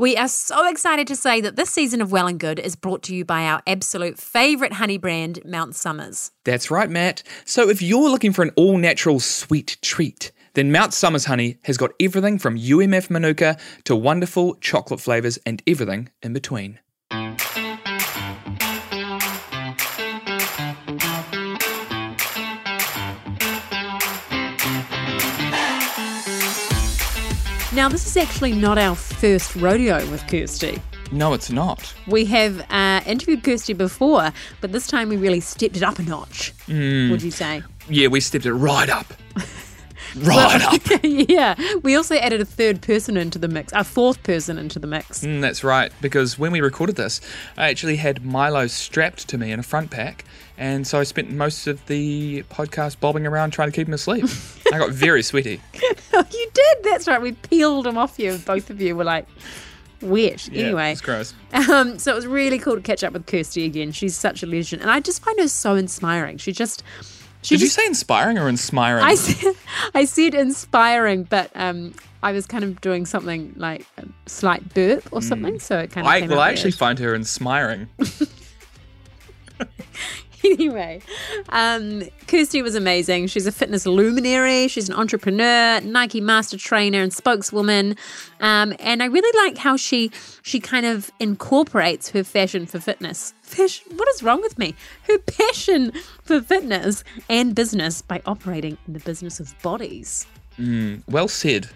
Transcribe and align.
We 0.00 0.16
are 0.16 0.28
so 0.28 0.66
excited 0.66 1.06
to 1.08 1.14
say 1.14 1.42
that 1.42 1.56
this 1.56 1.68
season 1.68 2.00
of 2.00 2.10
Well 2.10 2.26
and 2.26 2.40
Good 2.40 2.58
is 2.58 2.74
brought 2.74 3.02
to 3.02 3.14
you 3.14 3.22
by 3.22 3.44
our 3.44 3.60
absolute 3.66 4.18
favourite 4.18 4.72
honey 4.72 4.96
brand, 4.96 5.40
Mount 5.44 5.74
Summers. 5.74 6.30
That's 6.44 6.70
right, 6.70 6.88
Matt. 6.88 7.22
So 7.44 7.68
if 7.68 7.82
you're 7.82 8.08
looking 8.08 8.32
for 8.32 8.40
an 8.40 8.50
all 8.56 8.78
natural 8.78 9.20
sweet 9.20 9.76
treat, 9.82 10.32
then 10.54 10.72
Mount 10.72 10.94
Summers 10.94 11.26
Honey 11.26 11.58
has 11.64 11.76
got 11.76 11.90
everything 12.00 12.38
from 12.38 12.56
UMF 12.56 13.10
Manuka 13.10 13.58
to 13.84 13.94
wonderful 13.94 14.54
chocolate 14.54 15.00
flavours 15.00 15.38
and 15.44 15.62
everything 15.66 16.08
in 16.22 16.32
between. 16.32 16.78
Now, 27.72 27.88
this 27.88 28.04
is 28.04 28.16
actually 28.16 28.50
not 28.50 28.78
our 28.78 28.96
first 28.96 29.54
rodeo 29.54 29.98
with 30.10 30.26
Kirsty. 30.26 30.82
No, 31.12 31.34
it's 31.34 31.50
not. 31.50 31.94
We 32.08 32.24
have 32.24 32.66
uh, 32.68 33.00
interviewed 33.06 33.44
Kirsty 33.44 33.74
before, 33.74 34.32
but 34.60 34.72
this 34.72 34.88
time 34.88 35.08
we 35.08 35.16
really 35.16 35.38
stepped 35.38 35.76
it 35.76 35.84
up 35.84 36.00
a 36.00 36.02
notch. 36.02 36.52
Would 36.66 37.22
you 37.22 37.30
say? 37.30 37.62
Yeah, 37.88 38.08
we 38.08 38.18
stepped 38.20 38.46
it 38.46 38.54
right 38.54 38.88
up. 38.90 39.06
Right 40.16 40.60
up. 40.60 40.80
yeah. 41.04 41.54
We 41.82 41.94
also 41.94 42.16
added 42.16 42.40
a 42.40 42.44
third 42.44 42.82
person 42.82 43.16
into 43.16 43.38
the 43.38 43.46
mix, 43.46 43.72
a 43.72 43.84
fourth 43.84 44.20
person 44.24 44.58
into 44.58 44.80
the 44.80 44.88
mix. 44.88 45.22
Mm, 45.22 45.40
that's 45.40 45.62
right, 45.62 45.92
because 46.00 46.36
when 46.36 46.50
we 46.50 46.60
recorded 46.60 46.96
this, 46.96 47.20
I 47.56 47.68
actually 47.70 47.96
had 47.96 48.24
Milo 48.24 48.66
strapped 48.66 49.28
to 49.28 49.38
me 49.38 49.52
in 49.52 49.60
a 49.60 49.62
front 49.62 49.90
pack, 49.90 50.24
and 50.60 50.86
so 50.86 51.00
I 51.00 51.04
spent 51.04 51.30
most 51.30 51.66
of 51.66 51.84
the 51.86 52.42
podcast 52.44 53.00
bobbing 53.00 53.26
around 53.26 53.52
trying 53.52 53.70
to 53.70 53.74
keep 53.74 53.88
him 53.88 53.94
asleep. 53.94 54.26
I 54.70 54.78
got 54.78 54.90
very 54.90 55.22
sweaty. 55.22 55.60
You 56.12 56.50
did. 56.52 56.78
That's 56.82 57.08
right. 57.08 57.20
We 57.20 57.32
peeled 57.32 57.86
him 57.86 57.96
off 57.96 58.18
you. 58.18 58.36
Both 58.38 58.68
of 58.68 58.80
you 58.80 58.94
were 58.94 59.04
like 59.04 59.26
wet. 60.02 60.48
Yeah, 60.48 60.64
anyway, 60.64 60.92
it's 60.92 61.00
gross. 61.00 61.34
Um, 61.52 61.98
so 61.98 62.12
it 62.12 62.14
was 62.14 62.26
really 62.26 62.58
cool 62.58 62.74
to 62.74 62.80
catch 62.82 63.02
up 63.02 63.12
with 63.12 63.26
Kirsty 63.26 63.64
again. 63.64 63.92
She's 63.92 64.16
such 64.16 64.42
a 64.42 64.46
legend, 64.46 64.82
and 64.82 64.90
I 64.90 65.00
just 65.00 65.22
find 65.22 65.38
her 65.40 65.48
so 65.48 65.76
inspiring. 65.76 66.36
She 66.36 66.52
just, 66.52 66.82
she 67.42 67.54
Did 67.54 67.62
you 67.62 67.68
say 67.68 67.86
inspiring 67.86 68.38
or 68.38 68.48
inspiring? 68.48 69.04
I 69.04 69.14
said, 69.14 69.54
I 69.94 70.04
said 70.04 70.34
inspiring, 70.34 71.24
but 71.24 71.50
um, 71.54 71.94
I 72.22 72.32
was 72.32 72.46
kind 72.46 72.64
of 72.64 72.80
doing 72.80 73.06
something 73.06 73.54
like 73.56 73.86
a 73.96 74.04
slight 74.26 74.74
burp 74.74 75.08
or 75.12 75.22
something, 75.22 75.58
so 75.58 75.78
it 75.78 75.90
kind 75.90 76.06
of. 76.06 76.12
Mm. 76.12 76.24
I, 76.24 76.26
well, 76.26 76.40
I 76.40 76.50
actually 76.50 76.72
find 76.72 76.98
her 76.98 77.14
inspiring. 77.14 77.88
anyway, 80.44 81.00
um, 81.50 82.02
Kirsty 82.26 82.62
was 82.62 82.74
amazing. 82.74 83.26
She's 83.26 83.46
a 83.46 83.52
fitness 83.52 83.86
luminary. 83.86 84.68
She's 84.68 84.88
an 84.88 84.94
entrepreneur, 84.94 85.80
Nike 85.80 86.20
master 86.20 86.56
trainer, 86.56 87.02
and 87.02 87.12
spokeswoman. 87.12 87.96
Um, 88.40 88.74
and 88.78 89.02
I 89.02 89.06
really 89.06 89.38
like 89.44 89.58
how 89.58 89.76
she 89.76 90.10
she 90.42 90.60
kind 90.60 90.86
of 90.86 91.10
incorporates 91.20 92.10
her 92.10 92.24
fashion 92.24 92.66
for 92.66 92.78
fitness. 92.78 93.34
Fashion, 93.42 93.96
what 93.96 94.08
is 94.10 94.22
wrong 94.22 94.40
with 94.40 94.58
me? 94.58 94.74
Her 95.02 95.18
passion 95.18 95.92
for 96.22 96.40
fitness 96.40 97.04
and 97.28 97.54
business 97.54 98.00
by 98.02 98.22
operating 98.26 98.78
in 98.86 98.92
the 98.92 99.00
business 99.00 99.40
of 99.40 99.54
bodies. 99.62 100.26
Well 101.08 101.28
said, 101.28 101.68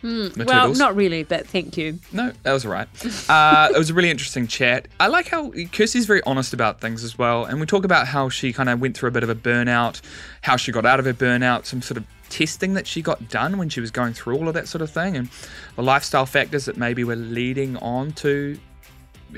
Well, 0.46 0.68
not 0.78 0.94
really, 0.94 1.22
but 1.22 1.46
thank 1.46 1.76
you. 1.76 1.98
No, 2.12 2.32
that 2.42 2.52
was 2.52 2.66
all 2.66 2.72
right. 2.72 2.88
Uh, 3.30 3.70
it 3.74 3.78
was 3.78 3.90
a 3.90 3.94
really 3.94 4.10
interesting 4.10 4.46
chat. 4.46 4.88
I 5.00 5.06
like 5.06 5.28
how 5.28 5.50
Kirsty's 5.72 6.06
very 6.06 6.22
honest 6.24 6.52
about 6.52 6.80
things 6.80 7.02
as 7.02 7.16
well. 7.18 7.44
And 7.44 7.60
we 7.60 7.66
talk 7.66 7.84
about 7.84 8.06
how 8.06 8.28
she 8.28 8.52
kind 8.52 8.68
of 8.68 8.80
went 8.80 8.96
through 8.96 9.08
a 9.08 9.12
bit 9.12 9.22
of 9.22 9.28
a 9.30 9.34
burnout, 9.34 10.00
how 10.42 10.56
she 10.56 10.70
got 10.72 10.84
out 10.84 10.98
of 10.98 11.06
her 11.06 11.14
burnout, 11.14 11.64
some 11.64 11.80
sort 11.82 11.96
of 11.96 12.04
testing 12.28 12.74
that 12.74 12.86
she 12.86 13.00
got 13.00 13.28
done 13.28 13.58
when 13.58 13.68
she 13.68 13.80
was 13.80 13.90
going 13.90 14.12
through 14.12 14.36
all 14.36 14.48
of 14.48 14.54
that 14.54 14.68
sort 14.68 14.82
of 14.82 14.90
thing, 14.90 15.16
and 15.16 15.28
the 15.76 15.82
lifestyle 15.82 16.26
factors 16.26 16.64
that 16.66 16.76
maybe 16.76 17.04
were 17.04 17.16
leading 17.16 17.76
on 17.78 18.12
to 18.12 18.58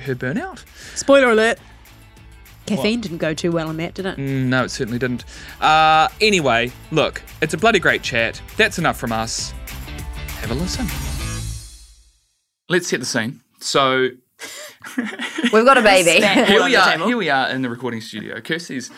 her 0.02 0.14
burnout. 0.14 0.64
Spoiler 0.94 1.30
alert. 1.30 1.58
Caffeine 2.66 3.00
didn't 3.00 3.18
go 3.18 3.32
too 3.34 3.52
well 3.52 3.68
on 3.68 3.76
that, 3.78 3.94
did 3.94 4.06
it? 4.06 4.16
Mm, 4.18 4.46
No, 4.46 4.64
it 4.64 4.70
certainly 4.70 4.98
didn't. 4.98 5.24
Uh, 5.60 6.08
anyway, 6.20 6.72
look, 6.90 7.22
it's 7.40 7.54
a 7.54 7.58
bloody 7.58 7.78
great 7.78 8.02
chat. 8.02 8.40
That's 8.56 8.78
enough 8.78 8.98
from 8.98 9.12
us. 9.12 9.52
Have 10.40 10.50
a 10.50 10.54
listen. 10.54 10.86
Let's 12.68 12.88
set 12.88 13.00
the 13.00 13.06
scene. 13.06 13.40
So 13.60 14.08
We've 15.52 15.64
got 15.64 15.78
a 15.78 15.82
baby. 15.94 16.24
here 16.24 16.64
we 16.64 16.76
are. 16.76 16.98
Here 17.06 17.16
we 17.16 17.30
are 17.30 17.48
in 17.50 17.62
the 17.62 17.70
recording 17.70 18.00
studio. 18.00 18.40
Kirsty's 18.40 18.90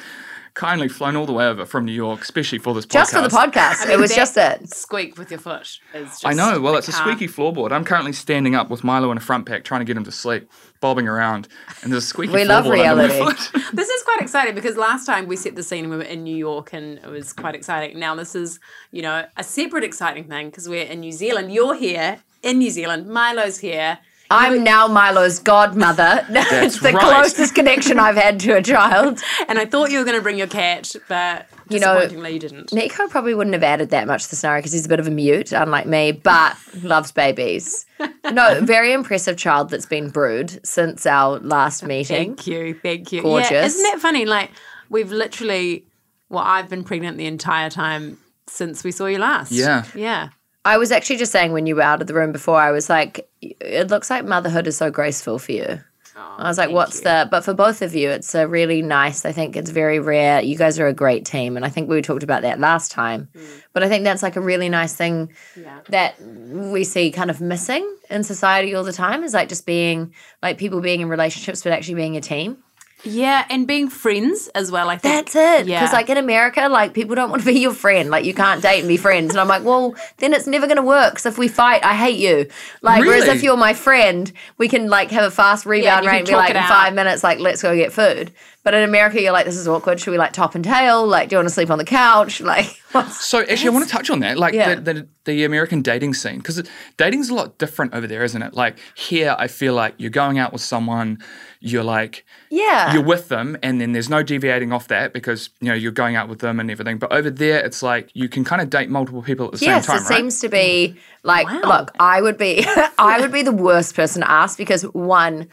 kindly 0.58 0.88
flown 0.88 1.16
all 1.16 1.24
the 1.24 1.32
way 1.32 1.46
over 1.46 1.64
from 1.64 1.84
New 1.84 1.92
York, 1.92 2.20
especially 2.20 2.58
for 2.58 2.74
this 2.74 2.84
podcast. 2.84 2.92
just 2.92 3.12
for 3.14 3.22
the 3.22 3.28
podcast. 3.28 3.88
it 3.88 3.96
was 3.98 4.14
just 4.14 4.36
it. 4.36 4.68
Squeak 4.68 5.16
with 5.16 5.30
your 5.30 5.38
foot 5.40 5.78
is 5.94 6.08
just 6.10 6.26
I 6.26 6.32
know. 6.32 6.60
Well, 6.60 6.74
I 6.74 6.78
it's 6.78 6.88
a 6.88 6.92
squeaky 6.92 7.28
floorboard. 7.28 7.70
I'm 7.70 7.84
currently 7.84 8.12
standing 8.12 8.54
up 8.56 8.68
with 8.68 8.82
Milo 8.84 9.10
in 9.12 9.16
a 9.16 9.20
front 9.20 9.46
pack, 9.46 9.64
trying 9.64 9.80
to 9.80 9.84
get 9.84 9.96
him 9.96 10.04
to 10.04 10.12
sleep, 10.12 10.50
bobbing 10.80 11.06
around, 11.06 11.46
and 11.82 11.92
there's 11.92 12.04
a 12.04 12.06
squeaky 12.06 12.32
We 12.34 12.44
love 12.44 12.64
floorboard 12.66 12.88
under 12.90 13.08
my 13.08 13.14
reality. 13.14 13.36
foot. 13.36 13.62
This 13.72 13.88
is 13.88 14.02
quite 14.02 14.20
exciting 14.20 14.54
because 14.54 14.76
last 14.76 15.06
time 15.06 15.28
we 15.28 15.36
set 15.36 15.54
the 15.54 15.62
scene 15.62 15.88
we 15.90 15.96
were 15.96 16.02
in 16.02 16.24
New 16.24 16.36
York 16.36 16.72
and 16.72 16.98
it 16.98 17.06
was 17.06 17.32
quite 17.32 17.54
exciting. 17.54 17.98
Now 17.98 18.14
this 18.16 18.34
is, 18.34 18.58
you 18.90 19.02
know, 19.02 19.24
a 19.36 19.44
separate 19.44 19.84
exciting 19.84 20.24
thing 20.24 20.50
because 20.50 20.68
we're 20.68 20.84
in 20.86 21.00
New 21.00 21.12
Zealand. 21.12 21.52
You're 21.52 21.74
here 21.76 22.18
in 22.42 22.58
New 22.58 22.70
Zealand. 22.70 23.06
Milo's 23.06 23.58
here. 23.58 23.98
I'm 24.30 24.62
now 24.62 24.88
Milo's 24.88 25.38
godmother. 25.38 26.26
it's 26.30 26.80
the 26.80 26.92
right. 26.92 27.02
closest 27.02 27.54
connection 27.54 27.98
I've 27.98 28.16
had 28.16 28.38
to 28.40 28.56
a 28.56 28.62
child. 28.62 29.22
And 29.48 29.58
I 29.58 29.64
thought 29.64 29.90
you 29.90 29.98
were 29.98 30.04
going 30.04 30.16
to 30.16 30.22
bring 30.22 30.36
your 30.36 30.46
cat, 30.46 30.94
but 31.08 31.46
You 31.70 31.80
know- 31.80 31.94
disappointingly 31.94 32.32
you 32.34 32.38
didn't. 32.38 32.72
Nico 32.72 33.08
probably 33.08 33.32
wouldn't 33.34 33.54
have 33.54 33.62
added 33.62 33.90
that 33.90 34.06
much 34.06 34.24
to 34.24 34.30
the 34.30 34.36
scenario 34.36 34.58
because 34.60 34.72
he's 34.72 34.84
a 34.84 34.88
bit 34.88 35.00
of 35.00 35.06
a 35.06 35.10
mute, 35.10 35.52
unlike 35.52 35.86
me, 35.86 36.12
but 36.12 36.56
loves 36.82 37.12
babies. 37.12 37.86
No, 38.30 38.60
very 38.62 38.92
impressive 38.92 39.36
child 39.38 39.70
that's 39.70 39.86
been 39.86 40.10
brewed 40.10 40.60
since 40.66 41.06
our 41.06 41.38
last 41.38 41.82
meeting. 41.82 42.36
Thank 42.36 42.46
you, 42.46 42.74
thank 42.82 43.10
you. 43.12 43.18
Yeah, 43.18 43.22
Gorgeous. 43.22 43.74
isn't 43.74 43.82
that 43.84 44.00
funny? 44.00 44.26
Like 44.26 44.50
we've 44.90 45.10
literally, 45.10 45.86
well, 46.28 46.44
I've 46.44 46.68
been 46.68 46.84
pregnant 46.84 47.16
the 47.16 47.26
entire 47.26 47.70
time 47.70 48.18
since 48.46 48.84
we 48.84 48.90
saw 48.90 49.06
you 49.06 49.18
last. 49.18 49.50
Yeah. 49.52 49.84
yeah. 49.94 50.28
I 50.64 50.76
was 50.76 50.92
actually 50.92 51.16
just 51.16 51.32
saying 51.32 51.52
when 51.52 51.66
you 51.66 51.76
were 51.76 51.82
out 51.82 52.00
of 52.00 52.06
the 52.08 52.14
room 52.14 52.32
before, 52.32 52.60
I 52.60 52.70
was 52.72 52.88
like, 52.90 53.28
it 53.40 53.88
looks 53.90 54.10
like 54.10 54.24
motherhood 54.24 54.66
is 54.66 54.76
so 54.76 54.90
graceful 54.90 55.38
for 55.38 55.52
you. 55.52 55.80
I 56.16 56.48
was 56.48 56.58
like, 56.58 56.70
what's 56.70 57.00
the, 57.00 57.28
but 57.30 57.44
for 57.44 57.54
both 57.54 57.80
of 57.80 57.94
you, 57.94 58.10
it's 58.10 58.34
a 58.34 58.46
really 58.48 58.82
nice, 58.82 59.24
I 59.24 59.30
think 59.30 59.56
it's 59.56 59.70
very 59.70 60.00
rare. 60.00 60.40
You 60.42 60.56
guys 60.56 60.78
are 60.80 60.88
a 60.88 60.92
great 60.92 61.24
team. 61.24 61.56
And 61.56 61.64
I 61.64 61.68
think 61.68 61.88
we 61.88 62.02
talked 62.02 62.24
about 62.24 62.42
that 62.42 62.58
last 62.58 62.90
time. 62.90 63.28
But 63.72 63.84
I 63.84 63.88
think 63.88 64.02
that's 64.02 64.22
like 64.22 64.34
a 64.34 64.40
really 64.40 64.68
nice 64.68 64.94
thing 64.94 65.32
Yeah. 65.56 65.78
that 65.90 66.20
we 66.20 66.82
see 66.82 67.12
kind 67.12 67.30
of 67.30 67.40
missing 67.40 67.88
in 68.10 68.24
society 68.24 68.74
all 68.74 68.82
the 68.84 68.92
time 68.92 69.22
is 69.22 69.32
like 69.32 69.48
just 69.48 69.64
being, 69.64 70.12
like 70.42 70.58
people 70.58 70.80
being 70.80 71.00
in 71.00 71.08
relationships, 71.08 71.62
but 71.62 71.72
actually 71.72 71.94
being 71.94 72.16
a 72.16 72.20
team. 72.20 72.58
Yeah, 73.04 73.44
and 73.48 73.66
being 73.66 73.88
friends 73.88 74.48
as 74.54 74.70
well. 74.70 74.88
I 74.90 74.96
think 74.98 75.14
That's 75.14 75.36
it. 75.36 75.66
Yeah, 75.68 75.80
Because 75.80 75.92
like 75.92 76.08
in 76.10 76.16
America, 76.16 76.68
like 76.68 76.94
people 76.94 77.14
don't 77.14 77.30
want 77.30 77.42
to 77.42 77.46
be 77.52 77.58
your 77.60 77.72
friend. 77.72 78.10
Like 78.10 78.24
you 78.24 78.34
can't 78.34 78.60
date 78.60 78.80
and 78.80 78.88
be 78.88 78.96
friends. 78.96 79.30
And 79.30 79.40
I'm 79.40 79.48
like, 79.48 79.64
well, 79.64 79.94
then 80.18 80.32
it's 80.34 80.46
never 80.46 80.66
going 80.66 80.76
to 80.78 80.82
work. 80.82 81.12
Because 81.12 81.26
if 81.26 81.38
we 81.38 81.48
fight, 81.48 81.84
I 81.84 81.94
hate 81.94 82.18
you. 82.18 82.48
Like 82.82 83.04
whereas 83.04 83.24
if 83.28 83.42
you're 83.42 83.56
my 83.56 83.72
friend, 83.74 84.32
we 84.58 84.68
can 84.68 84.88
like 84.88 85.10
have 85.12 85.24
a 85.24 85.30
fast 85.30 85.64
rebound 85.66 86.04
you 86.04 86.10
rate 86.10 86.14
can 86.14 86.18
and 86.20 86.26
be 86.26 86.32
talk 86.32 86.40
like 86.40 86.50
it 86.50 86.56
in 86.56 86.62
out. 86.62 86.68
five 86.68 86.94
minutes, 86.94 87.22
like 87.22 87.38
let's 87.38 87.62
go 87.62 87.74
get 87.76 87.92
food. 87.92 88.32
But 88.64 88.74
in 88.74 88.82
America, 88.82 89.22
you're 89.22 89.32
like, 89.32 89.46
this 89.46 89.56
is 89.56 89.66
awkward. 89.66 89.98
Should 89.98 90.10
we 90.10 90.18
like 90.18 90.32
top 90.34 90.54
and 90.54 90.62
tail? 90.64 91.06
Like, 91.06 91.30
do 91.30 91.34
you 91.34 91.38
want 91.38 91.48
to 91.48 91.54
sleep 91.54 91.70
on 91.70 91.78
the 91.78 91.84
couch? 91.84 92.40
Like, 92.48 92.76
what's 92.92 93.24
So 93.24 93.40
actually, 93.40 93.68
I 93.68 93.70
want 93.70 93.84
to 93.86 93.90
touch 93.90 94.10
on 94.10 94.20
that, 94.20 94.36
like 94.38 94.52
Yeah. 94.54 94.74
the, 94.74 94.80
the 94.94 95.08
the 95.24 95.44
American 95.44 95.82
dating 95.82 96.14
scene, 96.14 96.38
because 96.38 96.62
dating's 96.96 97.28
a 97.30 97.34
lot 97.34 97.58
different 97.58 97.94
over 97.94 98.06
there, 98.06 98.24
isn't 98.24 98.40
it? 98.42 98.54
Like 98.54 98.78
here, 98.94 99.36
I 99.38 99.46
feel 99.46 99.74
like 99.74 99.94
you're 99.98 100.10
going 100.10 100.38
out 100.38 100.52
with 100.52 100.62
someone, 100.62 101.18
you're 101.60 101.84
like 101.84 102.24
yeah. 102.50 102.92
you're 102.92 103.02
with 103.02 103.28
them, 103.28 103.56
and 103.62 103.80
then 103.80 103.92
there's 103.92 104.08
no 104.08 104.22
deviating 104.22 104.72
off 104.72 104.88
that 104.88 105.12
because 105.12 105.50
you 105.60 105.68
know 105.68 105.74
you're 105.74 105.92
going 105.92 106.16
out 106.16 106.28
with 106.28 106.38
them 106.40 106.60
and 106.60 106.70
everything. 106.70 106.98
But 106.98 107.12
over 107.12 107.30
there, 107.30 107.64
it's 107.64 107.82
like 107.82 108.10
you 108.14 108.28
can 108.28 108.44
kind 108.44 108.62
of 108.62 108.70
date 108.70 108.88
multiple 108.90 109.22
people 109.22 109.46
at 109.46 109.52
the 109.52 109.58
Yes, 109.58 109.84
same 109.86 109.96
time, 109.96 110.02
it 110.02 110.06
right? 110.06 110.18
seems 110.18 110.40
to 110.40 110.48
be 110.48 110.96
like 111.22 111.46
Wow. 111.46 111.60
look, 111.64 111.92
I 112.00 112.22
would 112.22 112.38
be 112.38 112.64
I 112.98 113.20
would 113.20 113.32
be 113.32 113.42
the 113.42 113.52
worst 113.52 113.94
person 113.94 114.22
to 114.22 114.30
ask 114.30 114.56
because 114.56 114.82
one 114.82 115.48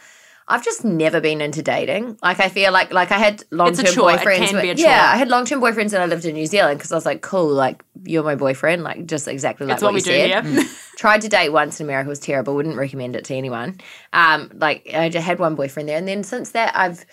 I've 0.48 0.64
just 0.64 0.86
never 0.86 1.20
been 1.22 1.42
into 1.42 1.64
dating. 1.64 2.20
Like 2.22 2.40
I 2.40 2.50
feel 2.50 2.72
like 2.72 2.94
like 2.94 3.12
I 3.12 3.18
had 3.18 3.44
long 3.50 3.74
term 3.74 3.86
boyfriends. 3.86 4.38
can 4.46 4.54
but- 4.54 4.62
be 4.62 4.70
a 4.70 4.74
Yeah. 4.76 5.12
I 5.14 5.18
had 5.18 5.28
long 5.28 5.46
term 5.46 5.60
boyfriends 5.60 5.94
and 5.94 5.98
I 5.98 6.06
lived 6.06 6.24
in 6.26 6.36
New 6.36 6.46
Zealand 6.46 6.78
because 6.78 6.92
I 6.92 6.96
was 6.96 7.06
like, 7.06 7.22
cool, 7.22 7.48
like 7.48 7.84
you're 8.04 8.24
my 8.24 8.36
boyfriend, 8.36 8.84
like 8.84 9.08
just 9.08 9.28
exactly 9.28 9.66
like 9.66 9.74
that's 9.80 9.84
what, 9.84 9.94
we 9.94 10.00
you 10.02 10.06
do 10.06 10.12
said. 10.12 10.46
here. 10.46 10.64
Tried 10.98 11.22
to 11.22 11.30
date 11.30 11.50
once 11.50 11.80
in 11.80 11.88
America, 11.88 12.08
was 12.10 12.20
terrible. 12.20 12.54
Wouldn't 12.56 12.78
recommend 12.78 13.16
it 13.16 13.26
to 13.26 13.36
anyone. 13.36 13.80
Um, 14.14 14.52
like 14.56 14.88
I 14.94 15.10
just 15.10 15.26
had 15.26 15.40
one 15.40 15.56
boyfriend 15.56 15.90
there, 15.90 15.98
and 15.98 16.08
then 16.08 16.24
since 16.24 16.52
that 16.52 16.78
I've 16.78 17.06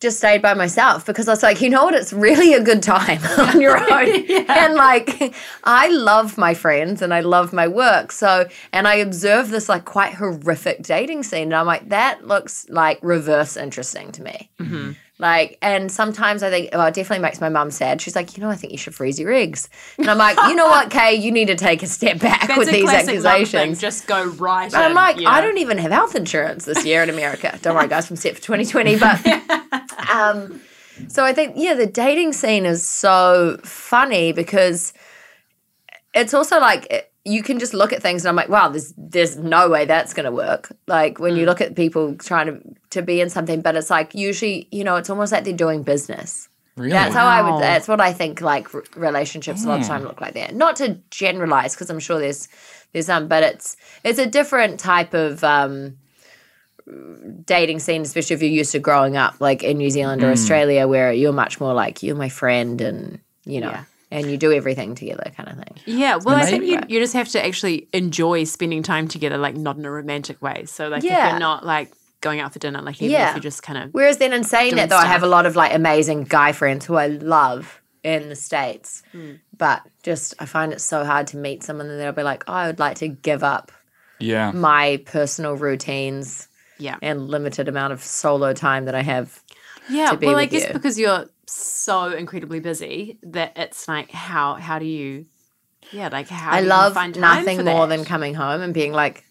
just 0.00 0.16
stayed 0.16 0.40
by 0.40 0.54
myself 0.54 1.04
because 1.04 1.28
I 1.28 1.32
was 1.32 1.42
like, 1.42 1.60
you 1.60 1.68
know 1.68 1.84
what, 1.84 1.94
it's 1.94 2.12
really 2.12 2.54
a 2.54 2.62
good 2.62 2.82
time 2.82 3.22
on 3.38 3.60
your 3.60 3.76
own. 3.92 4.46
And 4.48 4.74
like 4.74 5.34
I 5.64 5.88
love 5.88 6.38
my 6.38 6.54
friends 6.54 7.02
and 7.02 7.12
I 7.12 7.20
love 7.20 7.52
my 7.52 7.68
work. 7.68 8.10
So 8.10 8.48
and 8.72 8.88
I 8.88 8.96
observe 8.96 9.50
this 9.50 9.68
like 9.68 9.84
quite 9.84 10.14
horrific 10.14 10.82
dating 10.82 11.22
scene 11.24 11.44
and 11.44 11.54
I'm 11.54 11.66
like, 11.66 11.90
that 11.90 12.26
looks 12.26 12.66
like 12.70 12.98
reverse 13.02 13.56
interesting 13.56 14.10
to 14.12 14.22
me. 14.22 14.50
Mm-hmm. 14.58 14.92
Like, 15.20 15.58
and 15.60 15.92
sometimes 15.92 16.42
I 16.42 16.48
think, 16.48 16.70
well, 16.72 16.86
it 16.86 16.94
definitely 16.94 17.22
makes 17.22 17.42
my 17.42 17.50
mum 17.50 17.70
sad. 17.70 18.00
She's 18.00 18.16
like, 18.16 18.36
you 18.36 18.42
know, 18.42 18.48
I 18.48 18.56
think 18.56 18.72
you 18.72 18.78
should 18.78 18.94
freeze 18.94 19.20
your 19.20 19.30
eggs. 19.30 19.68
And 19.98 20.08
I'm 20.08 20.16
like, 20.16 20.38
you 20.48 20.54
know 20.54 20.66
what, 20.66 20.90
Kay, 20.90 21.14
you 21.14 21.30
need 21.30 21.48
to 21.48 21.56
take 21.56 21.82
a 21.82 21.86
step 21.86 22.20
back 22.20 22.48
That's 22.48 22.58
with 22.58 22.70
these 22.70 22.84
classic 22.84 23.16
mum 23.16 23.22
thing. 23.22 23.30
accusations. 23.30 23.80
Just 23.80 24.06
go 24.06 24.24
right. 24.24 24.72
And 24.72 24.82
I'm 24.82 24.94
like, 24.94 25.20
yeah. 25.20 25.28
I 25.28 25.42
don't 25.42 25.58
even 25.58 25.76
have 25.76 25.92
health 25.92 26.16
insurance 26.16 26.64
this 26.64 26.86
year 26.86 27.02
in 27.02 27.10
America. 27.10 27.58
Don't 27.60 27.74
worry, 27.74 27.86
guys, 27.86 28.10
I'm 28.10 28.16
set 28.16 28.34
for 28.34 28.40
2020. 28.40 28.96
But 28.96 29.26
um, 30.10 30.60
so 31.08 31.22
I 31.22 31.34
think, 31.34 31.52
yeah, 31.56 31.74
the 31.74 31.86
dating 31.86 32.32
scene 32.32 32.64
is 32.64 32.86
so 32.86 33.58
funny 33.62 34.32
because 34.32 34.94
it's 36.14 36.32
also 36.32 36.58
like 36.58 37.09
you 37.24 37.42
can 37.42 37.58
just 37.58 37.74
look 37.74 37.92
at 37.92 38.00
things 38.02 38.24
and 38.24 38.30
I'm 38.30 38.36
like, 38.36 38.48
wow, 38.48 38.68
there's 38.68 38.94
there's 38.96 39.36
no 39.36 39.68
way 39.68 39.84
that's 39.84 40.14
gonna 40.14 40.32
work. 40.32 40.72
Like 40.86 41.18
when 41.18 41.36
you 41.36 41.44
look 41.46 41.60
at 41.60 41.76
people 41.76 42.14
trying 42.16 42.46
to 42.46 42.60
to 42.90 43.02
be 43.02 43.20
in 43.20 43.28
something, 43.30 43.60
but 43.60 43.76
it's 43.76 43.90
like 43.90 44.14
usually, 44.14 44.68
you 44.70 44.84
know, 44.84 44.96
it's 44.96 45.10
almost 45.10 45.30
like 45.32 45.44
they're 45.44 45.52
doing 45.52 45.82
business. 45.82 46.48
Really? 46.76 46.92
That's 46.92 47.14
how 47.14 47.26
I 47.26 47.42
would. 47.42 47.60
That's 47.62 47.88
what 47.88 48.00
I 48.00 48.12
think. 48.14 48.40
Like 48.40 48.74
r- 48.74 48.84
relationships, 48.96 49.64
a 49.64 49.68
lot 49.68 49.80
of 49.80 49.86
time 49.86 50.02
look 50.04 50.20
like 50.20 50.32
that. 50.34 50.54
Not 50.54 50.76
to 50.76 50.98
generalize, 51.10 51.74
because 51.74 51.90
I'm 51.90 51.98
sure 52.00 52.18
there's 52.18 52.48
there's 52.92 53.06
some, 53.06 53.28
but 53.28 53.42
it's 53.42 53.76
it's 54.02 54.18
a 54.18 54.26
different 54.26 54.80
type 54.80 55.12
of 55.12 55.44
um, 55.44 55.98
dating 57.44 57.80
scene, 57.80 58.02
especially 58.02 58.34
if 58.34 58.42
you're 58.42 58.50
used 58.50 58.72
to 58.72 58.78
growing 58.78 59.16
up 59.16 59.40
like 59.40 59.62
in 59.62 59.78
New 59.78 59.90
Zealand 59.90 60.22
or 60.22 60.30
Australia, 60.30 60.88
where 60.88 61.12
you're 61.12 61.32
much 61.32 61.60
more 61.60 61.74
like 61.74 62.02
you're 62.02 62.16
my 62.16 62.28
friend, 62.28 62.80
and 62.80 63.20
you 63.44 63.60
know, 63.60 63.70
Yeah. 63.70 63.84
And 64.10 64.30
you 64.30 64.36
do 64.36 64.52
everything 64.52 64.94
together, 64.94 65.30
kind 65.36 65.48
of 65.48 65.56
thing. 65.56 65.76
Yeah, 65.86 66.16
well, 66.16 66.34
I 66.36 66.44
think 66.46 66.64
you, 66.64 66.80
you 66.88 67.00
just 67.00 67.12
have 67.14 67.28
to 67.30 67.44
actually 67.44 67.88
enjoy 67.92 68.44
spending 68.44 68.82
time 68.82 69.06
together, 69.08 69.38
like 69.38 69.56
not 69.56 69.76
in 69.76 69.84
a 69.84 69.90
romantic 69.90 70.40
way. 70.42 70.64
So, 70.66 70.88
like, 70.88 71.04
if 71.04 71.10
you're 71.10 71.38
not 71.38 71.64
like 71.64 71.92
going 72.20 72.40
out 72.40 72.52
for 72.52 72.58
dinner, 72.58 72.82
like, 72.82 72.96
even 73.00 73.12
Yeah. 73.12 73.28
if 73.30 73.36
you're 73.36 73.42
just 73.42 73.62
kind 73.62 73.78
of, 73.78 73.90
Whereas 73.92 74.18
then 74.18 74.32
in 74.32 74.44
saying 74.44 74.70
Doing 74.70 74.76
that 74.76 74.88
though, 74.90 74.96
I 74.96 75.06
have 75.06 75.22
a 75.22 75.28
lot 75.28 75.46
of 75.46 75.56
like 75.56 75.74
amazing 75.74 76.24
guy 76.24 76.52
friends 76.52 76.84
who 76.84 76.96
I 76.96 77.06
love 77.06 77.80
in 78.02 78.28
the 78.28 78.36
States. 78.36 79.02
Hmm. 79.12 79.34
But 79.56 79.82
just 80.02 80.34
I 80.38 80.46
find 80.46 80.72
it 80.72 80.80
so 80.80 81.04
hard 81.04 81.26
to 81.28 81.36
meet 81.36 81.62
someone 81.62 81.88
and 81.88 82.00
they'll 82.00 82.12
be 82.12 82.22
like, 82.22 82.44
oh, 82.48 82.52
I 82.52 82.66
would 82.66 82.78
like 82.78 82.96
to 82.98 83.08
give 83.08 83.42
up 83.44 83.70
Yeah. 84.18 84.50
my 84.52 85.02
personal 85.06 85.54
routines 85.54 86.48
yeah. 86.78 86.96
and 87.00 87.28
limited 87.28 87.68
amount 87.68 87.92
of 87.92 88.02
solo 88.02 88.52
time 88.54 88.86
that 88.86 88.94
I 88.94 89.02
have. 89.02 89.42
Yeah, 89.88 90.10
to 90.10 90.16
be 90.16 90.26
well, 90.26 90.36
I 90.36 90.46
guess 90.46 90.66
you. 90.66 90.72
because 90.72 90.98
you're 90.98 91.26
so 91.50 92.12
incredibly 92.12 92.60
busy 92.60 93.18
that 93.22 93.52
it's 93.56 93.88
like, 93.88 94.10
how 94.10 94.54
how 94.54 94.78
do 94.78 94.86
you, 94.86 95.26
yeah, 95.92 96.08
like 96.10 96.28
how 96.28 96.52
I 96.52 96.58
do 96.58 96.64
you 96.64 96.68
love 96.70 97.16
nothing 97.16 97.64
more 97.64 97.86
than 97.86 98.04
coming 98.04 98.34
home 98.34 98.60
and 98.60 98.74
being 98.74 98.92
like, 98.92 99.24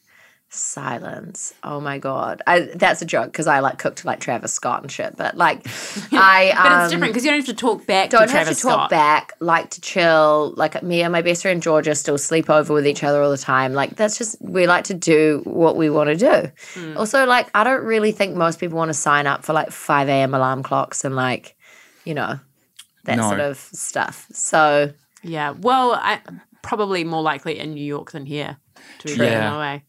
silence. 0.50 1.54
Oh 1.64 1.80
my 1.80 2.00
god, 2.00 2.42
I, 2.48 2.62
that's 2.76 3.02
a 3.02 3.06
joke 3.06 3.28
because 3.28 3.48
I 3.48 3.60
like 3.60 3.78
cook 3.78 3.96
to 3.98 4.08
like 4.08 4.20
Travis 4.20 4.52
Scott 4.52 4.82
and 4.82 4.92
shit. 4.92 5.16
But 5.16 5.38
like, 5.38 5.66
I 6.12 6.52
But 6.56 6.72
um, 6.72 6.82
it's 6.82 6.92
different 6.92 7.14
because 7.14 7.24
you 7.24 7.32
don't 7.32 7.40
have 7.40 7.48
to 7.48 7.54
talk 7.54 7.86
back 7.86 8.10
don't 8.10 8.22
to 8.22 8.28
have 8.28 8.46
Travis 8.46 8.58
to 8.58 8.64
talk 8.64 8.74
Scott. 8.74 8.90
back. 8.90 9.34
Like 9.40 9.70
to 9.72 9.82
chill. 9.82 10.54
Like 10.58 10.82
me 10.84 11.02
and 11.02 11.12
my 11.12 11.22
best 11.22 11.44
friend 11.44 11.62
Georgia 11.62 11.96
still 11.96 12.18
sleep 12.18 12.50
over 12.50 12.74
with 12.74 12.88
each 12.88 13.04
other 13.04 13.22
all 13.22 13.32
the 13.32 13.38
time. 13.38 13.74
Like 13.74 13.96
that's 13.96 14.18
just 14.18 14.38
we 14.42 14.68
like 14.68 14.86
to 14.86 14.94
do 14.94 15.42
what 15.46 15.78
we 15.78 15.90
want 15.90 16.10
to 16.10 16.16
do. 16.16 16.52
Hmm. 16.74 16.98
Also, 16.98 17.26
like 17.26 17.50
I 17.54 17.64
don't 17.64 17.84
really 17.84 18.12
think 18.12 18.36
most 18.36 18.60
people 18.60 18.78
want 18.78 18.90
to 18.90 18.94
sign 18.96 19.28
up 19.28 19.44
for 19.44 19.54
like 19.54 19.72
five 19.72 20.10
a.m. 20.10 20.34
alarm 20.34 20.64
clocks 20.64 21.06
and 21.06 21.16
like, 21.16 21.56
you 22.10 22.16
know, 22.16 22.40
that 23.06 23.18
No. 23.18 23.28
sort 23.30 23.40
of 23.40 23.58
stuff. 23.58 24.26
So 24.34 24.92
Yeah, 25.24 25.50
well, 25.68 25.94
I 25.94 26.20
probably 26.62 27.04
more 27.04 27.22
likely 27.32 27.60
in 27.60 27.74
New 27.74 27.84
York 27.96 28.12
than 28.12 28.26
here. 28.26 28.58
To 29.00 29.08
be 29.08 29.16
fair, 29.16 29.32
Yeah. 29.32 29.48
in 29.50 29.54
a 29.54 29.60
way. 29.60 29.84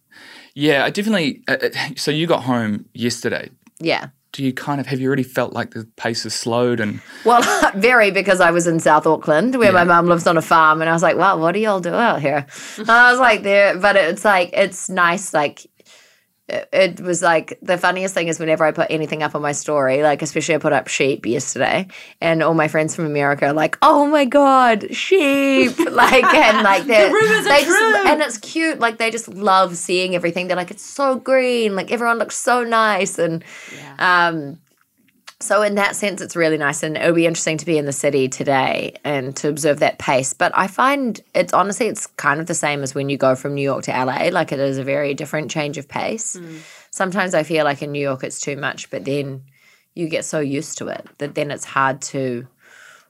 Yeah, 0.55 0.85
I 0.87 0.91
definitely. 0.91 1.43
Uh, 1.49 1.57
uh, 1.63 1.69
so 1.97 2.11
you 2.11 2.27
got 2.27 2.43
home 2.53 2.85
yesterday. 2.95 3.51
yeah. 3.79 4.09
Do 4.33 4.45
you 4.45 4.53
kind 4.53 4.81
of 4.81 4.87
have 4.87 5.01
you 5.01 5.09
already 5.09 5.25
felt 5.39 5.53
like 5.55 5.71
the 5.75 5.85
pace 5.97 6.23
has 6.23 6.35
slowed 6.35 6.79
and 6.79 7.01
Well, 7.25 7.43
very 7.75 8.11
because 8.13 8.41
I 8.41 8.53
was 8.53 8.67
in 8.69 8.79
South 8.79 9.05
Auckland 9.07 9.57
where 9.57 9.73
my 9.73 9.83
mum 9.83 10.07
lives 10.07 10.27
on 10.29 10.37
a 10.37 10.43
farm, 10.43 10.81
and 10.81 10.89
I 10.89 10.93
was 10.93 11.03
like, 11.03 11.17
"Wow, 11.17 11.37
what 11.39 11.51
do 11.53 11.59
y'all 11.59 11.81
do 11.81 11.95
out 11.95 12.21
here?" 12.21 12.47
And 12.79 12.89
I 13.07 13.11
was 13.11 13.19
like, 13.21 13.43
"There," 13.43 13.77
but 13.79 13.97
it's 13.97 14.25
like 14.25 14.51
it's 14.53 14.89
nice. 14.89 15.35
Like 15.35 15.67
it, 16.73 17.01
was 17.01 17.23
like 17.23 17.59
the 17.63 17.79
funniest 17.79 18.15
thing 18.15 18.29
is 18.29 18.39
whenever 18.39 18.65
I 18.65 18.73
put 18.73 18.91
anything 18.91 19.23
up 19.23 19.35
on 19.35 19.43
my 19.43 19.53
story, 19.53 20.03
like 20.03 20.23
especially 20.23 20.55
I 20.55 20.59
put 20.59 20.73
up 20.73 20.89
sheep 20.89 21.27
yesterday, 21.27 21.87
and 22.21 22.43
all 22.43 22.55
my 22.55 22.69
friends 22.69 22.95
from 22.95 23.07
America 23.07 23.47
are 23.47 23.53
like, 23.53 23.79
"Oh 23.83 24.07
my 24.07 24.25
god, 24.25 24.95
sheep!" 24.95 25.79
like 25.91 26.25
and 26.25 26.63
like 26.63 26.85
they're 26.85 27.13
rumors 27.13 27.47
are 27.47 27.49
they 27.49 27.65
just, 27.65 27.67
true. 27.67 28.09
and 28.09 28.21
it's 28.21 28.39
cute. 28.39 28.79
Like 28.79 28.99
they 28.99 29.11
just 29.11 29.29
love 29.29 29.77
seeing 29.77 30.15
everything. 30.15 30.49
They're 30.49 30.57
like, 30.57 30.71
"It's 30.71 30.85
so 30.85 31.17
green. 31.17 31.77
Like 31.77 31.91
everyone 31.93 32.19
looks 32.19 32.37
so 32.37 32.65
nice," 32.65 33.19
and 33.19 33.45
um. 33.99 34.59
So 35.43 35.63
in 35.63 35.77
that 35.77 35.97
sense, 35.97 36.21
it's 36.21 36.37
really 36.37 36.59
nice, 36.59 36.83
and 36.83 36.99
it'll 36.99 37.15
be 37.15 37.27
interesting 37.27 37.57
to 37.57 37.67
be 37.67 37.79
in 37.79 37.87
the 37.87 37.93
city 37.93 38.29
today 38.29 38.97
and 39.05 39.35
to 39.37 39.49
observe 39.49 39.81
that 39.81 39.99
pace. 39.99 40.35
But 40.35 40.53
I 40.55 40.67
find 40.67 41.19
it's 41.35 41.55
honestly, 41.55 41.87
it's 41.87 42.07
kind 42.07 42.41
of 42.41 42.47
the 42.47 42.55
same 42.55 42.83
as 42.83 42.95
when 42.95 43.09
you 43.09 43.17
go 43.17 43.35
from 43.35 43.55
New 43.55 43.63
York 43.63 43.85
to 43.85 43.91
LA. 43.91 44.29
Like 44.31 44.53
it 44.53 44.61
is 44.61 44.77
a 44.77 44.85
very 44.85 45.15
different 45.15 45.51
change 45.51 45.79
of 45.79 45.89
pace. 45.89 46.37
Hmm. 46.37 46.59
Sometimes 46.91 47.35
I 47.35 47.43
feel 47.43 47.65
like 47.65 47.83
in 47.83 47.91
New 47.91 48.03
York 48.03 48.23
it's 48.23 48.39
too 48.39 48.57
much, 48.57 48.91
but 48.91 49.07
then 49.07 49.45
you 49.95 50.09
get 50.09 50.27
so 50.27 50.41
used 50.41 50.77
to 50.79 50.89
it 50.89 51.07
that 51.19 51.35
then 51.35 51.51
it's 51.51 51.65
hard 51.65 52.03
to 52.03 52.47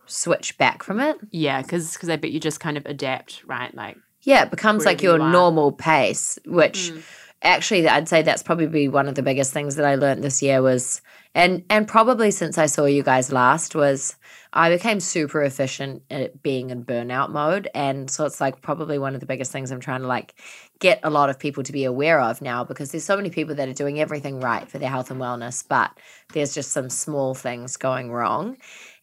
switch 0.07 0.57
back 0.57 0.85
from 0.85 1.01
it. 1.01 1.17
Yeah, 1.31 1.63
because 1.63 2.09
I 2.09 2.15
bet 2.15 2.31
you 2.31 2.39
just 2.39 2.61
kind 2.61 2.77
of 2.77 2.87
adapt, 2.87 3.43
right? 3.45 3.75
Like, 3.75 3.97
Yeah, 4.23 4.45
it 4.45 4.53
becomes 4.53 4.85
like 4.85 5.03
your 5.03 5.19
you 5.19 5.29
normal 5.31 5.73
pace, 5.73 6.39
which 6.47 6.91
hmm. 6.91 7.01
actually 7.43 7.89
I'd 7.89 8.09
say 8.09 8.23
that's 8.23 8.45
probably 8.45 8.87
one 8.87 9.09
of 9.09 9.17
the 9.17 9.23
biggest 9.23 9.53
things 9.53 9.75
that 9.77 9.85
I 9.85 9.97
learned 9.97 10.23
this 10.23 10.43
year 10.43 10.63
was 10.63 11.03
and 11.35 11.65
and 11.71 11.87
probably 11.87 12.31
since 12.31 12.59
I 12.59 12.67
saw 12.67 12.87
you 12.87 13.03
guys 13.03 13.31
last 13.31 13.75
was 13.75 14.17
I 14.53 14.69
became 14.71 14.99
super 14.99 15.43
efficient 15.43 16.03
at 16.11 16.43
being 16.43 16.71
in 16.71 16.85
burnout 16.85 17.31
mode. 17.31 17.69
And 17.73 18.11
so 18.11 18.25
it's 18.25 18.41
like 18.41 18.63
probably 18.63 18.99
one 18.99 19.15
of 19.15 19.21
the 19.21 19.27
biggest 19.27 19.53
things 19.53 19.71
I'm 19.71 19.79
trying 19.79 20.01
to 20.01 20.09
like 20.09 20.35
get 20.81 20.99
a 21.05 21.11
lot 21.11 21.31
of 21.31 21.39
people 21.39 21.63
to 21.63 21.73
be 21.73 21.85
aware 21.85 22.21
of 22.21 22.43
now 22.43 22.65
because 22.65 22.91
there's 22.91 23.05
so 23.05 23.17
many 23.17 23.31
people 23.31 23.55
that 23.55 23.69
are 23.69 23.73
doing 23.73 24.01
everything 24.01 24.41
right 24.41 24.69
for 24.69 24.79
their 24.79 24.89
health 24.89 25.11
and 25.11 25.21
wellness 25.21 25.65
but 25.67 25.93
there's 26.33 26.55
just 26.55 26.73
some 26.73 26.91
small 26.91 27.35
things 27.35 27.77
going 27.77 28.11
wrong. 28.11 28.57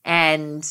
And 0.03 0.67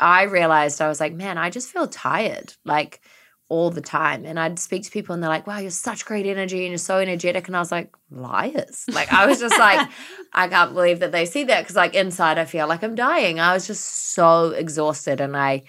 I 0.00 0.24
realized 0.24 0.80
I 0.80 0.88
was 0.88 0.98
like 0.98 1.12
man 1.12 1.38
I 1.38 1.50
just 1.50 1.70
feel 1.70 1.86
tired. 1.86 2.54
Like 2.64 3.00
all 3.48 3.70
the 3.70 3.80
time. 3.80 4.24
And 4.24 4.40
I'd 4.40 4.58
speak 4.58 4.82
to 4.84 4.90
people 4.90 5.14
and 5.14 5.22
they're 5.22 5.30
like, 5.30 5.46
wow, 5.46 5.58
you're 5.58 5.70
such 5.70 6.04
great 6.04 6.26
energy 6.26 6.64
and 6.64 6.68
you're 6.70 6.78
so 6.78 6.98
energetic. 6.98 7.46
And 7.46 7.56
I 7.56 7.60
was 7.60 7.70
like, 7.70 7.94
liars. 8.10 8.84
Like, 8.92 9.12
I 9.12 9.26
was 9.26 9.38
just 9.38 9.58
like, 9.58 9.88
I 10.32 10.48
can't 10.48 10.74
believe 10.74 11.00
that 11.00 11.12
they 11.12 11.26
see 11.26 11.44
that. 11.44 11.66
Cause 11.66 11.76
like 11.76 11.94
inside, 11.94 12.38
I 12.38 12.44
feel 12.44 12.66
like 12.66 12.82
I'm 12.82 12.96
dying. 12.96 13.38
I 13.38 13.54
was 13.54 13.66
just 13.66 14.14
so 14.14 14.50
exhausted. 14.50 15.20
And 15.20 15.36
I, 15.36 15.62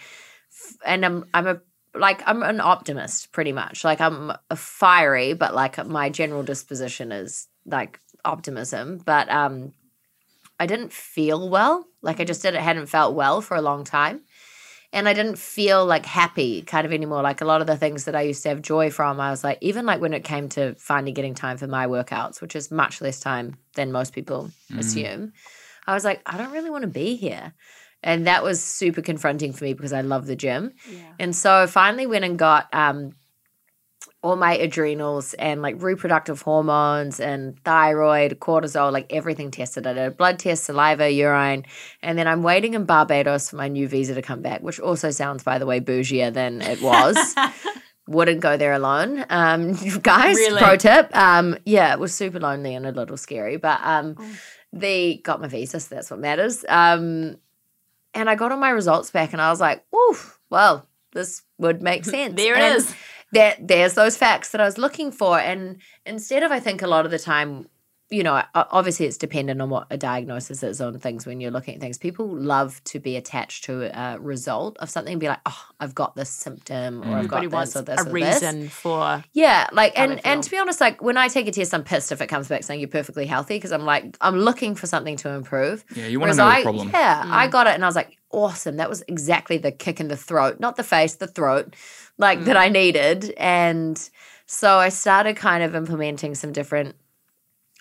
and 0.86 1.06
I'm, 1.06 1.26
I'm 1.34 1.48
a, 1.48 1.62
like, 1.94 2.22
I'm 2.26 2.42
an 2.42 2.62
optimist 2.62 3.32
pretty 3.32 3.52
much. 3.52 3.84
Like, 3.84 4.02
I'm 4.02 4.32
a 4.50 4.56
fiery, 4.56 5.34
but 5.34 5.54
like 5.54 5.84
my 5.86 6.10
general 6.10 6.44
disposition 6.44 7.12
is 7.12 7.48
like 7.66 8.00
optimism. 8.26 9.02
But, 9.06 9.30
um, 9.30 9.74
I 10.60 10.66
didn't 10.66 10.92
feel 10.92 11.48
well. 11.48 11.86
Like 12.02 12.20
I 12.20 12.24
just 12.24 12.42
did, 12.42 12.56
it 12.56 12.62
hadn't 12.62 12.88
felt 12.88 13.14
well 13.14 13.42
for 13.42 13.56
a 13.56 13.62
long 13.62 13.84
time 13.84 14.22
and 14.98 15.08
I 15.08 15.14
didn't 15.14 15.38
feel 15.38 15.86
like 15.86 16.08
happy 16.08 16.64
kind 16.64 16.84
of 16.84 16.92
anymore. 16.92 17.22
Like 17.22 17.42
a 17.42 17.46
lot 17.46 17.62
of 17.62 17.68
the 17.68 17.78
things 17.78 18.06
that 18.06 18.16
I 18.16 18.22
used 18.22 18.42
to 18.42 18.50
have 18.50 18.64
joy 18.64 18.90
from, 18.90 19.20
I 19.20 19.30
was 19.30 19.44
like, 19.44 19.60
even 19.62 19.86
like 19.86 20.02
when 20.02 20.12
it 20.12 20.24
came 20.24 20.50
to 20.50 20.74
finally 20.80 21.12
getting 21.12 21.36
time 21.36 21.58
for 21.58 21.68
my 21.68 21.86
workouts, 21.86 22.42
which 22.42 22.56
is 22.56 22.72
much 22.72 23.00
less 23.00 23.20
time 23.20 23.58
than 23.76 23.92
most 23.92 24.12
people 24.12 24.50
assume, 24.80 25.34
I 25.86 25.94
was 25.94 26.04
like, 26.04 26.24
I 26.26 26.36
don't 26.40 26.52
really 26.52 26.72
want 26.72 26.82
to 26.82 26.88
be 26.88 27.16
here. 27.16 27.54
And 28.02 28.26
that 28.26 28.42
was 28.44 28.64
super 28.64 29.04
confronting 29.04 29.54
for 29.54 29.66
me 29.66 29.76
because 29.76 29.94
I 29.94 30.02
love 30.02 30.26
the 30.26 30.36
gym. 30.36 30.72
And 31.20 31.36
so 31.36 31.54
I 31.54 31.68
finally 31.68 32.08
went 32.08 32.26
and 32.26 32.40
got 32.40 32.68
um, 32.74 33.12
all 34.28 34.36
my 34.36 34.54
adrenals 34.58 35.34
and 35.36 35.62
like 35.62 35.82
reproductive 35.82 36.42
hormones 36.42 37.20
and 37.20 37.58
thyroid, 37.64 38.40
cortisol, 38.40 38.92
like 38.92 39.12
everything 39.14 39.52
tested. 39.52 39.88
I 39.88 39.94
did 39.94 40.06
a 40.08 40.12
blood 40.12 40.38
test, 40.40 40.66
saliva, 40.66 41.10
urine, 41.10 41.64
and 42.02 42.18
then 42.18 42.28
I'm 42.28 42.44
waiting 42.44 42.74
in 42.74 42.84
Barbados 42.86 43.50
for 43.50 43.56
my 43.56 43.68
new 43.70 43.88
visa 43.88 44.16
to 44.16 44.22
come 44.22 44.42
back, 44.42 44.62
which 44.62 44.80
also 44.80 45.12
sounds, 45.12 45.44
by 45.44 45.58
the 45.60 45.66
way, 45.66 45.80
bougier 45.80 46.32
than 46.34 46.62
it 46.62 46.82
was. 46.82 47.18
Wouldn't 48.10 48.40
go 48.42 48.58
there 48.58 48.74
alone. 48.74 49.26
Um, 49.30 49.74
guys, 50.02 50.36
Really? 50.36 50.62
pro 50.62 50.76
tip. 50.78 51.16
Um, 51.16 51.58
yeah, 51.66 51.94
it 51.94 52.00
was 52.00 52.14
super 52.14 52.40
lonely 52.40 52.74
and 52.76 52.86
a 52.86 52.92
little 52.92 53.18
scary, 53.18 53.58
but 53.58 53.80
um, 53.84 54.16
they 54.74 55.18
got 55.24 55.40
my 55.42 55.48
visa, 55.48 55.80
so 55.80 55.96
that's 55.96 56.12
what 56.12 56.20
matters. 56.20 56.64
Um, 56.68 57.38
and 58.14 58.30
I 58.30 58.36
got 58.36 58.52
all 58.52 58.58
my 58.58 58.70
results 58.72 59.12
back, 59.12 59.34
and 59.34 59.42
I 59.42 59.50
was 59.52 59.60
like, 59.60 59.86
"Oof, 59.94 60.40
well, 60.50 60.88
this 61.14 61.44
would 61.58 61.82
make 61.82 62.06
sense." 62.16 62.36
There 62.36 62.56
it 62.56 62.60
And 62.62 62.78
is. 62.78 62.96
That 63.34 63.68
there's 63.68 63.94
those 63.94 64.16
facts 64.18 64.52
that 64.52 64.62
I 64.62 64.66
was 64.66 64.78
looking 64.78 65.12
for, 65.12 65.40
and 65.40 65.78
instead 66.06 66.44
of 66.44 66.52
I 66.52 66.60
think 66.60 66.82
a 66.82 66.88
lot 66.88 67.06
of 67.06 67.12
the 67.12 67.20
time 67.20 67.68
you 68.10 68.24
know, 68.24 68.42
obviously 68.56 69.06
it's 69.06 69.18
dependent 69.18 69.62
on 69.62 69.70
what 69.70 69.88
a 69.90 69.98
diagnosis 69.98 70.64
is 70.64 70.80
on 70.80 70.98
things 70.98 71.26
when 71.26 71.42
you're 71.42 71.52
looking 71.52 71.76
at 71.76 71.82
things. 71.82 71.98
People 71.98 72.28
love 72.28 72.82
to 72.86 73.00
be 73.02 73.18
attached 73.18 73.66
to 73.66 73.84
a 73.94 74.18
result 74.18 74.78
of 74.80 74.90
something 74.90 75.12
and 75.12 75.20
be 75.20 75.28
like, 75.28 75.42
oh, 75.46 75.66
I've 75.82 75.94
got 75.94 76.16
this 76.16 76.30
symptom 76.30 77.02
or 77.04 77.18
I've 77.18 77.28
got 77.28 77.44
Everybody 77.44 77.48
this 77.48 77.54
wants 77.54 77.76
or 77.76 77.82
this 77.82 78.00
a 78.00 78.02
or 78.04 78.06
this. 78.06 78.14
reason 78.14 78.70
for. 78.70 79.24
Yeah, 79.34 79.68
like 79.74 80.00
and 80.00 80.26
and 80.26 80.42
to 80.42 80.50
be 80.50 80.58
honest, 80.58 80.80
like 80.80 81.02
when 81.02 81.18
I 81.18 81.28
take 81.28 81.48
a 81.48 81.52
test, 81.52 81.74
I'm 81.74 81.84
pissed 81.84 82.14
if 82.14 82.22
it 82.22 82.28
comes 82.28 82.48
back 82.48 82.64
saying 82.64 82.80
you're 82.80 82.88
perfectly 82.90 83.26
healthy 83.26 83.56
because 83.56 83.74
I'm 83.74 83.84
like 83.84 84.16
I'm 84.22 84.38
looking 84.40 84.74
for 84.76 84.88
something 84.88 85.18
to 85.18 85.30
improve. 85.32 85.84
Yeah, 85.94 86.08
you 86.08 86.20
wanna 86.22 86.30
Whereas 86.34 86.38
know 86.38 86.46
the 86.46 86.52
I- 86.52 86.64
problem. 86.64 86.90
Yeah, 86.94 87.24
Mm. 87.26 87.32
I 87.32 87.48
got 87.50 87.68
it 87.68 87.74
and 87.74 87.84
I 87.84 87.88
was 87.88 87.96
like, 87.98 88.18
awesome. 88.32 88.78
That 88.78 88.90
was 88.90 89.04
exactly 89.10 89.58
the 89.58 89.72
kick 89.74 90.00
in 90.00 90.08
the 90.08 90.16
throat, 90.18 90.62
not 90.62 90.78
the 90.78 90.84
face, 90.84 91.16
the 91.16 91.28
throat, 91.28 91.76
like 92.18 92.46
that 92.46 92.56
Mm. 92.56 92.60
I 92.60 92.70
needed. 92.70 93.34
And 93.38 94.10
so 94.46 94.78
I 94.78 94.88
started 94.90 95.36
kind 95.36 95.62
of 95.62 95.76
implementing 95.76 96.36
some 96.36 96.54
different 96.54 96.96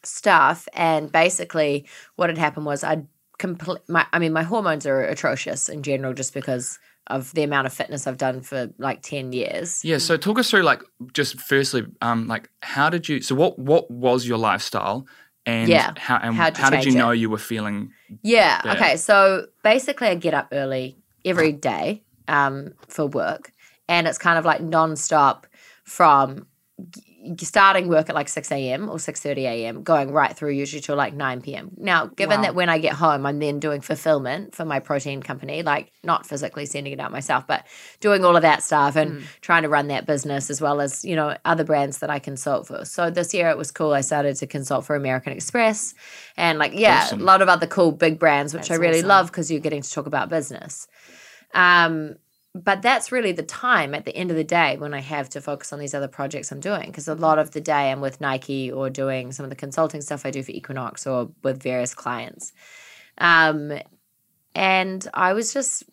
stuff. 0.06 0.68
And 0.72 1.10
basically, 1.10 1.86
what 2.16 2.30
had 2.30 2.38
happened 2.38 2.66
was 2.66 2.84
I'd 2.84 3.06
complete 3.38 3.82
my. 3.88 4.06
I 4.12 4.18
mean, 4.18 4.32
my 4.32 4.42
hormones 4.42 4.86
are 4.86 5.02
atrocious 5.02 5.68
in 5.68 5.82
general, 5.82 6.14
just 6.14 6.34
because 6.34 6.78
of 7.08 7.32
the 7.34 7.42
amount 7.44 7.66
of 7.66 7.72
fitness 7.72 8.06
I've 8.06 8.16
done 8.16 8.40
for 8.40 8.70
like 8.78 9.02
ten 9.02 9.32
years. 9.32 9.84
Yeah, 9.84 9.98
so 9.98 10.16
talk 10.16 10.38
us 10.38 10.50
through 10.50 10.62
like 10.62 10.82
just 11.12 11.40
firstly, 11.40 11.86
um, 12.02 12.26
like 12.26 12.50
how 12.62 12.90
did 12.90 13.08
you? 13.08 13.20
So 13.20 13.34
what 13.34 13.58
what 13.58 13.90
was 13.90 14.26
your 14.26 14.38
lifestyle, 14.38 15.06
and 15.44 15.68
Yeah, 15.68 15.92
how 15.96 16.16
and 16.16 16.34
how 16.34 16.70
did 16.70 16.84
you 16.84 16.92
it? 16.92 16.96
know 16.96 17.10
you 17.10 17.30
were 17.30 17.38
feeling? 17.38 17.92
Yeah. 18.22 18.60
Okay. 18.64 18.96
So 18.96 19.46
basically, 19.62 20.08
I 20.08 20.14
get 20.14 20.34
up 20.34 20.48
early 20.52 20.96
every 21.24 21.52
day 21.70 22.02
um, 22.28 22.72
for 22.88 23.06
work, 23.06 23.52
and 23.88 24.06
it's 24.06 24.18
kind 24.18 24.38
of 24.38 24.44
like 24.44 24.60
nonstop 24.60 25.44
from 25.84 26.46
starting 27.38 27.88
work 27.88 28.08
at 28.08 28.14
like 28.14 28.28
6 28.28 28.50
a.m. 28.52 28.88
or 28.88 28.96
6.30 28.96 29.38
a.m. 29.38 29.82
going 29.82 30.12
right 30.12 30.36
through 30.36 30.50
usually 30.50 30.80
till 30.80 30.96
like 30.96 31.14
9 31.14 31.40
p.m. 31.42 31.70
Now, 31.76 32.06
given 32.06 32.38
Wow. 32.38 32.42
that 32.44 32.54
when 32.54 32.68
I 32.68 32.78
get 32.78 32.92
home, 32.94 33.26
I'm 33.26 33.38
then 33.38 33.58
doing 33.60 33.80
fulfillment 33.80 34.54
for 34.54 34.64
my 34.64 34.80
protein 34.80 35.22
company, 35.22 35.62
like 35.62 35.92
not 36.02 36.26
physically 36.26 36.66
sending 36.66 36.92
it 36.92 37.00
out 37.00 37.10
myself, 37.12 37.46
but 37.46 37.66
doing 38.00 38.24
all 38.24 38.36
of 38.36 38.42
that 38.42 38.62
stuff 38.62 38.96
and 38.96 39.22
trying 39.40 39.62
to 39.62 39.68
run 39.68 39.88
that 39.88 40.06
business 40.06 40.50
as 40.50 40.60
well 40.60 40.80
as, 40.80 41.04
you 41.04 41.16
know, 41.16 41.36
other 41.44 41.64
brands 41.64 41.98
that 41.98 42.10
I 42.10 42.18
consult 42.18 42.66
for. 42.66 42.84
So 42.84 43.10
this 43.10 43.32
year 43.34 43.48
it 43.50 43.56
was 43.58 43.70
cool. 43.70 43.92
I 43.92 44.00
started 44.02 44.36
to 44.36 44.46
consult 44.46 44.84
for 44.84 44.94
American 44.96 45.32
Express 45.32 45.94
and 46.36 46.58
like, 46.58 46.72
yeah, 46.74 47.02
Awesome. 47.04 47.20
a 47.20 47.24
lot 47.24 47.42
of 47.42 47.48
other 47.48 47.66
cool 47.66 47.92
big 47.92 48.18
brands, 48.18 48.54
which 48.54 48.70
I 48.70 48.74
really 48.74 48.98
awesome. 48.98 49.08
love 49.08 49.26
because 49.28 49.50
you're 49.50 49.60
getting 49.60 49.82
to 49.82 49.90
talk 49.90 50.06
about 50.06 50.28
business. 50.28 50.88
Um, 51.54 52.16
but 52.64 52.82
that's 52.82 53.12
really 53.12 53.32
the 53.32 53.42
time 53.42 53.94
at 53.94 54.04
the 54.04 54.16
end 54.16 54.30
of 54.30 54.36
the 54.36 54.44
day 54.44 54.76
when 54.76 54.94
I 54.94 55.00
have 55.00 55.28
to 55.30 55.40
focus 55.40 55.72
on 55.72 55.78
these 55.78 55.94
other 55.94 56.08
projects 56.08 56.50
I'm 56.50 56.60
doing. 56.60 56.86
Because 56.86 57.08
a 57.08 57.14
lot 57.14 57.38
of 57.38 57.50
the 57.50 57.60
day 57.60 57.90
I'm 57.90 58.00
with 58.00 58.20
Nike 58.20 58.70
or 58.72 58.88
doing 58.88 59.32
some 59.32 59.44
of 59.44 59.50
the 59.50 59.56
consulting 59.56 60.00
stuff 60.00 60.24
I 60.24 60.30
do 60.30 60.42
for 60.42 60.52
Equinox 60.52 61.06
or 61.06 61.30
with 61.42 61.62
various 61.62 61.94
clients. 61.94 62.52
Um, 63.18 63.72
and 64.54 65.06
I 65.12 65.34
was 65.34 65.52
just 65.52 65.84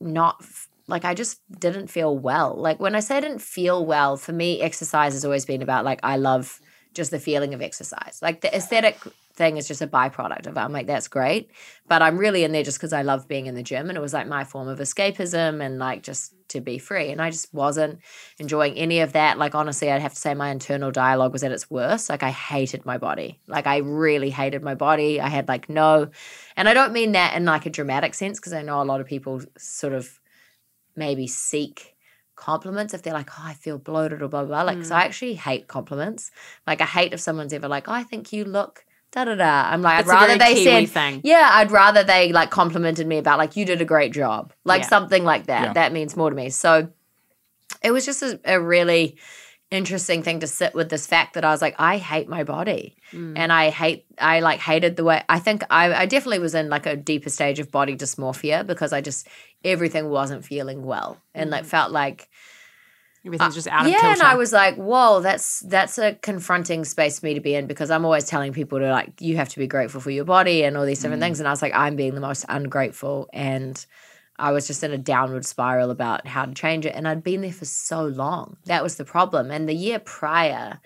not 0.00 0.42
like, 0.86 1.04
I 1.04 1.14
just 1.14 1.40
didn't 1.58 1.88
feel 1.88 2.16
well. 2.16 2.54
Like, 2.56 2.80
when 2.80 2.94
I 2.94 3.00
say 3.00 3.18
I 3.18 3.20
didn't 3.20 3.42
feel 3.42 3.84
well, 3.84 4.16
for 4.16 4.32
me, 4.32 4.60
exercise 4.60 5.12
has 5.12 5.24
always 5.24 5.44
been 5.44 5.62
about 5.62 5.84
like, 5.84 6.00
I 6.02 6.16
love 6.16 6.60
just 6.94 7.10
the 7.10 7.20
feeling 7.20 7.54
of 7.54 7.62
exercise. 7.62 8.18
Like, 8.22 8.40
the 8.40 8.54
aesthetic 8.54 8.98
thing 9.40 9.56
is 9.56 9.66
just 9.66 9.80
a 9.80 9.86
byproduct 9.86 10.46
of 10.46 10.58
it. 10.58 10.60
I'm 10.60 10.70
like, 10.70 10.86
that's 10.86 11.08
great. 11.08 11.50
But 11.88 12.02
I'm 12.02 12.18
really 12.18 12.44
in 12.44 12.52
there 12.52 12.62
just 12.62 12.76
because 12.76 12.92
I 12.92 13.00
love 13.00 13.26
being 13.26 13.46
in 13.46 13.54
the 13.54 13.62
gym. 13.62 13.88
And 13.88 13.96
it 13.96 14.00
was 14.02 14.12
like 14.12 14.28
my 14.28 14.44
form 14.44 14.68
of 14.68 14.80
escapism 14.80 15.64
and 15.64 15.78
like 15.78 16.02
just 16.02 16.34
to 16.48 16.60
be 16.60 16.76
free. 16.76 17.10
And 17.10 17.22
I 17.22 17.30
just 17.30 17.52
wasn't 17.54 18.00
enjoying 18.38 18.74
any 18.74 19.00
of 19.00 19.14
that. 19.14 19.38
Like, 19.38 19.54
honestly, 19.54 19.90
I'd 19.90 20.02
have 20.02 20.12
to 20.12 20.20
say 20.20 20.34
my 20.34 20.50
internal 20.50 20.90
dialogue 20.90 21.32
was 21.32 21.42
at 21.42 21.52
its 21.52 21.70
worst. 21.70 22.10
Like, 22.10 22.22
I 22.22 22.30
hated 22.30 22.84
my 22.84 22.98
body. 22.98 23.40
Like, 23.46 23.66
I 23.66 23.78
really 23.78 24.28
hated 24.28 24.62
my 24.62 24.74
body. 24.74 25.22
I 25.22 25.28
had 25.28 25.48
like 25.48 25.70
no, 25.70 26.10
and 26.54 26.68
I 26.68 26.74
don't 26.74 26.92
mean 26.92 27.12
that 27.12 27.34
in 27.34 27.46
like 27.46 27.64
a 27.64 27.70
dramatic 27.70 28.12
sense 28.12 28.38
because 28.38 28.52
I 28.52 28.60
know 28.60 28.82
a 28.82 28.84
lot 28.84 29.00
of 29.00 29.06
people 29.06 29.40
sort 29.56 29.94
of 29.94 30.20
maybe 30.96 31.26
seek 31.26 31.96
compliments 32.36 32.92
if 32.92 33.02
they're 33.02 33.14
like, 33.14 33.30
oh, 33.38 33.44
I 33.44 33.54
feel 33.54 33.78
bloated 33.78 34.20
or 34.20 34.28
blah, 34.28 34.44
blah, 34.44 34.48
blah. 34.48 34.62
Like, 34.64 34.76
because 34.76 34.90
I 34.90 35.02
mm. 35.02 35.06
actually 35.06 35.34
hate 35.34 35.66
compliments. 35.66 36.30
Like, 36.66 36.82
I 36.82 36.86
hate 36.86 37.14
if 37.14 37.20
someone's 37.20 37.54
ever 37.54 37.68
like, 37.68 37.88
oh, 37.88 37.92
I 37.92 38.02
think 38.02 38.32
you 38.32 38.44
look 38.44 38.84
da 39.12 39.24
da 39.24 39.34
da. 39.34 39.68
I'm 39.70 39.82
like, 39.82 40.00
It's 40.00 40.08
a 40.08 40.12
I'd 40.12 40.14
rather 40.14 40.38
very 40.38 40.54
they 40.54 40.64
Kiwi 40.64 40.86
said, 40.86 40.92
thing. 40.92 41.20
yeah, 41.24 41.50
I'd 41.52 41.70
rather 41.70 42.04
they 42.04 42.32
like 42.32 42.50
complimented 42.50 43.06
me 43.06 43.18
about 43.18 43.38
like, 43.38 43.56
you 43.56 43.64
did 43.64 43.80
a 43.80 43.84
great 43.84 44.12
job. 44.12 44.52
Like, 44.64 44.82
Yeah. 44.82 44.88
something 44.88 45.24
like 45.24 45.46
that. 45.46 45.62
Yeah. 45.64 45.72
That 45.72 45.92
means 45.92 46.16
more 46.16 46.30
to 46.30 46.36
me. 46.36 46.50
So 46.50 46.88
it 47.82 47.90
was 47.90 48.04
just 48.06 48.22
a, 48.22 48.38
a 48.44 48.60
really 48.60 49.16
interesting 49.70 50.22
thing 50.22 50.40
to 50.40 50.46
sit 50.48 50.74
with 50.74 50.88
this 50.90 51.06
fact 51.06 51.34
that 51.34 51.44
I 51.44 51.50
was 51.52 51.62
like, 51.62 51.76
I 51.78 51.96
hate 51.98 52.28
my 52.28 52.42
body. 52.42 52.96
Mm. 53.12 53.34
And 53.36 53.52
I 53.52 53.70
hate, 53.70 54.04
I 54.18 54.40
like 54.40 54.58
hated 54.60 54.96
the 54.96 55.04
way, 55.04 55.22
I 55.28 55.38
think 55.38 55.62
I, 55.70 55.92
I 55.94 56.06
definitely 56.06 56.40
was 56.40 56.54
in 56.56 56.68
like 56.68 56.86
a 56.86 56.96
deeper 56.96 57.30
stage 57.30 57.60
of 57.60 57.70
body 57.70 57.96
dysmorphia 57.96 58.66
because 58.66 58.92
I 58.92 59.00
just, 59.00 59.28
everything 59.64 60.08
wasn't 60.08 60.44
feeling 60.44 60.84
well 60.84 61.18
and 61.34 61.50
like 61.50 61.64
felt 61.64 61.92
like, 61.92 62.28
Everything's 63.24 63.54
just 63.54 63.68
out 63.68 63.82
of 63.82 63.86
Uh, 63.86 63.90
yeah, 63.90 64.00
kilter. 64.00 64.12
and 64.14 64.22
I 64.22 64.34
was 64.34 64.52
like, 64.52 64.76
"Whoa, 64.76 65.20
that's 65.20 65.60
that's 65.60 65.98
a 65.98 66.14
confronting 66.14 66.84
space 66.84 67.18
for 67.20 67.26
me 67.26 67.34
to 67.34 67.40
be 67.40 67.54
in 67.54 67.66
because 67.66 67.90
I'm 67.90 68.04
always 68.04 68.24
telling 68.24 68.52
people 68.52 68.78
to 68.78 68.90
like, 68.90 69.12
you 69.20 69.36
have 69.36 69.48
to 69.50 69.58
be 69.58 69.66
grateful 69.66 70.00
for 70.00 70.10
your 70.10 70.24
body 70.24 70.64
and 70.64 70.76
all 70.76 70.86
these 70.86 71.00
different 71.02 71.22
things." 71.22 71.38
And 71.38 71.46
I 71.46 71.50
was 71.50 71.60
like, 71.62 71.74
"I'm 71.74 71.96
being 71.96 72.14
the 72.14 72.20
most 72.20 72.44
ungrateful," 72.48 73.28
and 73.32 73.84
I 74.38 74.52
was 74.52 74.66
just 74.66 74.82
in 74.82 74.90
a 74.92 74.96
downward 74.98 75.44
spiral 75.44 75.90
about 75.90 76.26
how 76.26 76.46
to 76.46 76.54
change 76.54 76.86
it. 76.86 76.94
And 76.94 77.06
I'd 77.06 77.22
been 77.22 77.42
there 77.42 77.52
for 77.52 77.66
so 77.66 78.04
long. 78.04 78.56
That 78.64 78.82
was 78.82 78.96
the 78.96 79.04
problem. 79.04 79.50
And 79.50 79.68
the 79.68 79.74
year 79.74 79.98
prior, 79.98 80.80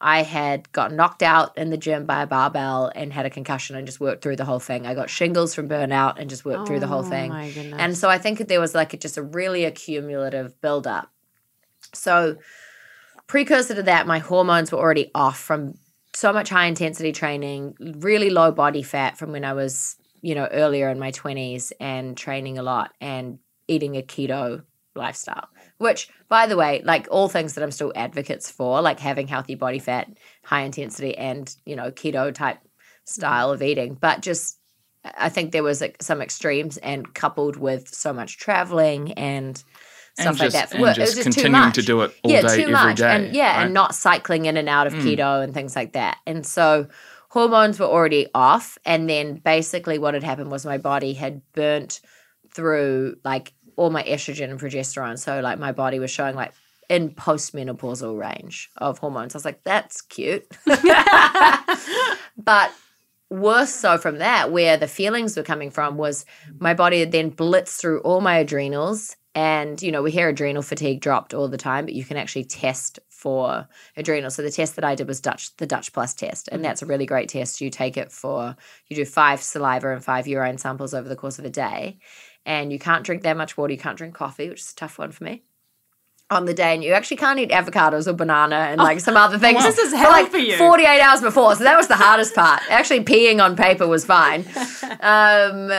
I 0.00 0.22
had 0.22 0.70
got 0.70 0.92
knocked 0.92 1.22
out 1.24 1.58
in 1.58 1.70
the 1.70 1.76
gym 1.76 2.06
by 2.06 2.22
a 2.22 2.26
barbell 2.28 2.92
and 2.94 3.12
had 3.12 3.26
a 3.26 3.30
concussion 3.30 3.74
and 3.74 3.84
just 3.84 3.98
worked 3.98 4.22
through 4.22 4.36
the 4.36 4.44
whole 4.44 4.60
thing. 4.60 4.86
I 4.86 4.94
got 4.94 5.10
shingles 5.10 5.56
from 5.56 5.68
burnout 5.68 6.20
and 6.20 6.30
just 6.30 6.44
worked 6.44 6.68
through 6.68 6.78
the 6.80 6.86
whole 6.86 7.00
Oh, 7.04 7.10
thing. 7.10 7.32
And 7.78 7.98
so 7.98 8.08
I 8.08 8.16
think 8.18 8.46
there 8.46 8.60
was 8.60 8.76
like 8.76 8.98
just 9.00 9.18
a 9.18 9.22
really 9.22 9.64
accumulative 9.64 10.60
buildup. 10.60 11.10
So, 11.94 12.36
precursor 13.26 13.74
to 13.74 13.82
that, 13.84 14.06
my 14.06 14.18
hormones 14.18 14.72
were 14.72 14.78
already 14.78 15.10
off 15.14 15.38
from 15.38 15.74
so 16.14 16.32
much 16.32 16.48
high 16.48 16.66
intensity 16.66 17.12
training, 17.12 17.74
really 17.98 18.30
low 18.30 18.50
body 18.50 18.82
fat 18.82 19.16
from 19.16 19.32
when 19.32 19.44
I 19.44 19.52
was, 19.52 19.96
you 20.22 20.34
know, 20.34 20.48
earlier 20.50 20.88
in 20.88 20.98
my 20.98 21.12
20s 21.12 21.72
and 21.80 22.16
training 22.16 22.58
a 22.58 22.62
lot 22.62 22.92
and 23.00 23.38
eating 23.68 23.96
a 23.96 24.02
keto 24.02 24.62
lifestyle. 24.96 25.48
Which, 25.78 26.08
by 26.28 26.46
the 26.46 26.56
way, 26.56 26.82
like 26.84 27.06
all 27.10 27.28
things 27.28 27.54
that 27.54 27.62
I'm 27.62 27.70
still 27.70 27.92
advocates 27.94 28.50
for, 28.50 28.80
like 28.80 28.98
having 28.98 29.28
healthy 29.28 29.54
body 29.54 29.78
fat, 29.78 30.08
high 30.44 30.62
intensity, 30.62 31.16
and, 31.16 31.54
you 31.64 31.76
know, 31.76 31.90
keto 31.90 32.34
type 32.34 32.58
style 33.04 33.50
of 33.52 33.62
eating. 33.62 33.94
But 33.94 34.20
just 34.22 34.58
I 35.16 35.28
think 35.28 35.52
there 35.52 35.62
was 35.62 35.80
like 35.80 36.02
some 36.02 36.20
extremes, 36.20 36.76
and 36.78 37.14
coupled 37.14 37.56
with 37.56 37.88
so 37.88 38.12
much 38.12 38.36
traveling 38.38 39.12
and 39.12 39.62
stuff 40.14 40.26
and 40.26 40.38
like 40.40 40.52
that 40.52 40.70
for 40.70 40.76
and 40.76 40.84
it 40.86 40.94
just 40.94 40.98
was 40.98 41.14
just 41.14 41.16
too 41.18 41.22
continuing 41.24 41.64
much. 41.66 41.74
to 41.76 41.82
do 41.82 42.00
it 42.02 42.14
all 42.22 42.30
yeah, 42.30 42.42
day, 42.42 42.56
too 42.56 42.62
every 42.62 42.72
much, 42.72 42.96
day, 42.98 43.14
and 43.14 43.34
yeah, 43.34 43.56
right? 43.56 43.64
and 43.64 43.74
not 43.74 43.94
cycling 43.94 44.44
in 44.46 44.56
and 44.56 44.68
out 44.68 44.86
of 44.86 44.92
Mm. 44.94 45.02
keto 45.02 45.42
and 45.42 45.54
things 45.54 45.74
like 45.76 45.92
that. 45.92 46.18
And 46.26 46.44
so 46.46 46.88
hormones 47.30 47.78
were 47.78 47.86
already 47.86 48.26
off, 48.34 48.76
and 48.84 49.08
then 49.08 49.34
basically 49.36 49.98
what 49.98 50.14
had 50.14 50.22
happened 50.22 50.50
was 50.50 50.66
my 50.66 50.78
body 50.78 51.12
had 51.14 51.42
burnt 51.52 52.00
through 52.52 53.16
like 53.24 53.52
all 53.76 53.90
my 53.90 54.02
estrogen 54.02 54.50
and 54.50 54.60
progesterone. 54.60 55.18
So 55.18 55.40
like 55.40 55.58
my 55.58 55.72
body 55.72 55.98
was 55.98 56.10
showing 56.10 56.34
like 56.34 56.52
in 56.88 57.10
postmenopausal 57.10 58.18
range 58.18 58.68
of 58.78 58.98
hormones. 58.98 59.34
I 59.34 59.38
was 59.38 59.44
like, 59.44 59.62
that's 59.62 60.02
cute. 60.02 60.44
but 62.36 62.72
worse 63.30 63.70
so 63.72 63.96
from 63.96 64.18
that, 64.18 64.50
where 64.50 64.76
the 64.76 64.88
feelings 64.88 65.36
were 65.36 65.42
coming 65.42 65.70
from 65.70 65.96
was 65.96 66.24
my 66.58 66.74
body 66.74 67.00
had 67.00 67.12
then 67.12 67.30
blitzed 67.30 67.78
through 67.80 68.00
all 68.00 68.20
my 68.20 68.38
adrenals. 68.38 69.16
And, 69.34 69.80
you 69.80 69.92
know, 69.92 70.02
we 70.02 70.10
hear 70.10 70.28
adrenal 70.28 70.62
fatigue 70.62 71.00
dropped 71.00 71.34
all 71.34 71.46
the 71.48 71.56
time, 71.56 71.84
but 71.84 71.94
you 71.94 72.04
can 72.04 72.16
actually 72.16 72.44
test 72.44 72.98
for 73.08 73.68
adrenal. 73.96 74.30
So 74.30 74.42
the 74.42 74.50
test 74.50 74.74
that 74.74 74.84
I 74.84 74.96
did 74.96 75.06
was 75.06 75.20
Dutch, 75.20 75.54
the 75.56 75.66
Dutch 75.66 75.92
Plus 75.92 76.14
test. 76.14 76.48
And 76.50 76.64
that's 76.64 76.82
a 76.82 76.86
really 76.86 77.06
great 77.06 77.28
test. 77.28 77.60
You 77.60 77.70
take 77.70 77.96
it 77.96 78.10
for, 78.10 78.56
you 78.88 78.96
do 78.96 79.04
five 79.04 79.40
saliva 79.40 79.92
and 79.92 80.02
five 80.02 80.26
urine 80.26 80.58
samples 80.58 80.94
over 80.94 81.08
the 81.08 81.16
course 81.16 81.38
of 81.38 81.44
a 81.44 81.50
day. 81.50 81.98
And 82.44 82.72
you 82.72 82.78
can't 82.78 83.04
drink 83.04 83.22
that 83.22 83.36
much 83.36 83.56
water. 83.56 83.72
You 83.72 83.78
can't 83.78 83.96
drink 83.98 84.14
coffee, 84.14 84.48
which 84.48 84.60
is 84.62 84.72
a 84.72 84.74
tough 84.74 84.98
one 84.98 85.12
for 85.12 85.22
me 85.22 85.44
on 86.30 86.44
the 86.44 86.54
day 86.54 86.72
and 86.74 86.84
you 86.84 86.92
actually 86.92 87.16
can't 87.16 87.40
eat 87.40 87.50
avocados 87.50 88.06
or 88.06 88.12
banana 88.12 88.54
and 88.54 88.78
like 88.78 89.00
some 89.00 89.16
other 89.16 89.36
things 89.36 89.62
This 89.64 89.78
is 89.78 89.92
hell 89.92 90.10
like 90.10 90.30
for 90.30 90.38
you. 90.38 90.56
48 90.56 91.00
hours 91.00 91.20
before 91.20 91.56
so 91.56 91.64
that 91.64 91.76
was 91.76 91.88
the 91.88 91.96
hardest 91.96 92.34
part 92.36 92.62
actually 92.70 93.02
peeing 93.02 93.42
on 93.44 93.56
paper 93.56 93.88
was 93.88 94.04
fine 94.04 94.42
um, 95.00 95.72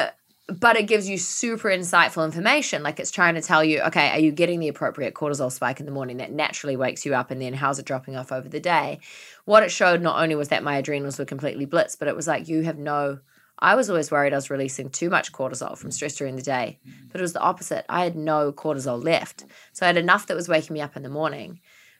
but 0.59 0.75
it 0.75 0.87
gives 0.87 1.07
you 1.07 1.17
super 1.17 1.69
insightful 1.69 2.25
information 2.25 2.83
like 2.83 2.99
it's 2.99 3.11
trying 3.11 3.35
to 3.35 3.41
tell 3.41 3.63
you 3.63 3.81
okay 3.81 4.09
are 4.09 4.19
you 4.19 4.31
getting 4.31 4.59
the 4.59 4.67
appropriate 4.67 5.13
cortisol 5.13 5.51
spike 5.51 5.79
in 5.79 5.85
the 5.85 5.91
morning 5.91 6.17
that 6.17 6.31
naturally 6.31 6.75
wakes 6.75 7.05
you 7.05 7.13
up 7.13 7.31
and 7.31 7.41
then 7.41 7.53
how's 7.53 7.79
it 7.79 7.85
dropping 7.85 8.15
off 8.15 8.31
over 8.31 8.49
the 8.49 8.59
day 8.59 8.99
what 9.45 9.63
it 9.63 9.71
showed 9.71 10.01
not 10.01 10.21
only 10.21 10.35
was 10.35 10.49
that 10.49 10.63
my 10.63 10.77
adrenals 10.77 11.17
were 11.17 11.25
completely 11.25 11.65
blitzed 11.65 11.99
but 11.99 12.07
it 12.07 12.15
was 12.15 12.27
like 12.27 12.47
you 12.47 12.61
have 12.61 12.77
no 12.77 13.19
I 13.63 13.75
was 13.75 13.89
always 13.89 14.09
worried 14.09 14.33
I 14.33 14.37
was 14.37 14.49
releasing 14.49 14.89
too 14.89 15.09
much 15.09 15.31
cortisol 15.31 15.77
from 15.77 15.91
stress 15.91 16.15
during 16.15 16.35
the 16.35 16.41
day, 16.41 16.79
but 17.11 17.21
it 17.21 17.21
was 17.21 17.33
the 17.33 17.41
opposite. 17.41 17.85
I 17.87 18.03
had 18.03 18.15
no 18.15 18.51
cortisol 18.51 19.03
left. 19.03 19.45
So 19.71 19.85
I 19.85 19.87
had 19.87 19.97
enough 19.97 20.25
that 20.25 20.35
was 20.35 20.49
waking 20.49 20.73
me 20.73 20.81
up 20.81 20.97
in 20.97 21.03
the 21.03 21.09
morning. 21.09 21.59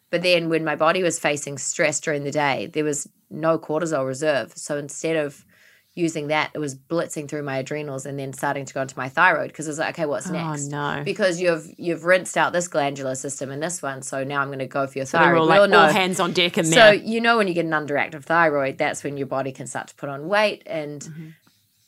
But 0.10 0.24
then 0.24 0.50
when 0.50 0.66
my 0.66 0.76
body 0.76 1.04
was 1.04 1.20
facing 1.20 1.60
stress 1.60 2.00
during 2.00 2.24
the 2.24 2.32
day, 2.32 2.66
there 2.74 2.84
was 2.84 3.08
no 3.30 3.60
cortisol 3.60 4.08
reserve. 4.08 4.54
So 4.56 4.78
instead 4.78 5.16
of 5.16 5.46
using 5.94 6.28
that, 6.28 6.52
it 6.54 6.60
was 6.60 6.74
blitzing 6.74 7.28
through 7.28 7.44
my 7.44 7.58
adrenals 7.58 8.06
and 8.06 8.18
then 8.18 8.32
starting 8.32 8.66
to 8.66 8.74
go 8.74 8.82
into 8.82 8.98
my 8.98 9.10
thyroid 9.10 9.50
because 9.50 9.68
it 9.68 9.72
was 9.72 9.80
like, 9.80 9.96
okay, 9.96 10.06
what's 10.06 10.30
oh, 10.30 10.34
next? 10.34 10.68
Oh 10.68 10.70
no. 10.70 11.04
Because 11.04 11.42
you've 11.42 11.68
you've 11.78 12.06
rinsed 12.06 12.38
out 12.38 12.54
this 12.54 12.68
glandular 12.68 13.16
system 13.16 13.52
and 13.52 13.62
this 13.62 13.82
one, 13.82 14.02
so 14.02 14.24
now 14.24 14.42
I'm 14.42 14.48
going 14.48 14.60
to 14.60 14.68
go 14.68 14.88
for 14.88 15.00
your 15.00 15.06
So 15.06 15.18
thyroid. 15.18 15.42
all 15.42 15.48
like 15.48 15.60
all 15.60 15.68
know- 15.68 15.88
hands 15.88 16.20
on 16.20 16.32
deck 16.32 16.58
in 16.58 16.66
so 16.66 16.76
there. 16.76 16.94
you 16.94 17.20
know 17.20 17.38
when 17.38 17.48
you 17.48 17.54
get 17.54 17.66
an 17.66 17.72
underactive 17.72 18.24
thyroid, 18.24 18.78
that's 18.78 19.04
when 19.04 19.18
your 19.18 19.28
body 19.28 19.52
can 19.52 19.68
start 19.68 19.88
to 19.90 19.96
put 19.96 20.10
on 20.10 20.28
weight. 20.28 20.64
And 20.66 21.02
mm-hmm. 21.02 21.30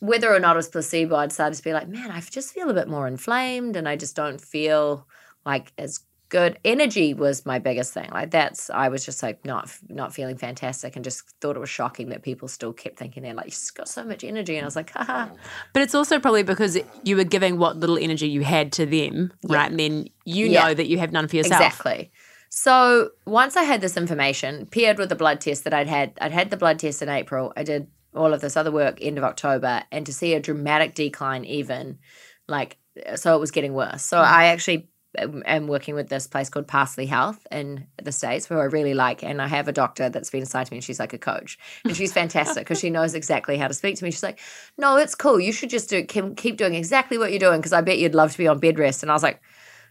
whether 0.00 0.32
or 0.32 0.38
not 0.38 0.56
it 0.56 0.58
was 0.58 0.68
placebo, 0.68 1.16
I'd 1.16 1.32
started 1.32 1.56
to 1.56 1.62
be 1.62 1.72
like, 1.72 1.88
man, 1.88 2.10
I 2.10 2.20
just 2.20 2.52
feel 2.52 2.68
a 2.68 2.74
bit 2.74 2.88
more 2.88 3.06
inflamed, 3.06 3.76
and 3.76 3.88
I 3.88 3.96
just 3.96 4.14
don't 4.14 4.40
feel 4.40 5.06
like 5.46 5.72
as 5.78 6.00
good. 6.34 6.58
Energy 6.64 7.14
was 7.14 7.46
my 7.46 7.60
biggest 7.60 7.94
thing. 7.94 8.10
Like 8.10 8.32
that's 8.32 8.68
I 8.68 8.88
was 8.88 9.04
just 9.04 9.22
like 9.22 9.44
not 9.44 9.70
not 9.88 10.12
feeling 10.12 10.36
fantastic, 10.36 10.96
and 10.96 11.04
just 11.04 11.22
thought 11.40 11.54
it 11.54 11.60
was 11.60 11.70
shocking 11.70 12.08
that 12.08 12.24
people 12.24 12.48
still 12.48 12.72
kept 12.72 12.98
thinking 12.98 13.22
they're 13.22 13.34
like, 13.34 13.46
you've 13.46 13.74
got 13.74 13.88
so 13.88 14.02
much 14.02 14.24
energy, 14.24 14.56
and 14.56 14.64
I 14.64 14.66
was 14.66 14.74
like, 14.74 14.90
haha. 14.90 15.26
Mm. 15.26 15.36
But 15.72 15.82
it's 15.82 15.94
also 15.94 16.18
probably 16.18 16.42
because 16.42 16.76
you 17.04 17.16
were 17.16 17.22
giving 17.22 17.56
what 17.56 17.76
little 17.76 17.96
energy 17.96 18.28
you 18.28 18.42
had 18.42 18.72
to 18.72 18.84
them, 18.84 19.32
right? 19.44 19.70
And 19.70 19.78
then 19.78 20.08
you 20.24 20.46
Yeah. 20.46 20.64
know 20.64 20.74
that 20.74 20.88
you 20.88 20.98
have 20.98 21.12
none 21.12 21.28
for 21.28 21.36
yourself. 21.36 21.60
Exactly. 21.60 22.10
So 22.50 23.10
once 23.26 23.56
I 23.56 23.62
had 23.62 23.80
this 23.80 23.96
information, 23.96 24.66
paired 24.66 24.98
with 24.98 25.10
the 25.10 25.14
blood 25.14 25.40
test 25.40 25.62
that 25.64 25.72
I'd 25.72 25.88
had, 25.88 26.18
I'd 26.20 26.32
had 26.32 26.50
the 26.50 26.56
blood 26.56 26.80
test 26.80 27.00
in 27.00 27.08
April. 27.08 27.52
I 27.56 27.62
did 27.62 27.86
all 28.12 28.32
of 28.34 28.40
this 28.40 28.56
other 28.56 28.72
work 28.72 28.98
end 29.00 29.18
of 29.18 29.24
October, 29.24 29.84
and 29.92 30.04
to 30.06 30.12
see 30.12 30.34
a 30.34 30.40
dramatic 30.40 30.96
decline, 30.96 31.44
even 31.44 31.98
like, 32.48 32.76
so 33.14 33.36
it 33.36 33.40
was 33.40 33.52
getting 33.52 33.72
worse. 33.72 34.02
So 34.02 34.16
mm. 34.16 34.24
I 34.24 34.46
actually 34.46 34.88
am 35.18 35.42
am 35.46 35.66
working 35.66 35.94
with 35.94 36.08
this 36.08 36.26
place 36.26 36.48
called 36.48 36.66
Parsley 36.66 37.06
Health 37.06 37.46
in 37.50 37.86
the 38.02 38.12
States, 38.12 38.46
who 38.46 38.56
I 38.56 38.64
really 38.64 38.94
like. 38.94 39.22
And 39.22 39.40
I 39.40 39.46
have 39.48 39.68
a 39.68 39.72
doctor 39.72 40.08
that's 40.08 40.30
been 40.30 40.42
assigned 40.42 40.66
to 40.66 40.72
me, 40.72 40.78
and 40.78 40.84
she's 40.84 40.98
like 41.00 41.12
a 41.12 41.18
coach. 41.18 41.58
And 41.84 41.96
she's 41.96 42.12
fantastic 42.12 42.64
because 42.64 42.80
she 42.80 42.90
knows 42.90 43.14
exactly 43.14 43.56
how 43.58 43.68
to 43.68 43.74
speak 43.74 43.96
to 43.96 44.04
me. 44.04 44.10
She's 44.10 44.22
like, 44.22 44.38
No, 44.78 44.96
it's 44.96 45.14
cool. 45.14 45.38
You 45.40 45.52
should 45.52 45.70
just 45.70 45.88
do 45.90 46.02
keep, 46.04 46.56
doing 46.56 46.74
exactly 46.74 47.18
what 47.18 47.30
you're 47.30 47.38
doing 47.38 47.60
because 47.60 47.72
I 47.72 47.80
bet 47.80 47.98
you'd 47.98 48.14
love 48.14 48.32
to 48.32 48.38
be 48.38 48.48
on 48.48 48.58
bed 48.58 48.78
rest. 48.78 49.02
And 49.02 49.10
I 49.10 49.14
was 49.14 49.22
like, 49.22 49.40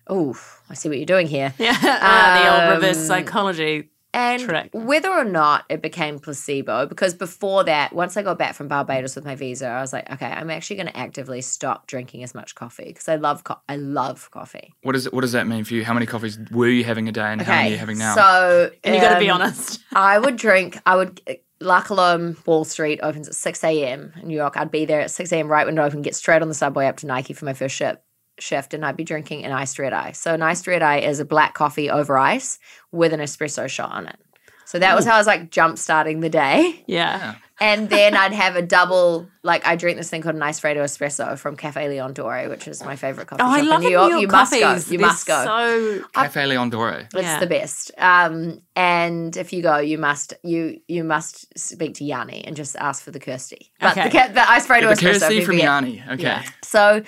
Oh, 0.08 0.36
I 0.70 0.74
see 0.74 0.90
what 0.90 0.98
you're 0.98 1.06
doing 1.06 1.28
here. 1.28 1.54
Yeah, 1.60 1.78
Ah, 1.82 2.42
the 2.44 2.74
old 2.74 2.82
reverse 2.82 2.98
Um, 2.98 3.06
psychology. 3.06 3.90
And 4.14 4.44
Trick. 4.44 4.70
whether 4.74 5.10
or 5.10 5.24
not 5.24 5.66
it 5.70 5.82
became 5.82 6.20
placebo, 6.20 6.86
because 6.86 7.16
before 7.16 7.64
that, 7.64 7.94
once 7.94 8.16
I 8.16 8.22
got 8.22 8.38
back 8.38 8.54
from 8.54 8.68
Barbados 8.68 9.16
with 9.16 9.26
my 9.26 9.34
visa, 9.34 9.68
I 9.68 9.82
was 9.82 9.92
like, 9.92 10.10
okay, 10.12 10.28
I'm 10.28 10.52
actually 10.52 10.76
going 10.76 10.88
to 10.88 10.98
actively 10.98 11.42
stop 11.42 11.88
drinking 11.88 12.24
as 12.24 12.36
much 12.36 12.54
coffee 12.54 12.86
because 12.86 13.08
I 13.10 13.16
love 13.16 13.44
co- 13.44 13.60
I 13.68 13.76
love 13.76 14.30
coffee. 14.30 14.76
What 14.84 14.92
does 14.92 15.08
it, 15.08 15.14
what 15.14 15.22
does 15.22 15.32
that 15.32 15.48
mean 15.48 15.64
for 15.64 15.74
you? 15.74 15.84
How 15.84 15.96
many 15.96 16.06
coffees 16.06 16.38
were 16.52 16.68
you 16.68 16.84
having 16.84 17.10
a 17.10 17.12
day, 17.12 17.24
and 17.24 17.42
how 17.42 17.54
many 17.54 17.70
are 17.70 17.72
you 17.72 17.78
having 17.78 17.98
now? 17.98 18.16
So 18.16 18.72
And 18.84 18.94
you 18.94 19.02
got 19.02 19.16
to 19.16 19.20
be 19.20 19.30
um, 19.30 19.42
honest. 19.42 19.80
I 19.94 20.20
would 20.20 20.38
drink. 20.38 20.78
I 20.86 20.96
would. 20.96 21.22
La 21.60 21.82
Colombe 21.82 22.36
Wall 22.46 22.66
Street 22.66 23.00
opens 23.02 23.28
at 23.28 23.36
six 23.36 23.64
a.m. 23.64 24.14
in 24.22 24.28
New 24.28 24.36
York. 24.36 24.58
I'd 24.58 24.70
be 24.70 24.86
there 24.86 25.02
at 25.02 25.10
six 25.10 25.32
a.m. 25.32 25.48
right 25.48 25.66
when 25.66 25.78
it 25.78 25.82
opened. 25.82 26.04
Get 26.04 26.16
straight 26.16 26.42
on 26.42 26.50
the 26.50 26.54
subway 26.54 26.88
up 26.88 26.98
to 26.98 27.08
Nike 27.08 27.34
for 27.34 27.46
my 27.46 27.54
first 27.54 27.76
ship 27.76 28.04
shift, 28.40 28.74
and 28.74 28.86
I'd 28.86 28.98
be 28.98 29.04
drinking 29.04 29.46
an 29.46 29.52
iced 29.52 29.78
red 29.80 29.94
eye. 29.94 30.12
So 30.12 30.34
an 30.34 30.42
iced 30.42 30.68
red 30.68 30.82
eye 30.82 31.00
is 31.00 31.20
a 31.20 31.26
black 31.26 31.54
coffee 31.54 31.90
over 31.90 32.18
ice 32.18 32.60
with 32.92 33.14
an 33.14 33.20
espresso 33.20 33.68
shot 33.70 33.92
on 33.92 34.08
it. 34.08 34.18
So 34.66 34.80
that 34.80 34.96
was 34.96 35.06
how 35.06 35.16
I 35.16 35.18
was 35.20 35.28
like 35.28 35.52
jump 35.52 35.78
starting 35.78 36.22
the 36.22 36.30
day. 36.30 36.84
Yeah. 36.88 37.36
And 37.60 37.90
then 37.92 38.16
I'd 38.16 38.34
have 38.34 38.56
a 38.56 38.62
double, 38.80 39.28
like 39.44 39.68
I 39.68 39.76
drink 39.76 39.98
this 39.98 40.10
thing 40.10 40.24
called 40.24 40.34
an 40.36 40.42
ice 40.42 40.60
Icefredo 40.60 40.78
Espresso 40.78 41.38
from 41.38 41.56
Cafe 41.56 41.88
Leon 41.88 42.14
Dore, 42.14 42.50
which 42.50 42.68
is 42.68 42.84
my 42.84 42.96
favorite 42.96 43.28
coffee 43.28 43.44
Oh, 43.44 43.50
shop 43.54 43.58
I 43.58 43.62
love 43.62 43.82
in 43.82 43.88
New 43.88 43.92
York. 43.92 44.06
New 44.06 44.12
York 44.14 44.22
you 44.22 44.28
must 44.30 44.54
go. 44.54 44.60
coffees. 44.62 44.92
You 44.92 44.98
They're 44.98 45.08
must 45.08 45.28
go. 45.28 45.44
So 45.44 46.04
Cafe 46.16 46.46
Leon 46.48 46.70
Dore. 46.72 46.92
It's 47.14 47.14
Yeah. 47.14 47.40
the 47.40 47.46
best. 47.48 47.92
Um, 48.00 48.62
and 48.76 49.38
if 49.38 49.54
you 49.54 49.62
go, 49.62 49.78
you 49.78 50.00
must 50.00 50.34
you 50.44 50.80
you 50.88 51.04
must 51.04 51.56
speak 51.58 51.94
to 51.96 52.04
Yanni 52.04 52.44
and 52.44 52.56
just 52.56 52.76
ask 52.78 53.04
for 53.04 53.12
the 53.12 53.20
Kirsty. 53.20 53.72
But 53.80 53.92
Okay. 53.92 54.10
the, 54.10 54.18
ca- 54.18 54.28
the 54.30 54.50
Ice 54.50 54.66
Freddo 54.66 54.90
The 54.90 54.96
Espresso. 55.06 55.20
Kirsty 55.20 55.42
from. 55.46 55.60
Yanni. 55.60 56.04
Okay. 56.10 56.24
Yeah. 56.24 56.44
So 56.64 57.04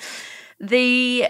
the 0.59 1.27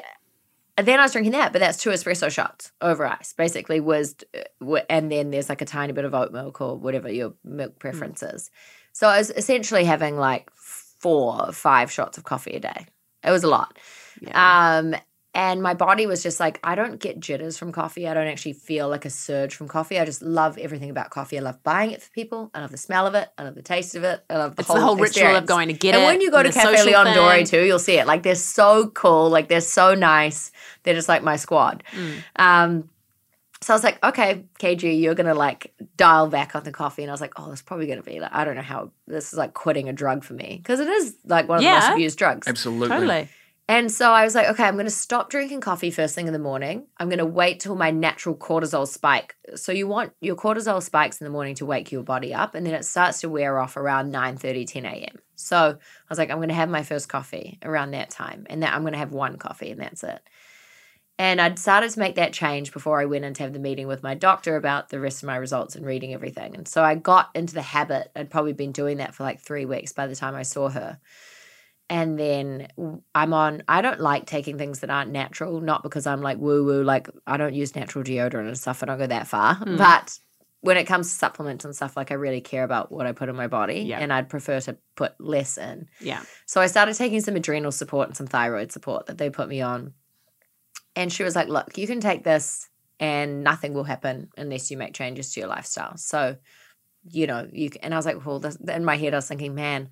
then 0.78 1.00
I 1.00 1.04
was 1.04 1.14
drinking 1.14 1.32
that, 1.34 1.54
but 1.54 1.60
that's 1.60 1.78
two 1.78 1.90
espresso 1.90 2.30
shots 2.30 2.72
over 2.82 3.06
ice. 3.06 3.34
Basically, 3.34 3.80
was 3.80 4.16
uh, 4.36 4.76
and 4.90 5.12
then 5.12 5.32
there's 5.32 5.50
like 5.50 5.62
a 5.62 5.66
tiny 5.66 5.94
bit 5.94 6.06
of 6.06 6.14
oat 6.14 6.34
milk 6.34 6.60
or 6.60 6.78
whatever 6.78 7.10
your 7.10 7.34
milk 7.44 7.80
preference 7.80 8.22
is. 8.24 8.52
So 8.92 9.08
I 9.08 9.18
was 9.18 9.30
essentially 9.32 9.86
having 9.86 10.18
like 10.18 10.50
four, 10.54 11.52
five 11.52 11.92
shots 11.92 12.18
of 12.18 12.24
coffee 12.24 12.56
a 12.56 12.60
day. 12.60 12.88
It 13.24 13.32
was 13.32 13.44
a 13.44 13.48
lot. 13.48 13.78
yeah. 14.22 14.78
Um, 14.80 14.96
and 15.36 15.62
my 15.62 15.74
body 15.74 16.08
was 16.08 16.24
just 16.24 16.40
like, 16.40 16.62
I 16.64 16.76
don't 16.76 16.98
get 16.98 17.20
jitters 17.20 17.58
from 17.58 17.74
coffee. 17.74 18.08
I 18.08 18.14
don't 18.14 18.28
actually 18.28 18.54
feel 18.54 18.88
like 18.88 19.04
a 19.04 19.10
surge 19.10 19.54
from 19.54 19.68
coffee. 19.68 20.00
I 20.00 20.06
just 20.06 20.22
love 20.22 20.58
everything 20.58 20.90
about 20.90 21.10
coffee. 21.10 21.38
I 21.38 21.42
love 21.42 21.62
buying 21.62 21.92
it 21.92 22.02
for 22.02 22.10
people. 22.12 22.50
I 22.54 22.62
love 22.62 22.72
the 22.72 22.78
smell 22.78 23.06
of 23.06 23.16
it. 23.16 23.28
I 23.38 23.44
love 23.44 23.54
the 23.54 23.62
taste 23.62 23.96
of 23.96 24.06
it. 24.06 24.24
I 24.30 24.38
love 24.38 24.56
the 24.56 24.62
It's 24.62 24.70
whole 24.70 24.78
the 24.78 24.84
whole 24.84 24.96
ritual 24.96 25.36
of 25.36 25.46
going 25.46 25.68
to 25.68 25.74
get 25.74 25.94
and 25.94 26.04
it. 26.04 26.06
when 26.06 26.22
you 26.22 26.32
go 26.32 26.42
to 26.42 26.48
the 26.48 26.54
Cafe 26.54 26.78
social 26.78 26.88
Leon 26.88 27.14
Dore 27.14 27.44
too, 27.44 27.66
you'll 27.66 27.80
see 27.80 28.00
it. 28.00 28.08
Like 28.08 28.24
they're 28.24 28.34
so 28.34 28.88
cool. 28.88 29.30
Like 29.30 29.50
they're 29.50 29.60
so 29.60 29.94
nice. 29.94 30.54
They're 30.84 30.96
just 30.96 31.10
like 31.10 31.22
my 31.22 31.36
squad. 31.36 31.84
Mm. 31.92 32.24
Um, 32.38 32.90
so 33.62 33.74
I 33.74 33.76
was 33.76 33.84
like, 33.84 34.02
okay, 34.06 34.46
KG, 34.60 35.02
you're 35.02 35.16
gonna 35.16 35.34
like 35.34 35.74
dial 35.98 36.28
back 36.28 36.56
on 36.56 36.64
the 36.64 36.72
coffee, 36.72 37.02
and 37.02 37.10
I 37.10 37.14
was 37.14 37.20
like, 37.20 37.34
oh, 37.38 37.50
that's 37.50 37.64
probably 37.64 37.88
gonna 37.88 38.04
be 38.04 38.20
like, 38.20 38.32
I 38.32 38.46
don't 38.46 38.56
know 38.56 38.62
how 38.62 38.92
this 39.08 39.34
is 39.34 39.40
like 39.40 39.54
quitting 39.54 39.90
a 39.90 39.94
drug 39.94 40.24
for 40.24 40.34
me 40.34 40.60
because 40.62 40.80
it 40.80 40.88
is 40.88 41.16
like 41.26 41.50
one 41.50 41.58
of 41.58 41.64
the 41.64 41.72
most 41.72 41.90
abused 41.90 42.18
drugs. 42.20 42.48
Absolutely. 42.48 42.90
Totally. 42.90 43.30
And 43.68 43.92
so 43.92 44.12
I 44.12 44.24
was 44.24 44.36
like, 44.36 44.48
okay, 44.50 44.64
I'm 44.64 44.76
going 44.76 44.86
to 44.86 44.92
stop 44.92 45.32
drinking 45.32 45.62
coffee 45.62 45.90
first 45.90 46.14
thing 46.14 46.28
in 46.28 46.34
the 46.34 46.40
morning. 46.40 46.86
I'm 46.98 47.10
going 47.10 47.18
to 47.18 47.26
wait 47.26 47.60
till 47.60 47.76
my 47.76 47.90
natural 47.90 48.36
cortisol 48.36 48.88
spike. 48.88 49.36
So 49.56 49.72
you 49.72 49.88
want 49.88 50.14
your 50.22 50.36
cortisol 50.36 50.84
spikes 50.84 51.20
in 51.20 51.26
the 51.26 51.32
morning 51.32 51.56
to 51.56 51.66
wake 51.66 51.92
your 51.92 52.04
body 52.04 52.32
up, 52.32 52.54
and 52.54 52.66
then 52.66 52.76
it 52.76 52.86
starts 52.86 53.22
to 53.22 53.30
wear 53.30 53.60
off 53.60 53.76
around 53.76 54.12
9 54.12 54.38
10 54.38 54.86
a.m. 54.86 55.18
So 55.36 55.58
I 55.58 55.78
was 56.10 56.20
like, 56.20 56.30
I'm 56.30 56.38
going 56.38 56.50
to 56.50 56.56
have 56.56 56.70
my 56.70 56.84
first 56.84 57.10
coffee 57.10 57.58
around 57.64 57.92
that 57.92 58.12
time, 58.12 58.46
and 58.52 58.62
that 58.62 58.74
I'm 58.74 58.82
going 58.82 58.94
to 58.94 59.00
have 59.00 59.14
one 59.14 59.38
coffee, 59.38 59.72
and 59.72 59.82
that's 59.82 60.04
it. 60.04 60.22
And 61.18 61.42
I'd 61.42 61.58
started 61.58 61.90
to 61.92 62.00
make 62.00 62.16
that 62.16 62.34
change 62.34 62.72
before 62.72 63.02
I 63.02 63.06
went 63.06 63.26
in 63.26 63.34
to 63.36 63.44
have 63.44 63.54
the 63.54 63.60
meeting 63.60 63.88
with 63.88 64.04
my 64.04 64.14
doctor 64.14 64.58
about 64.58 64.90
the 64.90 65.00
rest 65.00 65.24
of 65.24 65.28
my 65.28 65.38
results 65.38 65.76
and 65.76 65.86
reading 65.86 66.14
everything. 66.14 66.56
And 66.56 66.68
so 66.68 66.84
I 66.84 66.96
got 66.96 67.30
into 67.34 67.54
the 67.54 67.62
habit. 67.62 68.12
I'd 68.16 68.30
probably 68.30 68.54
been 68.54 68.74
doing 68.74 68.98
that 68.98 69.16
for 69.16 69.24
like 69.24 69.40
three 69.40 69.66
weeks 69.66 69.94
by 69.94 70.08
the 70.08 70.16
time 70.16 70.36
I 70.36 70.44
saw 70.44 70.68
her 70.70 71.00
and 71.90 72.18
then 72.20 72.68
I'm 73.14 73.34
on. 73.34 73.64
I 73.68 73.82
don't 73.82 74.00
like 74.00 74.26
taking 74.26 74.58
things 74.58 74.80
that 74.80 74.90
aren't 74.90 75.12
natural, 75.12 75.62
not 75.62 75.84
because 75.84 76.08
I'm 76.08 76.22
like 76.22 76.38
woo 76.38 76.64
woo. 76.66 76.84
Like 76.84 77.10
I 77.28 77.38
don't 77.38 77.54
use 77.54 77.76
natural 77.76 78.04
deodorant 78.04 78.48
and 78.48 78.58
stuff. 78.58 78.82
I 78.82 78.88
don't 78.88 78.98
go 78.98 79.08
that 79.08 79.28
far. 79.28 79.56
Hmm. 79.56 79.78
But 79.78 80.18
when 80.62 80.78
it 80.78 80.86
comes 80.86 81.10
to 81.10 81.16
supplements 81.16 81.64
and 81.64 81.76
stuff, 81.76 81.96
like 81.96 82.10
I 82.10 82.16
really 82.16 82.42
care 82.42 82.64
about 82.64 82.92
what 82.92 83.06
I 83.06 83.12
put 83.12 83.30
in 83.30 83.36
my 83.36 83.46
body, 83.46 83.82
Yeah. 83.82 84.00
and 84.00 84.12
I'd 84.12 84.30
prefer 84.30 84.60
to 84.62 84.76
put 84.96 85.14
less 85.20 85.60
in. 85.60 85.88
Yeah. 86.02 86.24
So 86.48 86.60
I 86.60 86.66
started 86.66 86.96
taking 86.96 87.22
some 87.22 87.36
adrenal 87.36 87.72
support 87.72 88.08
and 88.08 88.18
some 88.18 88.26
thyroid 88.26 88.72
support 88.72 89.06
that 89.06 89.20
they 89.20 89.30
put 89.30 89.48
me 89.48 89.62
on. 89.62 89.94
And 90.96 91.14
she 91.14 91.24
was 91.24 91.36
like, 91.36 91.50
"Look, 91.50 91.78
you 91.78 91.86
can 91.86 92.00
take 92.00 92.24
this, 92.24 92.68
and 93.00 93.44
nothing 93.44 93.76
will 93.76 93.84
happen 93.84 94.30
unless 94.38 94.72
you 94.72 94.78
make 94.78 94.96
changes 94.96 95.34
to 95.34 95.42
your 95.42 95.50
lifestyle." 95.50 95.98
So, 95.98 96.38
you 97.12 97.28
know, 97.28 97.48
you. 97.52 97.70
And 97.84 97.94
I 97.94 97.98
was 97.98 98.06
like, 98.08 98.26
"Well," 98.26 98.40
this, 98.40 98.56
in 98.56 98.86
my 98.86 98.96
head, 98.98 99.14
I 99.14 99.18
was 99.18 99.28
thinking, 99.28 99.54
"Man." 99.54 99.90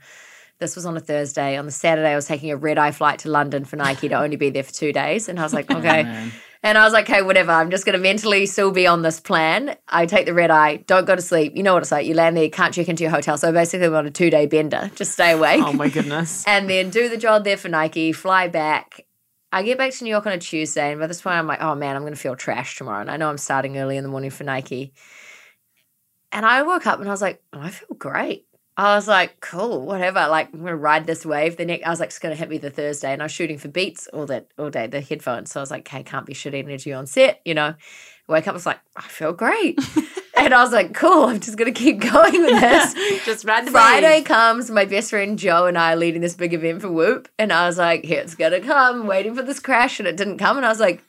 This 0.63 0.77
was 0.77 0.85
on 0.85 0.95
a 0.95 1.01
Thursday. 1.01 1.57
On 1.57 1.65
the 1.65 1.73
Saturday, 1.73 2.13
I 2.13 2.15
was 2.15 2.25
taking 2.25 2.49
a 2.49 2.55
red 2.55 2.77
eye 2.77 2.91
flight 2.91 3.19
to 3.19 3.29
London 3.29 3.65
for 3.65 3.75
Nike 3.75 4.07
to 4.07 4.15
only 4.15 4.37
be 4.37 4.49
there 4.49 4.63
for 4.63 4.71
two 4.71 4.93
days. 4.93 5.27
And 5.27 5.37
I 5.37 5.43
was 5.43 5.53
like, 5.53 5.65
oh, 5.69 5.77
okay. 5.77 6.03
Man. 6.03 6.31
And 6.63 6.77
I 6.77 6.85
was 6.85 6.93
like, 6.93 7.09
okay, 7.09 7.21
whatever. 7.21 7.51
I'm 7.51 7.69
just 7.69 7.85
going 7.85 7.97
to 7.97 8.01
mentally 8.01 8.45
still 8.45 8.71
be 8.71 8.87
on 8.87 9.01
this 9.01 9.19
plan. 9.19 9.75
I 9.89 10.05
take 10.05 10.25
the 10.25 10.33
red 10.33 10.51
eye, 10.51 10.77
don't 10.77 11.05
go 11.05 11.17
to 11.17 11.21
sleep. 11.21 11.57
You 11.57 11.63
know 11.63 11.73
what 11.73 11.83
it's 11.83 11.91
like. 11.91 12.07
You 12.07 12.13
land 12.13 12.37
there, 12.37 12.45
you 12.45 12.49
can't 12.49 12.73
check 12.73 12.87
into 12.87 13.03
your 13.03 13.11
hotel. 13.11 13.37
So 13.37 13.51
basically, 13.51 13.87
I'm 13.87 13.95
on 13.95 14.05
a 14.05 14.11
two 14.11 14.29
day 14.29 14.45
bender. 14.45 14.89
Just 14.95 15.11
stay 15.11 15.33
awake. 15.33 15.61
Oh 15.61 15.73
my 15.73 15.89
goodness. 15.89 16.43
and 16.47 16.69
then 16.69 16.89
do 16.89 17.09
the 17.09 17.17
job 17.17 17.43
there 17.43 17.57
for 17.57 17.67
Nike, 17.67 18.13
fly 18.13 18.47
back. 18.47 19.05
I 19.51 19.63
get 19.63 19.77
back 19.77 19.91
to 19.91 20.03
New 20.05 20.09
York 20.09 20.25
on 20.25 20.31
a 20.31 20.39
Tuesday. 20.39 20.91
And 20.91 21.01
by 21.01 21.07
this 21.07 21.21
point, 21.21 21.35
I'm 21.35 21.47
like, 21.47 21.61
oh 21.61 21.75
man, 21.75 21.97
I'm 21.97 22.03
going 22.03 22.13
to 22.13 22.19
feel 22.19 22.37
trash 22.37 22.77
tomorrow. 22.77 23.01
And 23.01 23.11
I 23.11 23.17
know 23.17 23.29
I'm 23.29 23.37
starting 23.37 23.77
early 23.77 23.97
in 23.97 24.03
the 24.03 24.09
morning 24.09 24.31
for 24.31 24.45
Nike. 24.45 24.93
And 26.31 26.45
I 26.45 26.63
woke 26.63 26.87
up 26.87 26.99
and 26.99 27.09
I 27.09 27.11
was 27.11 27.21
like, 27.21 27.43
oh, 27.51 27.59
I 27.59 27.69
feel 27.69 27.95
great. 27.97 28.47
I 28.75 28.95
was 28.95 29.07
like, 29.07 29.39
cool, 29.39 29.85
whatever. 29.85 30.27
Like, 30.27 30.51
I'm 30.51 30.61
gonna 30.61 30.75
ride 30.75 31.05
this 31.05 31.25
wave. 31.25 31.57
The 31.57 31.65
next, 31.65 31.85
I 31.85 31.89
was 31.91 31.99
like, 31.99 32.09
it's 32.09 32.19
gonna 32.19 32.35
hit 32.35 32.49
me 32.49 32.57
the 32.57 32.71
Thursday, 32.71 33.13
and 33.13 33.21
I 33.21 33.25
was 33.25 33.31
shooting 33.31 33.59
for 33.59 33.67
Beats 33.67 34.07
all 34.07 34.25
that 34.27 34.47
all 34.57 34.71
day, 34.71 34.87
the 34.87 35.01
headphones. 35.01 35.51
So 35.51 35.59
I 35.59 35.63
was 35.63 35.71
like, 35.71 35.87
okay, 35.87 36.01
can't 36.03 36.25
be 36.25 36.33
shit 36.33 36.55
energy 36.55 36.91
on 36.91 37.05
set, 37.05 37.41
you 37.45 37.53
know. 37.53 37.75
Wake 38.27 38.47
up, 38.47 38.53
I 38.53 38.55
was 38.55 38.65
like, 38.65 38.79
I 38.95 39.03
feel 39.03 39.33
great, 39.33 39.77
and 40.37 40.53
I 40.53 40.63
was 40.63 40.71
like, 40.71 40.93
cool. 40.93 41.25
I'm 41.25 41.39
just 41.39 41.57
gonna 41.57 41.71
keep 41.71 41.99
going 42.11 42.41
with 42.41 42.59
this. 42.59 43.25
Just 43.25 43.45
ride 43.45 43.67
the 43.67 43.71
Friday 43.71 44.19
wave. 44.19 44.25
comes, 44.25 44.71
my 44.71 44.85
best 44.85 45.11
friend 45.11 45.37
Joe 45.37 45.67
and 45.67 45.77
I 45.77 45.93
are 45.93 45.97
leading 45.97 46.21
this 46.21 46.35
big 46.35 46.53
event 46.53 46.81
for 46.81 46.91
Whoop, 46.91 47.27
and 47.37 47.53
I 47.53 47.67
was 47.67 47.77
like, 47.77 48.03
here 48.03 48.21
it's 48.21 48.33
gonna 48.35 48.61
come, 48.61 49.05
waiting 49.05 49.35
for 49.35 49.43
this 49.43 49.59
crash, 49.59 49.99
and 49.99 50.07
it 50.07 50.17
didn't 50.17 50.39
come, 50.39 50.57
and 50.57 50.65
I 50.65 50.69
was 50.69 50.79
like, 50.79 51.03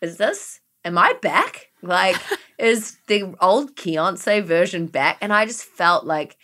is 0.00 0.16
this? 0.16 0.60
Am 0.84 0.98
I 0.98 1.14
back? 1.22 1.70
Like, 1.82 2.16
is 2.58 2.98
the 3.06 3.34
old 3.40 3.76
Beyonce 3.76 4.42
version 4.42 4.86
back? 4.86 5.18
And 5.20 5.32
I 5.32 5.46
just 5.46 5.64
felt 5.64 6.04
like 6.04 6.36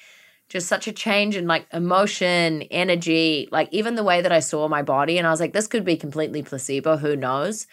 just 0.51 0.69
such 0.69 0.87
a 0.87 0.93
change 0.93 1.37
in 1.37 1.47
like 1.47 1.67
emotion, 1.73 2.63
energy, 2.71 3.49
like 3.51 3.69
even 3.73 3.95
the 3.95 4.05
way 4.05 4.21
that 4.21 4.33
I 4.33 4.41
saw 4.41 4.69
my 4.69 4.83
body, 4.83 5.17
and 5.17 5.27
I 5.27 5.31
was 5.31 5.41
like, 5.41 5.55
this 5.55 5.67
could 5.69 5.85
be 5.87 5.97
completely 5.97 6.43
placebo, 6.43 6.99
who 6.99 7.17
knows? 7.17 7.67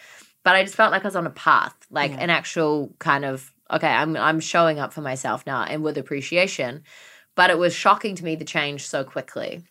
But 0.45 0.55
I 0.55 0.63
just 0.63 0.75
felt 0.75 0.93
like 0.93 1.03
I 1.03 1.07
was 1.09 1.17
on 1.17 1.27
a 1.27 1.31
path, 1.31 1.75
like 1.91 2.11
Yeah. 2.11 2.19
an 2.21 2.29
actual 2.29 2.93
kind 2.99 3.25
of 3.25 3.53
Okay, 3.69 3.87
I'm 3.87 4.15
I'm 4.15 4.39
showing 4.39 4.79
up 4.79 4.93
for 4.93 5.01
myself 5.01 5.45
now 5.45 5.63
and 5.63 5.83
with 5.83 5.97
appreciation. 5.97 6.83
But 7.35 7.49
it 7.49 7.57
was 7.57 7.75
shocking 7.75 8.15
to 8.15 8.23
me 8.23 8.35
the 8.35 8.45
change 8.45 8.87
so 8.87 9.03
quickly. 9.03 9.63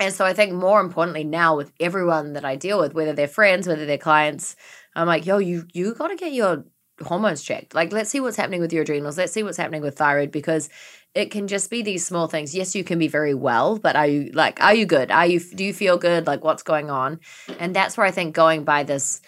And 0.00 0.12
so 0.12 0.24
I 0.24 0.32
think 0.32 0.52
more 0.52 0.80
importantly 0.80 1.24
now 1.24 1.56
with 1.56 1.72
everyone 1.78 2.32
that 2.32 2.44
I 2.44 2.56
deal 2.56 2.80
with, 2.80 2.94
whether 2.94 3.12
they're 3.12 3.28
friends, 3.28 3.68
whether 3.68 3.86
they're 3.86 3.98
clients, 3.98 4.56
I'm 4.96 5.06
like, 5.06 5.24
yo, 5.26 5.38
you 5.38 5.66
you 5.72 5.94
gotta 5.94 6.16
get 6.16 6.32
your 6.32 6.64
hormones 7.02 7.42
checked. 7.42 7.74
Like, 7.74 7.92
let's 7.92 8.10
see 8.10 8.20
what's 8.20 8.36
happening 8.36 8.60
with 8.60 8.72
your 8.72 8.82
adrenals. 8.82 9.18
Let's 9.18 9.32
see 9.32 9.42
what's 9.42 9.56
happening 9.56 9.82
with 9.82 9.96
thyroid 9.96 10.30
because 10.30 10.68
it 11.14 11.30
can 11.30 11.48
just 11.48 11.70
be 11.70 11.82
these 11.82 12.06
small 12.06 12.26
things. 12.26 12.54
Yes, 12.54 12.74
you 12.74 12.84
can 12.84 12.98
be 12.98 13.08
very 13.08 13.34
well, 13.34 13.78
but 13.78 13.96
are 13.96 14.06
you 14.06 14.30
like, 14.32 14.62
are 14.62 14.74
you 14.74 14.86
good? 14.86 15.10
Are 15.10 15.26
you 15.26 15.40
do 15.40 15.64
you 15.64 15.72
feel 15.72 15.98
good? 15.98 16.26
Like, 16.26 16.42
what's 16.44 16.62
going 16.62 16.90
on? 16.90 17.20
And 17.58 17.74
that's 17.74 17.96
where 17.96 18.06
I 18.06 18.10
think 18.10 18.34
going 18.34 18.64
by 18.64 18.82
this 18.82 19.20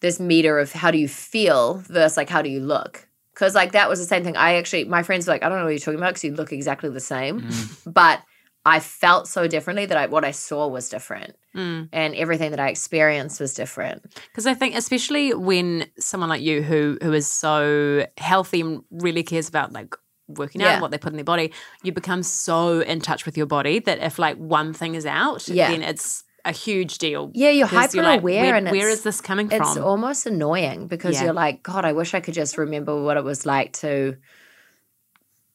this 0.00 0.20
meter 0.20 0.58
of 0.58 0.72
how 0.72 0.90
do 0.90 0.98
you 0.98 1.08
feel 1.08 1.82
versus 1.88 2.16
like 2.16 2.28
how 2.28 2.42
do 2.42 2.50
you 2.50 2.60
look. 2.60 3.08
Because 3.32 3.54
like 3.54 3.72
that 3.72 3.88
was 3.88 3.98
the 3.98 4.06
same 4.06 4.22
thing. 4.22 4.36
I 4.36 4.56
actually, 4.56 4.84
my 4.84 5.02
friends 5.02 5.26
were 5.26 5.32
like, 5.32 5.42
I 5.42 5.48
don't 5.48 5.58
know 5.58 5.64
what 5.64 5.70
you're 5.70 5.78
talking 5.78 5.98
about 5.98 6.10
because 6.10 6.24
you 6.24 6.34
look 6.34 6.52
exactly 6.52 6.90
the 6.90 7.00
same, 7.00 7.40
mm. 7.40 7.92
but 7.92 8.20
I 8.66 8.80
felt 8.80 9.28
so 9.28 9.46
differently 9.46 9.84
that 9.86 9.96
I 9.98 10.06
what 10.06 10.24
I 10.24 10.30
saw 10.30 10.66
was 10.68 10.88
different, 10.88 11.36
Mm. 11.54 11.88
and 11.92 12.14
everything 12.14 12.50
that 12.50 12.60
I 12.60 12.68
experienced 12.68 13.38
was 13.40 13.54
different. 13.54 14.02
Because 14.30 14.46
I 14.46 14.54
think, 14.54 14.74
especially 14.74 15.34
when 15.34 15.86
someone 15.98 16.28
like 16.30 16.42
you, 16.42 16.62
who 16.62 16.96
who 17.02 17.12
is 17.12 17.26
so 17.30 18.06
healthy 18.16 18.62
and 18.62 18.82
really 18.90 19.22
cares 19.22 19.48
about 19.48 19.72
like 19.72 19.94
working 20.28 20.62
out 20.62 20.66
Yeah. 20.66 20.72
and 20.74 20.82
what 20.82 20.90
they 20.90 20.98
put 20.98 21.12
in 21.12 21.16
their 21.16 21.24
body, 21.24 21.52
you 21.82 21.92
become 21.92 22.22
so 22.22 22.80
in 22.80 23.00
touch 23.00 23.26
with 23.26 23.36
your 23.36 23.46
body 23.46 23.78
that 23.80 23.98
if 23.98 24.18
like 24.18 24.36
one 24.38 24.72
thing 24.72 24.94
is 24.94 25.04
out, 25.04 25.46
Yeah. 25.48 25.70
then 25.70 25.82
it's 25.82 26.24
a 26.46 26.52
huge 26.52 26.96
deal. 26.98 27.30
Yeah, 27.34 27.50
you're 27.50 27.66
hyper 27.66 28.02
like, 28.02 28.20
aware, 28.20 28.42
where, 28.44 28.54
and 28.54 28.70
where 28.70 28.88
is 28.88 29.02
this 29.02 29.20
coming 29.20 29.48
from? 29.50 29.60
It's 29.62 29.76
almost 29.76 30.24
annoying 30.26 30.86
because 30.88 31.14
Yeah. 31.16 31.24
you're 31.24 31.32
like, 31.34 31.62
God, 31.62 31.84
I 31.84 31.92
wish 31.92 32.14
I 32.14 32.20
could 32.20 32.34
just 32.34 32.56
remember 32.58 33.02
what 33.02 33.16
it 33.18 33.24
was 33.24 33.44
like 33.46 33.72
to 33.80 34.16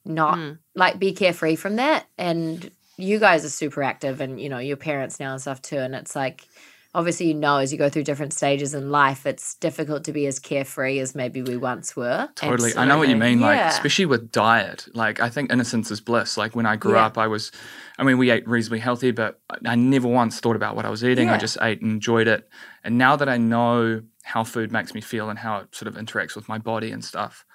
not 0.06 0.38
Mm. 0.38 0.58
like 0.76 1.00
be 1.00 1.12
carefree 1.14 1.56
from 1.56 1.76
that. 1.76 2.06
And 2.18 2.72
you 3.00 3.20
guys 3.20 3.46
are 3.46 3.50
super 3.50 3.82
active 3.82 4.22
and 4.22 4.40
you 4.40 4.50
know, 4.50 4.60
your 4.60 4.78
parents 4.78 5.20
now 5.20 5.32
and 5.32 5.42
stuff 5.42 5.62
too. 5.62 5.78
And 5.78 5.96
it's 5.96 6.16
like 6.16 6.48
obviously 6.96 7.28
you 7.28 7.36
know 7.36 7.58
as 7.58 7.72
you 7.72 7.78
go 7.78 7.88
through 7.88 8.04
different 8.04 8.34
stages 8.34 8.74
in 8.74 8.90
life, 8.90 9.26
it's 9.26 9.56
difficult 9.56 10.04
to 10.04 10.12
be 10.12 10.26
as 10.26 10.40
carefree 10.40 11.00
as 11.00 11.16
maybe 11.16 11.42
we 11.42 11.56
once 11.56 11.96
were. 11.96 12.28
Totally. 12.36 12.76
I 12.76 12.86
know 12.86 12.98
what 12.98 13.10
you 13.10 13.16
mean. 13.16 13.40
Like, 13.40 13.60
especially 13.60 14.06
with 14.06 14.32
diet. 14.32 14.88
Like, 14.94 15.20
I 15.20 15.30
think 15.30 15.52
innocence 15.52 15.92
is 15.92 16.02
bliss. 16.02 16.38
Like, 16.38 16.56
when 16.56 16.66
I 16.66 16.76
grew 16.76 16.96
Yeah. 16.96 17.06
up, 17.06 17.18
I 17.18 17.28
was, 17.28 17.52
I 17.98 18.04
mean, 18.04 18.18
we 18.18 18.32
ate 18.32 18.48
reasonably 18.48 18.80
healthy, 18.80 19.12
but 19.12 19.40
I 19.66 19.76
never 19.76 20.08
once 20.08 20.40
thought 20.40 20.56
about 20.56 20.76
what 20.76 20.86
I 20.86 20.90
was 20.90 21.04
eating. 21.04 21.30
I 21.30 21.38
just 21.38 21.58
ate 21.62 21.82
and 21.82 21.92
enjoyed 21.92 22.28
it. 22.28 22.50
And 22.84 22.98
now 22.98 23.16
that 23.16 23.30
I 23.30 23.38
know 23.38 24.02
how 24.24 24.44
food 24.44 24.72
makes 24.72 24.94
me 24.94 25.02
feel 25.02 25.30
and 25.30 25.40
how 25.40 25.60
it 25.60 25.76
sort 25.76 25.88
of 25.88 25.96
interacts 25.96 26.36
with 26.36 26.50
my 26.50 26.58
body 26.58 26.92
and 26.92 27.04
stuff, 27.04 27.46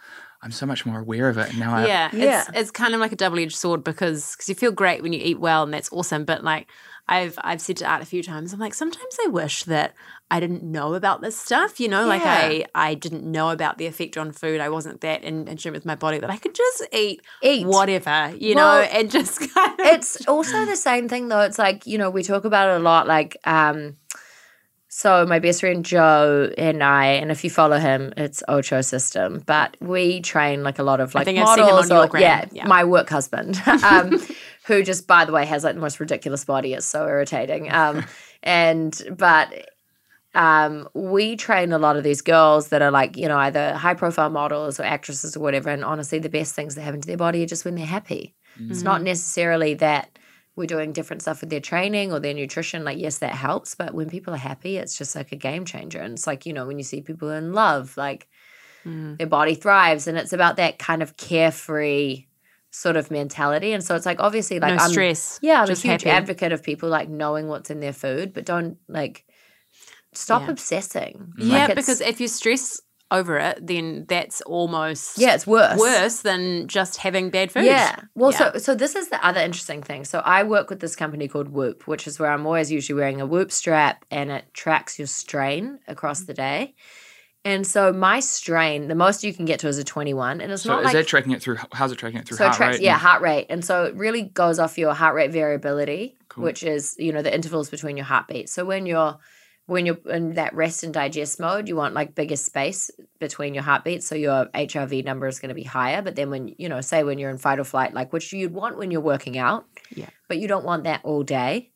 I'm 0.45 0.51
so 0.53 0.67
much 0.67 0.85
more 0.85 1.01
aware 1.01 1.29
of 1.31 1.39
it. 1.39 1.51
And 1.51 1.59
now 1.59 1.75
I, 1.75 1.87
yeah, 1.87 2.11
Yeah. 2.13 2.41
it's 2.49 2.59
it's 2.59 2.71
kind 2.71 2.95
of 2.95 3.01
like 3.01 3.13
a 3.13 3.17
double 3.17 3.39
edged 3.39 3.57
sword 3.57 3.83
because 3.83 4.37
cause 4.37 4.49
you 4.49 4.55
feel 4.55 4.73
great 4.73 5.03
when 5.03 5.13
you 5.15 5.21
eat 5.23 5.41
well 5.41 5.63
and 5.63 5.73
that's 5.73 5.91
awesome. 5.91 6.25
But 6.27 6.45
like 6.45 6.67
I've 7.09 7.39
I've 7.43 7.61
said 7.61 7.79
to 7.79 7.87
Art 7.87 8.03
a 8.03 8.07
few 8.07 8.23
times, 8.23 8.53
I'm 8.53 8.61
like 8.61 8.75
sometimes 8.75 9.17
I 9.25 9.29
wish 9.29 9.65
that 9.65 9.95
I 10.31 10.41
didn't 10.41 10.63
know 10.63 10.95
about 10.95 11.21
this 11.23 11.39
stuff. 11.39 11.81
You 11.81 11.89
know, 11.89 12.07
like 12.07 12.23
I 12.25 12.67
I 12.75 12.95
didn't 12.95 13.25
know 13.25 13.51
about 13.51 13.79
the 13.79 13.87
effect 13.87 14.17
on 14.19 14.33
food. 14.33 14.61
I 14.61 14.69
wasn't 14.69 15.01
that 15.01 15.23
in, 15.25 15.49
in 15.49 15.57
tune 15.57 15.73
with 15.73 15.85
my 15.87 15.95
body 15.95 16.19
that 16.19 16.31
I 16.31 16.37
could 16.37 16.55
just 16.55 16.85
eat 16.93 17.23
Eat. 17.43 17.67
whatever, 17.67 18.35
you 18.39 18.55
Well, 18.55 18.83
know, 18.83 18.89
and 18.89 19.11
just 19.11 19.39
kind 19.55 19.81
of 19.81 19.87
it's 19.87 20.27
also 20.29 20.65
the 20.67 20.77
same 20.77 21.09
thing 21.09 21.29
though. 21.29 21.41
It's 21.41 21.59
like, 21.59 21.87
you 21.87 21.97
know, 21.99 22.11
we 22.11 22.23
talk 22.23 22.45
about 22.45 22.69
it 22.71 22.77
a 22.77 22.83
lot. 22.83 23.07
Like, 23.07 23.37
um, 23.45 23.97
so 24.97 25.27
my 25.27 25.41
best 25.41 25.59
friend 25.59 25.85
Joe 25.85 26.53
and 26.57 26.81
I, 26.81 27.07
and 27.07 27.33
if 27.33 27.43
you 27.43 27.51
follow 27.51 27.79
him, 27.79 28.15
it's 28.17 28.45
Ocho 28.47 28.81
System. 28.81 29.43
But 29.45 29.77
we 29.81 30.21
train 30.21 30.63
like 30.63 30.79
a 30.79 30.85
lot 30.85 31.01
of 31.01 31.17
like 31.17 31.25
think 31.25 31.41
I've 31.41 31.49
seen 31.49 31.65
him 31.65 31.75
models 31.75 31.91
on 31.91 32.11
or 32.11 32.21
yeah, 32.21 32.45
yeah. 32.53 32.69
my 32.69 32.85
work 32.85 33.11
husband, 33.11 33.61
um, 33.67 34.21
who 34.67 34.85
just 34.85 35.09
by 35.09 35.25
the 35.25 35.33
way 35.33 35.47
has 35.47 35.65
like 35.65 35.75
the 35.75 35.81
most 35.81 35.99
ridiculous 35.99 36.45
body. 36.45 36.75
It's 36.75 36.87
so 36.87 37.09
irritating. 37.09 37.73
Um, 37.73 38.05
and 38.45 39.03
but 39.19 39.69
um, 40.33 40.89
we 40.95 41.35
train 41.35 41.73
a 41.73 41.79
lot 41.79 41.97
of 41.97 42.05
these 42.05 42.23
girls 42.23 42.69
that 42.69 42.81
are 42.81 42.93
like, 42.93 43.17
you 43.17 43.27
know, 43.27 43.39
either 43.39 43.73
high 43.73 43.95
profile 43.95 44.31
models 44.31 44.79
or 44.79 44.85
actresses 44.85 45.37
or 45.37 45.41
whatever. 45.41 45.71
And 45.71 45.85
honestly, 45.85 46.21
the 46.21 46.29
best 46.29 46.55
things 46.55 46.77
that 46.77 46.83
happen 46.83 47.01
to 47.01 47.07
their 47.09 47.17
body 47.17 47.43
are 47.43 47.47
just 47.47 47.65
when 47.65 47.75
they're 47.75 47.85
happy. 47.85 48.37
It's 48.61 48.83
not 48.83 49.03
necessarily 49.03 49.75
that 49.75 50.17
we're 50.57 50.67
doing 50.67 50.93
different 50.93 51.23
stuff 51.23 51.41
with 51.41 51.51
their 51.51 51.61
training 51.61 52.13
or 52.13 52.21
their 52.21 52.35
nutrition. 52.35 52.85
Like, 52.85 52.99
yes, 52.99 53.19
that 53.19 53.33
helps. 53.33 53.75
But 53.75 53.93
when 53.95 54.09
people 54.09 54.33
are 54.35 54.39
happy, 54.39 54.77
it's 54.77 54.97
just 54.97 55.17
like 55.17 55.33
a 55.33 55.37
game 55.37 55.65
changer. 55.65 56.01
And 56.01 56.15
it's 56.15 56.27
like, 56.27 56.47
you 56.47 56.53
know, 56.53 56.67
when 56.67 56.79
you 56.79 56.85
see 56.85 57.01
people 57.01 57.31
in 57.31 57.53
love, 57.53 57.97
like 57.97 58.29
mm. 58.85 59.19
their 59.19 59.27
body 59.27 59.55
thrives. 59.57 60.07
And 60.07 60.17
it's 60.17 60.33
about 60.33 60.57
that 60.57 60.79
kind 60.79 61.03
of 61.03 61.17
carefree 61.17 62.27
sort 62.71 62.97
of 62.97 63.11
mentality. 63.11 63.73
And 63.73 63.83
so 63.83 63.97
it's 63.97 64.07
like, 64.07 64.21
obviously, 64.21 64.61
like, 64.61 64.75
no 64.75 64.83
I'm, 64.83 64.91
stress. 64.91 65.39
yeah, 65.43 65.61
I'm 65.61 65.67
just 65.67 65.85
a 65.85 65.89
huge 65.89 66.03
happy. 66.03 66.11
advocate 66.11 66.53
of 66.53 66.63
people 66.63 66.89
like 66.89 67.09
knowing 67.09 67.49
what's 67.49 67.71
in 67.71 67.81
their 67.81 67.93
food, 67.93 68.33
but 68.33 68.45
don't 68.45 68.79
like 68.89 69.25
stop 70.13 70.43
Yeah. 70.43 70.51
obsessing. 70.51 71.33
Yeah, 71.39 71.67
Like, 71.67 71.77
because 71.77 72.01
if 72.01 72.21
you 72.21 72.29
stress 72.29 72.81
over 73.11 73.39
it, 73.39 73.65
then 73.65 74.07
that's 74.09 74.41
almost 74.43 75.19
yeah, 75.19 75.35
it's 75.35 75.47
worse. 75.47 75.79
worse 75.79 76.21
than 76.21 76.67
just 76.67 76.97
having 76.97 77.31
bad 77.31 77.53
food. 77.53 77.65
Yeah. 77.65 77.97
Well, 78.15 78.33
Yeah. 78.33 78.53
so 78.53 78.59
so 78.59 78.75
this 78.75 78.97
is 78.97 79.09
the 79.09 79.25
other 79.25 79.41
interesting 79.41 79.83
thing. 79.83 80.05
So 80.05 80.21
I 80.21 80.43
work 80.43 80.71
with 80.71 80.81
this 80.81 80.97
company 80.97 81.29
called 81.29 81.49
Whoop, 81.49 81.87
which 81.87 82.07
is 82.07 82.19
where 82.19 82.31
I'm 82.31 82.47
always 82.47 82.73
usually 82.73 82.99
wearing 82.99 83.21
a 83.21 83.27
Whoop 83.27 83.53
strap, 83.53 84.05
and 84.11 84.31
it 84.31 84.47
tracks 84.55 84.99
your 84.99 85.07
strain 85.07 85.79
across 85.87 86.21
mm-hmm. 86.21 86.27
the 86.27 86.35
day. 86.35 86.75
And 87.47 87.67
so 87.67 87.93
my 87.93 88.21
strain, 88.21 88.89
the 88.89 88.95
most 88.95 89.23
you 89.23 89.35
can 89.35 89.45
get 89.45 89.61
to 89.61 89.69
is 89.69 89.77
a 89.77 89.85
21, 89.85 90.41
and 90.41 90.51
it's 90.51 90.65
not 90.65 90.71
So 90.71 90.75
not 90.77 90.81
is 90.81 90.85
like 90.87 90.93
that 90.95 91.07
tracking 91.07 91.33
it 91.33 91.43
through? 91.43 91.59
How's 91.73 91.93
it 91.93 91.97
tracking 91.99 92.19
it 92.21 92.27
through 92.27 92.39
so 92.39 92.47
it 92.47 92.55
tracks 92.55 92.77
rate? 92.77 92.83
yeah 92.83 92.95
and- 92.95 93.03
heart 93.03 93.21
rate, 93.21 93.47
and 93.51 93.63
so 93.63 93.85
it 93.85 93.95
really 93.97 94.23
goes 94.23 94.59
off 94.59 94.79
your 94.79 94.95
heart 94.95 95.15
rate 95.15 95.31
variability, 95.31 96.17
Cool. 96.31 96.45
which 96.45 96.63
is 96.63 96.97
you 96.99 97.13
know 97.13 97.21
the 97.23 97.33
intervals 97.33 97.69
between 97.69 97.99
your 97.99 98.07
heartbeats. 98.07 98.51
So 98.51 98.65
when 98.65 98.87
you're 98.87 99.19
when 99.67 99.87
you're 99.87 99.99
in 100.11 100.35
that 100.35 100.55
rest 100.55 100.83
and 100.85 100.93
digest 100.93 101.41
mode, 101.41 101.69
you 101.69 101.77
want 101.77 101.95
like 101.95 102.15
bigger 102.15 102.37
space 102.37 102.91
between 103.19 103.55
your 103.55 103.63
heartbeats, 103.63 104.07
so 104.07 104.15
your 104.15 104.47
HRV 104.47 105.05
number 105.05 105.27
is 105.27 105.39
going 105.39 105.49
to 105.49 105.55
be 105.55 105.63
higher. 105.63 106.03
But 106.03 106.17
then 106.17 106.29
when 106.31 106.55
you 106.59 106.69
know, 106.69 106.81
say 106.83 107.03
when 107.03 107.19
you're 107.19 107.31
in 107.31 107.39
fight 107.39 107.59
or 107.59 107.65
flight, 107.65 107.95
like 107.95 108.13
which 108.13 108.33
you'd 108.33 108.53
want 108.53 108.77
when 108.77 108.91
you're 108.91 109.01
working 109.01 109.39
out, 109.39 109.67
Yeah. 109.95 110.11
but 110.29 110.39
you 110.39 110.49
don't 110.49 110.65
want 110.65 110.85
that 110.85 111.01
all 111.03 111.23
day. 111.23 111.71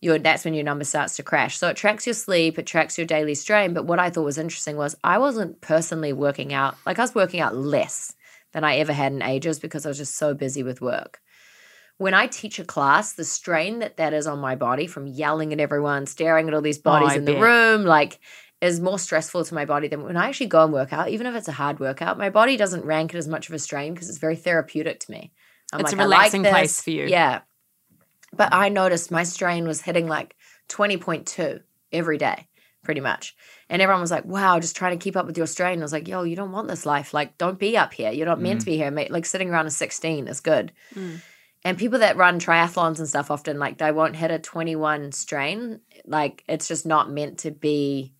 Your 0.00 0.18
that's 0.18 0.44
when 0.44 0.54
your 0.54 0.64
number 0.64 0.84
starts 0.84 1.16
to 1.16 1.22
crash. 1.22 1.58
So 1.58 1.68
it 1.68 1.76
tracks 1.76 2.06
your 2.06 2.14
sleep, 2.14 2.58
it 2.58 2.66
tracks 2.66 2.98
your 2.98 3.06
daily 3.06 3.34
strain. 3.34 3.74
But 3.74 3.86
what 3.86 3.98
I 3.98 4.10
thought 4.10 4.24
was 4.24 4.38
interesting 4.38 4.76
was 4.76 4.94
I 5.02 5.18
wasn't 5.18 5.60
personally 5.60 6.12
working 6.12 6.52
out 6.52 6.76
like 6.86 6.98
I 6.98 7.02
was 7.02 7.14
working 7.14 7.40
out 7.40 7.56
less 7.56 8.14
than 8.52 8.64
I 8.64 8.76
ever 8.76 8.92
had 8.92 9.12
in 9.12 9.22
ages 9.22 9.58
because 9.58 9.84
I 9.86 9.88
was 9.88 9.98
just 9.98 10.16
so 10.16 10.34
busy 10.34 10.62
with 10.62 10.80
work. 10.80 11.20
When 11.98 12.12
I 12.14 12.26
teach 12.26 12.58
a 12.58 12.64
class, 12.64 13.12
the 13.12 13.24
strain 13.24 13.78
that 13.78 13.98
that 13.98 14.12
is 14.12 14.26
on 14.26 14.40
my 14.40 14.56
body 14.56 14.86
from 14.86 15.06
yelling 15.06 15.52
at 15.52 15.60
everyone, 15.60 16.06
staring 16.06 16.48
at 16.48 16.54
all 16.54 16.60
these 16.60 16.78
bodies 16.78 17.12
I 17.12 17.16
in 17.16 17.24
the 17.24 17.38
room, 17.38 17.84
like 17.84 18.18
is 18.60 18.80
more 18.80 18.98
stressful 18.98 19.44
to 19.44 19.54
my 19.54 19.64
body 19.64 19.88
than 19.88 20.02
when 20.02 20.16
I 20.16 20.28
actually 20.28 20.46
go 20.46 20.64
and 20.64 20.72
work 20.72 20.92
out. 20.92 21.10
Even 21.10 21.26
if 21.26 21.34
it's 21.34 21.48
a 21.48 21.52
hard 21.52 21.78
workout, 21.78 22.18
my 22.18 22.30
body 22.30 22.56
doesn't 22.56 22.84
rank 22.84 23.14
it 23.14 23.18
as 23.18 23.28
much 23.28 23.48
of 23.48 23.54
a 23.54 23.58
strain 23.58 23.94
because 23.94 24.08
it's 24.08 24.18
very 24.18 24.36
therapeutic 24.36 25.00
to 25.00 25.10
me. 25.10 25.32
I'm 25.72 25.80
It's 25.80 25.92
a 25.92 25.96
like, 25.96 25.98
like 25.98 26.04
relaxing 26.04 26.42
this. 26.42 26.50
place 26.52 26.80
for 26.80 26.90
you. 26.90 27.04
Yeah. 27.06 27.40
But 28.32 28.52
I 28.52 28.68
noticed 28.70 29.10
my 29.10 29.22
strain 29.22 29.66
was 29.66 29.82
hitting 29.82 30.08
like 30.08 30.34
20.2 30.70 31.60
every 31.92 32.18
day, 32.18 32.48
pretty 32.82 33.00
much. 33.00 33.36
And 33.68 33.80
everyone 33.82 34.00
was 34.00 34.10
like, 34.10 34.24
wow, 34.24 34.58
just 34.60 34.76
trying 34.76 34.98
to 34.98 35.02
keep 35.02 35.16
up 35.16 35.26
with 35.26 35.36
your 35.38 35.46
strain. 35.46 35.78
I 35.78 35.82
was 35.82 35.92
like, 35.92 36.08
yo, 36.08 36.22
you 36.22 36.34
don't 36.36 36.52
want 36.52 36.68
this 36.68 36.86
life. 36.86 37.14
Like, 37.14 37.38
don't 37.38 37.58
be 37.58 37.76
up 37.76 37.92
here. 37.94 38.10
You're 38.12 38.26
not 38.26 38.40
meant 38.40 38.60
to 38.60 38.66
be 38.66 38.76
here. 38.76 38.90
Mate. 38.90 39.10
Like, 39.10 39.26
sitting 39.26 39.50
around 39.50 39.66
a 39.66 39.70
16 39.70 40.26
is 40.28 40.40
good. 40.40 40.72
Mm. 40.94 41.20
And 41.64 41.78
people 41.78 42.00
that 42.00 42.16
run 42.16 42.38
triathlons 42.38 42.98
and 42.98 43.08
stuff 43.08 43.30
often, 43.30 43.58
like, 43.58 43.78
they 43.78 43.90
won't 43.90 44.16
hit 44.16 44.30
a 44.30 44.38
21 44.38 45.12
strain. 45.12 45.80
Like, 46.04 46.44
it's 46.46 46.68
just 46.68 46.84
not 46.84 47.10
meant 47.10 47.38
to 47.38 47.50
be. 47.50 48.14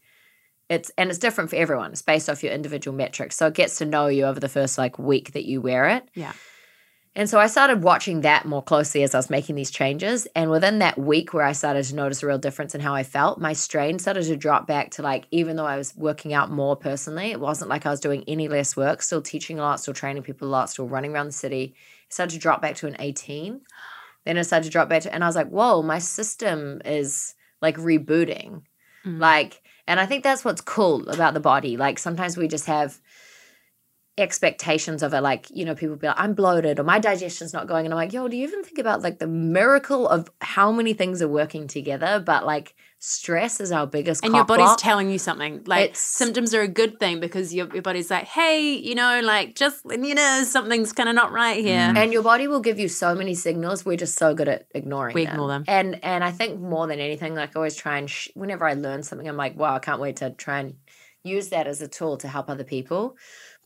It's 0.70 0.90
and 0.96 1.10
it's 1.10 1.18
different 1.18 1.50
for 1.50 1.56
everyone. 1.56 1.92
It's 1.92 2.00
based 2.00 2.30
off 2.30 2.42
your 2.42 2.52
individual 2.52 2.96
metrics. 2.96 3.36
So 3.36 3.48
it 3.48 3.54
gets 3.54 3.76
to 3.78 3.84
know 3.84 4.06
you 4.06 4.24
over 4.24 4.40
the 4.40 4.48
first 4.48 4.78
like 4.78 4.98
week 4.98 5.32
that 5.34 5.44
you 5.44 5.60
wear 5.60 5.88
it. 5.90 6.08
Yeah. 6.14 6.32
And 7.16 7.30
so 7.30 7.38
I 7.38 7.46
started 7.46 7.84
watching 7.84 8.22
that 8.22 8.44
more 8.44 8.62
closely 8.62 9.04
as 9.04 9.14
I 9.14 9.18
was 9.18 9.30
making 9.30 9.54
these 9.54 9.70
changes. 9.70 10.26
And 10.34 10.50
within 10.50 10.80
that 10.80 10.98
week 10.98 11.32
where 11.32 11.44
I 11.44 11.52
started 11.52 11.84
to 11.84 11.94
notice 11.94 12.22
a 12.22 12.26
real 12.26 12.38
difference 12.38 12.74
in 12.74 12.80
how 12.80 12.92
I 12.92 13.04
felt, 13.04 13.40
my 13.40 13.52
strain 13.52 14.00
started 14.00 14.24
to 14.24 14.36
drop 14.36 14.66
back 14.66 14.90
to 14.92 15.02
like, 15.02 15.26
even 15.30 15.54
though 15.54 15.66
I 15.66 15.76
was 15.76 15.94
working 15.94 16.32
out 16.34 16.50
more 16.50 16.74
personally, 16.74 17.30
it 17.30 17.38
wasn't 17.38 17.70
like 17.70 17.86
I 17.86 17.90
was 17.90 18.00
doing 18.00 18.24
any 18.26 18.48
less 18.48 18.76
work, 18.76 19.00
still 19.00 19.22
teaching 19.22 19.60
a 19.60 19.62
lot, 19.62 19.78
still 19.78 19.94
training 19.94 20.24
people 20.24 20.48
a 20.48 20.50
lot, 20.50 20.70
still 20.70 20.88
running 20.88 21.14
around 21.14 21.26
the 21.26 21.32
city. 21.32 21.76
Started 22.08 22.34
to 22.34 22.40
drop 22.40 22.62
back 22.62 22.76
to 22.76 22.86
an 22.86 22.96
18. 22.98 23.60
Then 24.24 24.36
it 24.36 24.44
started 24.44 24.64
to 24.64 24.70
drop 24.70 24.88
back 24.88 25.02
to, 25.02 25.14
and 25.14 25.22
I 25.22 25.26
was 25.26 25.36
like, 25.36 25.48
whoa, 25.48 25.82
my 25.82 25.98
system 25.98 26.80
is 26.84 27.34
like 27.60 27.76
rebooting. 27.76 28.62
Mm. 29.04 29.20
Like, 29.20 29.62
and 29.86 30.00
I 30.00 30.06
think 30.06 30.22
that's 30.24 30.44
what's 30.44 30.60
cool 30.60 31.08
about 31.08 31.34
the 31.34 31.40
body. 31.40 31.76
Like 31.76 31.98
sometimes 31.98 32.36
we 32.36 32.48
just 32.48 32.66
have 32.66 32.98
expectations 34.16 35.02
of 35.02 35.12
it 35.12 35.20
like 35.22 35.46
you 35.50 35.64
know 35.64 35.74
people 35.74 35.96
be 35.96 36.06
like 36.06 36.14
i'm 36.18 36.34
bloated 36.34 36.78
or 36.78 36.84
my 36.84 37.00
digestion's 37.00 37.52
not 37.52 37.66
going 37.66 37.84
and 37.84 37.92
i'm 37.92 37.98
like 37.98 38.12
yo 38.12 38.28
do 38.28 38.36
you 38.36 38.46
even 38.46 38.62
think 38.62 38.78
about 38.78 39.02
like 39.02 39.18
the 39.18 39.26
miracle 39.26 40.08
of 40.08 40.30
how 40.40 40.70
many 40.70 40.92
things 40.92 41.20
are 41.20 41.26
working 41.26 41.66
together 41.66 42.22
but 42.24 42.46
like 42.46 42.76
stress 43.00 43.60
is 43.60 43.72
our 43.72 43.88
biggest 43.88 44.24
and 44.24 44.32
your 44.32 44.44
body's 44.44 44.62
cock-block. 44.66 44.78
telling 44.78 45.10
you 45.10 45.18
something 45.18 45.62
like 45.66 45.86
It's- 45.90 45.98
symptoms 45.98 46.54
are 46.54 46.62
a 46.62 46.68
good 46.68 47.00
thing 47.00 47.18
because 47.18 47.52
your, 47.52 47.66
your 47.72 47.82
body's 47.82 48.08
like 48.08 48.24
hey 48.24 48.74
you 48.76 48.94
know 48.94 49.20
like 49.20 49.56
just 49.56 49.84
you 49.90 50.14
know 50.14 50.42
something's 50.44 50.92
kind 50.92 51.08
of 51.08 51.16
not 51.16 51.32
right 51.32 51.62
here 51.62 51.80
mm. 51.80 51.96
and 51.96 52.12
your 52.12 52.22
body 52.22 52.46
will 52.46 52.60
give 52.60 52.78
you 52.78 52.88
so 52.88 53.16
many 53.16 53.34
signals 53.34 53.84
we're 53.84 53.96
just 53.96 54.16
so 54.16 54.32
good 54.32 54.46
at 54.48 54.68
ignoring 54.76 55.14
We 55.14 55.24
them. 55.24 55.32
ignore 55.34 55.48
them. 55.48 55.64
and 55.66 56.02
and 56.04 56.22
i 56.22 56.30
think 56.30 56.60
more 56.60 56.86
than 56.86 57.00
anything 57.00 57.34
like 57.34 57.50
i 57.50 57.58
always 57.58 57.74
try 57.74 57.98
and 57.98 58.08
sh- 58.08 58.28
whenever 58.34 58.64
i 58.64 58.74
learn 58.74 59.02
something 59.02 59.28
i'm 59.28 59.36
like 59.36 59.56
wow 59.58 59.74
i 59.74 59.80
can't 59.80 60.00
wait 60.00 60.16
to 60.16 60.30
try 60.30 60.60
and 60.60 60.76
use 61.24 61.48
that 61.48 61.66
as 61.66 61.82
a 61.82 61.88
tool 61.88 62.16
to 62.18 62.28
help 62.28 62.48
other 62.48 62.64
people 62.64 63.16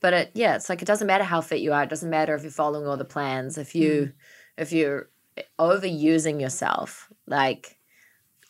but 0.00 0.12
it 0.12 0.30
yeah 0.34 0.54
it's 0.56 0.68
like 0.68 0.82
it 0.82 0.84
doesn't 0.86 1.06
matter 1.06 1.24
how 1.24 1.40
fit 1.40 1.60
you 1.60 1.72
are 1.72 1.82
it 1.82 1.90
doesn't 1.90 2.10
matter 2.10 2.34
if 2.34 2.42
you're 2.42 2.50
following 2.50 2.86
all 2.86 2.96
the 2.96 3.04
plans 3.04 3.58
if 3.58 3.74
you 3.74 3.90
Mm. 3.90 4.12
if 4.62 4.72
you're 4.72 5.08
overusing 5.58 6.40
yourself 6.40 7.08
like 7.26 7.76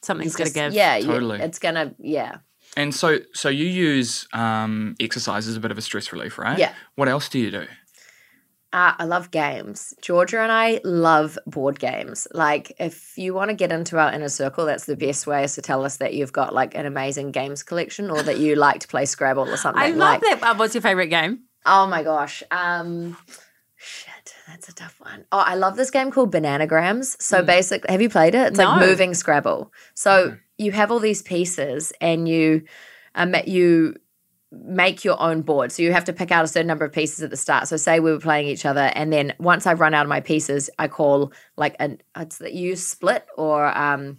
something's 0.02 0.34
gonna 0.36 0.46
just- 0.46 0.54
give 0.54 0.72
yeah 0.72 0.96
you- 0.96 1.06
Totally. 1.06 1.40
it's 1.40 1.58
gonna 1.58 1.94
yeah 1.98 2.38
And 2.76 2.94
so, 2.94 3.18
so 3.32 3.48
you 3.48 3.64
use 3.64 4.28
um, 4.34 4.94
exercise 5.00 5.48
as 5.48 5.56
a 5.56 5.60
bit 5.60 5.70
of 5.70 5.78
a 5.78 5.82
stress 5.82 6.12
relief, 6.12 6.38
right? 6.38 6.58
Yeah. 6.58 6.72
What 6.96 7.08
else 7.08 7.28
do 7.30 7.38
you 7.38 7.50
do? 7.50 7.64
Uh, 8.72 8.92
I 8.98 9.04
love 9.04 9.30
games. 9.30 9.94
Georgia 10.02 10.40
and 10.40 10.52
I 10.52 10.80
love 10.84 11.38
board 11.46 11.78
games. 11.78 12.28
Like, 12.34 12.72
if 12.78 13.16
you 13.16 13.32
want 13.32 13.48
to 13.48 13.54
get 13.54 13.72
into 13.72 13.98
our 13.98 14.12
inner 14.12 14.28
circle, 14.28 14.66
that's 14.66 14.84
the 14.84 14.96
best 14.96 15.26
way 15.26 15.44
is 15.44 15.54
to 15.54 15.62
tell 15.62 15.84
us 15.84 15.96
that 15.98 16.12
you've 16.12 16.32
got 16.32 16.54
like 16.54 16.74
an 16.74 16.84
amazing 16.84 17.30
games 17.32 17.62
collection 17.62 18.10
or 18.10 18.22
that 18.22 18.38
you 18.38 18.56
like 18.56 18.80
to 18.80 18.88
play 18.88 19.06
Scrabble 19.06 19.48
or 19.48 19.56
something. 19.56 19.82
i 19.82 19.88
love 19.88 20.20
like, 20.20 20.20
that 20.20 20.42
uh, 20.42 20.54
what's 20.54 20.74
your 20.74 20.82
favorite 20.82 21.08
game 21.08 21.44
Oh 21.70 21.86
my 21.86 22.02
gosh. 22.02 22.42
Um, 22.50 23.16
shit, 23.76 24.34
that's 24.46 24.68
a 24.68 24.74
tough 24.74 24.98
one. 25.00 25.26
Oh, 25.30 25.38
I 25.38 25.54
love 25.54 25.76
this 25.76 25.90
game 25.90 26.10
called 26.10 26.32
Bananagrams. 26.32 27.20
So 27.20 27.42
basically, 27.42 27.92
have 27.92 28.00
you 28.00 28.08
played 28.08 28.34
it? 28.34 28.48
It's 28.48 28.58
like 28.58 28.80
moving 28.80 29.12
Scrabble. 29.12 29.72
So 29.94 30.36
you 30.56 30.72
have 30.72 30.90
all 30.90 30.98
these 30.98 31.20
pieces 31.20 31.92
and 32.00 32.26
you, 32.26 32.62
um, 33.14 33.34
you 33.46 33.96
make 34.50 35.04
your 35.04 35.20
own 35.20 35.42
board. 35.42 35.70
So 35.72 35.82
you 35.82 35.92
have 35.92 36.04
to 36.06 36.12
pick 36.12 36.30
out 36.32 36.44
a 36.44 36.48
certain 36.48 36.66
number 36.66 36.84
of 36.84 36.92
pieces 36.92 37.22
at 37.22 37.30
the 37.30 37.36
start. 37.36 37.68
So 37.68 37.76
say 37.76 38.00
we 38.00 38.10
were 38.10 38.18
playing 38.20 38.48
each 38.48 38.64
other, 38.64 38.90
and 38.94 39.12
then 39.12 39.34
once 39.38 39.66
I've 39.66 39.80
run 39.80 39.92
out 39.94 40.06
of 40.06 40.08
my 40.08 40.20
pieces, 40.20 40.70
I 40.78 40.88
call 40.88 41.32
like 41.56 41.76
an 41.80 42.00
it's 42.16 42.40
you 42.40 42.74
split 42.76 43.26
or 43.36 43.66
um, 43.76 44.18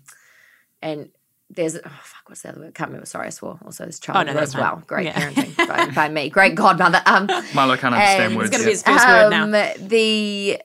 and 0.81 1.09
there's 1.49 1.75
oh 1.77 1.79
fuck 1.81 2.27
what's 2.29 2.43
the 2.43 2.49
other 2.49 2.61
word? 2.61 2.75
Can't 2.75 2.89
remember. 2.89 3.07
Sorry, 3.07 3.25
I 3.27 3.29
swore. 3.31 3.59
Also, 3.65 3.85
this 3.87 3.99
child 3.99 4.29
Oh, 4.29 4.33
no, 4.33 4.39
as 4.39 4.55
well. 4.55 4.75
fine. 4.75 4.83
Great 4.85 5.05
Yeah. 5.07 5.19
parenting 5.31 5.67
by, 5.67 5.85
by 5.95 6.09
me. 6.09 6.29
Great 6.29 6.53
godmother. 6.53 7.01
Um, 7.07 7.25
Milo 7.55 7.75
can't 7.75 7.95
understand 7.95 8.35
words. 8.37 8.49
it's 8.49 8.57
gonna 8.57 8.65
be 8.65 8.71
his 8.71 8.83
first 8.83 9.07
word 9.07 9.29
now 9.31 9.43
um, 9.45 9.51
the 9.87 10.61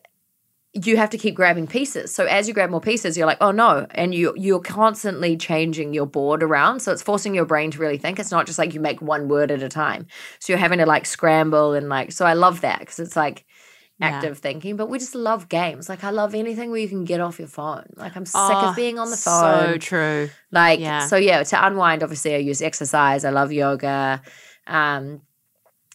you 0.74 0.96
have 0.96 1.10
to 1.10 1.18
keep 1.18 1.36
grabbing 1.36 1.68
pieces. 1.68 2.12
So 2.12 2.24
as 2.24 2.48
you 2.48 2.54
grab 2.54 2.68
more 2.68 2.80
pieces, 2.80 3.16
you're 3.16 3.26
like, 3.28 3.38
oh 3.40 3.52
no, 3.52 3.86
and 3.92 4.12
you 4.14 4.34
you're 4.36 4.60
constantly 4.60 5.36
changing 5.36 5.94
your 5.94 6.06
board 6.06 6.42
around. 6.42 6.80
So 6.80 6.90
it's 6.92 7.02
forcing 7.02 7.34
your 7.34 7.44
brain 7.44 7.70
to 7.70 7.78
really 7.78 7.98
think. 7.98 8.18
It's 8.18 8.32
not 8.32 8.46
just 8.46 8.58
like 8.58 8.74
you 8.74 8.80
make 8.80 9.00
one 9.00 9.28
word 9.28 9.50
at 9.52 9.62
a 9.62 9.68
time. 9.68 10.06
So 10.40 10.52
you're 10.52 10.58
having 10.58 10.80
to 10.80 10.86
like 10.86 11.06
scramble 11.06 11.74
and 11.74 11.88
like. 11.88 12.10
So 12.12 12.26
I 12.26 12.32
love 12.34 12.62
that 12.62 12.80
because 12.80 12.98
it's 12.98 13.14
like 13.14 13.44
Yeah. 14.00 14.08
active 14.08 14.38
thinking. 14.38 14.76
But 14.76 14.88
we 14.88 14.98
just 14.98 15.14
love 15.14 15.48
games. 15.48 15.88
Like 15.88 16.02
I 16.02 16.10
love 16.10 16.34
anything 16.34 16.72
where 16.72 16.80
you 16.80 16.88
can 16.88 17.04
get 17.04 17.20
off 17.20 17.38
your 17.38 17.46
phone. 17.48 17.86
Like 17.96 18.16
I'm 18.16 18.26
sick 18.26 18.40
Oh, 18.60 18.68
of 18.70 18.74
being 18.76 18.98
on 18.98 19.10
the 19.10 19.16
phone. 19.16 19.74
so 19.74 19.78
true 19.78 20.30
Like 20.50 20.80
Yeah. 20.80 21.06
so 21.06 21.16
yeah, 21.16 21.44
to 21.44 21.66
unwind, 21.66 22.02
obviously 22.02 22.34
I 22.34 22.38
use 22.38 22.60
exercise. 22.60 23.24
I 23.24 23.30
love 23.30 23.52
yoga, 23.52 24.20
um, 24.66 25.20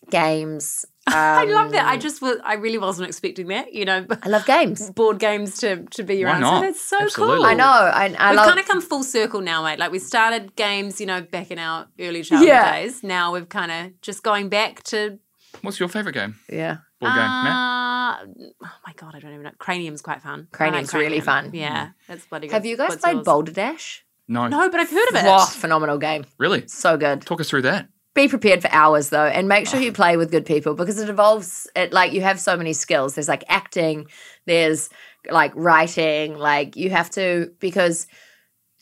games. 0.09 0.85
I 1.13 1.45
love 1.45 1.71
that 1.71 1.85
i 1.85 1.93
um, 1.95 1.99
just 1.99 2.21
was 2.21 2.37
i 2.43 2.53
really 2.53 2.77
wasn't 2.77 3.07
expecting 3.07 3.47
that 3.47 3.73
you 3.73 3.85
know 3.85 4.05
I 4.23 4.29
love 4.29 4.45
games. 4.45 4.89
board 4.95 5.19
games 5.19 5.57
to 5.59 5.83
to 5.91 6.03
be 6.03 6.15
your 6.15 6.29
Why 6.29 6.35
answer 6.35 6.41
not? 6.45 6.61
that's 6.61 6.81
so 6.81 6.99
Absolutely. 7.01 7.37
cool 7.37 7.45
I 7.45 7.53
know. 7.53 7.65
I, 7.65 8.15
I 8.17 8.29
We've 8.31 8.37
love. 8.37 8.47
kind 8.47 8.59
of 8.59 8.65
come 8.67 8.81
full 8.81 9.03
circle 9.03 9.41
now, 9.41 9.63
mate. 9.63 9.79
Like 9.79 9.91
we 9.91 9.99
started 9.99 10.55
games, 10.55 10.99
you 10.99 11.05
know, 11.05 11.21
back 11.21 11.51
in 11.51 11.59
our 11.59 11.87
early 11.99 12.23
childhood 12.23 12.47
Yeah. 12.47 12.71
days. 12.81 13.03
Now 13.03 13.33
we've 13.33 13.47
kind 13.49 13.71
of 13.71 14.01
just 14.01 14.23
going 14.23 14.49
back 14.49 14.83
to 14.85 15.19
What's 15.61 15.79
your 15.79 15.89
favorite 15.89 16.13
game? 16.13 16.35
yeah. 16.49 16.77
Board 16.99 17.13
game, 17.13 17.21
Matt? 17.45 17.55
Uh, 17.55 18.25
oh 18.63 18.71
my 18.85 18.93
god, 18.95 19.15
I 19.15 19.19
don't 19.19 19.31
even 19.31 19.43
know. 19.43 19.51
Cranium's 19.57 20.01
quite 20.01 20.21
fun. 20.21 20.31
I 20.33 20.41
like 20.41 20.51
Cranium's 20.51 20.93
really 20.93 21.21
fun. 21.21 21.51
Yeah, 21.53 21.89
that's 22.07 22.25
bloody 22.25 22.47
good. 22.47 22.53
Have 22.53 22.65
you 22.65 22.75
guys 22.77 22.89
What's 22.89 23.01
played 23.03 23.15
yours? 23.15 23.25
Balderdash? 23.25 24.05
No. 24.27 24.47
No, 24.47 24.69
but 24.69 24.79
I've 24.79 24.89
heard 24.91 25.09
of 25.09 25.15
it. 25.15 25.25
Wow, 25.25 25.45
phenomenal 25.45 25.97
game. 25.97 26.25
Really? 26.37 26.67
So 26.67 26.97
good. 26.97 27.21
Talk 27.21 27.39
us 27.41 27.49
through 27.49 27.63
that. 27.63 27.87
Be 28.19 28.27
prepared 28.27 28.61
for 28.61 28.69
hours 28.73 29.11
though, 29.11 29.27
and 29.27 29.47
make 29.47 29.65
Oh. 29.65 29.71
sure 29.71 29.79
you 29.79 29.91
oh. 29.91 29.93
play 29.93 30.17
with 30.17 30.29
good 30.29 30.45
people 30.45 30.73
because 30.73 30.99
it 30.99 31.07
evolves. 31.07 31.67
it. 31.73 31.93
Like 31.93 32.11
you 32.11 32.19
have 32.19 32.37
so 32.37 32.57
many 32.57 32.73
skills. 32.73 33.15
There's 33.15 33.29
like 33.29 33.45
acting. 33.47 34.07
There's 34.45 34.89
like 35.31 35.53
writing. 35.55 36.37
Like 36.37 36.75
you 36.75 36.89
have 36.89 37.09
to 37.11 37.53
because 37.61 38.07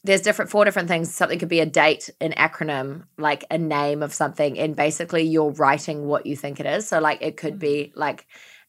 there's 0.04 0.21
different 0.21 0.50
four 0.50 0.65
different 0.65 0.88
things. 0.88 1.13
Something 1.13 1.38
could 1.38 1.50
be 1.50 1.60
a 1.60 1.67
date, 1.67 2.10
an 2.19 2.32
acronym, 2.32 3.04
like 3.19 3.45
a 3.52 3.60
name 3.60 4.02
of 4.02 4.12
something, 4.12 4.58
and 4.58 4.76
basically 4.76 5.21
you're 5.21 5.52
writing 5.52 6.08
what 6.08 6.26
you 6.26 6.36
think 6.36 6.60
it 6.60 6.65
is. 6.65 6.88
So 6.88 7.00
like 7.00 7.21
it 7.21 7.38
could 7.38 7.60
be 7.60 7.89
mm-hmm. 7.91 8.00
like 8.00 8.26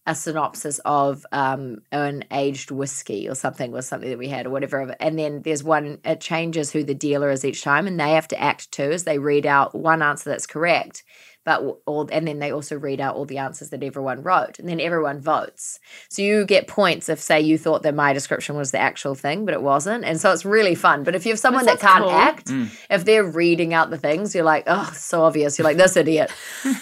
a 0.08 0.14
synopsis 0.14 0.80
of 0.86 1.26
um, 1.32 1.82
an 1.92 2.24
aged 2.32 2.70
whiskey 2.70 3.28
or 3.28 3.34
something 3.34 3.70
was 3.70 3.86
something 3.86 4.08
that 4.08 4.18
we 4.18 4.28
had 4.28 4.46
or 4.46 4.50
whatever. 4.50 4.96
And 4.98 5.18
then 5.18 5.42
there's 5.42 5.62
one, 5.62 5.98
it 6.02 6.22
changes 6.22 6.72
who 6.72 6.82
the 6.82 6.94
dealer 6.94 7.30
is 7.30 7.44
each 7.44 7.62
time, 7.62 7.86
and 7.86 8.00
they 8.00 8.12
have 8.12 8.26
to 8.28 8.40
act 8.40 8.72
too 8.72 8.90
as 8.90 9.04
they 9.04 9.18
read 9.18 9.44
out 9.44 9.74
one 9.74 10.00
answer 10.02 10.30
that's 10.30 10.46
correct. 10.46 11.04
But 11.48 11.80
all, 11.86 12.06
and 12.12 12.28
then 12.28 12.40
they 12.40 12.50
also 12.52 12.76
read 12.76 13.00
out 13.00 13.16
all 13.16 13.24
the 13.24 13.38
answers 13.38 13.70
that 13.70 13.82
everyone 13.82 14.22
wrote, 14.22 14.58
and 14.58 14.68
then 14.68 14.80
everyone 14.80 15.18
votes. 15.18 15.80
So 16.10 16.20
you 16.20 16.44
get 16.44 16.68
points 16.68 17.08
if, 17.08 17.18
say, 17.20 17.40
you 17.40 17.56
thought 17.56 17.82
that 17.84 17.94
my 17.94 18.12
description 18.12 18.54
was 18.54 18.70
the 18.70 18.78
actual 18.78 19.14
thing, 19.14 19.46
but 19.46 19.54
it 19.54 19.62
wasn't. 19.62 20.04
And 20.04 20.20
so 20.20 20.30
it's 20.30 20.44
really 20.44 20.74
fun. 20.74 21.04
But 21.04 21.14
if 21.14 21.24
you 21.24 21.32
have 21.32 21.38
someone 21.38 21.64
that, 21.64 21.80
can't 21.80 22.04
cool. 22.04 22.10
act, 22.12 22.50
if 22.90 23.06
they're 23.06 23.24
reading 23.24 23.72
out 23.72 23.88
the 23.88 23.96
things, 23.96 24.34
you're 24.34 24.44
like, 24.44 24.64
oh, 24.66 24.92
so 24.94 25.22
obvious. 25.24 25.56
You're 25.58 25.64
like, 25.64 25.78
this 25.78 25.96
idiot. 25.96 26.30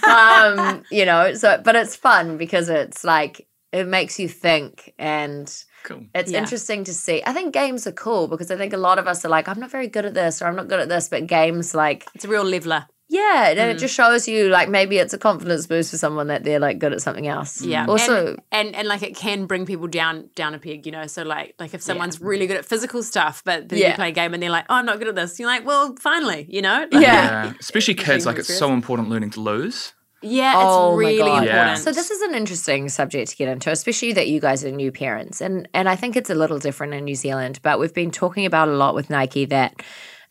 um, 0.02 0.82
you 0.90 1.04
know, 1.04 1.34
so, 1.34 1.60
but 1.64 1.76
it's 1.76 1.94
fun 1.94 2.36
because 2.36 2.68
it's 2.68 3.04
like, 3.04 3.46
it 3.72 3.86
makes 3.86 4.18
you 4.18 4.28
think 4.28 4.94
and 4.98 5.46
Cool. 5.84 6.06
it's 6.14 6.32
Yeah. 6.32 6.38
interesting 6.38 6.82
to 6.84 6.92
see. 6.94 7.22
I 7.24 7.32
think 7.32 7.54
games 7.54 7.86
are 7.86 7.92
cool 7.92 8.26
because 8.26 8.50
I 8.50 8.56
think 8.56 8.72
a 8.72 8.76
lot 8.78 8.98
of 8.98 9.06
us 9.06 9.24
are 9.24 9.28
like, 9.28 9.48
I'm 9.48 9.60
not 9.60 9.70
very 9.70 9.86
good 9.86 10.04
at 10.06 10.14
this 10.14 10.42
or 10.42 10.46
I'm 10.46 10.56
not 10.56 10.66
good 10.68 10.80
at 10.80 10.88
this, 10.88 11.08
but 11.08 11.28
games 11.28 11.72
like, 11.74 12.08
It's 12.14 12.24
a 12.24 12.28
real 12.28 12.42
leveler. 12.44 12.86
Yeah, 13.08 13.48
and 13.50 13.58
Mm. 13.58 13.70
it 13.74 13.78
just 13.78 13.94
shows 13.94 14.26
you 14.26 14.48
like 14.48 14.68
maybe 14.68 14.98
it's 14.98 15.12
a 15.14 15.18
confidence 15.18 15.66
boost 15.66 15.90
for 15.90 15.96
someone 15.98 16.26
that 16.26 16.42
they're 16.44 16.58
like 16.58 16.78
good 16.78 16.92
at 16.92 17.00
something 17.00 17.26
else. 17.28 17.62
Yeah. 17.62 17.86
Also, 17.86 18.28
and, 18.50 18.66
and 18.68 18.76
and 18.76 18.88
like 18.88 19.02
it 19.02 19.14
can 19.16 19.46
bring 19.46 19.64
people 19.66 19.86
down 19.86 20.28
down 20.34 20.54
a 20.54 20.58
peg, 20.58 20.86
you 20.86 20.92
know. 20.92 21.06
So 21.06 21.22
like 21.22 21.54
like 21.58 21.72
if 21.74 21.82
someone's 21.82 22.20
really 22.20 22.46
good 22.46 22.56
at 22.56 22.64
physical 22.66 23.02
stuff, 23.02 23.42
but 23.44 23.68
then 23.68 23.78
you 23.78 23.92
play 23.94 24.08
a 24.08 24.12
game 24.12 24.34
and 24.34 24.42
they're 24.42 24.50
like, 24.50 24.66
oh, 24.68 24.74
I'm 24.74 24.86
not 24.86 24.98
good 24.98 25.08
at 25.08 25.14
this. 25.14 25.38
You're 25.38 25.48
like, 25.48 25.64
well, 25.64 25.94
finally, 26.00 26.46
you 26.48 26.62
know. 26.62 26.86
Like, 26.90 27.02
Yeah. 27.02 27.44
Yeah. 27.46 27.52
Especially 27.60 27.94
kids, 28.08 28.26
like 28.26 28.38
it's 28.38 28.52
so 28.58 28.72
important 28.72 29.08
learning 29.08 29.30
to 29.30 29.40
lose. 29.40 29.92
yeah, 30.22 30.54
Oh 30.56 30.98
it's 30.98 31.04
my 31.04 31.08
really 31.10 31.18
God. 31.30 31.44
Yeah. 31.44 31.50
important. 31.60 31.78
So 31.84 31.92
this 31.92 32.10
is 32.10 32.20
an 32.22 32.34
interesting 32.34 32.88
subject 32.88 33.30
to 33.30 33.36
get 33.36 33.48
into, 33.48 33.70
especially 33.70 34.14
that 34.14 34.26
you 34.28 34.40
guys 34.40 34.64
are 34.64 34.72
new 34.72 34.90
parents, 34.90 35.40
and 35.40 35.68
and 35.74 35.88
I 35.88 35.94
think 35.94 36.16
it's 36.16 36.30
a 36.30 36.34
little 36.34 36.58
different 36.58 36.94
in 36.94 37.04
New 37.04 37.14
Zealand. 37.14 37.60
But 37.62 37.78
we've 37.78 37.94
been 37.94 38.10
talking 38.10 38.46
about 38.46 38.66
a 38.68 38.72
lot 38.72 38.94
with 38.96 39.10
Nike 39.10 39.44
that 39.46 39.74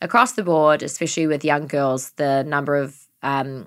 across 0.00 0.32
the 0.32 0.42
board, 0.42 0.82
especially 0.82 1.26
with 1.26 1.44
young 1.44 1.66
girls, 1.66 2.10
the 2.12 2.42
number 2.44 2.76
of 2.76 2.96
um, 3.22 3.66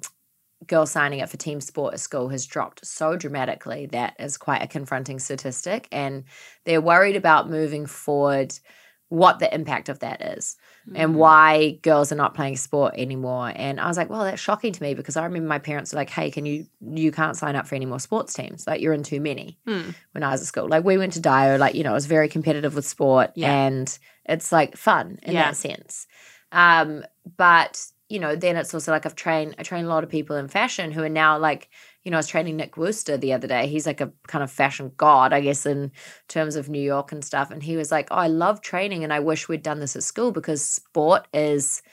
girls 0.68 0.92
signing 0.92 1.22
up 1.22 1.30
for 1.30 1.38
team 1.38 1.62
sport 1.62 1.94
at 1.94 2.00
school 2.00 2.30
has 2.30 2.46
dropped 2.46 2.86
so 2.86 3.15
dramatically 3.15 3.86
that 3.88 4.15
is 4.20 4.38
quite 4.38 4.62
a 4.62 4.68
confronting 4.68 5.20
statistic, 5.20 5.88
and 5.92 6.24
they're 6.65 6.82
worried 6.82 7.15
about 7.15 7.50
moving 7.50 7.86
forward 7.86 8.54
what 9.10 9.39
the 9.39 9.52
impact 9.52 9.89
of 9.89 10.00
that 10.00 10.22
is 10.22 10.56
and 10.96 11.15
why 11.15 11.72
girls 11.82 12.12
are 12.12 12.15
not 12.15 12.36
playing 12.36 12.56
sport 12.56 12.94
anymore. 12.96 13.52
And 13.56 13.80
I 13.80 13.88
was 13.88 13.98
like, 13.98 14.10
well, 14.10 14.24
that's 14.24 14.39
shocking 14.42 14.72
to 14.72 14.84
me 14.84 14.94
because 14.94 15.18
I 15.18 15.24
remember 15.24 15.48
my 15.48 15.58
parents 15.60 15.92
were 15.92 15.98
like, 15.98 16.12
hey, 16.12 16.30
can 16.30 16.46
you 16.46 16.68
you 16.80 17.12
can't 17.12 17.36
sign 17.36 17.56
up 17.56 17.65
for 17.68 17.74
any 17.74 17.88
more 17.88 18.00
sports 18.00 18.34
teams? 18.34 18.68
Like 18.68 18.82
you're 18.82 18.94
in 18.94 19.02
too 19.04 19.20
many 19.20 19.58
Hmm. 19.68 19.92
when 20.12 20.24
I 20.24 20.30
was 20.32 20.42
at 20.42 20.48
school. 20.48 20.68
Like 20.68 20.84
we 20.84 20.98
went 20.98 21.13
to 21.13 21.20
Dio, 21.20 21.58
like, 21.58 21.74
you 21.76 21.84
know, 21.84 21.92
it 21.92 21.96
was 21.96 22.06
very 22.06 22.30
competitive 22.30 22.76
with 22.76 22.86
sport 22.88 23.32
Yeah. 23.36 23.52
and 23.52 24.00
it's 24.26 24.52
like 24.52 24.78
fun 24.78 25.18
in 25.24 25.34
Yeah. 25.34 25.46
that 25.46 25.56
sense. 25.58 26.06
Um, 26.52 27.04
but 27.38 27.86
you 28.10 28.20
know, 28.20 28.36
then 28.36 28.58
it's 28.58 28.74
also 28.74 28.92
like 28.92 29.06
I've 29.06 29.16
trained 29.16 29.56
I 29.60 29.64
train 29.64 29.86
a 29.86 29.88
lot 29.88 30.04
of 30.04 30.10
people 30.10 30.36
in 30.36 30.48
fashion 30.48 30.92
who 30.92 31.04
are 31.04 31.10
now 31.10 31.38
like, 31.38 31.70
you 32.04 32.10
know, 32.10 32.18
I 32.18 32.20
was 32.20 32.28
training 32.28 32.58
Nick 32.58 32.76
Wooster 32.76 33.18
the 33.18 33.34
other 33.34 33.48
day. 33.48 33.68
He's 33.68 33.86
like 33.86 34.02
a 34.02 34.12
kind 34.28 34.44
of 34.44 34.52
fashion 34.52 34.92
god, 34.98 35.32
I 35.32 35.42
guess, 35.42 35.66
in 35.66 35.92
terms 36.28 36.56
of 36.56 36.70
New 36.70 36.82
York 36.82 37.12
and 37.12 37.24
stuff. 37.24 37.52
And 37.52 37.62
he 37.62 37.78
was 37.78 37.92
like, 37.92 38.08
Oh, 38.10 38.16
I 38.16 38.28
love 38.28 38.62
training 38.62 39.04
and 39.04 39.14
I 39.14 39.20
wish 39.20 39.48
we'd 39.48 39.62
done 39.62 39.80
this 39.80 39.96
at 39.96 40.04
school 40.04 40.32
because 40.32 40.64
sport 40.66 41.28
is 41.34 41.84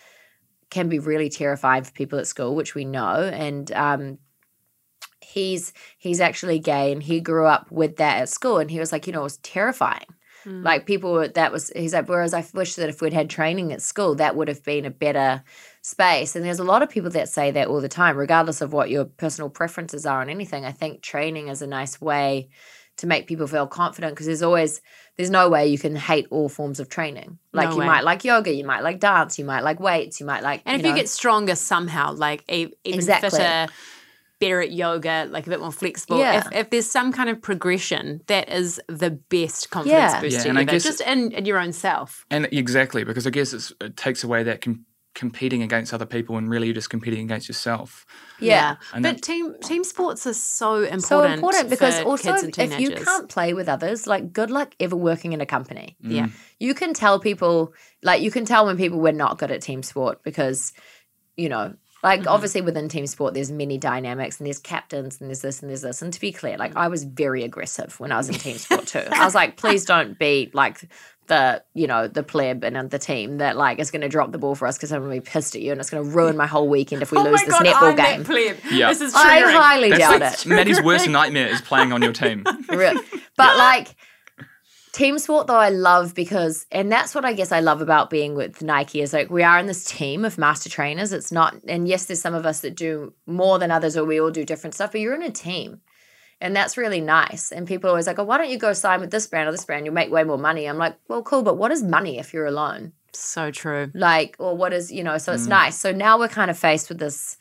can 0.70 0.88
be 0.88 0.98
really 0.98 1.28
terrifying 1.30 1.84
for 1.84 1.92
people 1.92 2.18
at 2.18 2.26
school, 2.26 2.54
which 2.56 2.74
we 2.74 2.84
know. 2.84 3.30
And 3.32 3.72
um 3.72 4.18
he's 5.20 5.72
he's 5.98 6.20
actually 6.20 6.58
gay 6.58 6.92
and 6.92 7.02
he 7.02 7.20
grew 7.20 7.46
up 7.46 7.70
with 7.70 7.96
that 7.96 8.20
at 8.22 8.28
school 8.28 8.58
and 8.58 8.70
he 8.70 8.78
was 8.78 8.92
like, 8.92 9.06
you 9.06 9.12
know, 9.12 9.20
it 9.20 9.24
was 9.24 9.38
terrifying. 9.38 10.06
Mm. 10.46 10.62
Like 10.64 10.86
people 10.86 11.12
were- 11.12 11.28
that 11.28 11.50
was 11.52 11.70
he's 11.74 11.92
like, 11.92 12.08
whereas 12.08 12.32
I 12.32 12.44
wish 12.54 12.76
that 12.76 12.88
if 12.88 13.00
we'd 13.02 13.12
had 13.12 13.28
training 13.28 13.72
at 13.72 13.82
school, 13.82 14.14
that 14.16 14.36
would 14.36 14.48
have 14.48 14.62
been 14.62 14.84
a 14.84 14.90
better 14.90 15.42
space. 15.82 16.36
And 16.36 16.44
there's 16.44 16.58
a 16.60 16.64
lot 16.64 16.82
of 16.82 16.88
people 16.90 17.10
that 17.10 17.28
say 17.28 17.50
that 17.50 17.68
all 17.68 17.80
the 17.80 17.88
time, 17.88 18.16
regardless 18.16 18.60
of 18.60 18.72
what 18.72 18.90
your 18.90 19.04
personal 19.04 19.50
preferences 19.50 20.06
are 20.06 20.20
on 20.20 20.28
anything. 20.30 20.64
I 20.64 20.72
think 20.72 21.02
training 21.02 21.48
is 21.48 21.62
a 21.62 21.66
nice 21.66 22.00
way 22.00 22.48
to 22.98 23.06
make 23.06 23.26
people 23.26 23.46
feel 23.46 23.66
confident 23.66 24.14
because 24.14 24.24
there's 24.26 24.42
always 24.42 24.80
there's 25.16 25.28
no 25.30 25.48
way 25.50 25.66
you 25.66 25.78
can 25.78 25.94
hate 25.96 26.26
all 26.30 26.48
forms 26.48 26.80
of 26.80 26.88
training. 26.88 27.38
Like 27.52 27.68
No 27.68 27.74
you 27.74 27.80
way. 27.80 27.86
might 27.86 28.04
like 28.04 28.24
yoga, 28.24 28.52
you 28.54 28.64
might 28.64 28.82
like 28.82 29.00
dance, 29.00 29.38
you 29.38 29.44
might 29.44 29.62
like 29.62 29.80
weights, 29.80 30.18
you 30.20 30.26
might 30.26 30.42
like 30.42 30.62
And 30.64 30.76
if 30.76 30.82
know, 30.82 30.90
you 30.90 30.96
get 30.96 31.08
stronger 31.08 31.54
somehow, 31.56 32.12
like 32.14 32.42
even 32.48 32.72
Exactly. 32.84 33.30
fitter, 33.30 33.66
better 34.38 34.60
at 34.60 34.70
yoga, 34.72 35.26
like 35.30 35.46
a 35.46 35.50
bit 35.50 35.60
more 35.60 35.72
flexible. 35.72 36.18
Yeah. 36.18 36.38
If, 36.38 36.52
if 36.52 36.70
there's 36.70 36.90
some 36.90 37.12
kind 37.12 37.30
of 37.30 37.40
progression, 37.40 38.20
that 38.26 38.48
is 38.50 38.80
the 38.88 39.10
best 39.10 39.70
confidence 39.70 40.12
Yeah. 40.12 40.20
booster 40.20 40.42
Yeah, 40.42 40.48
and 40.50 40.58
I 40.58 40.64
guess- 40.64 40.84
just 40.84 41.00
in, 41.00 41.32
in 41.32 41.46
your 41.46 41.58
own 41.58 41.72
self. 41.72 42.26
And 42.30 42.46
exactly, 42.52 43.04
because 43.04 43.26
I 43.26 43.30
guess 43.30 43.52
it's, 43.52 43.72
it 43.80 43.96
takes 43.96 44.22
away 44.24 44.42
that 44.42 44.60
com- 44.60 44.84
competing 45.14 45.62
against 45.62 45.94
other 45.94 46.04
people 46.04 46.36
and 46.36 46.50
really 46.50 46.66
you're 46.66 46.74
just 46.74 46.90
competing 46.90 47.24
against 47.24 47.48
yourself. 47.48 48.04
yeah. 48.38 48.76
And 48.92 49.02
but 49.02 49.14
that- 49.14 49.22
team 49.22 49.54
team 49.62 49.82
sports 49.82 50.26
are 50.26 50.34
so 50.34 50.74
important. 50.82 51.02
so 51.04 51.24
important 51.24 51.70
because 51.70 51.98
for 52.00 52.04
also 52.04 52.34
kids 52.34 52.58
and 52.58 52.72
if 52.74 52.78
you 52.80 52.90
can't 52.90 53.26
play 53.30 53.54
with 53.54 53.66
others, 53.70 54.06
like 54.06 54.34
good 54.34 54.50
luck 54.50 54.74
ever 54.78 54.94
working 54.96 55.32
in 55.32 55.40
a 55.40 55.46
company. 55.46 55.96
Mm. 56.04 56.10
yeah, 56.12 56.26
You 56.60 56.74
can 56.74 56.92
tell 56.92 57.18
people 57.18 57.72
like 58.02 58.20
you 58.20 58.30
can 58.30 58.44
tell 58.44 58.66
when 58.66 58.76
people 58.76 58.98
were 59.00 59.12
not 59.12 59.38
good 59.38 59.50
at 59.50 59.62
team 59.62 59.82
sport 59.82 60.22
because, 60.22 60.74
you 61.38 61.48
know, 61.48 61.74
like 62.06 62.20
Mm-hmm. 62.20 62.28
obviously 62.28 62.60
within 62.62 62.88
team 62.88 63.06
sport 63.06 63.34
there's 63.34 63.50
many 63.50 63.76
dynamics 63.78 64.38
and 64.38 64.46
there's 64.46 64.60
captains 64.60 65.20
and 65.20 65.28
there's 65.28 65.40
this 65.42 65.60
and 65.60 65.68
there's 65.68 65.82
this. 65.82 66.00
And 66.02 66.12
to 66.12 66.20
be 66.20 66.30
clear, 66.32 66.56
like 66.56 66.74
I 66.76 66.86
was 66.88 67.02
very 67.04 67.42
aggressive 67.42 67.98
when 68.00 68.12
I 68.12 68.16
was 68.16 68.28
in 68.28 68.36
team 68.36 68.56
sport 68.58 68.86
too. 68.86 69.02
I 69.10 69.24
was 69.24 69.34
like, 69.34 69.56
please 69.56 69.84
don't 69.84 70.16
be 70.18 70.50
like 70.54 70.88
the 71.26 71.60
you 71.74 71.88
know 71.88 72.06
the 72.06 72.22
pleb 72.22 72.62
and 72.62 72.88
the 72.88 72.98
team 73.00 73.38
that 73.38 73.56
like 73.56 73.80
is 73.80 73.90
going 73.90 74.02
to 74.02 74.08
drop 74.08 74.30
the 74.30 74.38
ball 74.38 74.54
for 74.54 74.68
us 74.68 74.76
because 74.78 74.92
I'm 74.92 75.02
going 75.02 75.16
to 75.16 75.20
be 75.20 75.28
pissed 75.28 75.56
at 75.56 75.62
you 75.62 75.72
and 75.72 75.80
it's 75.80 75.90
going 75.90 76.04
to 76.04 76.08
ruin 76.16 76.36
my 76.36 76.46
whole 76.46 76.68
weekend 76.68 77.02
if 77.02 77.10
we 77.10 77.18
oh 77.18 77.22
lose 77.24 77.40
my 77.40 77.44
this 77.44 77.54
god, 77.54 77.66
netball 77.66 77.90
I'm 77.90 77.96
game. 77.96 78.22
that 78.22 78.26
pleb. 78.26 78.72
Yeah. 78.72 78.88
This 78.90 79.00
is 79.00 79.12
I 79.16 79.42
triggering. 79.42 79.52
highly 79.60 79.90
doubt 79.90 80.20
That's 80.20 80.46
it. 80.46 80.48
Maddie's 80.48 80.80
worst 80.80 81.08
nightmare 81.08 81.48
is 81.48 81.60
playing 81.60 81.92
on 81.92 82.00
your 82.02 82.12
team. 82.12 82.44
Really. 82.68 83.00
But 83.36 83.56
like 83.58 83.96
team 84.96 85.18
sport 85.18 85.46
though 85.46 85.56
I 85.56 85.68
love 85.68 86.14
because 86.14 86.64
and 86.72 86.90
that's 86.90 87.14
what 87.14 87.24
I 87.24 87.32
guess 87.34 87.52
I 87.52 87.60
love 87.60 87.82
about 87.82 88.08
being 88.08 88.34
with 88.34 88.62
Nike 88.62 89.02
is 89.02 89.12
like 89.12 89.28
we 89.30 89.42
are 89.42 89.58
in 89.58 89.66
this 89.66 89.84
team 89.84 90.24
of 90.24 90.38
master 90.38 90.70
trainers. 90.70 91.12
It's 91.12 91.30
not 91.30 91.54
and 91.68 91.86
yes 91.86 92.06
there's 92.06 92.20
some 92.22 92.34
of 92.34 92.46
us 92.46 92.60
that 92.60 92.74
do 92.76 93.12
more 93.26 93.58
than 93.58 93.70
others 93.70 93.96
or 93.96 94.04
we 94.04 94.20
all 94.20 94.30
do 94.30 94.44
different 94.44 94.74
stuff, 94.74 94.92
but 94.92 95.00
you're 95.02 95.14
in 95.14 95.22
a 95.22 95.30
team. 95.30 95.80
And 96.40 96.54
that's 96.56 96.76
really 96.76 97.00
nice. 97.00 97.50
And 97.52 97.66
people 97.66 97.88
are 97.88 97.92
always 97.92 98.06
like, 98.06 98.18
oh, 98.18 98.24
why 98.24 98.36
don't 98.38 98.50
you 98.50 98.58
go 98.58 98.72
sign 98.74 99.00
with 99.00 99.10
this 99.10 99.26
brand 99.26 99.48
or 99.48 99.52
this 99.52 99.64
brand? 99.64 99.86
You'll 99.86 99.94
make 99.94 100.10
way 100.10 100.22
more 100.24 100.36
money. 100.38 100.66
I'm 100.66 100.76
like, 100.76 100.94
well, 101.08 101.22
cool, 101.22 101.42
but 101.42 101.56
what 101.56 101.72
is 101.72 101.82
money 101.82 102.18
if 102.18 102.34
you're 102.34 102.44
alone? 102.46 102.92
So 103.12 103.50
true. 103.50 103.90
like 103.94 104.36
or 104.38 104.54
what 104.56 104.72
is 104.74 104.92
you 104.92 105.02
know 105.02 105.16
so 105.16 105.32
Mm. 105.32 105.36
it's 105.36 105.46
nice 105.46 105.76
so 105.80 105.90
now 105.92 106.18
we're 106.18 106.28
kind 106.28 106.50
of 106.50 106.58
faced 106.58 106.90
with 106.90 106.98
this 106.98 107.38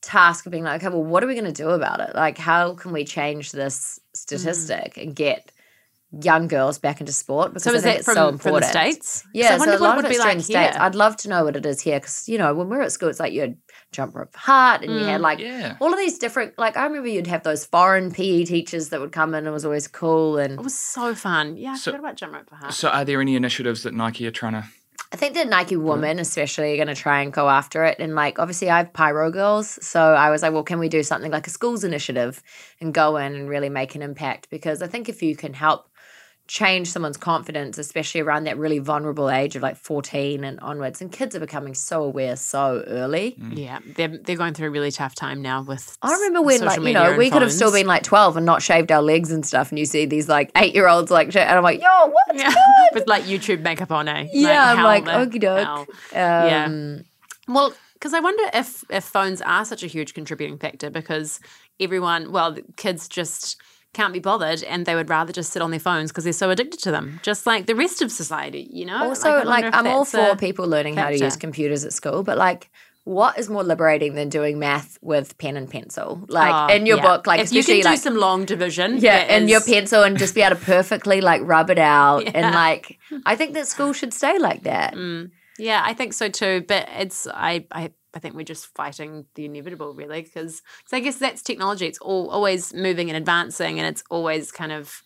task 0.00 0.46
of 0.46 0.50
being 0.52 0.64
like 0.64 0.82
okay 0.82 0.92
well 0.92 1.04
what 1.04 1.22
are 1.22 1.28
we 1.28 1.34
going 1.34 1.52
to 1.54 1.62
do 1.62 1.70
about 1.70 2.00
it 2.00 2.12
like 2.16 2.38
how 2.38 2.74
can 2.74 2.90
we 2.92 3.04
change 3.04 3.52
this 3.52 4.00
statistic 4.14 4.96
and 4.96 5.14
get 5.14 5.52
young 6.20 6.46
girls 6.48 6.78
back 6.78 7.00
into 7.00 7.12
sport 7.12 7.50
because 7.54 7.62
So 7.64 7.72
I 7.72 7.74
is 7.76 7.82
think 7.82 7.94
that 7.94 7.98
it's 8.00 8.04
from, 8.06 8.38
so 8.38 8.38
from 8.38 8.60
the 8.60 8.66
states? 8.66 9.24
yeah, 9.32 9.48
so 9.48 9.54
I 9.54 9.56
so, 9.56 9.58
wonder 9.60 9.74
a 9.74 9.78
lot 9.78 9.96
what 9.96 10.04
of 10.04 10.04
it 10.04 10.08
would 10.08 10.16
it's 10.16 10.24
be 10.24 10.30
in 10.30 10.36
like 10.36 10.44
states. 10.44 10.74
here. 10.76 10.82
I'd 10.84 10.94
love 10.94 11.16
to 11.18 11.28
know 11.28 11.44
what 11.44 11.56
it 11.56 11.64
is 11.64 11.80
here 11.80 11.98
because 11.98 12.28
you 12.28 12.38
know 12.38 12.52
when 12.54 12.68
we 12.68 12.76
were 12.76 12.82
at 12.82 12.92
school, 12.92 13.08
it's 13.08 13.20
like 13.20 13.32
you 13.32 13.40
had 13.40 13.56
jump 13.92 14.14
rope 14.14 14.34
heart, 14.36 14.82
and 14.82 14.92
you 14.92 15.04
had 15.04 15.20
mm, 15.20 15.24
like 15.24 15.38
Yeah. 15.38 15.76
all 15.80 15.92
of 15.92 15.98
these 15.98 16.18
different. 16.18 16.58
Like 16.58 16.76
I 16.76 16.84
remember 16.84 17.08
you'd 17.08 17.26
have 17.26 17.42
those 17.42 17.64
foreign 17.64 18.10
PE 18.12 18.44
teachers 18.44 18.90
that 18.90 19.00
would 19.00 19.12
come 19.12 19.30
in. 19.34 19.38
and 19.38 19.48
It 19.48 19.50
was 19.52 19.64
always 19.64 19.88
cool, 19.88 20.38
and 20.38 20.54
It 20.54 20.62
was 20.64 20.78
so 20.78 21.14
fun. 21.14 21.56
Yeah, 21.56 21.72
I 21.72 21.76
So- 21.76 21.92
forgot 21.92 22.00
about 22.00 22.16
jump 22.16 22.34
rope 22.34 22.48
for 22.48 22.56
heart. 22.56 22.74
So, 22.74 22.88
are 22.88 23.04
there 23.04 23.20
any 23.20 23.34
initiatives 23.36 23.82
that 23.84 23.94
Nike 23.94 24.26
are 24.26 24.30
trying 24.30 24.52
to? 24.54 24.64
I 25.12 25.16
think 25.16 25.34
the 25.34 25.44
Nike 25.44 25.76
women, 25.76 26.18
especially, 26.18 26.72
are 26.72 26.76
going 26.76 26.88
to 26.88 26.94
try 26.94 27.20
and 27.20 27.30
go 27.30 27.50
after 27.50 27.84
it. 27.84 27.98
And 27.98 28.14
like, 28.14 28.38
obviously, 28.38 28.70
I 28.70 28.78
have 28.78 28.94
Pyro 28.94 29.30
Girls, 29.30 29.78
so 29.86 30.00
I 30.14 30.30
was 30.30 30.40
like, 30.40 30.54
well, 30.54 30.62
can 30.62 30.78
we 30.78 30.88
do 30.88 31.02
something 31.02 31.30
like 31.30 31.46
a 31.46 31.50
schools 31.50 31.84
initiative 31.84 32.42
and 32.80 32.94
go 32.94 33.18
in 33.18 33.34
and 33.34 33.46
really 33.46 33.68
make 33.68 33.94
an 33.94 34.00
impact? 34.00 34.48
Because 34.48 34.80
I 34.80 34.86
think 34.86 35.10
if 35.10 35.22
you 35.22 35.36
can 35.36 35.52
help 35.52 35.86
change 36.48 36.88
someone's 36.88 37.16
confidence, 37.16 37.78
especially 37.78 38.20
around 38.20 38.44
that 38.44 38.58
really 38.58 38.78
vulnerable 38.78 39.30
age 39.30 39.56
of 39.56 39.62
like 39.62 39.76
14 39.76 40.44
and 40.44 40.60
onwards, 40.60 41.00
and 41.00 41.10
kids 41.10 41.34
are 41.34 41.40
becoming 41.40 41.74
so 41.74 42.02
aware 42.02 42.36
so 42.36 42.84
early. 42.86 43.36
Yeah, 43.52 43.78
they're 43.96 44.18
they're 44.18 44.36
going 44.36 44.54
through 44.54 44.68
a 44.68 44.70
really 44.70 44.90
tough 44.90 45.14
time 45.14 45.40
now 45.40 45.62
with. 45.62 45.96
I 46.02 46.12
remember 46.12 46.42
when, 46.42 46.60
like, 46.60 46.80
you 46.80 46.92
know, 46.92 47.10
and 47.10 47.18
we 47.18 47.30
could 47.30 47.42
have 47.42 47.52
still 47.52 47.72
been 47.72 47.86
like 47.86 48.02
12 48.02 48.36
and 48.36 48.46
not 48.46 48.62
shaved 48.62 48.92
our 48.92 49.02
legs 49.02 49.30
and 49.30 49.46
stuff. 49.46 49.70
And 49.70 49.78
you 49.78 49.86
see 49.86 50.04
these 50.04 50.28
like 50.28 50.50
eight 50.56 50.74
year 50.74 50.88
olds, 50.88 51.10
like, 51.10 51.34
and 51.34 51.50
I'm 51.50 51.62
like, 51.62 51.80
yo, 51.80 52.06
what? 52.06 52.36
Yeah, 52.36 52.52
with 52.92 53.06
like 53.06 53.24
YouTube 53.24 53.62
makeup 53.62 53.90
on, 53.90 54.08
eh? 54.08 54.28
Yeah, 54.32 54.72
I'm 54.72 54.82
like, 54.82 55.04
the 55.04 55.10
okie 55.10 55.40
doke. 55.40 55.88
hell? 56.12 56.64
Um, 56.64 57.04
Well, 57.48 57.74
because 57.94 58.14
I 58.14 58.20
wonder 58.20 58.42
if 58.52 58.84
if 58.90 59.04
phones 59.04 59.40
are 59.42 59.64
such 59.64 59.82
a 59.82 59.86
huge 59.86 60.12
contributing 60.12 60.58
factor 60.58 60.90
because 60.90 61.40
everyone, 61.78 62.32
well, 62.32 62.56
kids 62.76 63.08
just 63.08 63.60
can't 63.94 64.12
be 64.12 64.20
bothered 64.20 64.62
and 64.64 64.86
they 64.86 64.94
would 64.94 65.10
rather 65.10 65.32
just 65.32 65.52
sit 65.52 65.60
on 65.62 65.70
their 65.70 65.80
phones 65.80 66.10
because 66.10 66.24
they're 66.24 66.32
so 66.32 66.50
addicted 66.50 66.80
to 66.80 66.90
them, 66.90 67.20
just 67.22 67.46
like 67.46 67.66
the 67.66 67.74
rest 67.74 68.02
of 68.02 68.10
society, 68.10 68.68
you 68.72 68.86
know. 68.86 69.04
Also, 69.08 69.38
like, 69.44 69.64
like 69.64 69.74
I'm 69.74 69.86
all 69.86 70.04
for 70.04 70.36
people 70.36 70.66
learning 70.66 70.96
how 70.96 71.10
to 71.10 71.18
use 71.18 71.36
computers 71.36 71.84
at 71.84 71.92
school, 71.92 72.22
but 72.22 72.38
like, 72.38 72.70
what 73.04 73.36
is 73.36 73.50
more 73.50 73.64
liberating 73.64 74.14
than 74.14 74.28
doing 74.28 74.58
math 74.60 74.96
with 75.02 75.36
pen 75.36 75.56
and 75.56 75.68
pencil? 75.68 76.24
Like 76.28 76.70
Oh, 76.70 76.74
in 76.74 76.86
your 76.86 76.98
yeah. 76.98 77.02
book, 77.02 77.26
like 77.26 77.40
if 77.40 77.52
you 77.52 77.64
can 77.64 77.80
do 77.80 77.82
like 77.82 77.98
some 77.98 78.16
long 78.16 78.44
division, 78.44 78.98
yeah, 78.98 79.24
in 79.24 79.42
and 79.42 79.50
your 79.50 79.60
pencil 79.60 80.04
and 80.04 80.16
just 80.16 80.34
be 80.34 80.42
able 80.42 80.56
to 80.56 80.64
perfectly 80.64 81.20
like 81.20 81.42
rub 81.44 81.68
it 81.68 81.78
out 81.78 82.22
and 82.34 82.54
like 82.54 82.98
I 83.26 83.34
think 83.36 83.54
that 83.54 83.66
school 83.66 83.92
should 83.92 84.14
stay 84.14 84.38
like 84.38 84.62
that. 84.62 84.94
Mm. 84.94 85.30
Yeah, 85.62 85.80
I 85.84 85.94
think 85.94 86.12
so 86.12 86.28
too. 86.28 86.64
But 86.66 86.88
it's 86.90 87.28
I 87.28 87.66
I, 87.70 87.92
I 88.14 88.18
think 88.18 88.34
we're 88.34 88.42
just 88.42 88.66
fighting 88.74 89.26
the 89.36 89.44
inevitable, 89.44 89.94
really, 89.94 90.22
because 90.22 90.60
so 90.86 90.96
I 90.96 91.00
guess 91.00 91.18
that's 91.18 91.40
technology. 91.40 91.86
It's 91.86 92.00
all 92.00 92.30
always 92.30 92.74
moving 92.74 93.08
and 93.08 93.16
advancing, 93.16 93.78
and 93.78 93.86
it's 93.86 94.02
always 94.10 94.50
kind 94.50 94.72
of 94.72 95.02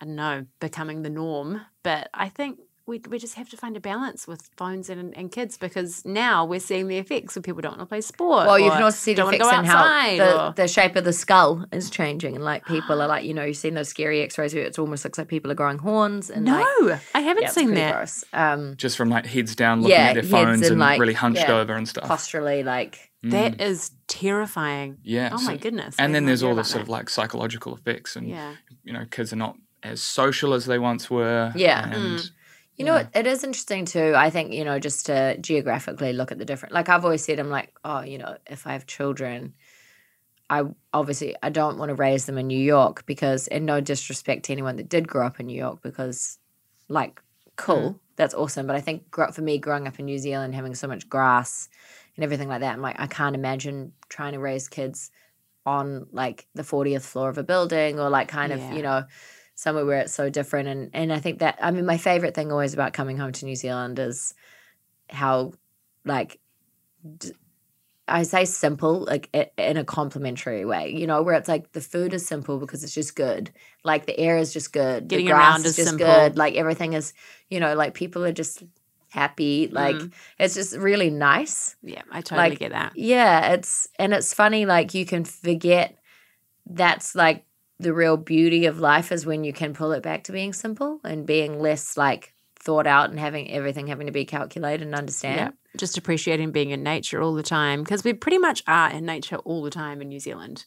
I 0.00 0.04
don't 0.04 0.14
know 0.14 0.46
becoming 0.60 1.02
the 1.02 1.10
norm. 1.10 1.62
But 1.82 2.10
I 2.14 2.28
think. 2.28 2.60
We, 2.88 3.00
we 3.10 3.18
just 3.18 3.34
have 3.34 3.48
to 3.50 3.56
find 3.56 3.76
a 3.76 3.80
balance 3.80 4.28
with 4.28 4.48
phones 4.56 4.88
and, 4.88 5.12
and 5.16 5.32
kids 5.32 5.58
because 5.58 6.04
now 6.04 6.44
we're 6.44 6.60
seeing 6.60 6.86
the 6.86 6.98
effects 6.98 7.34
when 7.34 7.42
people 7.42 7.60
don't 7.60 7.72
want 7.72 7.80
to 7.80 7.86
play 7.86 8.00
sport. 8.00 8.46
Well, 8.46 8.60
you 8.60 8.66
or 8.66 8.70
can 8.70 8.82
also 8.84 8.96
see 8.96 9.12
the 9.12 9.22
don't 9.22 9.26
wanna 9.26 9.36
effects 9.38 9.52
go 9.52 9.58
in 9.58 9.64
how 9.64 10.16
the, 10.16 10.46
or- 10.46 10.52
the 10.52 10.68
shape 10.68 10.94
of 10.94 11.02
the 11.04 11.12
skull 11.12 11.64
is 11.72 11.90
changing, 11.90 12.36
and 12.36 12.44
like 12.44 12.64
people 12.64 13.02
are 13.02 13.08
like, 13.08 13.24
you 13.24 13.34
know, 13.34 13.42
you've 13.44 13.56
seen 13.56 13.74
those 13.74 13.88
scary 13.88 14.22
X-rays 14.22 14.54
where 14.54 14.62
it 14.64 14.78
almost 14.78 15.04
looks 15.04 15.18
like 15.18 15.26
people 15.26 15.50
are 15.50 15.54
growing 15.56 15.78
horns. 15.78 16.30
And 16.30 16.44
no, 16.44 16.64
like, 16.82 17.00
I 17.12 17.20
haven't 17.22 17.42
yeah, 17.42 17.50
seen 17.50 17.66
pretty 17.70 17.80
that. 17.80 17.92
gross. 17.94 18.24
Um, 18.32 18.76
Just 18.76 18.96
from 18.96 19.08
like 19.10 19.26
heads 19.26 19.56
down, 19.56 19.80
looking 19.82 19.96
Yeah, 19.96 20.08
at 20.10 20.14
their 20.14 20.22
phones 20.22 20.62
and, 20.62 20.70
and, 20.72 20.80
like, 20.80 21.00
really 21.00 21.14
hunched 21.14 21.40
yeah, 21.42 21.58
over 21.58 21.74
and 21.74 21.88
stuff. 21.88 22.04
posturally, 22.06 22.62
like 22.62 23.10
That 23.24 23.60
is 23.60 23.90
terrifying. 24.06 24.98
Yeah. 25.02 25.30
Oh 25.32 25.38
so- 25.38 25.46
my 25.46 25.56
goodness. 25.56 25.96
And 25.98 26.14
then 26.14 26.26
there's 26.26 26.42
all 26.44 26.50
the 26.54 26.60
about 26.60 26.66
sort 26.66 26.82
of 26.82 26.88
like 26.88 27.10
psychological 27.10 27.74
effects, 27.74 28.14
and 28.14 28.28
Yeah. 28.28 28.54
you 28.84 28.92
know, 28.92 29.04
kids 29.10 29.32
are 29.32 29.36
not 29.36 29.56
as 29.82 30.02
social 30.02 30.54
as 30.54 30.66
they 30.66 30.78
once 30.78 31.10
were. 31.10 31.52
Yeah. 31.56 31.88
And 31.92 32.30
You 32.78 32.84
know, 32.84 32.94
what? 32.94 33.08
it 33.14 33.26
is 33.26 33.42
interesting 33.42 33.84
too. 33.86 34.14
I 34.16 34.30
think, 34.30 34.52
you 34.52 34.64
know, 34.64 34.78
just 34.78 35.06
to 35.06 35.38
geographically 35.38 36.12
look 36.12 36.30
at 36.32 36.38
the 36.38 36.44
different, 36.44 36.74
like 36.74 36.88
I've 36.88 37.04
always 37.04 37.24
said, 37.24 37.38
I'm 37.38 37.50
like, 37.50 37.74
oh, 37.84 38.02
you 38.02 38.18
know, 38.18 38.36
if 38.46 38.66
I 38.66 38.72
have 38.72 38.86
children, 38.86 39.54
I 40.48 40.62
obviously 40.92 41.34
I 41.42 41.48
don't 41.48 41.78
want 41.78 41.88
to 41.88 41.94
raise 41.94 42.26
them 42.26 42.38
in 42.38 42.46
New 42.46 42.58
York 42.58 43.04
because, 43.06 43.48
and 43.48 43.66
no 43.66 43.80
disrespect 43.80 44.44
to 44.44 44.52
anyone 44.52 44.76
that 44.76 44.88
did 44.88 45.08
grow 45.08 45.26
up 45.26 45.40
in 45.40 45.46
New 45.46 45.56
York, 45.58 45.82
because, 45.82 46.38
like, 46.88 47.16
mm. 47.16 47.22
cool, 47.56 48.00
that's 48.16 48.34
awesome. 48.34 48.66
But 48.66 48.76
I 48.76 48.80
think 48.80 49.12
for 49.32 49.42
me, 49.42 49.58
growing 49.58 49.88
up 49.88 49.98
in 49.98 50.04
New 50.04 50.18
Zealand, 50.18 50.54
having 50.54 50.74
so 50.74 50.86
much 50.86 51.08
grass 51.08 51.68
and 52.14 52.24
everything 52.24 52.48
like 52.48 52.60
that, 52.60 52.74
I'm 52.74 52.82
like, 52.82 53.00
I 53.00 53.06
can't 53.06 53.34
imagine 53.34 53.92
trying 54.08 54.34
to 54.34 54.38
raise 54.38 54.68
kids 54.68 55.10
on 55.64 56.06
like 56.12 56.46
the 56.54 56.62
40th 56.62 57.02
floor 57.02 57.28
of 57.28 57.38
a 57.38 57.42
building 57.42 57.98
or 57.98 58.08
like 58.08 58.28
kind 58.28 58.52
Yeah. 58.52 58.70
of, 58.70 58.76
you 58.76 58.82
know, 58.82 59.04
somewhere 59.56 59.84
where 59.84 59.98
it's 59.98 60.14
so 60.14 60.30
different. 60.30 60.68
And 60.68 60.90
and 60.94 61.12
I 61.12 61.18
think 61.18 61.40
that 61.40 61.58
I 61.60 61.72
mean 61.72 61.84
my 61.84 61.96
favorite 61.98 62.34
thing 62.34 62.52
always 62.52 62.74
about 62.74 62.92
coming 62.92 63.16
home 63.18 63.32
to 63.32 63.44
New 63.44 63.56
Zealand 63.56 63.98
is 63.98 64.34
how 65.10 65.54
like 66.04 66.38
d- 67.18 67.32
I 68.08 68.22
say 68.22 68.44
simple 68.44 69.00
like 69.00 69.28
in 69.58 69.76
a 69.76 69.84
complimentary 69.84 70.64
way, 70.64 70.92
you 70.94 71.08
know, 71.08 71.22
where 71.22 71.34
it's 71.34 71.48
like 71.48 71.72
the 71.72 71.80
food 71.80 72.14
is 72.14 72.24
simple 72.24 72.58
because 72.58 72.84
it's 72.84 72.94
just 72.94 73.16
good. 73.16 73.50
Like 73.82 74.06
the 74.06 74.16
air 74.16 74.36
is 74.36 74.52
just 74.52 74.72
good. 74.72 75.08
Getting 75.08 75.26
the 75.26 75.32
grass 75.32 75.42
around 75.58 75.66
is 75.66 75.76
just 75.76 75.88
simple. 75.88 76.06
good. 76.06 76.36
Like 76.36 76.54
everything 76.54 76.92
is, 76.92 77.12
you 77.50 77.58
know, 77.58 77.74
like 77.74 77.94
people 77.94 78.24
are 78.24 78.32
just 78.32 78.62
happy. 79.08 79.68
Like 79.72 79.96
Mm. 79.96 80.12
it's 80.38 80.54
just 80.54 80.76
really 80.76 81.10
nice. 81.10 81.74
Yeah, 81.82 82.02
I 82.12 82.20
totally 82.20 82.50
like, 82.50 82.58
get 82.60 82.72
that. 82.72 82.92
Yeah, 82.94 83.54
it's 83.54 83.88
and 83.98 84.12
it's 84.12 84.32
funny 84.34 84.66
like 84.66 84.94
you 84.94 85.06
can 85.06 85.24
forget 85.24 85.96
that's 86.68 87.14
like 87.14 87.45
the 87.78 87.92
real 87.92 88.16
beauty 88.16 88.66
of 88.66 88.78
life 88.80 89.12
is 89.12 89.26
when 89.26 89.44
you 89.44 89.52
can 89.52 89.74
pull 89.74 89.92
it 89.92 90.02
back 90.02 90.24
to 90.24 90.32
being 90.32 90.52
simple 90.52 91.00
and 91.04 91.26
being 91.26 91.58
less 91.60 91.96
like 91.96 92.32
thought 92.58 92.86
out 92.86 93.10
and 93.10 93.18
having 93.20 93.50
everything 93.50 93.86
having 93.86 94.06
to 94.06 94.12
be 94.12 94.24
calculated 94.24 94.86
and 94.86 94.94
understand. 94.94 95.36
Yeah, 95.38 95.50
just 95.76 95.98
appreciating 95.98 96.52
being 96.52 96.70
in 96.70 96.82
nature 96.82 97.20
all 97.22 97.34
the 97.34 97.42
time 97.42 97.82
because 97.82 98.02
we 98.02 98.12
pretty 98.12 98.38
much 98.38 98.62
are 98.66 98.90
in 98.90 99.04
nature 99.04 99.36
all 99.36 99.62
the 99.62 99.70
time 99.70 100.00
in 100.00 100.08
New 100.08 100.20
Zealand. 100.20 100.64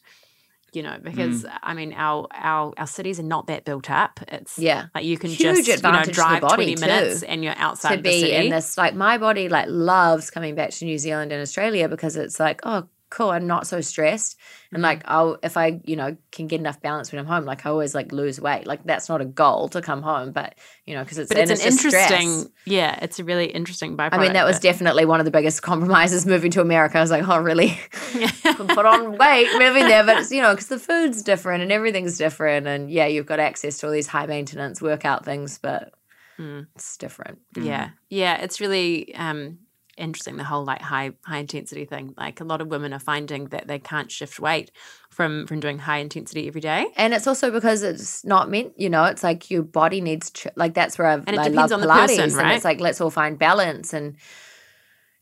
You 0.72 0.84
know, 0.84 0.98
because 1.02 1.42
Mm. 1.42 1.58
I 1.64 1.74
mean, 1.74 1.92
our 1.94 2.28
our 2.30 2.72
our 2.78 2.86
cities 2.86 3.18
are 3.18 3.24
not 3.24 3.48
that 3.48 3.64
built 3.64 3.90
up. 3.90 4.20
It's 4.28 4.56
Yeah. 4.56 4.86
like 4.94 5.04
you 5.04 5.18
can 5.18 5.30
Huge 5.30 5.40
just 5.40 5.66
you 5.66 5.72
know 5.72 5.74
advantage 5.74 6.04
to 6.04 6.10
the 6.10 6.14
drive 6.14 6.40
body, 6.42 6.54
twenty 6.54 6.76
minutes 6.76 7.20
too, 7.22 7.26
and 7.26 7.42
you're 7.42 7.58
outside 7.58 7.88
to 7.88 7.94
of 7.96 8.02
the 8.04 8.10
be 8.10 8.20
city. 8.20 8.32
in 8.36 8.50
this 8.50 8.78
like 8.78 8.94
my 8.94 9.18
body 9.18 9.48
like 9.48 9.66
loves 9.68 10.30
coming 10.30 10.54
back 10.54 10.70
to 10.70 10.84
New 10.84 10.96
Zealand 10.96 11.32
and 11.32 11.42
Australia 11.42 11.88
because 11.88 12.14
it's 12.16 12.38
like 12.38 12.60
oh 12.62 12.86
cool 13.10 13.30
I'm 13.30 13.46
not 13.46 13.66
so 13.66 13.80
stressed 13.80 14.38
Mm. 14.70 14.74
and 14.74 14.82
like 14.84 15.02
I'll 15.06 15.36
if 15.42 15.56
I 15.56 15.80
you 15.84 15.96
know 15.96 16.16
can 16.30 16.46
get 16.46 16.60
enough 16.60 16.80
balance 16.80 17.10
when 17.10 17.18
I'm 17.18 17.26
home 17.26 17.44
like 17.44 17.66
I 17.66 17.70
always 17.70 17.92
like 17.92 18.12
lose 18.12 18.40
weight 18.40 18.68
like 18.68 18.84
that's 18.84 19.08
not 19.08 19.20
a 19.20 19.24
goal 19.24 19.68
to 19.70 19.82
come 19.82 20.00
home 20.00 20.30
but 20.30 20.54
you 20.86 20.94
know 20.94 21.02
because 21.02 21.18
it's 21.18 21.28
but 21.28 21.38
and 21.38 21.50
it's 21.50 21.60
an 21.64 21.70
just 21.72 21.78
stress. 21.88 22.10
interesting, 22.10 22.52
yeah, 22.66 22.96
it's 23.02 23.18
a 23.18 23.24
really 23.24 23.46
interesting 23.46 23.96
byproduct. 23.96 24.14
I 24.14 24.18
mean 24.18 24.32
that 24.34 24.44
was 24.46 24.56
but- 24.56 24.62
definitely 24.62 25.04
one 25.06 25.18
of 25.20 25.24
the 25.24 25.32
biggest 25.32 25.60
compromises 25.70 26.24
moving 26.24 26.52
to 26.52 26.60
America 26.60 26.98
I 26.98 27.00
was 27.00 27.10
like 27.10 27.28
oh 27.28 27.38
really 27.38 27.76
Yeah. 28.14 28.30
put 28.42 28.86
on 28.86 29.18
weight 29.18 29.48
moving 29.58 29.88
there 29.88 30.04
but 30.04 30.18
it's 30.18 30.30
you 30.30 30.40
know 30.40 30.52
because 30.54 30.68
the 30.68 30.78
food's 30.78 31.22
different 31.24 31.62
and 31.64 31.72
everything's 31.72 32.16
different 32.16 32.68
and 32.68 32.90
yeah 32.90 33.06
you've 33.06 33.26
got 33.26 33.40
access 33.40 33.78
to 33.78 33.86
all 33.86 33.92
these 33.92 34.06
high 34.06 34.26
maintenance 34.26 34.80
workout 34.80 35.24
things 35.24 35.58
but 35.60 35.92
Mm. 36.38 36.66
it's 36.74 36.96
different 36.96 37.38
Yeah, 37.54 37.90
yeah, 38.08 38.36
it's 38.40 38.62
really 38.62 39.14
um, 39.14 39.58
interesting 40.00 40.36
the 40.36 40.44
whole 40.44 40.64
like 40.64 40.80
high 40.82 41.12
high 41.24 41.38
intensity 41.38 41.84
thing. 41.84 42.14
Like 42.16 42.40
a 42.40 42.44
lot 42.44 42.60
of 42.60 42.68
women 42.68 42.92
are 42.92 42.98
finding 42.98 43.46
that 43.48 43.68
they 43.68 43.78
can't 43.78 44.10
shift 44.10 44.40
weight 44.40 44.70
from 45.10 45.46
from 45.46 45.60
doing 45.60 45.78
high 45.78 45.98
intensity 45.98 46.48
every 46.48 46.60
day. 46.60 46.86
And 46.96 47.12
it's 47.14 47.26
also 47.26 47.50
because 47.50 47.82
it's 47.82 48.24
not 48.24 48.50
meant, 48.50 48.72
you 48.78 48.88
know, 48.90 49.04
it's 49.04 49.22
like 49.22 49.50
your 49.50 49.62
body 49.62 50.00
needs, 50.00 50.30
ch- 50.30 50.46
like 50.56 50.74
that's 50.74 50.98
where 50.98 51.08
I've, 51.08 51.24
And 51.26 51.36
it 51.36 51.40
I 51.40 51.48
depends 51.48 51.70
love 51.70 51.72
on 51.72 51.86
the 51.86 51.92
Pilates. 51.92 52.06
person, 52.08 52.22
And 52.24 52.34
right? 52.34 52.56
it's 52.56 52.64
like, 52.64 52.80
let's 52.80 53.00
all 53.00 53.10
find 53.10 53.38
balance. 53.38 53.92
And, 53.92 54.16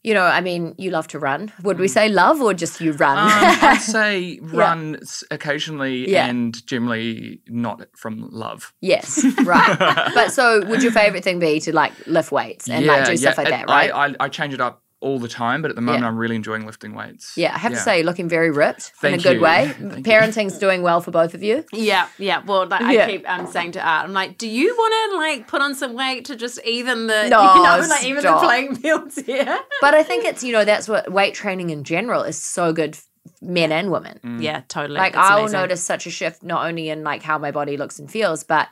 you 0.09 0.15
know, 0.15 0.25
I 0.39 0.41
mean, 0.41 0.75
you 0.79 0.91
love 0.91 1.07
to 1.09 1.19
run. 1.19 1.53
Would 1.63 1.79
we 1.79 1.89
say 1.89 2.09
love 2.09 2.41
or 2.41 2.55
just 2.55 2.81
you 2.81 2.93
run? 2.93 3.19
Um, 3.19 3.29
I'd 3.31 3.81
say 3.99 4.39
run 4.43 4.97
s- 5.03 5.23
occasionally 5.31 6.11
Yeah. 6.11 6.27
and 6.27 6.67
generally 6.67 7.41
not 7.49 7.83
from 7.95 8.15
love. 8.33 8.73
yes, 8.81 9.23
right. 9.45 9.77
but 10.15 10.33
so 10.33 10.65
would 10.67 10.83
your 10.83 10.93
favorite 10.93 11.25
thing 11.25 11.39
be 11.39 11.61
to 11.61 11.75
like 11.75 11.93
lift 12.07 12.33
weights 12.33 12.69
and 12.71 12.87
like 12.87 13.05
do 13.07 13.17
stuff 13.17 13.37
like 13.39 13.49
that, 13.51 13.69
right? 13.69 13.91
I, 13.93 14.07
I, 14.07 14.15
I 14.21 14.29
change 14.29 14.55
it 14.55 14.61
up 14.61 14.83
all 15.01 15.19
the 15.19 15.29
time, 15.29 15.63
but 15.63 15.71
at 15.71 15.77
the 15.77 15.83
moment 15.83 16.03
Yeah. 16.03 16.09
I'm 16.09 16.17
really 16.19 16.35
enjoying 16.37 16.67
lifting 16.67 16.95
weights. 16.95 17.37
yeah, 17.37 17.55
I 17.55 17.59
have 17.59 17.73
to 17.73 17.79
say, 17.79 17.99
you're 17.99 18.07
looking 18.07 18.29
very 18.29 18.51
ripped 18.51 18.93
in 19.03 19.15
a 19.15 19.19
good 19.19 19.37
you. 19.37 19.41
way. 19.43 19.69
Thank 19.79 19.97
you. 19.99 20.03
Parenting's 20.03 20.59
doing 20.59 20.83
well 20.83 21.01
for 21.01 21.11
both 21.13 21.35
of 21.35 21.43
you. 21.43 21.65
Yeah, 21.73 22.09
yeah. 22.19 22.43
Well, 22.45 22.67
like 22.67 22.81
Yeah. 22.81 23.05
I 23.05 23.11
keep 23.11 23.31
um, 23.31 23.47
saying 23.47 23.73
to 23.73 23.81
Art, 23.81 24.05
I'm 24.07 24.13
like, 24.13 24.39
do 24.39 24.49
you 24.49 24.75
want 24.77 25.13
to 25.13 25.17
like 25.19 25.47
put 25.47 25.63
on 25.63 25.75
some 25.75 25.95
weight 25.95 26.25
to 26.27 26.37
just 26.37 26.61
even 26.65 27.07
the 27.07 27.29
No, 27.29 27.55
you 27.55 27.63
know 27.63 27.87
like 27.89 28.05
even 28.05 28.25
the 28.25 28.37
playing 28.39 28.75
fields 28.75 29.17
here? 29.27 29.59
But 29.81 29.95
I 29.95 30.03
think 30.03 30.25
it's, 30.25 30.43
you 30.43 30.53
know, 30.53 30.65
that's 30.65 30.89
what 30.89 31.13
weight 31.13 31.35
training 31.35 31.71
in 31.71 31.85
general 31.85 32.23
is 32.23 32.37
so 32.37 32.73
good, 32.73 32.97
for 32.97 33.05
men 33.41 33.71
and 33.73 33.93
women. 33.93 34.41
Yeah, 34.41 34.63
totally. 34.69 34.99
Like 34.99 35.15
I'll 35.17 35.49
notice 35.49 35.85
such 35.85 36.07
a 36.07 36.11
shift 36.11 36.43
not 36.43 36.67
only 36.67 36.89
in 36.89 37.05
like 37.05 37.23
how 37.23 37.39
my 37.39 37.51
body 37.53 37.77
looks 37.77 37.99
and 38.01 38.11
feels, 38.11 38.43
but 38.43 38.69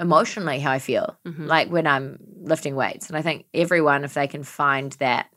emotionally 0.00 0.60
how 0.60 0.72
I 0.72 0.78
feel. 0.78 1.16
Mm-hmm. 1.26 1.46
Like 1.46 1.68
when 1.70 1.86
I'm 1.86 2.18
lifting 2.40 2.74
weights. 2.74 3.08
And 3.08 3.16
I 3.16 3.22
think 3.22 3.46
everyone, 3.52 4.04
if 4.04 4.14
they 4.14 4.26
can 4.28 4.42
find 4.44 4.92
that, 4.92 5.28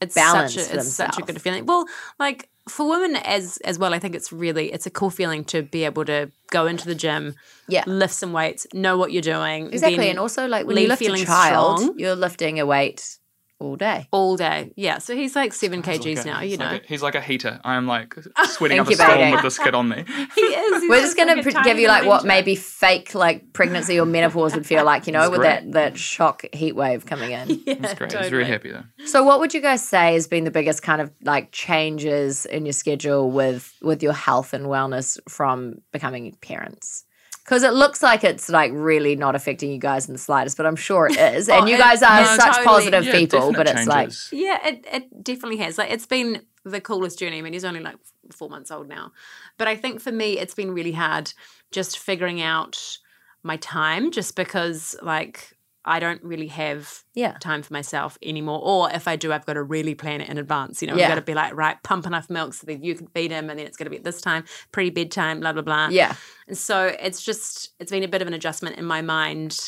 it's 0.00 0.14
balance 0.14 0.54
such 0.54 0.72
a, 0.72 0.78
it's 0.78 0.88
such 0.88 1.18
a 1.18 1.22
good 1.22 1.40
feeling. 1.40 1.66
Well, 1.66 1.86
like 2.18 2.48
for 2.68 2.88
women 2.88 3.16
as 3.16 3.56
as 3.58 3.78
well, 3.78 3.94
I 3.94 3.98
think 3.98 4.14
it's 4.14 4.32
really 4.32 4.72
it's 4.72 4.86
a 4.86 4.90
cool 4.90 5.10
feeling 5.10 5.44
to 5.46 5.62
be 5.62 5.84
able 5.84 6.04
to 6.04 6.30
go 6.50 6.66
into 6.66 6.86
the 6.86 6.94
gym, 6.94 7.34
Yeah. 7.68 7.84
lift 7.86 8.14
some 8.14 8.32
weights, 8.32 8.66
know 8.72 8.96
what 8.96 9.12
you're 9.12 9.22
doing, 9.22 9.66
exactly. 9.72 10.10
And 10.10 10.18
also 10.18 10.46
like 10.46 10.66
when 10.66 10.76
you 10.76 10.88
lift 10.88 11.02
a 11.02 11.04
feeling 11.04 11.24
child, 11.24 11.80
strong. 11.80 11.98
you're 11.98 12.16
lifting 12.16 12.60
a 12.60 12.66
weight 12.66 13.16
all 13.60 13.76
day. 13.76 14.06
all 14.12 14.36
day. 14.36 14.72
Yeah, 14.76 14.98
so 14.98 15.14
he's 15.16 15.34
like 15.34 15.52
seven 15.52 15.82
He's 15.82 15.98
kgs 15.98 16.16
like 16.16 16.24
a- 16.24 16.28
now. 16.28 16.38
he's 16.40 16.52
You 16.52 16.58
like 16.58 16.70
know, 16.70 16.76
a- 16.76 16.86
he's 16.88 17.02
like 17.02 17.14
a 17.14 17.20
heater. 17.20 17.60
I 17.64 17.74
am 17.74 17.86
like 17.86 18.14
sweating 18.44 18.78
up 18.78 18.86
a 18.86 18.90
Incubating. 18.90 19.14
storm 19.16 19.30
with 19.32 19.42
this 19.42 19.58
kid 19.58 19.74
on 19.74 19.88
me. 19.88 20.04
he 20.34 20.40
is. 20.40 20.88
We're 20.88 21.00
just 21.00 21.16
going 21.16 21.28
like 21.28 21.42
to 21.44 21.60
a 21.60 21.64
give 21.64 21.78
you 21.78 21.88
like 21.88 22.04
what 22.06 22.22
adventure. 22.22 22.26
maybe 22.28 22.54
fake 22.54 23.14
like 23.14 23.52
pregnancy 23.52 23.98
or 23.98 24.06
menopause 24.06 24.54
would 24.54 24.66
feel 24.66 24.84
like, 24.84 25.06
you 25.06 25.12
know, 25.12 25.28
with 25.30 25.42
that, 25.42 25.72
that 25.72 25.98
shock 25.98 26.44
heat 26.52 26.76
wave 26.76 27.04
coming 27.06 27.32
in. 27.32 27.48
Yeah, 27.66 27.74
It's 27.74 27.94
great. 27.94 28.10
totally. 28.10 28.22
He's 28.22 28.30
very 28.30 28.44
happy 28.46 28.70
though. 28.70 28.84
So 29.06 29.24
what 29.24 29.40
would 29.40 29.52
you 29.54 29.60
guys 29.60 29.86
say 29.86 30.14
has 30.14 30.26
been 30.28 30.44
the 30.44 30.50
biggest 30.50 30.82
kind 30.82 31.00
of 31.00 31.10
like 31.22 31.50
changes 31.52 32.46
in 32.46 32.64
your 32.64 32.72
schedule 32.72 33.30
with 33.30 33.72
with 33.82 34.02
your 34.02 34.12
health 34.12 34.52
and 34.54 34.66
wellness 34.66 35.18
from 35.28 35.82
becoming 35.92 36.36
parents? 36.40 37.04
Because 37.48 37.62
it 37.62 37.72
looks 37.72 38.02
like 38.02 38.24
it's 38.24 38.50
like 38.50 38.72
really 38.74 39.16
not 39.16 39.34
affecting 39.34 39.72
you 39.72 39.78
guys 39.78 40.06
in 40.06 40.12
the 40.12 40.18
slightest, 40.18 40.58
but 40.58 40.66
I'm 40.66 40.76
sure 40.76 41.06
it 41.06 41.16
oh, 41.18 41.24
is. 41.28 41.48
And 41.48 41.64
Oh, 41.64 41.66
you 41.66 41.78
guys 41.78 42.02
are 42.02 42.20
no, 42.20 42.36
such 42.36 42.56
totally. 42.56 42.64
positive 42.66 43.04
Yeah, 43.06 43.12
people, 43.12 43.38
definite 43.52 43.56
but 43.56 43.66
it's 43.68 43.86
like. 43.86 44.10
Yeah, 44.32 44.68
it, 44.68 44.86
it 44.92 45.24
definitely 45.24 45.56
has. 45.56 45.78
Like 45.78 45.90
it's 45.90 46.04
been 46.04 46.42
the 46.64 46.78
coolest 46.82 47.18
journey. 47.18 47.38
I 47.38 47.40
mean, 47.40 47.54
he's 47.54 47.64
only 47.64 47.80
like 47.80 47.96
four 48.32 48.50
months 48.50 48.70
old 48.70 48.86
now. 48.86 49.12
But 49.56 49.66
I 49.66 49.76
think 49.76 50.02
for 50.02 50.12
me 50.12 50.38
it's 50.38 50.54
been 50.54 50.72
really 50.72 50.92
hard 50.92 51.32
just 51.72 51.98
figuring 51.98 52.42
out 52.42 52.98
my 53.42 53.56
time 53.56 54.10
just 54.10 54.36
because 54.36 54.94
like 55.00 55.56
I 55.88 56.00
don't 56.00 56.22
really 56.22 56.48
have 56.48 57.02
yeah. 57.14 57.32
time 57.40 57.62
for 57.62 57.72
myself 57.72 58.18
anymore. 58.22 58.60
Or 58.62 58.90
if 58.92 59.08
I 59.08 59.16
do, 59.16 59.32
I've 59.32 59.46
got 59.46 59.54
to 59.54 59.62
really 59.62 59.94
plan 59.94 60.20
it 60.20 60.28
in 60.28 60.38
advance. 60.38 60.82
You 60.82 60.88
know, 60.88 60.96
Yeah. 60.96 61.04
I've 61.04 61.10
got 61.10 61.14
to 61.16 61.22
be 61.22 61.34
like, 61.34 61.54
right, 61.56 61.82
pump 61.82 62.06
enough 62.06 62.28
milk 62.28 62.54
so 62.54 62.66
that 62.66 62.84
you 62.84 62.94
can 62.94 63.06
feed 63.08 63.30
him 63.30 63.48
and 63.50 63.58
then 63.58 63.66
it's 63.66 63.76
gonna 63.76 63.90
be 63.90 63.96
at 63.96 64.04
this 64.04 64.20
time, 64.20 64.44
pre 64.70 64.90
bedtime, 64.90 65.40
blah 65.40 65.52
blah 65.52 65.62
blah. 65.62 65.88
Yeah. 65.88 66.14
And 66.46 66.56
so 66.56 66.94
it's 67.00 67.22
just 67.22 67.70
it's 67.80 67.90
been 67.90 68.04
a 68.04 68.08
bit 68.08 68.22
of 68.22 68.28
an 68.28 68.34
adjustment 68.34 68.76
in 68.76 68.84
my 68.84 69.00
mind, 69.02 69.58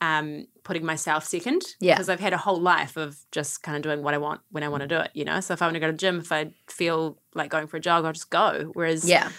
um, 0.00 0.46
putting 0.64 0.84
myself 0.84 1.24
second. 1.24 1.62
Yeah. 1.80 1.94
Because 1.94 2.08
I've 2.08 2.20
had 2.20 2.32
a 2.32 2.38
whole 2.38 2.60
life 2.60 2.96
of 2.96 3.16
just 3.32 3.62
kind 3.62 3.76
of 3.76 3.82
doing 3.82 4.02
what 4.02 4.14
I 4.14 4.18
want 4.18 4.40
when 4.50 4.62
I 4.62 4.68
want 4.68 4.82
to 4.82 4.88
do 4.88 4.96
it, 4.96 5.10
you 5.14 5.24
know. 5.24 5.40
So 5.40 5.54
if 5.54 5.62
I 5.62 5.66
want 5.66 5.74
to 5.74 5.80
go 5.80 5.86
to 5.86 5.92
the 5.92 5.98
gym, 5.98 6.18
if 6.18 6.32
I 6.32 6.52
feel 6.68 7.18
like 7.34 7.50
going 7.50 7.66
for 7.68 7.76
a 7.76 7.80
jog, 7.80 8.04
I'll 8.04 8.12
just 8.12 8.30
go. 8.30 8.70
Whereas 8.74 9.08
Yeah. 9.08 9.30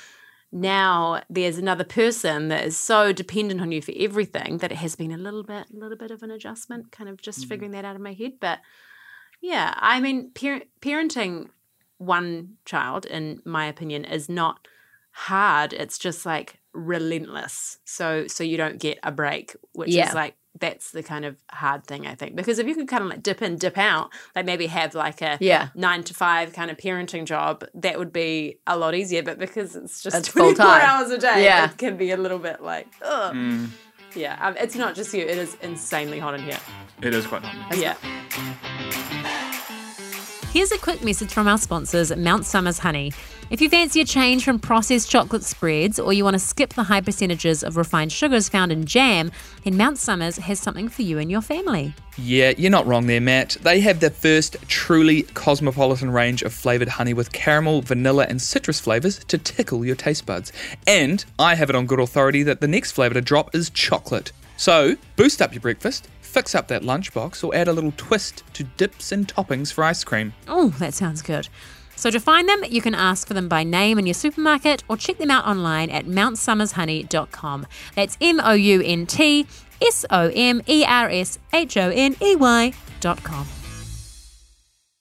Now 0.56 1.22
there's 1.30 1.58
another 1.58 1.84
person 1.84 2.48
that 2.48 2.64
is 2.64 2.78
so 2.78 3.12
dependent 3.12 3.60
on 3.60 3.74
you 3.74 3.82
for 3.82 3.92
everything 3.98 4.60
that 4.60 4.72
it 4.72 4.78
has 4.78 4.96
been 4.96 5.12
a 5.12 5.18
little 5.18 5.44
bit 5.44 5.66
a 5.70 5.78
little 5.78 5.98
bit 5.98 6.12
of 6.12 6.24
an 6.24 6.32
adjustment, 6.32 6.94
kind 6.94 7.10
of 7.10 7.22
just 7.22 7.42
mm. 7.42 7.50
figuring 7.50 7.72
that 7.72 7.84
out 7.84 7.98
in 7.98 8.02
my 8.02 8.14
head. 8.14 8.34
But 8.40 8.60
yeah, 9.42 9.74
I 9.78 10.00
mean 10.00 10.32
par- 10.32 10.64
parenting 10.80 11.50
one 11.98 12.56
child, 12.64 13.06
in 13.06 13.42
my 13.44 13.66
opinion, 13.66 14.06
is 14.06 14.30
not 14.30 14.66
hard. 15.12 15.74
It's 15.74 15.98
just 15.98 16.26
like 16.26 16.60
relentless. 16.74 17.78
So 17.84 18.28
so 18.28 18.46
you 18.46 18.56
don't 18.56 18.80
get 18.80 18.98
a 19.04 19.12
break, 19.12 19.58
which 19.74 19.90
Yeah. 19.90 20.08
is 20.08 20.16
like 20.16 20.38
that's 20.60 20.92
the 20.92 21.04
kind 21.04 21.26
of 21.26 21.36
hard 21.52 21.86
thing 21.86 22.08
I 22.08 22.16
think. 22.16 22.36
Because 22.36 22.60
if 22.60 22.68
you 22.68 22.76
could 22.76 22.88
kind 22.88 23.04
of 23.04 23.10
like 23.10 23.22
dip 23.24 23.42
in, 23.42 23.58
dip 23.58 23.78
out, 23.78 24.10
like 24.36 24.46
maybe 24.46 24.68
have 24.68 24.96
like 24.96 25.22
a 25.22 25.38
Yeah. 25.42 25.70
nine 25.76 26.04
to 26.06 26.14
five 26.14 26.54
kind 26.54 26.72
of 26.72 26.78
parenting 26.78 27.26
job, 27.26 27.66
that 27.74 28.00
would 28.00 28.14
be 28.14 28.60
a 28.66 28.78
lot 28.78 28.96
easier. 28.96 29.22
But 29.24 29.38
because 29.40 29.76
it's 29.76 30.02
just 30.02 30.16
It's 30.18 30.28
24 30.32 30.56
full-time. 30.66 30.82
hours 30.82 31.12
a 31.12 31.18
day, 31.18 31.44
Yeah. 31.44 31.66
it 31.72 31.78
can 31.78 31.98
be 31.98 32.12
a 32.12 32.18
little 32.18 32.40
bit 32.40 32.62
like, 32.62 32.88
ugh. 33.04 33.34
Mm, 33.36 33.68
Yeah, 34.16 34.38
um, 34.42 34.56
it's 34.58 34.76
not 34.76 34.96
just 34.96 35.14
you, 35.14 35.22
it 35.26 35.38
is 35.38 35.58
insanely 35.62 36.20
hot 36.20 36.36
in 36.36 36.44
here. 36.44 36.60
it 37.02 37.14
is 37.14 37.28
quite 37.28 37.44
hot. 37.44 37.78
Yeah. 37.78 37.96
Here's 40.56 40.72
a 40.72 40.78
quick 40.78 41.04
message 41.04 41.34
from 41.34 41.50
our 41.50 41.58
sponsors, 41.58 42.16
Mount 42.16 42.46
Somers 42.46 42.80
Honey. 42.80 43.12
If 43.50 43.60
you 43.60 43.68
fancy 43.68 44.00
a 44.00 44.06
change 44.06 44.46
from 44.46 44.58
processed 44.58 45.10
chocolate 45.10 45.44
spreads 45.44 46.00
or 46.00 46.14
you 46.14 46.24
want 46.24 46.36
to 46.36 46.40
skip 46.40 46.76
the 46.76 46.84
high 46.84 47.02
percentages 47.02 47.62
of 47.62 47.76
refined 47.76 48.14
sugars 48.14 48.48
found 48.48 48.72
in 48.72 48.86
jam, 48.86 49.34
then 49.66 49.76
Mount 49.76 49.98
Somers 49.98 50.38
has 50.38 50.58
something 50.58 50.88
for 50.88 51.02
you 51.02 51.20
and 51.20 51.30
your 51.30 51.42
family. 51.42 51.94
Yeah, 52.18 52.54
you're 52.58 52.72
not 52.72 52.88
wrong 52.88 53.06
there, 53.08 53.20
Matt. 53.20 53.58
They 53.64 53.82
have 53.82 54.00
the 54.00 54.10
first 54.10 54.56
truly 54.70 55.24
cosmopolitan 55.34 56.10
range 56.10 56.42
of 56.42 56.54
flavoured 56.54 56.88
honey 56.88 57.14
with 57.14 57.34
caramel, 57.34 57.82
vanilla, 57.82 58.26
and 58.30 58.42
citrus 58.42 58.80
flavours 58.80 59.20
to 59.26 59.38
tickle 59.38 59.84
your 59.84 59.98
taste 59.98 60.26
buds. 60.26 60.54
And 60.88 61.26
I 61.38 61.56
have 61.56 61.70
it 61.70 61.76
on 61.76 61.86
good 61.86 62.00
authority 62.00 62.44
that 62.44 62.62
the 62.62 62.70
next 62.70 62.94
flavour 62.94 63.16
to 63.16 63.22
drop 63.22 63.54
is 63.54 63.70
chocolate. 63.72 64.32
So, 64.56 64.96
boost 65.18 65.42
up 65.42 65.54
your 65.54 65.60
breakfast, 65.60 66.08
fix 66.36 66.54
up 66.54 66.68
that 66.68 66.82
lunchbox, 66.82 67.46
or 67.46 67.56
add 67.56 67.70
a 67.70 67.72
little 67.72 67.94
twist 67.96 68.44
to 68.52 68.66
dips 68.76 69.14
and 69.14 69.26
toppings 69.26 69.72
for 69.72 69.86
ice 69.86 70.04
cream. 70.04 70.34
Oh, 70.50 70.68
that 70.80 70.94
sounds 70.94 71.22
good. 71.22 71.48
So 71.96 72.12
to 72.12 72.20
find 72.20 72.50
them, 72.50 72.62
you 72.68 72.82
can 72.82 72.94
ask 72.94 73.26
for 73.26 73.34
them 73.34 73.48
by 73.48 73.64
name 73.64 73.98
in 73.98 74.06
your 74.06 74.14
supermarket 74.14 74.84
or 74.90 74.98
check 74.98 75.18
them 75.18 75.32
out 75.32 75.46
online 75.46 75.90
at 75.90 76.08
mountsomershoney.com. 76.08 77.68
That's 77.96 78.18
M 78.20 78.42
O 78.44 78.52
U 78.52 78.82
N 78.84 79.06
T 79.06 79.48
S 79.82 80.06
O 80.10 80.30
M 80.36 80.62
E 80.68 80.84
R 80.86 81.10
S 81.10 81.40
H 81.54 81.78
O 81.78 81.90
N 81.90 82.18
E 82.22 82.36
Y.com. 82.36 83.48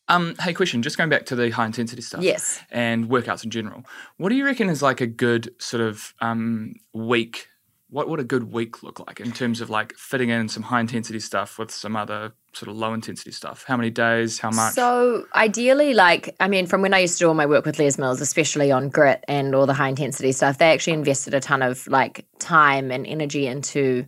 Um, 0.07 0.37
hey, 0.41 0.53
question. 0.53 0.83
Just 0.83 0.97
going 0.97 1.11
back 1.11 1.27
to 1.27 1.35
the 1.35 1.51
high 1.51 1.67
intensity 1.67 2.03
stuff. 2.03 2.23
Yes. 2.23 2.61
And 2.71 3.09
workouts 3.09 3.43
in 3.43 3.51
general. 3.51 3.85
What 4.19 4.29
do 4.29 4.37
you 4.37 4.45
reckon 4.45 4.69
is 4.69 4.83
like 4.83 5.01
a 5.01 5.09
good 5.09 5.53
sort 5.59 5.81
of 5.81 6.15
um, 6.21 6.75
week? 6.93 7.49
What 7.95 8.09
would 8.09 8.19
a 8.19 8.25
good 8.25 8.53
week 8.53 8.83
look 8.83 8.99
like 9.07 9.21
in 9.21 9.31
terms 9.31 9.61
of 9.61 9.71
like 9.71 9.95
fitting 9.95 10.29
in 10.29 10.49
some 10.49 10.65
high 10.65 10.81
intensity 10.81 11.21
stuff 11.21 11.61
with 11.61 11.71
some 11.71 11.95
other 11.95 12.33
sort 12.53 12.69
of 12.69 12.77
low 12.77 12.93
intensity 12.93 13.31
stuff? 13.31 13.63
How 13.69 13.77
many 13.77 13.91
days? 13.91 14.41
How 14.41 14.51
much? 14.51 14.75
So 14.75 15.27
ideally, 15.37 15.95
like 15.95 16.35
I 16.41 16.49
mean, 16.49 16.67
from 16.67 16.83
when 16.83 16.93
I 16.93 16.99
used 16.99 17.19
to 17.19 17.25
do 17.25 17.29
all 17.29 17.35
my 17.35 17.47
work 17.47 17.65
with 17.65 17.79
Les 17.79 17.97
Mills, 17.97 18.21
especially 18.21 18.73
on 18.73 18.89
grit 18.89 19.23
and 19.29 19.55
all 19.55 19.67
the 19.67 19.75
high 19.75 19.91
intensity 19.91 20.33
stuff, 20.33 20.59
they 20.59 20.73
actually 20.73 20.95
invested 20.95 21.35
a 21.35 21.41
ton 21.41 21.63
of 21.63 21.87
like 21.87 22.27
time 22.41 22.91
and 22.91 23.07
energy 23.07 23.47
into 23.47 24.07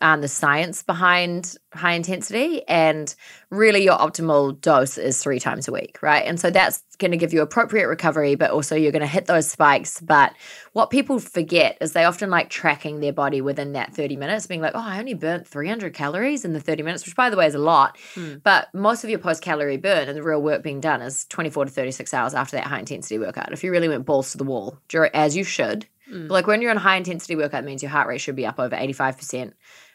um, 0.00 0.20
the 0.20 0.28
science 0.28 0.82
behind 0.82 1.56
high 1.72 1.92
intensity, 1.92 2.66
and 2.68 3.14
really 3.50 3.84
your 3.84 3.96
optimal 3.96 4.60
dose 4.60 4.98
is 4.98 5.22
three 5.22 5.38
times 5.38 5.68
a 5.68 5.72
week, 5.72 5.98
right? 6.02 6.24
And 6.26 6.38
so 6.38 6.50
that's 6.50 6.82
going 6.98 7.10
to 7.10 7.16
give 7.16 7.32
you 7.32 7.42
appropriate 7.42 7.86
recovery, 7.88 8.34
but 8.34 8.50
also 8.50 8.76
you're 8.76 8.92
going 8.92 9.00
to 9.00 9.06
hit 9.06 9.26
those 9.26 9.50
spikes. 9.50 10.00
But 10.00 10.34
what 10.72 10.90
people 10.90 11.18
forget 11.18 11.78
is 11.80 11.92
they 11.92 12.04
often 12.04 12.30
like 12.30 12.50
tracking 12.50 13.00
their 13.00 13.12
body 13.12 13.40
within 13.40 13.72
that 13.72 13.94
30 13.94 14.16
minutes, 14.16 14.46
being 14.46 14.60
like, 14.60 14.74
oh, 14.74 14.80
I 14.80 14.98
only 14.98 15.14
burnt 15.14 15.46
300 15.46 15.94
calories 15.94 16.44
in 16.44 16.52
the 16.52 16.60
30 16.60 16.82
minutes, 16.82 17.04
which 17.06 17.16
by 17.16 17.30
the 17.30 17.36
way 17.36 17.46
is 17.46 17.54
a 17.54 17.58
lot. 17.58 17.96
But 18.42 18.68
most 18.74 19.04
of 19.04 19.10
your 19.10 19.18
post 19.18 19.42
calorie 19.42 19.76
burn 19.76 20.08
and 20.08 20.16
the 20.16 20.22
real 20.22 20.42
work 20.42 20.62
being 20.62 20.80
done 20.80 21.02
is 21.02 21.24
24 21.26 21.66
to 21.66 21.70
36 21.70 22.12
hours 22.14 22.34
after 22.34 22.56
that 22.56 22.66
high 22.66 22.80
intensity 22.80 23.18
workout. 23.18 23.52
If 23.52 23.62
you 23.64 23.70
really 23.70 23.88
went 23.88 24.06
balls 24.06 24.32
to 24.32 24.38
the 24.38 24.44
wall, 24.44 24.78
as 25.14 25.36
you 25.36 25.44
should. 25.44 25.86
But 26.28 26.34
like 26.34 26.46
when 26.46 26.60
you're 26.60 26.70
in 26.70 26.76
high 26.76 26.96
intensity 26.96 27.34
workout, 27.34 27.62
it 27.62 27.66
means 27.66 27.82
your 27.82 27.90
heart 27.90 28.08
rate 28.08 28.20
should 28.20 28.36
be 28.36 28.46
up 28.46 28.58
over 28.60 28.76
85%. 28.76 29.52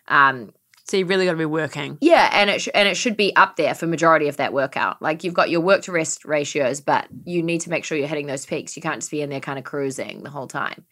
Um, 0.10 0.52
So 0.86 0.98
you 0.98 1.06
really 1.06 1.26
got 1.26 1.34
to 1.34 1.38
be 1.38 1.46
working. 1.46 1.98
yeah, 2.02 2.30
and 2.34 2.50
it 2.50 2.62
sh- 2.62 2.70
and 2.74 2.88
it 2.90 2.96
should 2.98 3.16
be 3.16 3.36
up 3.36 3.56
there 3.58 3.76
for 3.76 3.86
majority 3.86 4.28
of 4.28 4.38
that 4.38 4.54
workout. 4.54 5.02
Like 5.02 5.24
you've 5.24 5.36
got 5.36 5.50
your 5.52 5.62
work 5.62 5.84
to 5.84 5.92
rest 5.92 6.26
ratios, 6.26 6.82
but 6.82 7.08
you 7.26 7.44
need 7.44 7.62
to 7.62 7.70
make 7.70 7.86
sure 7.86 7.98
you're 7.98 8.08
hitting 8.08 8.26
those 8.28 8.46
peaks. 8.46 8.76
You 8.76 8.82
can't 8.82 9.00
just 9.00 9.12
be 9.12 9.22
in 9.22 9.30
there 9.30 9.40
kind 9.40 9.60
of 9.60 9.66
cruising 9.66 10.24
the 10.24 10.32
whole 10.32 10.48
time. 10.48 10.86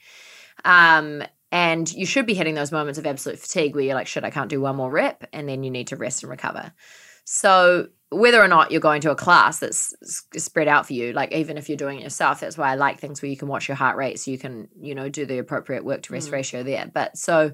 Um, 0.63 1.23
and 1.51 1.91
you 1.91 2.05
should 2.05 2.25
be 2.25 2.33
hitting 2.33 2.55
those 2.55 2.71
moments 2.71 2.99
of 2.99 3.05
absolute 3.07 3.39
fatigue 3.39 3.73
where 3.73 3.83
you're 3.85 3.95
like, 3.95 4.07
shit, 4.07 4.23
I 4.23 4.29
can't 4.29 4.49
do 4.49 4.61
one 4.61 4.75
more 4.75 4.91
rep, 4.91 5.23
and 5.33 5.47
then 5.47 5.63
you 5.63 5.71
need 5.71 5.87
to 5.87 5.95
rest 5.95 6.21
and 6.23 6.29
recover. 6.29 6.73
So 7.23 7.87
whether 8.09 8.41
or 8.41 8.47
not 8.47 8.71
you're 8.71 8.81
going 8.81 9.01
to 9.01 9.11
a 9.11 9.15
class 9.15 9.59
that's 9.59 9.93
spread 10.37 10.67
out 10.67 10.85
for 10.85 10.93
you, 10.93 11.11
like 11.13 11.33
even 11.33 11.57
if 11.57 11.69
you're 11.69 11.77
doing 11.77 11.99
it 11.99 12.03
yourself, 12.03 12.39
that's 12.39 12.57
why 12.57 12.69
I 12.71 12.75
like 12.75 12.99
things 12.99 13.21
where 13.21 13.31
you 13.31 13.37
can 13.37 13.47
watch 13.47 13.67
your 13.67 13.75
heart 13.75 13.97
rate, 13.97 14.19
so 14.19 14.31
you 14.31 14.37
can 14.37 14.67
you 14.79 14.93
know 14.93 15.09
do 15.09 15.25
the 15.25 15.39
appropriate 15.39 15.83
work 15.83 16.03
to 16.03 16.13
rest 16.13 16.31
ratio 16.31 16.63
there. 16.63 16.89
But 16.93 17.17
so 17.17 17.53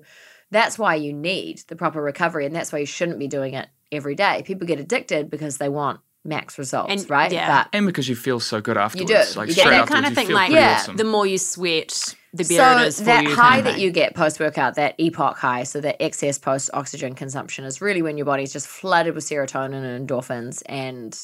that's 0.54 0.80
why 0.80 0.96
you 0.96 1.12
need 1.14 1.60
the 1.68 1.76
proper 1.76 2.02
recovery, 2.02 2.46
and 2.46 2.56
that's 2.56 2.72
why 2.72 2.80
you 2.80 2.86
shouldn't 2.86 3.20
be 3.20 3.28
doing 3.28 3.54
it 3.54 3.68
every 3.92 4.16
day. 4.16 4.44
People 4.46 4.66
get 4.68 4.80
addicted 4.80 5.30
because 5.30 5.58
they 5.58 5.70
want 5.70 6.00
max 6.26 6.58
results, 6.58 6.90
And- 6.92 7.10
right? 7.10 7.32
yeah. 7.32 7.64
But 7.64 7.70
And 7.78 7.86
because 7.86 8.08
you 8.08 8.16
feel 8.16 8.40
so 8.40 8.62
good 8.62 8.78
afterwards. 8.78 9.34
do. 9.34 9.40
Like 9.40 9.50
You 9.50 9.56
get 9.56 9.70
that 9.70 9.88
kind 9.88 10.06
of 10.06 10.14
thing 10.14 10.30
like 10.32 10.52
Yeah. 10.52 10.76
awesome. 10.80 10.96
the 10.96 11.04
more 11.04 11.28
you 11.28 11.38
sweat, 11.38 12.16
the 12.34 12.46
better 12.46 12.82
it 12.84 12.88
is 12.88 13.00
for 13.00 13.04
that 13.06 13.24
you. 13.26 13.36
high 13.36 13.60
that 13.62 13.78
you 13.78 13.92
get 13.92 14.16
post 14.16 14.40
workout, 14.40 14.76
that 14.76 14.98
EPOC 14.98 15.36
high, 15.36 15.64
so 15.64 15.82
that 15.82 16.02
excess 16.02 16.40
post 16.40 16.70
oxygen 16.74 17.14
consumption 17.14 17.66
is 17.66 17.82
really 17.82 18.02
when 18.02 18.16
your 18.18 18.26
body's 18.26 18.54
just 18.54 18.68
flooded 18.68 19.14
with 19.16 19.26
serotonin 19.26 19.84
and 19.84 20.08
endorphins, 20.08 20.64
and 20.68 21.20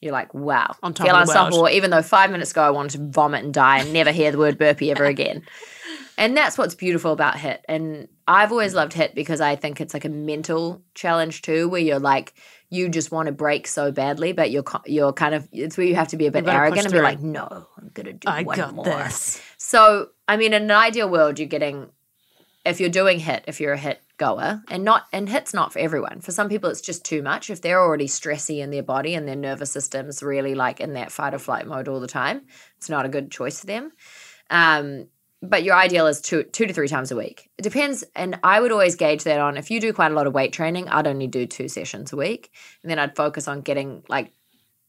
you're 0.00 0.12
like, 0.12 0.32
wow, 0.34 0.74
On 0.82 0.94
top 0.94 1.06
feel 1.06 1.16
of 1.16 1.26
the 1.26 1.32
world. 1.34 1.46
unstoppable. 1.48 1.68
Even 1.70 1.90
though 1.90 2.02
five 2.02 2.30
minutes 2.30 2.52
ago 2.52 2.62
I 2.62 2.70
wanted 2.70 2.98
to 2.98 3.08
vomit 3.10 3.42
and 3.44 3.52
die 3.52 3.78
and 3.80 3.92
never 3.92 4.12
hear 4.12 4.30
the 4.30 4.38
word 4.38 4.56
burpee 4.56 4.90
ever 4.92 5.04
again. 5.16 5.42
And 6.16 6.36
that's 6.36 6.56
what's 6.56 6.74
beautiful 6.74 7.12
about 7.12 7.38
HIT. 7.38 7.64
And 7.68 8.08
I've 8.26 8.52
always 8.52 8.74
loved 8.74 8.92
HIT 8.92 9.14
because 9.14 9.40
I 9.40 9.56
think 9.56 9.80
it's 9.80 9.94
like 9.94 10.04
a 10.04 10.08
mental 10.08 10.82
challenge 10.94 11.42
too, 11.42 11.68
where 11.68 11.80
you're 11.80 11.98
like, 11.98 12.34
you 12.70 12.88
just 12.88 13.12
want 13.12 13.26
to 13.26 13.32
break 13.32 13.66
so 13.66 13.92
badly, 13.92 14.32
but 14.32 14.50
you're 14.50 14.64
you're 14.86 15.12
kind 15.12 15.34
of 15.34 15.48
it's 15.52 15.76
where 15.76 15.86
you 15.86 15.94
have 15.94 16.08
to 16.08 16.16
be 16.16 16.26
a 16.26 16.30
bit 16.30 16.46
arrogant 16.46 16.86
and 16.86 16.92
be 16.92 17.00
like, 17.00 17.20
no, 17.20 17.68
I'm 17.76 17.90
gonna 17.94 18.12
do 18.12 18.28
I 18.28 18.42
one 18.42 18.56
got 18.56 18.74
more. 18.74 18.84
this. 18.84 19.40
So, 19.56 20.10
I 20.28 20.36
mean, 20.36 20.52
in 20.52 20.62
an 20.64 20.70
ideal 20.70 21.08
world, 21.08 21.38
you're 21.38 21.48
getting, 21.48 21.88
if 22.64 22.80
you're 22.80 22.90
doing 22.90 23.18
hit, 23.18 23.44
if 23.46 23.60
you're 23.60 23.72
a 23.72 23.78
hit 23.78 24.00
goer, 24.16 24.62
and 24.70 24.84
not, 24.84 25.06
and 25.12 25.28
hit's 25.28 25.54
not 25.54 25.72
for 25.72 25.78
everyone. 25.78 26.20
For 26.20 26.32
some 26.32 26.48
people, 26.48 26.70
it's 26.70 26.80
just 26.80 27.04
too 27.04 27.22
much. 27.22 27.50
If 27.50 27.60
they're 27.60 27.80
already 27.80 28.06
stressy 28.06 28.60
in 28.60 28.70
their 28.70 28.82
body 28.82 29.14
and 29.14 29.26
their 29.26 29.36
nervous 29.36 29.70
system's 29.70 30.22
really 30.22 30.54
like 30.54 30.80
in 30.80 30.94
that 30.94 31.12
fight 31.12 31.34
or 31.34 31.38
flight 31.38 31.66
mode 31.66 31.88
all 31.88 32.00
the 32.00 32.06
time, 32.06 32.42
it's 32.76 32.88
not 32.88 33.06
a 33.06 33.08
good 33.08 33.30
choice 33.30 33.60
for 33.60 33.66
them. 33.66 33.92
Um, 34.50 35.08
but 35.48 35.64
your 35.64 35.74
ideal 35.74 36.06
is 36.06 36.20
two 36.20 36.44
two 36.44 36.66
to 36.66 36.72
three 36.72 36.88
times 36.88 37.10
a 37.10 37.16
week. 37.16 37.50
It 37.58 37.62
depends, 37.62 38.04
and 38.14 38.38
I 38.42 38.60
would 38.60 38.72
always 38.72 38.96
gauge 38.96 39.24
that 39.24 39.40
on 39.40 39.56
if 39.56 39.70
you 39.70 39.80
do 39.80 39.92
quite 39.92 40.12
a 40.12 40.14
lot 40.14 40.26
of 40.26 40.34
weight 40.34 40.52
training, 40.52 40.88
I'd 40.88 41.06
only 41.06 41.26
do 41.26 41.46
two 41.46 41.68
sessions 41.68 42.12
a 42.12 42.16
week, 42.16 42.50
and 42.82 42.90
then 42.90 42.98
I'd 42.98 43.16
focus 43.16 43.48
on 43.48 43.60
getting 43.60 44.02
like 44.08 44.32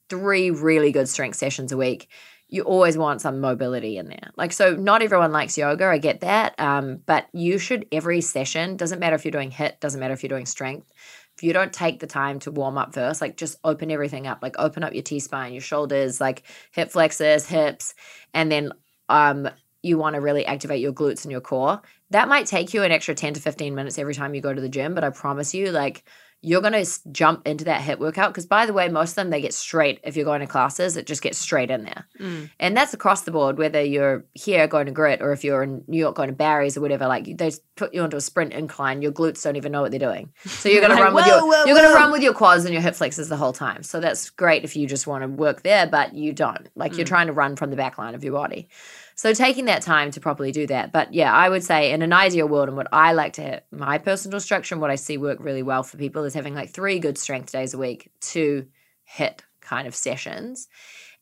three 0.09 0.51
really 0.51 0.91
good 0.91 1.09
strength 1.09 1.37
sessions 1.37 1.71
a 1.71 1.77
week 1.77 2.09
you 2.47 2.61
always 2.63 2.97
want 2.97 3.21
some 3.21 3.39
mobility 3.39 3.97
in 3.97 4.07
there. 4.07 4.31
Like, 4.37 4.53
so 4.53 4.75
not 4.75 5.01
everyone 5.01 5.31
likes 5.31 5.57
yoga, 5.57 5.87
I 5.87 5.97
get 5.97 6.21
that. 6.21 6.53
Um, 6.59 7.01
but 7.05 7.27
you 7.33 7.57
should, 7.57 7.87
every 7.91 8.21
session, 8.21 8.77
doesn't 8.77 8.99
matter 8.99 9.15
if 9.15 9.25
you're 9.25 9.31
doing 9.31 9.51
hit, 9.51 9.79
doesn't 9.79 9.99
matter 9.99 10.13
if 10.13 10.21
you're 10.21 10.29
doing 10.29 10.45
strength. 10.45 10.91
If 11.35 11.43
you 11.43 11.53
don't 11.53 11.73
take 11.73 11.99
the 11.99 12.07
time 12.07 12.39
to 12.41 12.51
warm 12.51 12.77
up 12.77 12.93
first, 12.93 13.19
like 13.19 13.35
just 13.35 13.57
open 13.63 13.91
everything 13.91 14.27
up, 14.27 14.39
like 14.41 14.55
open 14.57 14.83
up 14.83 14.93
your 14.93 15.03
T 15.03 15.19
spine, 15.19 15.53
your 15.53 15.61
shoulders, 15.61 16.21
like 16.21 16.43
hip 16.71 16.91
flexors, 16.91 17.45
hips, 17.45 17.93
and 18.33 18.51
then 18.51 18.71
um, 19.09 19.49
you 19.85 19.97
want 19.97 20.15
to 20.15 20.21
really 20.21 20.45
activate 20.45 20.81
your 20.81 20.93
glutes 20.93 21.23
and 21.23 21.31
your 21.31 21.41
core. 21.41 21.81
That 22.09 22.27
might 22.27 22.47
take 22.47 22.73
you 22.73 22.83
an 22.83 22.91
extra 22.91 23.13
10 23.13 23.35
to 23.35 23.39
15 23.39 23.75
minutes 23.75 23.99
every 23.99 24.15
time 24.15 24.33
you 24.33 24.41
go 24.41 24.53
to 24.53 24.61
the 24.61 24.69
gym, 24.69 24.95
but 24.95 25.03
I 25.03 25.11
promise 25.11 25.53
you, 25.53 25.71
like, 25.71 26.03
you're 26.45 26.61
going 26.61 26.85
to 26.85 27.11
jump 27.11 27.47
into 27.47 27.65
that 27.65 27.81
hit 27.81 27.99
workout 27.99 28.31
because 28.31 28.45
by 28.45 28.67
the 28.67 28.73
way 28.73 28.87
most 28.87 29.11
of 29.11 29.15
them 29.15 29.31
they 29.31 29.41
get 29.41 29.53
straight 29.53 29.99
if 30.03 30.15
you're 30.15 30.25
going 30.25 30.41
to 30.41 30.47
classes 30.47 30.95
it 30.95 31.07
just 31.07 31.23
gets 31.23 31.39
straight 31.39 31.71
in 31.71 31.83
there. 31.83 32.07
Mm. 32.19 32.51
And 32.59 32.77
that's 32.77 32.93
across 32.93 33.21
the 33.21 33.31
board 33.31 33.57
whether 33.57 33.81
you're 33.81 34.25
here 34.33 34.67
going 34.67 34.85
to 34.85 34.91
grit 34.91 35.21
or 35.23 35.31
if 35.31 35.43
you're 35.43 35.63
in 35.63 35.83
new 35.87 35.97
york 35.97 36.15
going 36.15 36.29
to 36.29 36.35
barry's 36.35 36.77
or 36.77 36.81
whatever 36.81 37.07
like 37.07 37.37
they 37.37 37.51
put 37.75 37.95
you 37.95 38.01
onto 38.01 38.17
a 38.17 38.21
sprint 38.21 38.53
incline 38.53 39.01
your 39.01 39.11
glutes 39.11 39.43
don't 39.43 39.55
even 39.55 39.71
know 39.71 39.81
what 39.81 39.91
they're 39.91 39.99
doing. 39.99 40.31
So 40.45 40.69
you're 40.69 40.81
going 40.85 40.95
to 40.95 41.03
run 41.03 41.15
with 41.15 41.25
your 41.25 41.41
whoa, 41.41 41.65
you're 41.65 41.75
going 41.75 41.89
to 41.89 41.95
run 41.95 42.11
with 42.11 42.21
your 42.21 42.33
quads 42.33 42.65
and 42.65 42.73
your 42.73 42.83
hip 42.83 42.95
flexors 42.95 43.27
the 43.27 43.37
whole 43.37 43.53
time. 43.53 43.81
So 43.81 43.99
that's 43.99 44.29
great 44.29 44.63
if 44.63 44.75
you 44.75 44.87
just 44.87 45.07
want 45.07 45.23
to 45.23 45.27
work 45.27 45.63
there 45.63 45.87
but 45.87 46.13
you 46.13 46.31
don't. 46.31 46.69
Like 46.75 46.95
you're 46.95 47.05
mm. 47.05 47.09
trying 47.09 47.27
to 47.27 47.33
run 47.33 47.55
from 47.55 47.71
the 47.71 47.75
back 47.75 47.97
line 47.97 48.13
of 48.13 48.23
your 48.23 48.33
body 48.33 48.69
so 49.15 49.33
taking 49.33 49.65
that 49.65 49.81
time 49.81 50.11
to 50.11 50.19
properly 50.19 50.51
do 50.51 50.67
that. 50.67 50.91
But 50.91 51.13
yeah, 51.13 51.33
I 51.33 51.47
would 51.47 51.63
say 51.63 51.91
in 51.91 52.01
an 52.01 52.11
ideal 52.11 52.49
world 52.49 52.67
and 52.67 52.75
what 52.75 52.89
I 52.91 53.13
like 53.13 53.33
to 53.33 53.41
hit, 53.41 53.65
my 53.71 53.97
personal 53.97 54.41
structure 54.41 54.75
and 54.75 54.81
what 54.81 54.91
I 54.91 54.95
see 54.95 55.17
work 55.17 55.37
really 55.39 55.63
well 55.63 55.83
for 55.83 55.97
people 55.97 56.25
is 56.25 56.33
having 56.33 56.53
like 56.53 56.71
three 56.71 56.99
good 56.99 57.17
strength 57.17 57.51
days 57.51 57.73
a 57.73 57.77
week, 57.77 58.11
two 58.19 58.67
hit 59.05 59.41
kind 59.61 59.87
of 59.87 59.95
sessions, 59.95 60.67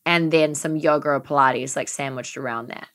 and 0.08 0.32
then 0.32 0.56
some 0.56 0.76
yoga 0.76 1.10
or 1.10 1.22
Pilates 1.22 1.76
like 1.76 1.88
sandwiched 1.88 2.36
around 2.36 2.70
that. 2.70 2.88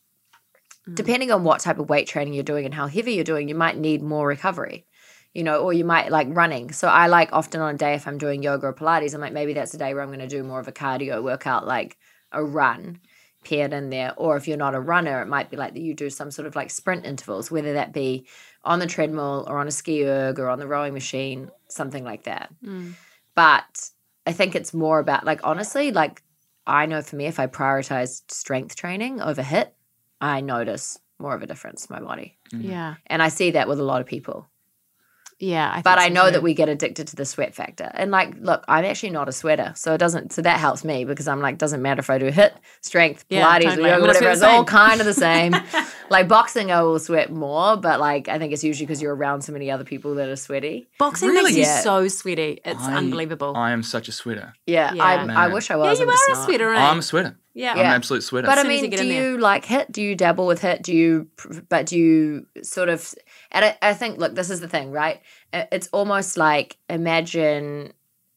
Mm. 0.88 0.96
Depending 0.96 1.30
on 1.30 1.44
what 1.44 1.60
type 1.60 1.78
of 1.78 1.88
weight 1.88 2.08
training 2.08 2.34
you're 2.34 2.42
doing 2.42 2.64
and 2.64 2.74
how 2.74 2.88
heavy 2.88 3.12
you're 3.12 3.24
doing, 3.24 3.48
you 3.48 3.54
might 3.54 3.78
need 3.78 4.02
more 4.02 4.26
recovery. 4.26 4.84
You 5.32 5.44
know, 5.44 5.58
or 5.58 5.72
you 5.72 5.84
might 5.84 6.10
like 6.10 6.26
running. 6.30 6.72
So 6.72 6.88
I 6.88 7.06
like 7.06 7.28
often 7.32 7.60
on 7.60 7.74
a 7.74 7.78
day 7.78 7.94
if 7.94 8.08
I'm 8.08 8.18
doing 8.18 8.42
yoga 8.42 8.66
or 8.66 8.74
Pilates, 8.74 9.14
I'm 9.14 9.20
like 9.20 9.32
maybe 9.32 9.52
that's 9.52 9.74
a 9.74 9.78
day 9.78 9.94
where 9.94 10.02
I'm 10.02 10.08
going 10.08 10.18
to 10.18 10.26
do 10.26 10.42
more 10.42 10.58
of 10.58 10.66
a 10.66 10.72
cardio 10.72 11.22
workout, 11.22 11.66
like 11.66 11.96
a 12.32 12.42
run 12.42 12.98
paired 13.48 13.72
in 13.72 13.90
there. 13.90 14.12
Or 14.16 14.36
if 14.36 14.46
you're 14.46 14.56
not 14.56 14.74
a 14.74 14.80
runner, 14.80 15.22
it 15.22 15.26
might 15.26 15.50
be 15.50 15.56
like 15.56 15.74
that 15.74 15.80
you 15.80 15.94
do 15.94 16.10
some 16.10 16.30
sort 16.30 16.46
of 16.46 16.56
like 16.56 16.70
sprint 16.70 17.06
intervals, 17.06 17.50
whether 17.50 17.74
that 17.74 17.92
be 17.92 18.26
on 18.64 18.78
the 18.78 18.86
treadmill 18.86 19.46
or 19.48 19.58
on 19.58 19.66
a 19.66 19.70
SkiErg 19.70 20.38
or 20.38 20.48
on 20.48 20.58
the 20.58 20.66
rowing 20.66 20.92
machine, 20.92 21.50
something 21.68 22.04
like 22.04 22.24
that. 22.24 22.50
Mm. 22.64 22.94
But 23.34 23.90
I 24.26 24.32
think 24.32 24.54
it's 24.54 24.74
more 24.74 24.98
about 24.98 25.24
like 25.24 25.40
honestly, 25.44 25.92
like 25.92 26.22
I 26.66 26.86
know 26.86 27.00
for 27.02 27.16
me, 27.16 27.26
if 27.26 27.40
I 27.40 27.46
prioritize 27.46 28.22
strength 28.30 28.76
training 28.76 29.20
over 29.20 29.42
hit, 29.42 29.74
I 30.20 30.40
notice 30.40 30.98
more 31.18 31.34
of 31.34 31.42
a 31.42 31.46
difference 31.46 31.86
in 31.86 31.94
my 31.94 32.00
body. 32.00 32.36
Mm-hmm. 32.52 32.70
Yeah. 32.70 32.94
And 33.06 33.22
I 33.22 33.28
see 33.28 33.52
that 33.52 33.68
with 33.68 33.80
a 33.80 33.84
lot 33.84 34.00
of 34.00 34.06
people. 34.06 34.48
Yeah. 35.40 35.70
I 35.72 35.82
But 35.82 35.98
think 35.98 36.10
I 36.10 36.14
know 36.14 36.26
too. 36.26 36.32
that 36.32 36.42
we 36.42 36.52
get 36.54 36.68
addicted 36.68 37.06
to 37.08 37.16
the 37.16 37.24
sweat 37.24 37.54
factor. 37.54 37.90
And 37.94 38.10
like, 38.10 38.34
look, 38.40 38.64
I'm 38.66 38.84
actually 38.84 39.10
not 39.10 39.28
a 39.28 39.32
sweater. 39.32 39.72
So 39.76 39.94
it 39.94 39.98
doesn't, 39.98 40.32
so 40.32 40.42
that 40.42 40.58
helps 40.58 40.84
me 40.84 41.04
because 41.04 41.28
I'm 41.28 41.40
like, 41.40 41.58
doesn't 41.58 41.80
matter 41.80 42.00
if 42.00 42.10
I 42.10 42.18
do 42.18 42.26
hit, 42.26 42.54
strength, 42.80 43.24
Yeah, 43.28 43.44
Pilates, 43.46 43.62
totally. 43.70 43.88
yoga, 43.90 44.06
whatever. 44.06 44.30
It's 44.30 44.42
all 44.42 44.64
kind 44.64 45.00
of 45.00 45.06
the 45.06 45.14
same. 45.14 45.54
like 46.10 46.26
boxing, 46.26 46.72
I 46.72 46.82
will 46.82 46.98
sweat 46.98 47.30
more, 47.30 47.76
but 47.76 48.00
like, 48.00 48.28
I 48.28 48.38
think 48.38 48.52
it's 48.52 48.64
usually 48.64 48.86
because 48.86 49.00
you're 49.00 49.14
around 49.14 49.42
so 49.42 49.52
many 49.52 49.70
other 49.70 49.84
people 49.84 50.16
that 50.16 50.28
are 50.28 50.34
sweaty. 50.36 50.88
boxing 50.98 51.28
Really? 51.28 51.44
makes 51.44 51.56
you 51.56 51.62
Yeah. 51.62 51.80
so 51.80 52.08
sweaty. 52.08 52.60
It's 52.64 52.82
I- 52.82 52.96
unbelievable. 52.96 53.56
I 53.56 53.70
am 53.70 53.82
such 53.84 54.08
a 54.08 54.12
sweater. 54.12 54.54
Yeah. 54.66 54.92
Yeah. 54.94 55.04
I, 55.04 55.44
I 55.44 55.48
wish 55.48 55.70
I 55.70 55.76
was. 55.76 55.86
yeah, 55.86 55.90
was. 55.90 55.98
you 56.00 56.04
I'm 56.04 56.08
are 56.10 56.34
a 56.34 56.34
not. 56.36 56.44
sweater, 56.46 56.68
right? 56.68 56.90
I'm 56.90 56.98
a 56.98 57.02
sweater. 57.02 57.38
yeah. 57.54 57.72
I'm 57.74 57.78
an 57.78 57.86
absolute 57.86 58.22
sweater. 58.24 58.46
But 58.48 58.58
I 58.58 58.62
soon 58.62 58.70
you 58.72 58.80
mean, 58.82 58.90
do 58.90 59.06
you 59.06 59.38
like 59.38 59.64
hit? 59.64 59.92
Do 59.92 60.02
you 60.02 60.16
dabble 60.16 60.46
with 60.46 60.60
hit? 60.62 60.82
Do 60.82 60.92
you, 60.92 61.28
but 61.68 61.86
do 61.86 61.96
you 61.96 62.46
sort 62.62 62.88
of, 62.88 63.14
and 63.50 63.64
I, 63.64 63.78
I 63.80 63.94
think, 63.94 64.18
look, 64.18 64.34
this 64.34 64.50
is 64.50 64.60
the 64.60 64.68
thing, 64.68 64.90
right? 64.90 65.20
It's 65.52 65.88
almost 65.92 66.36
like 66.36 66.76
imagine 66.88 67.92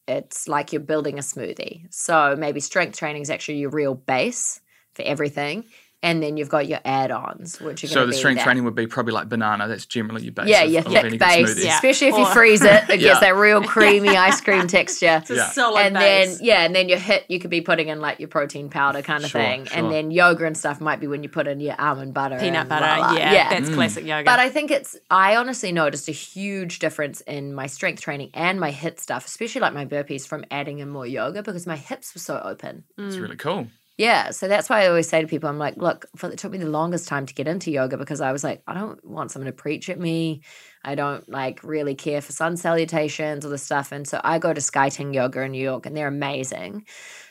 it's 0.08 0.48
like 0.48 0.72
you're 0.72 0.80
building 0.80 1.18
a 1.18 1.22
smoothie. 1.22 1.86
So 1.92 2.34
maybe 2.36 2.60
strength 2.60 2.98
training 2.98 3.22
is 3.22 3.30
actually 3.30 3.58
your 3.58 3.70
real 3.70 3.94
base 3.94 4.60
for 4.94 5.02
everything. 5.02 5.64
And 6.04 6.20
then 6.20 6.36
you've 6.36 6.48
got 6.48 6.66
your 6.66 6.80
add 6.84 7.12
ons, 7.12 7.60
which 7.60 7.84
are 7.84 7.86
so 7.86 7.94
going 7.94 8.06
to 8.06 8.06
the 8.06 8.12
be 8.12 8.18
strength 8.18 8.38
that. 8.38 8.44
training 8.44 8.64
would 8.64 8.74
be 8.74 8.88
probably 8.88 9.12
like 9.12 9.28
banana. 9.28 9.68
That's 9.68 9.86
generally 9.86 10.24
your 10.24 10.32
base. 10.32 10.48
Yeah, 10.48 10.64
your 10.64 10.80
of 10.80 10.92
thick 10.92 11.04
any 11.04 11.16
base. 11.16 11.64
Yeah. 11.64 11.74
especially 11.76 12.08
if 12.08 12.16
you 12.16 12.26
freeze 12.26 12.62
it, 12.62 12.90
it 12.90 13.00
Yeah. 13.00 13.08
gets 13.08 13.20
that 13.20 13.36
real 13.36 13.62
creamy 13.62 14.08
ice 14.16 14.40
cream 14.40 14.66
texture. 14.66 15.18
It's 15.22 15.30
a 15.30 15.36
Yeah. 15.36 15.50
solid 15.50 15.80
and 15.80 15.94
base. 15.94 16.38
then 16.38 16.44
yeah, 16.44 16.64
and 16.64 16.74
then 16.74 16.88
your 16.88 16.98
hit 16.98 17.24
you 17.28 17.38
could 17.38 17.50
be 17.50 17.60
putting 17.60 17.86
in 17.88 18.00
like 18.00 18.18
your 18.18 18.28
protein 18.28 18.68
powder 18.68 19.00
kind 19.02 19.22
of 19.22 19.30
Sure, 19.30 19.40
thing, 19.40 19.64
sure. 19.66 19.78
and 19.78 19.92
then 19.92 20.10
yoga 20.10 20.44
and 20.44 20.56
stuff 20.56 20.80
might 20.80 20.98
be 20.98 21.06
when 21.06 21.22
you 21.22 21.28
put 21.28 21.46
in 21.46 21.60
your 21.60 21.80
almond 21.80 22.14
butter, 22.14 22.38
peanut 22.38 22.62
and 22.62 22.68
butter. 22.68 22.84
la, 22.84 22.96
la. 22.96 23.16
Yeah, 23.16 23.32
yeah. 23.32 23.50
that's 23.50 23.70
mm. 23.70 23.74
classic 23.74 24.04
yoga. 24.04 24.24
But 24.24 24.40
I 24.40 24.48
think 24.50 24.72
it's 24.72 24.96
I 25.08 25.36
honestly 25.36 25.70
noticed 25.70 26.08
a 26.08 26.12
huge 26.12 26.80
difference 26.80 27.20
in 27.22 27.54
my 27.54 27.68
strength 27.68 28.02
training 28.02 28.30
and 28.34 28.58
my 28.58 28.72
hit 28.72 28.98
stuff, 28.98 29.24
especially 29.26 29.60
like 29.60 29.72
my 29.72 29.86
burpees 29.86 30.26
from 30.26 30.44
adding 30.50 30.80
in 30.80 30.88
more 30.88 31.06
yoga 31.06 31.44
because 31.44 31.64
my 31.66 31.76
hips 31.76 32.12
were 32.12 32.20
so 32.20 32.40
open. 32.42 32.84
It's 32.98 33.14
mm. 33.16 33.22
really 33.22 33.36
cool. 33.36 33.68
Yeah, 33.98 34.30
so 34.30 34.48
that's 34.48 34.70
why 34.70 34.82
I 34.82 34.86
always 34.88 35.08
say 35.08 35.20
to 35.20 35.26
people, 35.26 35.48
I'm 35.50 35.58
like, 35.58 35.76
look, 35.76 36.06
for, 36.16 36.30
it 36.30 36.38
took 36.38 36.50
me 36.52 36.58
the 36.58 36.66
longest 36.68 37.08
time 37.08 37.26
to 37.26 37.34
get 37.34 37.46
into 37.46 37.70
yoga 37.70 37.98
because 37.98 38.20
I 38.22 38.32
was 38.32 38.42
like, 38.42 38.62
I 38.66 38.72
don't 38.74 39.04
want 39.04 39.30
someone 39.30 39.46
to 39.46 39.52
preach 39.52 39.90
at 39.90 40.00
me. 40.00 40.42
I 40.82 40.94
don't 40.94 41.28
like 41.28 41.62
really 41.62 41.94
care 41.94 42.22
for 42.22 42.32
sun 42.32 42.56
salutations 42.56 43.44
or 43.44 43.50
the 43.50 43.58
stuff. 43.58 43.92
And 43.92 44.08
so 44.08 44.20
I 44.24 44.38
go 44.38 44.52
to 44.54 44.60
Sky 44.60 44.88
Skyting 44.88 45.12
Yoga 45.12 45.42
in 45.42 45.52
New 45.52 45.62
York, 45.62 45.84
and 45.86 45.94
they're 45.96 46.08
amazing. 46.08 46.86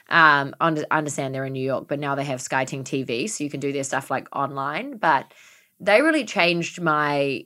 Um, 0.10 0.56
understand 0.62 1.34
they're 1.36 1.46
in 1.46 1.54
New 1.54 1.66
York, 1.66 1.88
but 1.88 2.00
now 2.00 2.16
they 2.16 2.26
have 2.26 2.42
Sky 2.42 2.64
Skyting 2.66 2.84
TV, 2.84 3.28
so 3.30 3.44
you 3.44 3.50
can 3.50 3.60
do 3.60 3.72
their 3.74 3.84
stuff 3.84 4.12
like 4.12 4.28
online. 4.36 4.98
But 4.98 5.34
they 5.80 6.02
really 6.02 6.26
changed 6.26 6.82
my 6.82 7.46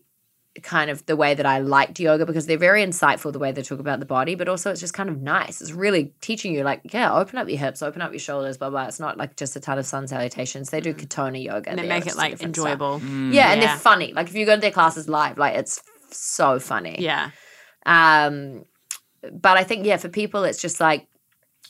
kind 0.63 0.89
of 0.89 1.05
the 1.05 1.15
way 1.15 1.33
that 1.33 1.45
I 1.45 1.59
liked 1.59 1.99
yoga 1.99 2.25
because 2.25 2.45
they're 2.45 2.57
very 2.57 2.83
insightful 2.83 3.31
the 3.33 3.39
way 3.39 3.51
they 3.51 3.61
talk 3.61 3.79
about 3.79 3.99
the 3.99 4.05
body, 4.05 4.35
but 4.35 4.47
also 4.47 4.71
it's 4.71 4.79
just 4.79 4.93
kind 4.93 5.09
of 5.09 5.21
nice. 5.21 5.61
It's 5.61 5.71
really 5.71 6.13
teaching 6.21 6.53
you 6.53 6.63
like, 6.63 6.81
yeah, 6.93 7.13
open 7.13 7.37
up 7.37 7.49
your 7.49 7.57
hips, 7.57 7.81
open 7.81 8.01
up 8.01 8.11
your 8.11 8.19
shoulders, 8.19 8.57
blah 8.57 8.69
blah. 8.69 8.85
It's 8.85 8.99
not 8.99 9.17
like 9.17 9.35
just 9.35 9.55
a 9.55 9.59
ton 9.59 9.77
of 9.77 9.85
sun 9.85 10.07
salutations. 10.07 10.69
They 10.69 10.81
do 10.81 10.93
Katonah 10.93 11.43
yoga. 11.43 11.69
and 11.69 11.79
they 11.79 11.83
there, 11.83 11.89
make 11.89 12.05
which 12.05 12.07
it 12.07 12.11
is 12.11 12.15
a 12.15 12.19
like 12.19 12.31
different 12.31 12.55
stuff. 12.55 12.67
enjoyable. 12.67 13.01
Yeah, 13.33 13.51
and 13.51 13.61
they're 13.61 13.77
funny. 13.77 14.13
Like 14.13 14.27
if 14.27 14.35
you 14.35 14.45
go 14.45 14.55
to 14.55 14.61
their 14.61 14.71
classes 14.71 15.09
live, 15.09 15.37
like 15.37 15.55
it's 15.55 15.81
so 16.11 16.59
funny. 16.59 16.97
Yeah. 16.99 17.31
Um, 17.85 18.65
but 19.31 19.57
I 19.57 19.63
think 19.63 19.85
yeah, 19.85 19.97
for 19.97 20.09
people, 20.09 20.43
it's 20.43 20.61
just 20.61 20.79
like 20.79 21.07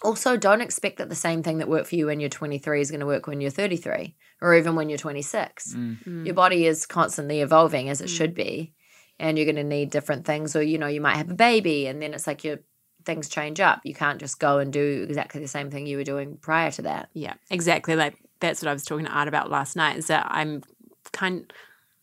also 0.03 0.37
don't 0.37 0.61
expect 0.61 0.97
that 0.97 1.09
the 1.09 1.15
same 1.15 1.41
thing 1.41 1.57
that 1.59 1.69
worked 1.69 1.87
for 1.87 1.95
you 1.95 2.07
when 2.07 2.19
you're 2.19 2.29
23 2.29 2.81
is 2.81 2.91
going 2.91 2.99
to 2.99 3.05
work 3.05 3.27
when 3.27 3.41
you're 3.41 3.51
33 3.51 4.15
or 4.41 4.55
even 4.55 4.75
when 4.75 4.89
you're 4.89 4.97
26. 4.97 5.73
Mm. 5.73 6.25
Your 6.25 6.35
body 6.35 6.65
is 6.65 6.85
constantly 6.85 7.41
evolving 7.41 7.89
as 7.89 8.01
it 8.01 8.09
should 8.09 8.33
be, 8.35 8.73
and 9.19 9.37
you're 9.37 9.45
going 9.45 9.55
to 9.55 9.63
need 9.63 9.89
different 9.89 10.25
things. 10.25 10.55
Or 10.55 10.61
you 10.61 10.77
know, 10.77 10.87
you 10.87 11.01
might 11.01 11.17
have 11.17 11.31
a 11.31 11.35
baby, 11.35 11.87
and 11.87 12.01
then 12.01 12.13
it's 12.13 12.27
like 12.27 12.43
your 12.43 12.59
things 13.05 13.29
change 13.29 13.59
up. 13.59 13.81
You 13.83 13.93
can't 13.93 14.19
just 14.19 14.39
go 14.39 14.57
and 14.57 14.73
do 14.73 15.05
exactly 15.07 15.41
the 15.41 15.47
same 15.47 15.69
thing 15.69 15.85
you 15.85 15.97
were 15.97 16.03
doing 16.03 16.37
prior 16.37 16.71
to 16.71 16.81
that. 16.83 17.09
Yeah, 17.13 17.35
exactly. 17.49 17.95
Like 17.95 18.17
that's 18.39 18.61
what 18.61 18.69
I 18.69 18.73
was 18.73 18.83
talking 18.83 19.05
to 19.05 19.11
Art 19.11 19.27
about 19.27 19.49
last 19.49 19.75
night. 19.75 19.97
Is 19.97 20.07
that 20.07 20.27
I'm 20.29 20.63
kind 21.11 21.51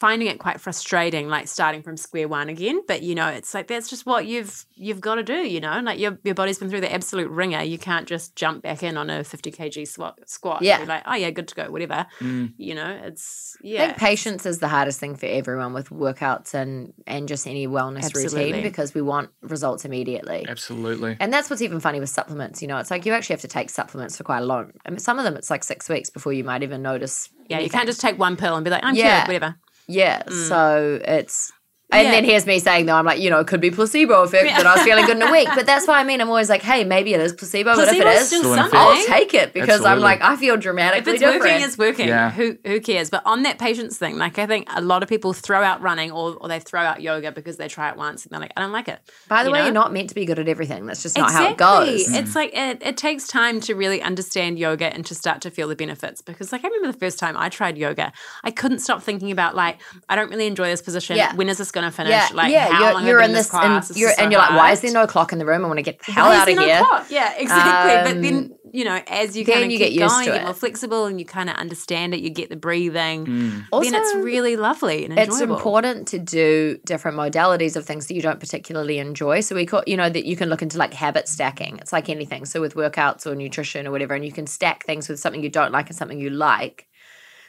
finding 0.03 0.27
it 0.27 0.39
quite 0.41 0.61
frustrating, 0.61 1.29
like 1.29 1.47
starting 1.47 1.81
from 1.83 1.97
square 1.97 2.27
one 2.27 2.49
again. 2.49 2.83
But 2.89 3.03
you 3.05 3.15
know, 3.15 3.29
it's 3.29 3.55
like 3.55 3.69
that's 3.69 3.89
just 3.89 4.05
what 4.05 4.27
you've 4.27 4.67
you've 4.75 5.01
got 5.01 5.15
to 5.15 5.23
do. 5.23 5.35
You 5.55 5.61
know, 5.61 5.81
like 5.81 5.99
your 6.01 6.19
your 6.25 6.35
body's 6.35 6.59
been 6.59 6.69
through 6.71 6.81
the 6.81 6.93
absolute 6.93 7.31
ringer. 7.31 7.63
You 7.63 7.79
can't 7.79 8.07
just 8.09 8.35
jump 8.35 8.63
back 8.63 8.83
in 8.83 8.97
on 8.97 9.09
a 9.11 9.23
50 9.23 9.53
kg 9.53 9.87
squat. 9.87 10.19
Squat. 10.27 10.59
and 10.59 10.67
Yeah. 10.67 10.81
be 10.81 10.87
like 10.87 11.03
oh 11.07 11.15
yeah, 11.15 11.31
good 11.31 11.47
to 11.49 11.55
go. 11.55 11.71
Whatever. 11.71 12.07
Mm. 12.21 12.55
You 12.57 12.75
know, 12.75 12.91
it's 13.05 13.57
yeah 13.63 13.71
I 13.71 13.83
yeah. 13.83 13.87
think 13.89 13.99
patience 13.99 14.45
is 14.45 14.59
the 14.59 14.69
hardest 14.69 14.99
thing 14.99 15.15
for 15.15 15.27
everyone 15.27 15.73
with 15.73 15.91
workouts 15.91 16.53
and 16.55 16.93
and 17.07 17.29
just 17.29 17.47
any 17.47 17.69
wellness 17.69 18.05
Absolutely. 18.07 18.47
routine 18.47 18.63
because 18.65 18.95
we 18.95 19.03
want 19.03 19.31
results 19.41 19.85
immediately. 19.85 20.45
Absolutely. 20.49 21.17
And 21.21 21.33
that's 21.33 21.49
what's 21.49 21.63
even 21.63 21.79
funny 21.81 22.01
with 22.01 22.11
supplements. 22.11 22.61
You 22.61 22.67
know, 22.69 22.79
it's 22.79 22.91
like 22.91 23.07
you 23.07 23.13
actually 23.13 23.35
have 23.35 23.43
to 23.43 23.49
take 23.49 23.71
supplements 23.71 24.17
for 24.17 24.25
quite 24.25 24.41
a 24.41 24.47
long. 24.47 24.73
I 24.85 24.91
mean, 24.91 24.99
some 24.99 25.19
of 25.19 25.25
them 25.25 25.37
it's 25.37 25.51
like 25.51 25.63
six 25.63 25.89
weeks 25.89 26.11
before 26.11 26.33
you 26.33 26.43
might 26.45 26.63
even 26.65 26.83
notice. 26.83 27.29
yeah, 27.49 27.61
you 27.61 27.71
can't 27.71 27.87
just 27.87 28.01
take 28.01 28.19
one 28.19 28.37
pill 28.37 28.57
and 28.57 28.65
be 28.65 28.71
like 28.71 28.83
I'm 28.85 28.95
Yeah. 28.97 29.25
cured. 29.25 29.29
Whatever. 29.41 29.57
Yeah. 29.89 30.23
Mm. 30.25 30.49
So 30.49 31.01
it's. 31.05 31.53
And 31.93 32.05
Yeah. 32.07 32.11
then 32.13 32.25
here's 32.25 32.47
me 32.47 32.59
saying 32.59 32.87
though, 32.87 32.95
I'm 32.95 33.05
like, 33.05 33.21
you 33.21 33.31
know, 33.31 33.39
it 33.41 33.47
could 33.47 33.61
be 33.61 33.71
placebo 33.71 34.23
effect 34.23 34.49
that 34.49 34.67
I 34.67 34.75
was 34.77 34.83
feeling 34.83 35.07
good 35.07 35.17
in 35.17 35.23
a 35.23 35.31
week. 35.31 35.49
But 35.55 35.67
that's 35.67 35.87
why 35.87 36.01
I 36.01 36.05
mean 36.05 36.21
I'm 36.21 36.29
always 36.29 36.49
like, 36.49 36.63
hey, 36.63 36.85
maybe 36.85 37.15
it 37.15 37.21
is 37.21 37.33
placebo, 37.33 37.75
but 37.77 37.89
if 37.89 37.95
it 38.01 38.07
is, 38.07 38.21
is, 38.23 38.27
still 38.29 38.41
Still 38.43 38.55
something. 38.57 38.79
I'll 38.79 39.07
take 39.07 39.35
it 39.35 39.53
because 39.53 39.85
I'm 39.85 40.01
like, 40.01 40.21
I 40.23 40.37
feel 40.37 40.57
dramatically 40.57 41.01
if 41.01 41.09
it's 41.15 41.21
different. 41.21 41.43
working, 41.45 41.63
it's 41.65 41.79
working. 41.79 42.09
Yeah. 42.09 42.31
Who 42.31 42.57
who 42.67 42.81
cares? 42.81 43.11
But 43.11 43.23
on 43.27 43.43
that 43.45 43.59
patience 43.59 43.99
thing, 43.99 44.17
like 44.19 44.39
I 44.39 44.47
think 44.47 44.67
a 44.75 44.81
lot 44.81 45.03
of 45.03 45.09
people 45.09 45.33
throw 45.33 45.63
out 45.63 45.81
running 45.83 46.11
or, 46.11 46.35
or 46.41 46.49
they 46.49 46.59
throw 46.61 46.81
out 46.81 47.03
yoga 47.03 47.31
because 47.33 47.57
they 47.59 47.69
try 47.69 47.91
it 47.91 47.97
once 47.97 48.25
and 48.25 48.33
they're 48.33 48.41
like, 48.41 48.53
I 48.57 48.61
don't 48.61 48.73
like 48.73 48.89
it. 48.89 48.99
By 49.29 49.43
the 49.45 49.51
You 49.51 49.53
way, 49.53 49.59
know? 49.61 49.65
you're 49.67 49.75
not 49.75 49.93
meant 49.93 50.09
to 50.09 50.15
be 50.15 50.25
good 50.25 50.39
at 50.39 50.49
everything. 50.49 50.87
That's 50.87 51.03
just 51.03 51.17
not 51.19 51.31
how 51.31 51.45
it 51.47 51.53
Exactly. 51.53 51.87
goes. 51.99 52.15
It's 52.15 52.35
like 52.35 52.51
it, 52.55 52.83
it 52.83 52.97
takes 52.97 53.27
time 53.29 53.61
to 53.63 53.75
really 53.75 54.01
understand 54.03 54.59
yoga 54.59 54.93
and 54.93 55.05
to 55.07 55.15
start 55.15 55.41
to 55.43 55.51
feel 55.51 55.69
the 55.69 55.77
benefits. 55.77 56.23
Because 56.23 56.53
like 56.53 56.65
I 56.65 56.69
remember 56.69 56.91
the 56.93 56.99
first 56.99 57.19
time 57.19 57.37
I 57.37 57.49
tried 57.49 57.77
yoga, 57.77 58.13
I 58.45 58.51
couldn't 58.51 58.79
stop 58.81 59.03
thinking 59.03 59.31
about 59.31 59.55
like 59.55 59.79
I 60.09 60.17
don't 60.17 60.31
really 60.31 60.47
enjoy 60.47 60.67
this 60.69 60.83
position. 60.83 61.17
Yeah. 61.17 61.35
When 61.35 61.49
is 61.49 61.59
this 61.59 61.71
going 61.71 61.82
to 61.85 61.91
finish? 61.91 62.11
Yeah, 62.11 62.29
like 62.33 62.51
yeah, 62.53 62.69
how 62.73 62.81
you're, 62.85 62.95
long 62.95 63.07
you're 63.07 63.21
have 63.21 63.25
I 63.25 63.27
been 63.27 63.31
in 63.31 63.31
in 63.31 63.35
this, 63.37 63.51
class? 63.51 63.65
and 63.65 63.83
This 63.83 63.99
you're, 63.99 64.11
is 64.11 64.17
so 64.17 64.23
and 64.23 64.33
you're 64.33 64.41
like, 64.41 64.51
why 64.51 64.73
is 64.73 64.81
there 64.81 64.93
no 64.93 65.07
clock 65.07 65.33
in 65.33 65.39
the 65.39 65.47
room? 65.47 65.65
I 65.65 65.69
want 65.69 65.79
to 65.79 65.83
get 65.83 65.99
the 66.01 66.13
hell 66.13 66.27
Why 66.29 66.35
is 66.37 66.41
out 66.43 66.49
of 66.51 66.57
no 66.57 66.63
here. 66.65 66.79
clock? 66.85 67.07
Yeah, 67.11 67.33
exactly. 67.37 68.13
but 68.13 68.23
then 68.23 68.35
Um, 68.37 68.53
you 68.75 68.85
know, 68.87 69.03
as 69.07 69.37
you 69.37 69.45
kind 69.45 69.65
of 69.65 69.71
you 69.71 69.77
keep 69.77 69.89
get 69.89 69.93
used 69.93 70.09
going, 70.15 70.25
to 70.25 70.31
you 70.31 70.33
get 70.33 70.43
it. 70.43 70.45
more 70.47 70.55
flexible, 70.55 71.05
and 71.05 71.19
you 71.21 71.27
kind 71.27 71.51
of 71.51 71.57
understand 71.57 72.15
it. 72.15 72.21
You 72.21 72.31
get 72.31 72.49
the 72.49 72.57
breathing. 72.57 73.25
then 73.25 73.67
Also, 73.71 73.91
it's 73.95 74.15
really 74.15 74.57
lovely 74.57 75.05
and 75.05 75.13
enjoyable. 75.19 75.33
it's 75.35 75.41
important 75.43 76.09
to 76.09 76.19
do 76.19 76.79
different 76.87 77.19
modalities 77.19 77.77
of 77.77 77.85
things 77.85 78.07
that 78.07 78.15
you 78.15 78.23
don't 78.23 78.41
particularly 78.41 78.99
enjoy. 78.99 79.41
So 79.41 79.55
we 79.55 79.67
call, 79.67 79.83
you 79.87 79.99
know, 79.99 80.09
that 80.09 80.25
you 80.25 80.37
can 80.37 80.49
look 80.49 80.63
into 80.63 80.79
like 80.79 80.95
habit 80.95 81.29
stacking. 81.29 81.77
It's 81.79 81.93
like 81.93 82.09
anything. 82.09 82.47
So 82.47 82.63
with 82.63 82.75
workouts 82.75 83.27
or 83.27 83.35
nutrition 83.35 83.87
or 83.87 83.91
whatever, 83.91 84.15
and 84.15 84.25
you 84.25 84.33
can 84.33 84.47
stack 84.47 84.87
things 84.87 85.07
with 85.07 85.21
something 85.21 85.43
you 85.43 85.51
don't 85.51 85.71
like 85.73 85.89
and 85.89 85.97
something 85.97 86.19
you 86.19 86.31
like. 86.31 86.87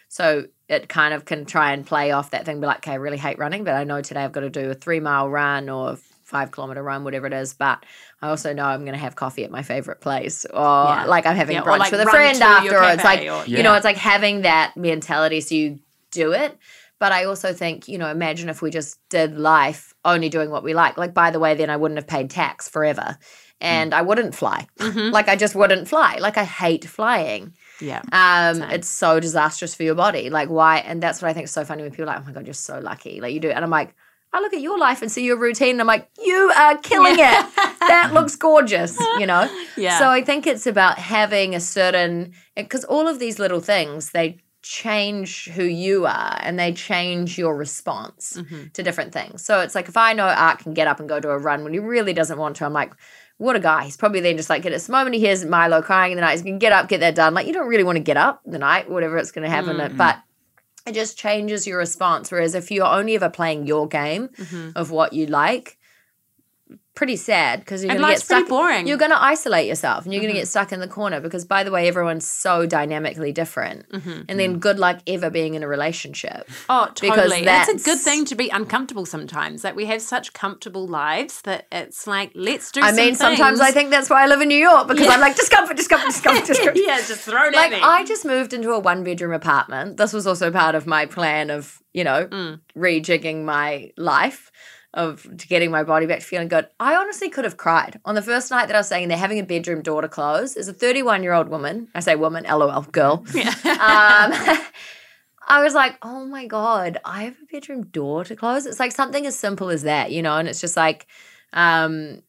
So 0.10 0.44
it 0.74 0.90
kind 0.90 1.14
of 1.14 1.26
can 1.26 1.46
try 1.46 1.72
and 1.72 1.86
play 1.86 2.12
off 2.12 2.32
that 2.32 2.46
thing, 2.46 2.60
be 2.60 2.68
like, 2.68 2.78
okay, 2.78 2.92
I 2.92 2.96
really 2.96 3.18
hate 3.18 3.38
running, 3.40 3.64
but 3.64 3.74
I 3.76 3.84
know 3.84 4.02
today 4.02 4.24
I've 4.24 4.32
got 4.32 4.42
to 4.42 4.50
do 4.50 4.72
a 4.72 4.74
three 4.74 5.00
mile 5.00 5.30
run 5.30 5.70
or 5.70 5.92
a 5.92 5.96
five 6.24 6.52
kilometer 6.52 6.82
run, 6.84 7.04
whatever 7.04 7.28
it 7.28 7.34
is. 7.34 7.54
But 7.54 7.86
I 8.22 8.30
also 8.30 8.54
know 8.54 8.66
I'm 8.66 8.82
going 8.82 8.94
to 8.94 9.00
have 9.00 9.16
coffee 9.16 9.44
at 9.44 9.52
my 9.52 9.62
favorite 9.64 10.02
place, 10.02 10.46
or 10.46 10.60
Yeah. 10.60 11.06
like 11.06 11.26
I'm 11.26 11.36
having 11.36 11.56
Yeah, 11.56 11.62
or, 11.62 11.66
brunch 11.66 11.80
like, 11.80 11.92
with 11.92 12.02
a 12.02 12.06
friend 12.06 12.36
to 12.38 12.44
your 12.44 12.84
afterwards. 12.84 13.04
Like 13.04 13.20
cafe 13.22 13.30
or- 13.30 13.46
you 13.46 13.64
know, 13.64 13.74
it's 13.76 13.86
like 13.86 13.98
having 13.98 14.42
that 14.42 14.76
mentality, 14.76 15.42
so 15.42 15.56
you 15.56 15.80
do 16.12 16.32
it. 16.34 16.58
But 17.00 17.12
I 17.12 17.26
also 17.26 17.52
think, 17.54 17.88
you 17.90 17.98
know, 17.98 18.10
imagine 18.10 18.48
if 18.48 18.62
we 18.62 18.72
just 18.72 18.98
did 19.10 19.38
life 19.38 19.94
only 20.06 20.30
doing 20.30 20.50
what 20.50 20.64
we 20.64 20.74
like. 20.74 20.98
Like, 20.98 21.14
by 21.14 21.32
the 21.32 21.40
way, 21.40 21.54
then 21.54 21.70
I 21.70 21.76
wouldn't 21.76 21.98
have 21.98 22.08
paid 22.08 22.30
tax 22.30 22.70
forever. 22.70 23.18
Mm. 23.62 23.66
And 23.66 23.94
I 23.94 24.04
wouldn't 24.04 24.36
fly. 24.36 24.68
Mm-hmm. 24.80 25.12
Like, 25.12 25.28
I 25.28 25.36
just 25.36 25.54
wouldn't 25.54 25.88
fly. 25.90 26.18
Like, 26.20 26.38
I 26.38 26.46
hate 26.46 26.86
flying. 26.86 27.54
Yeah. 27.84 28.02
Um, 28.12 28.56
Same. 28.56 28.70
it's 28.72 28.88
so 28.88 29.20
disastrous 29.20 29.76
for 29.76 29.84
your 29.84 29.96
body. 29.96 30.30
Like, 30.30 30.50
why? 30.50 30.78
And 30.78 31.04
that's 31.04 31.22
what 31.22 31.30
I 31.30 31.34
think 31.34 31.46
is 31.46 31.52
so 31.52 31.66
funny 31.66 31.84
when 31.84 31.92
people 31.92 32.06
are 32.06 32.14
like, 32.14 32.22
oh 32.22 32.26
my 32.26 32.32
God, 32.32 32.46
you're 32.48 32.54
so 32.54 32.80
lucky. 32.80 33.20
Like, 33.22 33.34
you 33.34 33.40
do. 33.40 33.50
And 33.52 33.64
I'm 33.64 33.70
like, 33.70 33.94
I 34.36 34.40
look 34.40 34.54
at 34.54 34.62
your 34.62 34.80
life 34.80 35.02
and 35.04 35.12
see 35.12 35.24
your 35.24 35.38
routine. 35.38 35.72
And 35.72 35.82
I'm 35.82 35.88
like, 35.88 36.10
you 36.24 36.52
are 36.58 36.78
killing 36.78 37.14
it. 37.14 37.20
That 37.20 38.12
looks 38.18 38.36
gorgeous, 38.36 39.00
you 39.20 39.28
know? 39.28 39.48
Yeah. 39.78 40.00
So 40.00 40.10
I 40.10 40.24
think 40.24 40.48
it's 40.48 40.66
about 40.66 40.98
having 40.98 41.54
a 41.54 41.60
certain, 41.60 42.34
because 42.56 42.84
all 42.86 43.08
of 43.08 43.20
these 43.20 43.38
little 43.38 43.60
things, 43.60 44.12
they 44.12 44.40
change 44.64 45.50
who 45.50 45.64
you 45.64 46.06
are 46.08 46.38
and 46.42 46.58
they 46.58 46.72
change 46.74 47.38
your 47.38 47.56
response 47.56 48.38
Mm-hmm. 48.38 48.70
to 48.74 48.82
different 48.82 49.14
things. 49.14 49.44
So 49.46 49.60
it's 49.60 49.76
like 49.76 49.88
if 49.90 49.98
I 49.98 50.14
know 50.14 50.26
Art 50.26 50.60
can 50.60 50.74
get 50.74 50.88
up 50.88 51.00
and 51.00 51.08
go 51.08 51.20
to 51.20 51.30
a 51.30 51.38
run 51.38 51.64
when 51.64 51.74
he 51.74 51.80
really 51.80 52.14
doesn't 52.14 52.38
want 52.40 52.56
to, 52.56 52.66
I'm 52.66 52.74
like, 52.74 52.94
what 53.44 53.56
a 53.56 53.60
guy. 53.60 53.84
He's 53.84 53.98
probably 53.98 54.22
then 54.22 54.38
just 54.38 54.50
like, 54.50 54.66
at 54.66 54.72
this 54.72 54.88
moment 54.88 55.16
he 55.16 55.22
hears 55.22 55.44
Milo 55.44 55.82
crying 55.82 56.14
in 56.14 56.16
the 56.16 56.22
night, 56.22 56.32
he's 56.32 56.42
going 56.42 56.56
to 56.56 56.60
get 56.60 56.72
up, 56.72 56.88
get 56.88 57.02
that 57.02 57.16
done. 57.16 57.34
Like, 57.34 57.46
you 57.46 57.54
don't 57.54 57.68
really 57.68 57.84
want 57.84 57.98
to 57.98 58.04
get 58.04 58.18
up 58.18 58.42
the 58.46 58.58
night, 58.58 58.90
whatever 58.90 59.18
it's 59.18 59.32
going 59.32 59.44
to 59.44 59.50
happen. 59.50 59.78
Mm-hmm. 59.78 59.98
But 59.98 60.20
it 60.88 60.94
just 60.94 61.18
changes 61.18 61.68
your 61.68 61.78
response. 61.78 62.32
Whereas 62.32 62.56
if 62.56 62.72
you're 62.72 62.86
only 62.86 63.16
ever 63.16 63.30
playing 63.30 63.68
your 63.68 63.88
game 63.88 64.30
Mm-hmm. 64.30 64.78
of 64.78 64.92
what 64.92 65.14
you 65.14 65.26
like, 65.26 65.78
pretty 66.96 67.16
sad 67.16 67.60
because 67.60 67.84
you're 67.84 67.92
And 67.92 68.00
going 68.00 68.10
to 68.10 68.14
get 68.14 68.18
life's 68.20 68.28
pretty 68.28 68.42
stuck. 68.46 68.50
boring. 68.50 68.86
You're 68.88 68.98
going 68.98 69.12
to 69.12 69.22
isolate 69.22 69.68
yourself 69.68 70.06
and 70.06 70.14
you're 70.14 70.20
Mm-hmm. 70.22 70.26
going 70.28 70.36
to 70.36 70.42
get 70.42 70.48
stuck 70.48 70.72
in 70.72 70.80
the 70.80 70.88
corner 70.88 71.20
because, 71.20 71.44
by 71.44 71.64
the 71.64 71.72
way, 71.72 71.88
everyone's 71.88 72.26
so 72.28 72.66
dynamically 72.68 73.32
different. 73.32 73.90
Mm-hmm. 73.90 74.22
And 74.30 74.40
then 74.40 74.60
good 74.60 74.78
luck 74.78 75.00
ever 75.08 75.30
being 75.32 75.56
in 75.56 75.64
a 75.64 75.68
relationship. 75.68 76.48
Oh, 76.70 76.86
Because 77.00 77.16
totally. 77.18 77.48
And 77.48 77.70
It's 77.70 77.82
a 77.82 77.86
good 77.86 78.00
thing 78.00 78.26
to 78.26 78.36
be 78.36 78.50
uncomfortable 78.50 79.06
sometimes. 79.08 79.64
Like 79.64 79.76
we 79.76 79.86
have 79.88 80.02
such 80.04 80.34
comfortable 80.34 80.88
lives 80.88 81.42
that 81.42 81.66
it's 81.72 82.06
like 82.06 82.32
let's 82.36 82.72
do. 82.72 82.82
I 82.82 82.88
some 82.92 82.96
mean, 82.96 83.16
sometimes 83.16 83.60
I 83.60 83.72
think 83.72 83.90
that's 83.90 84.10
why 84.10 84.24
I 84.24 84.28
live 84.28 84.42
in 84.42 84.48
New 84.48 84.58
York 84.58 84.88
because 84.88 85.08
I'm 85.08 85.20
like, 85.20 85.36
discomfort, 85.36 85.78
discomfort, 85.78 86.10
discomfort, 86.10 86.46
discomfort. 86.48 86.78
yeah, 86.78 86.98
just 86.98 87.22
throw 87.22 87.48
it 87.48 87.54
like 87.56 87.72
at 87.72 87.78
me. 87.78 87.80
I 87.82 88.06
just 88.06 88.24
moved 88.24 88.54
into 88.54 88.72
a 88.72 88.80
one 88.80 89.04
bedroom 89.04 89.34
apartment. 89.34 89.98
This 89.98 90.14
was 90.14 90.28
also 90.28 90.52
part 90.52 90.76
of 90.76 90.86
my 90.86 91.08
plan 91.08 91.50
of, 91.50 91.82
you 91.94 92.04
know, 92.04 92.28
Mm. 92.28 92.60
rejigging 92.78 93.44
my 93.46 93.92
life 93.98 94.52
of 94.94 95.28
getting 95.48 95.72
my 95.72 95.84
body 95.84 96.06
back 96.06 96.20
to 96.20 96.26
feeling 96.26 96.48
good. 96.48 96.68
I 96.80 96.96
honestly 96.96 97.30
could 97.30 97.46
have 97.46 97.58
cried. 97.58 98.00
On 98.06 98.16
the 98.16 98.22
first 98.22 98.52
night 98.52 98.68
that 98.68 98.76
I 98.76 98.80
was 98.80 98.88
saying 98.88 99.08
they're 99.08 99.18
having 99.18 99.40
a 99.40 99.44
bedroom 99.44 99.82
door 99.82 100.02
to 100.02 100.08
close, 100.08 100.56
as 100.56 100.68
a 100.68 100.74
31 100.74 101.24
year 101.24 101.34
old 101.34 101.50
woman, 101.50 101.88
I 101.96 102.00
say 102.00 102.16
woman, 102.16 102.46
lol, 102.46 102.82
girl. 102.84 103.26
um, 103.36 104.34
I 105.46 105.62
was 105.62 105.74
like, 105.74 105.98
oh 106.02 106.26
my 106.26 106.46
God, 106.46 107.00
I 107.04 107.24
have 107.24 107.36
a 107.42 107.46
bedroom 107.52 107.88
door 107.88 108.24
to 108.26 108.36
close. 108.36 108.66
It's 108.66 108.80
like 108.80 108.92
something 108.92 109.26
as 109.26 109.38
simple 109.38 109.70
as 109.70 109.84
that, 109.84 110.12
you 110.12 110.22
know, 110.22 110.38
and 110.38 110.48
it's 110.48 110.62
just 110.62 110.78
like, 110.78 111.08
um, 111.52 112.22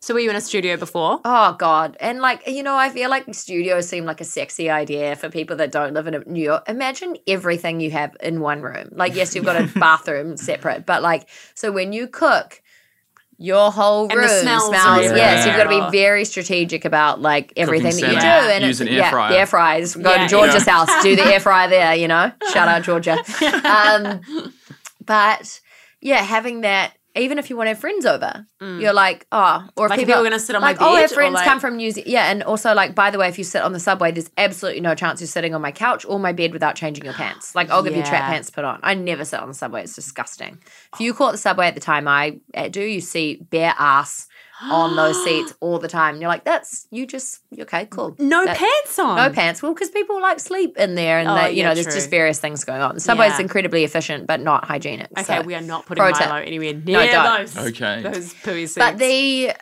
so 0.00 0.14
were 0.14 0.20
you 0.20 0.30
in 0.30 0.36
a 0.36 0.40
studio 0.40 0.76
before? 0.76 1.20
Oh 1.24 1.54
God. 1.58 1.96
And 2.00 2.20
like, 2.20 2.46
you 2.46 2.62
know, 2.62 2.74
I 2.76 2.88
feel 2.88 3.10
like 3.10 3.32
studios 3.34 3.86
seem 3.88 4.04
like 4.06 4.20
a 4.20 4.24
sexy 4.24 4.70
idea 4.70 5.14
for 5.16 5.28
people 5.28 5.56
that 5.56 5.70
don't 5.72 5.92
live 5.92 6.06
in 6.06 6.22
New 6.26 6.42
York. 6.42 6.68
Imagine 6.68 7.16
everything 7.26 7.80
you 7.80 7.90
have 7.90 8.16
in 8.22 8.40
one 8.40 8.62
room. 8.62 8.88
Like, 8.92 9.14
yes, 9.14 9.34
you've 9.34 9.44
got 9.44 9.56
a 9.56 9.66
bathroom 9.78 10.36
separate, 10.38 10.86
but 10.86 11.02
like, 11.02 11.28
so 11.54 11.70
when 11.70 11.92
you 11.92 12.06
cook, 12.08 12.62
your 13.42 13.70
whole 13.72 14.02
And 14.02 14.10
the 14.12 14.16
room 14.16 14.28
smells 14.28 14.66
smells. 14.66 15.06
are 15.12 15.16
Yes, 15.16 15.46
you've 15.46 15.56
got 15.56 15.64
to 15.64 15.90
be 15.90 15.96
very 15.98 16.26
strategic 16.26 16.84
about 16.84 17.22
like 17.22 17.54
everything 17.56 17.92
that 17.96 18.12
you 18.12 18.20
do. 18.20 18.26
And 18.26 18.64
use 18.64 18.82
an 18.82 18.88
air 18.88 18.98
yeah, 18.98 19.10
fryer. 19.10 19.32
the 19.32 19.38
air 19.38 19.46
fryers. 19.46 19.94
Go 19.96 20.10
Yeah, 20.14 20.24
to 20.24 20.28
Georgia's 20.28 20.66
yeah. 20.66 20.72
house, 20.84 21.02
do 21.02 21.16
the 21.16 21.24
air 21.24 21.40
fryer 21.40 21.68
there. 21.70 21.94
You 21.94 22.06
know, 22.08 22.32
shout 22.52 22.68
out 22.68 22.82
Georgia. 22.82 23.16
Um, 23.64 24.20
but 25.06 25.60
yeah, 26.02 26.22
having 26.22 26.60
that 26.62 26.92
even 27.16 27.38
if 27.38 27.50
you 27.50 27.56
want 27.56 27.66
to 27.66 27.70
have 27.70 27.78
friends 27.78 28.06
over, 28.06 28.46
mm. 28.60 28.80
you're 28.80 28.92
like, 28.92 29.26
oh, 29.32 29.68
or 29.76 29.86
if 29.86 29.90
Like 29.90 30.00
if 30.00 30.06
people 30.06 30.20
you're 30.20 30.30
gonna 30.30 30.40
sit 30.40 30.54
on 30.54 30.62
my 30.62 30.68
like, 30.68 30.80
oh, 30.80 30.94
bed, 30.94 31.00
our 31.00 31.04
or 31.04 31.08
friends 31.08 31.34
like- 31.34 31.44
come 31.44 31.60
from 31.60 31.76
New 31.76 31.90
Zealand, 31.90 32.10
yeah, 32.10 32.30
and 32.30 32.42
also 32.42 32.74
like, 32.74 32.94
by 32.94 33.10
the 33.10 33.18
way, 33.18 33.28
if 33.28 33.36
you 33.38 33.44
sit 33.44 33.62
on 33.62 33.72
the 33.72 33.80
subway, 33.80 34.12
there's 34.12 34.30
absolutely 34.36 34.80
no 34.80 34.94
chance 34.94 35.20
you're 35.20 35.28
sitting 35.28 35.54
on 35.54 35.60
my 35.60 35.72
couch 35.72 36.04
or 36.06 36.18
my 36.18 36.32
bed 36.32 36.52
without 36.52 36.76
changing 36.76 37.04
your 37.04 37.14
pants. 37.14 37.54
Like, 37.54 37.70
I'll 37.70 37.82
give 37.82 37.96
you 37.96 38.02
trap 38.02 38.30
pants 38.30 38.48
to 38.48 38.54
put 38.54 38.64
on. 38.64 38.80
I 38.82 38.94
never 38.94 39.24
sit 39.24 39.40
on 39.40 39.48
the 39.48 39.54
subway; 39.54 39.82
it's 39.82 39.94
disgusting. 39.94 40.58
If 40.94 41.00
you 41.00 41.12
caught 41.14 41.32
the 41.32 41.38
subway 41.38 41.66
at 41.66 41.74
the 41.74 41.80
time 41.80 42.06
I 42.06 42.40
do, 42.70 42.82
you 42.82 43.00
see 43.00 43.36
bare 43.36 43.74
ass 43.78 44.28
on 44.62 44.96
those 44.96 45.22
seats 45.24 45.54
all 45.60 45.78
the 45.78 45.88
time. 45.88 46.14
And 46.14 46.22
you're 46.22 46.28
like, 46.30 46.44
that's 46.44 46.86
you 46.90 47.06
just 47.06 47.40
okay, 47.58 47.86
cool. 47.86 48.14
No 48.18 48.44
That- 48.44 48.56
pants 48.56 48.98
on. 48.98 49.16
no 49.16 49.30
pants. 49.30 49.62
Well, 49.62 49.72
because 49.74 49.90
people 49.90 50.20
like 50.20 50.40
sleep 50.40 50.76
in 50.76 50.94
there, 50.94 51.18
and 51.18 51.28
Oh, 51.28 51.34
they, 51.34 51.50
you 51.52 51.58
yeah, 51.58 51.68
know, 51.68 51.74
there's 51.74 51.86
true. 51.86 51.94
just 51.94 52.10
various 52.10 52.38
things 52.38 52.64
going 52.64 52.82
on. 52.82 52.94
The 52.94 53.00
subway's 53.00 53.32
Yeah. 53.32 53.40
incredibly 53.42 53.84
efficient, 53.84 54.26
but 54.26 54.40
not 54.40 54.64
hygienic. 54.64 55.08
Okay, 55.18 55.22
so- 55.38 55.42
we 55.42 55.54
are 55.54 55.60
not 55.60 55.86
putting 55.86 56.02
Pro 56.02 56.12
tip. 56.12 56.28
Milo 56.28 56.40
anywhere 56.42 56.74
near 56.74 57.06
don't. 57.06 57.38
those. 57.54 57.56
Okay. 57.56 58.02
Those 58.02 58.34
pooey 58.34 58.62
seats. 58.66 58.74
But 58.78 58.98
the 58.98 59.52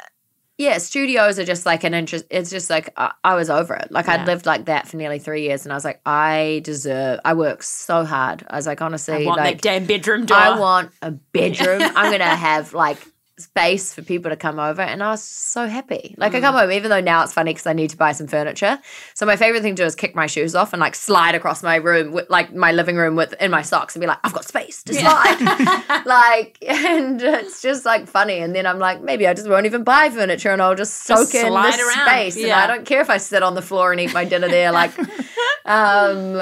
yeah, 0.60 0.78
studios 0.78 1.38
are 1.38 1.44
just 1.44 1.64
like 1.66 1.84
an 1.84 1.94
interest. 1.94 2.24
It's 2.30 2.50
just 2.50 2.68
like 2.68 2.92
I, 2.96 3.12
I 3.22 3.36
was 3.36 3.48
over 3.48 3.74
it. 3.76 3.92
Like 3.92 4.06
Yeah. 4.06 4.14
I'd 4.14 4.26
lived 4.26 4.44
like 4.44 4.64
that 4.64 4.88
for 4.88 4.96
nearly 4.96 5.20
three 5.20 5.42
years, 5.42 5.64
and 5.64 5.72
I 5.72 5.76
was 5.76 5.84
like, 5.84 6.00
I 6.04 6.62
deserve. 6.64 7.20
I 7.24 7.34
work 7.34 7.62
so 7.62 8.04
hard. 8.04 8.44
I 8.50 8.56
was 8.56 8.66
like, 8.66 8.82
honestly, 8.82 9.14
I 9.14 9.24
want 9.24 9.38
like 9.38 9.56
that 9.58 9.62
damn 9.62 9.86
bedroom 9.86 10.26
door. 10.26 10.36
I 10.36 10.58
want 10.58 10.90
a 11.00 11.12
bedroom. 11.12 11.82
I'm 11.82 12.10
gonna 12.10 12.24
have 12.34 12.74
like 12.74 12.98
space 13.38 13.94
for 13.94 14.02
people 14.02 14.30
to 14.30 14.36
come 14.36 14.58
over, 14.58 14.82
and 14.82 15.02
I 15.02 15.10
was 15.10 15.22
so 15.22 15.66
happy. 15.66 16.14
Like 16.18 16.34
I 16.34 16.40
come 16.40 16.54
Mm. 16.54 16.60
home, 16.60 16.72
even 16.72 16.90
though 16.90 17.00
now 17.00 17.22
it's 17.22 17.32
funny 17.32 17.52
because 17.52 17.66
I 17.66 17.72
need 17.72 17.90
to 17.90 17.96
buy 17.96 18.12
some 18.12 18.26
furniture. 18.26 18.78
So 19.14 19.26
my 19.26 19.36
favorite 19.36 19.62
thing 19.62 19.74
to 19.76 19.82
do 19.82 19.86
is 19.86 19.94
kick 19.94 20.14
my 20.14 20.26
shoes 20.26 20.54
off 20.54 20.72
and 20.72 20.80
like 20.80 20.94
slide 20.94 21.34
across 21.34 21.62
my 21.62 21.76
room, 21.76 22.12
with, 22.12 22.28
like 22.30 22.52
my 22.52 22.72
living 22.72 22.96
room 22.96 23.14
with 23.16 23.34
in 23.40 23.50
my 23.50 23.62
socks, 23.62 23.94
and 23.94 24.00
be 24.00 24.06
like, 24.06 24.18
I've 24.24 24.32
got 24.32 24.44
space 24.44 24.82
to 24.84 24.94
slide. 24.94 25.38
like, 26.06 26.58
and 26.66 27.22
it's 27.22 27.62
just 27.62 27.84
like 27.84 28.06
funny. 28.08 28.38
And 28.38 28.54
then 28.54 28.66
I'm 28.66 28.78
like, 28.78 29.00
maybe 29.02 29.26
I 29.26 29.34
just 29.34 29.48
won't 29.48 29.66
even 29.66 29.84
buy 29.84 30.10
furniture, 30.10 30.50
and 30.50 30.60
I'll 30.60 30.74
just 30.74 31.04
soak 31.04 31.30
Just 31.30 31.34
in 31.34 31.52
this 31.62 31.78
around. 31.78 32.08
space. 32.08 32.36
And 32.36 32.52
I 32.52 32.66
don't 32.66 32.84
care 32.86 33.00
if 33.00 33.10
I 33.10 33.18
sit 33.18 33.42
on 33.42 33.54
the 33.54 33.62
floor 33.62 33.92
and 33.92 34.00
eat 34.00 34.12
my 34.12 34.24
dinner 34.24 34.48
there. 34.48 34.72
Like, 34.72 34.92
um, 35.64 36.40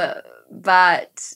but 0.50 1.32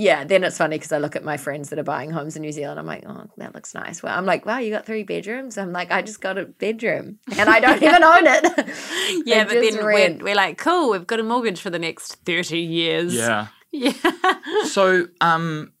yeah, 0.00 0.24
then 0.24 0.44
it's 0.44 0.56
funny 0.56 0.76
because 0.76 0.92
I 0.92 0.98
look 0.98 1.14
at 1.14 1.24
my 1.24 1.36
friends 1.36 1.68
that 1.68 1.78
are 1.78 1.84
buying 1.84 2.10
homes 2.10 2.34
in 2.34 2.40
New 2.40 2.52
Zealand. 2.52 2.80
I'm 2.80 2.86
like, 2.86 3.04
oh, 3.06 3.26
that 3.36 3.54
looks 3.54 3.74
nice. 3.74 4.02
Well, 4.02 4.16
I'm 4.16 4.24
like, 4.24 4.46
wow, 4.46 4.56
you 4.56 4.70
got 4.70 4.86
three 4.86 5.02
bedrooms. 5.02 5.58
I'm 5.58 5.72
like, 5.72 5.90
I 5.90 6.00
just 6.00 6.22
got 6.22 6.38
a 6.38 6.46
bedroom 6.46 7.18
and 7.36 7.50
I 7.50 7.60
don't 7.60 7.82
even 7.82 8.02
own 8.02 8.26
it. 8.26 8.44
yeah, 9.26 9.44
but 9.44 9.52
just 9.52 9.76
then 9.76 9.84
we're, 9.84 10.16
we're 10.24 10.34
like, 10.34 10.56
cool, 10.56 10.92
we've 10.92 11.06
got 11.06 11.20
a 11.20 11.22
mortgage 11.22 11.60
for 11.60 11.68
the 11.68 11.78
next 11.78 12.14
30 12.24 12.58
years. 12.58 13.14
Yeah. 13.14 13.48
Yeah. 13.72 13.92
So, 14.64 15.06
um, 15.20 15.72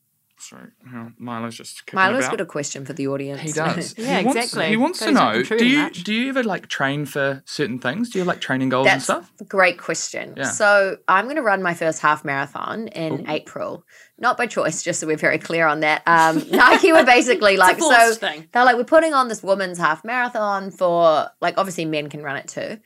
sorry, 0.50 0.68
hang 0.84 0.98
on, 0.98 1.14
Milo's 1.18 1.56
just 1.56 1.86
kicking 1.86 1.98
Milo's 1.98 2.24
about. 2.24 2.38
got 2.38 2.40
a 2.42 2.46
question 2.46 2.84
for 2.84 2.92
the 2.92 3.06
audience. 3.08 3.40
He 3.40 3.52
does. 3.52 3.94
Yeah, 3.98 4.18
he 4.18 4.24
wants, 4.26 4.44
exactly. 4.44 4.68
He 4.68 4.76
wants 4.76 4.98
to 5.00 5.04
Goes 5.06 5.16
up 5.16 5.34
know: 5.34 5.42
Do 5.58 5.66
you 5.66 5.78
much. 5.78 6.04
do 6.04 6.12
you 6.12 6.28
ever 6.28 6.42
like 6.42 6.68
train 6.68 7.06
for 7.06 7.42
certain 7.46 7.78
things? 7.78 8.10
Do 8.10 8.18
you 8.18 8.24
like 8.24 8.40
training 8.40 8.68
goals 8.70 8.88
and 8.88 9.02
stuff? 9.02 9.30
a 9.40 9.44
great 9.44 9.78
question. 9.78 10.34
Yeah. 10.36 10.44
So 10.50 10.96
I'm 11.08 11.24
going 11.26 11.36
to 11.36 11.42
run 11.42 11.62
my 11.62 11.74
first 11.74 12.00
half 12.00 12.24
marathon 12.24 12.88
in 12.88 13.28
April. 13.28 13.84
Not 14.18 14.36
by 14.36 14.46
choice, 14.46 14.82
just 14.82 15.00
so 15.00 15.06
we're 15.06 15.16
very 15.16 15.38
clear 15.38 15.66
on 15.66 15.80
that. 15.80 16.02
Um, 16.06 16.44
Nike 16.50 16.92
were 16.92 17.04
basically 17.04 17.56
like, 17.56 17.78
so 17.80 18.14
thing. 18.14 18.48
they're 18.52 18.64
like, 18.66 18.76
we're 18.76 18.84
putting 18.84 19.14
on 19.14 19.28
this 19.28 19.42
women's 19.42 19.78
half 19.78 20.04
marathon 20.04 20.70
for, 20.70 21.30
like, 21.40 21.56
obviously 21.56 21.86
men 21.86 22.10
can 22.10 22.22
run 22.22 22.36
it 22.36 22.46
too. 22.48 22.78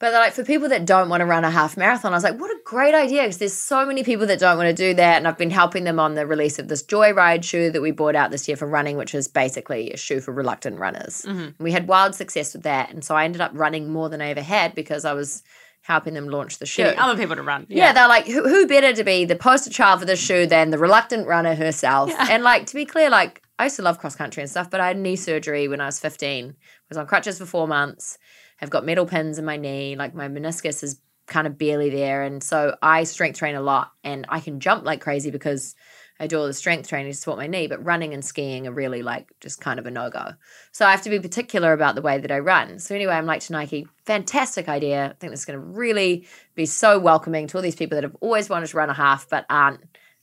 But 0.00 0.12
like, 0.12 0.32
for 0.32 0.44
people 0.44 0.68
that 0.70 0.86
don't 0.86 1.08
want 1.08 1.20
to 1.20 1.24
run 1.24 1.44
a 1.44 1.50
half 1.50 1.76
marathon, 1.76 2.12
I 2.12 2.16
was 2.16 2.24
like, 2.24 2.38
what 2.38 2.50
a 2.50 2.58
great 2.64 2.94
idea 2.94 3.22
because 3.22 3.38
there's 3.38 3.52
so 3.54 3.86
many 3.86 4.02
people 4.02 4.26
that 4.26 4.40
don't 4.40 4.58
want 4.58 4.68
to 4.68 4.74
do 4.74 4.92
that. 4.94 5.18
And 5.18 5.28
I've 5.28 5.38
been 5.38 5.50
helping 5.50 5.84
them 5.84 6.00
on 6.00 6.14
the 6.14 6.26
release 6.26 6.58
of 6.58 6.68
this 6.68 6.82
Joyride 6.82 7.44
shoe 7.44 7.70
that 7.70 7.80
we 7.80 7.92
brought 7.92 8.16
out 8.16 8.30
this 8.30 8.48
year 8.48 8.56
for 8.56 8.66
running, 8.66 8.96
which 8.96 9.14
is 9.14 9.28
basically 9.28 9.92
a 9.92 9.96
shoe 9.96 10.20
for 10.20 10.32
reluctant 10.32 10.78
runners. 10.80 11.22
Mm-hmm. 11.22 11.62
We 11.62 11.70
had 11.70 11.86
wild 11.86 12.14
success 12.14 12.54
with 12.54 12.64
that. 12.64 12.90
And 12.90 13.04
so 13.04 13.14
I 13.14 13.24
ended 13.24 13.40
up 13.40 13.52
running 13.54 13.92
more 13.92 14.08
than 14.08 14.20
I 14.20 14.30
ever 14.30 14.42
had 14.42 14.74
because 14.74 15.04
I 15.04 15.12
was 15.12 15.44
helping 15.82 16.14
them 16.14 16.28
launch 16.28 16.58
the 16.58 16.66
shoe. 16.66 16.82
Getting 16.82 16.98
other 16.98 17.16
people 17.16 17.36
to 17.36 17.42
run. 17.42 17.66
Yeah, 17.68 17.92
they're 17.92 18.08
like, 18.08 18.26
who, 18.26 18.48
who 18.48 18.66
better 18.66 18.92
to 18.94 19.04
be 19.04 19.26
the 19.26 19.36
poster 19.36 19.70
child 19.70 20.00
for 20.00 20.06
this 20.06 20.18
shoe 20.18 20.46
than 20.46 20.70
the 20.70 20.78
reluctant 20.78 21.26
runner 21.28 21.54
herself? 21.54 22.10
And 22.18 22.42
like, 22.42 22.66
to 22.66 22.74
be 22.74 22.84
clear, 22.84 23.10
like, 23.10 23.42
I 23.58 23.64
used 23.64 23.76
to 23.76 23.82
love 23.82 23.98
cross 23.98 24.16
country 24.16 24.42
and 24.42 24.50
stuff, 24.50 24.70
but 24.70 24.80
I 24.80 24.88
had 24.88 24.98
knee 24.98 25.16
surgery 25.16 25.68
when 25.68 25.80
I 25.80 25.86
was 25.86 26.00
15. 26.00 26.48
I 26.48 26.54
was 26.88 26.98
on 26.98 27.06
crutches 27.06 27.38
for 27.38 27.46
four 27.46 27.68
months. 27.68 28.18
I've 28.64 28.70
got 28.70 28.86
metal 28.86 29.06
pins 29.06 29.38
in 29.38 29.44
my 29.44 29.58
knee. 29.58 29.94
Like, 29.94 30.14
my 30.14 30.28
meniscus 30.28 30.82
is 30.82 30.98
kind 31.26 31.46
of 31.46 31.58
barely 31.58 31.90
there. 31.90 32.22
And 32.22 32.42
so 32.42 32.76
I 32.82 33.04
strength 33.04 33.38
train 33.38 33.54
a 33.54 33.60
lot 33.60 33.92
and 34.02 34.26
I 34.28 34.40
can 34.40 34.60
jump 34.60 34.84
like 34.84 35.00
crazy 35.00 35.30
because 35.30 35.74
I 36.20 36.26
do 36.26 36.38
all 36.38 36.46
the 36.46 36.54
strength 36.54 36.88
training 36.88 37.12
to 37.12 37.18
support 37.18 37.38
my 37.38 37.46
knee, 37.46 37.66
but 37.66 37.84
running 37.84 38.14
and 38.14 38.24
skiing 38.24 38.66
are 38.66 38.72
really 38.72 39.02
like 39.02 39.32
just 39.40 39.60
kind 39.60 39.78
of 39.78 39.86
a 39.86 39.90
no 39.90 40.10
go. 40.10 40.32
So 40.72 40.86
I 40.86 40.92
have 40.92 41.02
to 41.02 41.10
be 41.10 41.18
particular 41.18 41.72
about 41.72 41.94
the 41.94 42.02
way 42.02 42.18
that 42.18 42.30
I 42.30 42.38
run. 42.38 42.78
So 42.78 42.94
anyway, 42.94 43.14
I'm 43.14 43.26
like 43.26 43.40
to 43.42 43.52
Nike, 43.52 43.86
fantastic 44.06 44.68
idea. 44.68 45.06
I 45.06 45.12
think 45.14 45.32
this 45.32 45.40
is 45.40 45.46
going 45.46 45.58
to 45.58 45.64
really 45.64 46.26
be 46.54 46.66
so 46.66 46.98
welcoming 46.98 47.48
to 47.48 47.58
all 47.58 47.62
these 47.62 47.74
people 47.74 47.96
that 47.96 48.04
have 48.04 48.16
always 48.20 48.48
wanted 48.48 48.68
to 48.68 48.76
run 48.76 48.90
a 48.90 48.94
half 48.94 49.28
but 49.28 49.44
aren't 49.50 49.80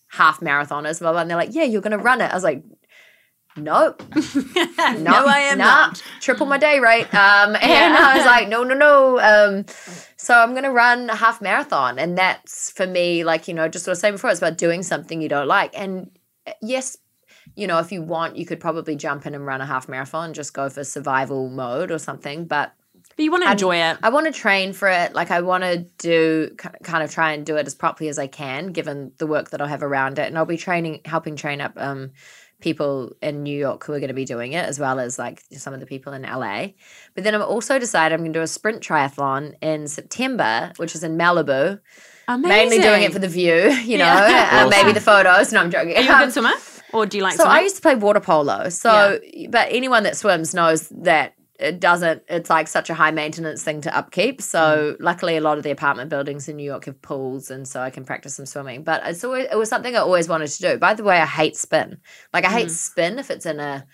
half 0.08 0.40
marathoners. 0.40 1.00
Blah, 1.00 1.12
blah. 1.12 1.22
And 1.22 1.30
they're 1.30 1.38
like, 1.38 1.54
yeah, 1.54 1.64
you're 1.64 1.82
going 1.82 1.98
to 1.98 2.04
run 2.04 2.22
it. 2.22 2.32
I 2.32 2.36
was 2.36 2.44
like, 2.44 2.64
nope. 3.58 4.04
no, 4.16 5.26
I 5.26 5.48
am 5.52 5.58
nah, 5.58 5.88
not. 5.88 6.04
Triple 6.20 6.46
my 6.46 6.58
day 6.58 6.80
rate. 6.80 7.14
Um, 7.14 7.56
and 7.62 7.96
I 7.96 8.18
was 8.18 8.26
like, 8.26 8.48
no, 8.48 8.64
no, 8.64 8.76
no. 8.76 9.20
Um, 9.20 9.66
so 10.18 10.38
I'm 10.38 10.52
going 10.52 10.64
to 10.64 10.72
run 10.72 11.10
a 11.10 11.16
half 11.16 11.42
marathon. 11.42 12.00
And 12.00 12.18
that's 12.18 12.72
for 12.72 12.88
me, 12.88 13.24
like, 13.24 13.48
you 13.48 13.54
know, 13.54 13.68
just 13.68 13.86
what 13.86 13.92
I 13.92 13.94
was 13.94 14.00
saying 14.00 14.14
before, 14.16 14.30
it's 14.30 14.40
about 14.40 14.58
doing 14.58 14.84
something 14.84 15.22
you 15.22 15.30
don't 15.30 15.48
like. 15.48 15.78
And 15.78 16.12
uh, 16.48 16.54
yes, 16.62 16.98
you 17.56 17.68
know, 17.68 17.80
if 17.80 17.92
you 17.92 18.02
want, 18.02 18.38
you 18.38 18.46
could 18.46 18.60
probably 18.60 18.96
jump 18.96 19.26
in 19.26 19.36
and 19.36 19.46
run 19.46 19.62
a 19.62 19.66
half 19.66 19.90
marathon 19.90 20.26
and 20.26 20.36
just 20.36 20.54
go 20.54 20.70
for 20.70 20.84
survival 20.84 21.50
mode 21.50 21.92
or 21.92 21.98
something. 21.98 22.46
But 22.46 22.74
But 23.16 23.24
you 23.24 23.32
want 23.32 23.44
to 23.44 23.52
enjoy 23.52 23.76
it. 23.78 23.98
I 24.04 24.10
want 24.10 24.28
to 24.28 24.32
train 24.32 24.74
for 24.74 24.88
it. 24.88 25.14
Like 25.14 25.32
I 25.32 25.42
want 25.42 25.64
to 25.64 25.86
do 25.98 26.56
kind 26.84 27.04
of 27.04 27.12
try 27.12 27.34
and 27.34 27.46
do 27.46 27.58
it 27.58 27.68
as 27.68 27.76
properly 27.76 28.10
as 28.10 28.18
I 28.18 28.28
can, 28.28 28.68
given 28.68 29.12
the 29.18 29.28
work 29.28 29.50
that 29.50 29.62
I'll 29.62 29.68
have 29.68 29.84
around 29.84 30.20
it. 30.20 30.28
And 30.28 30.38
I'll 30.38 30.46
be 30.46 30.58
training, 30.58 31.02
helping 31.06 31.36
train 31.36 31.60
up 31.62 31.74
um, 31.76 32.12
people 32.62 33.12
in 33.22 33.44
New 33.44 33.58
York 33.58 33.84
who 33.84 33.94
are 33.94 34.00
going 34.00 34.08
to 34.08 34.14
be 34.14 34.26
doing 34.26 34.54
it, 34.54 34.66
as 34.66 34.80
well 34.80 35.00
as 35.00 35.20
like 35.20 35.44
some 35.52 35.74
of 35.74 35.80
the 35.80 35.86
people 35.86 36.14
in 36.14 36.22
LA. 36.22 36.68
But 37.16 37.24
then 37.24 37.36
I've 37.36 37.42
also 37.42 37.78
decided 37.80 38.14
I'm 38.16 38.22
going 38.22 38.34
to 38.34 38.40
do 38.40 38.44
a 38.44 38.48
sprint 38.48 38.82
triathlon 38.82 39.56
in 39.62 39.88
September, 39.88 40.72
which 40.78 40.96
is 40.96 41.04
in 41.04 41.18
Malibu. 41.18 41.80
Amazing. 42.28 42.50
Mainly 42.50 42.80
doing 42.80 43.04
it 43.04 43.12
for 43.12 43.20
the 43.20 43.28
view, 43.28 43.56
you 43.84 43.98
know, 43.98 44.06
Yeah. 44.06 44.64
uh, 44.66 44.70
maybe 44.70 44.92
the 44.94 45.02
photos. 45.02 45.52
No, 45.52 45.60
I'm 45.60 45.72
joking. 45.72 45.98
Are 45.98 46.02
you 46.02 46.10
a 46.10 46.14
Um, 46.14 46.20
good 46.26 46.32
swimmer? 46.34 46.54
Or 46.94 47.06
do 47.06 47.18
you 47.18 47.24
like 47.24 47.34
so 47.34 47.44
swimming? 47.44 47.58
I 47.60 47.62
used 47.62 47.76
to 47.78 47.82
play 47.82 47.96
water 47.96 48.20
polo. 48.20 48.70
So, 48.70 49.20
but 49.50 49.68
anyone 49.72 50.04
that 50.04 50.16
swims 50.18 50.54
knows 50.54 50.88
that 50.90 51.34
it 51.62 51.80
doesn't. 51.80 52.24
It's 52.28 52.50
like 52.50 52.68
such 52.68 52.90
a 52.90 52.94
high 52.94 53.12
maintenance 53.12 53.64
thing 53.64 53.82
to 53.82 53.96
upkeep. 53.96 54.42
So, 54.42 54.96
hmm. 54.98 55.04
luckily, 55.04 55.38
a 55.38 55.42
lot 55.42 55.58
of 55.58 55.64
the 55.64 55.72
apartment 55.72 56.10
buildings 56.10 56.48
in 56.50 56.58
New 56.58 56.64
York 56.64 56.86
have 56.86 57.02
pools, 57.02 57.52
and 57.52 57.68
so 57.68 57.82
I 57.82 57.90
can 57.90 58.04
practice 58.06 58.36
some 58.36 58.46
swimming. 58.46 58.84
But 58.84 59.02
it's 59.06 59.24
always 59.24 59.48
it 59.52 59.58
was 59.58 59.70
something 59.70 59.96
I 59.96 60.00
always 60.00 60.28
wanted 60.28 60.50
to 60.50 60.62
do. 60.62 60.78
By 60.78 60.94
the 60.94 61.04
way, 61.04 61.18
I 61.20 61.26
hate 61.26 61.56
spin. 61.56 62.00
Like 62.34 62.46
I 62.46 62.50
hate 62.50 62.68
hmm. 62.68 62.74
spin 62.74 63.20
if 63.20 63.30
it's 63.30 63.46
in 63.46 63.60
a 63.60 63.86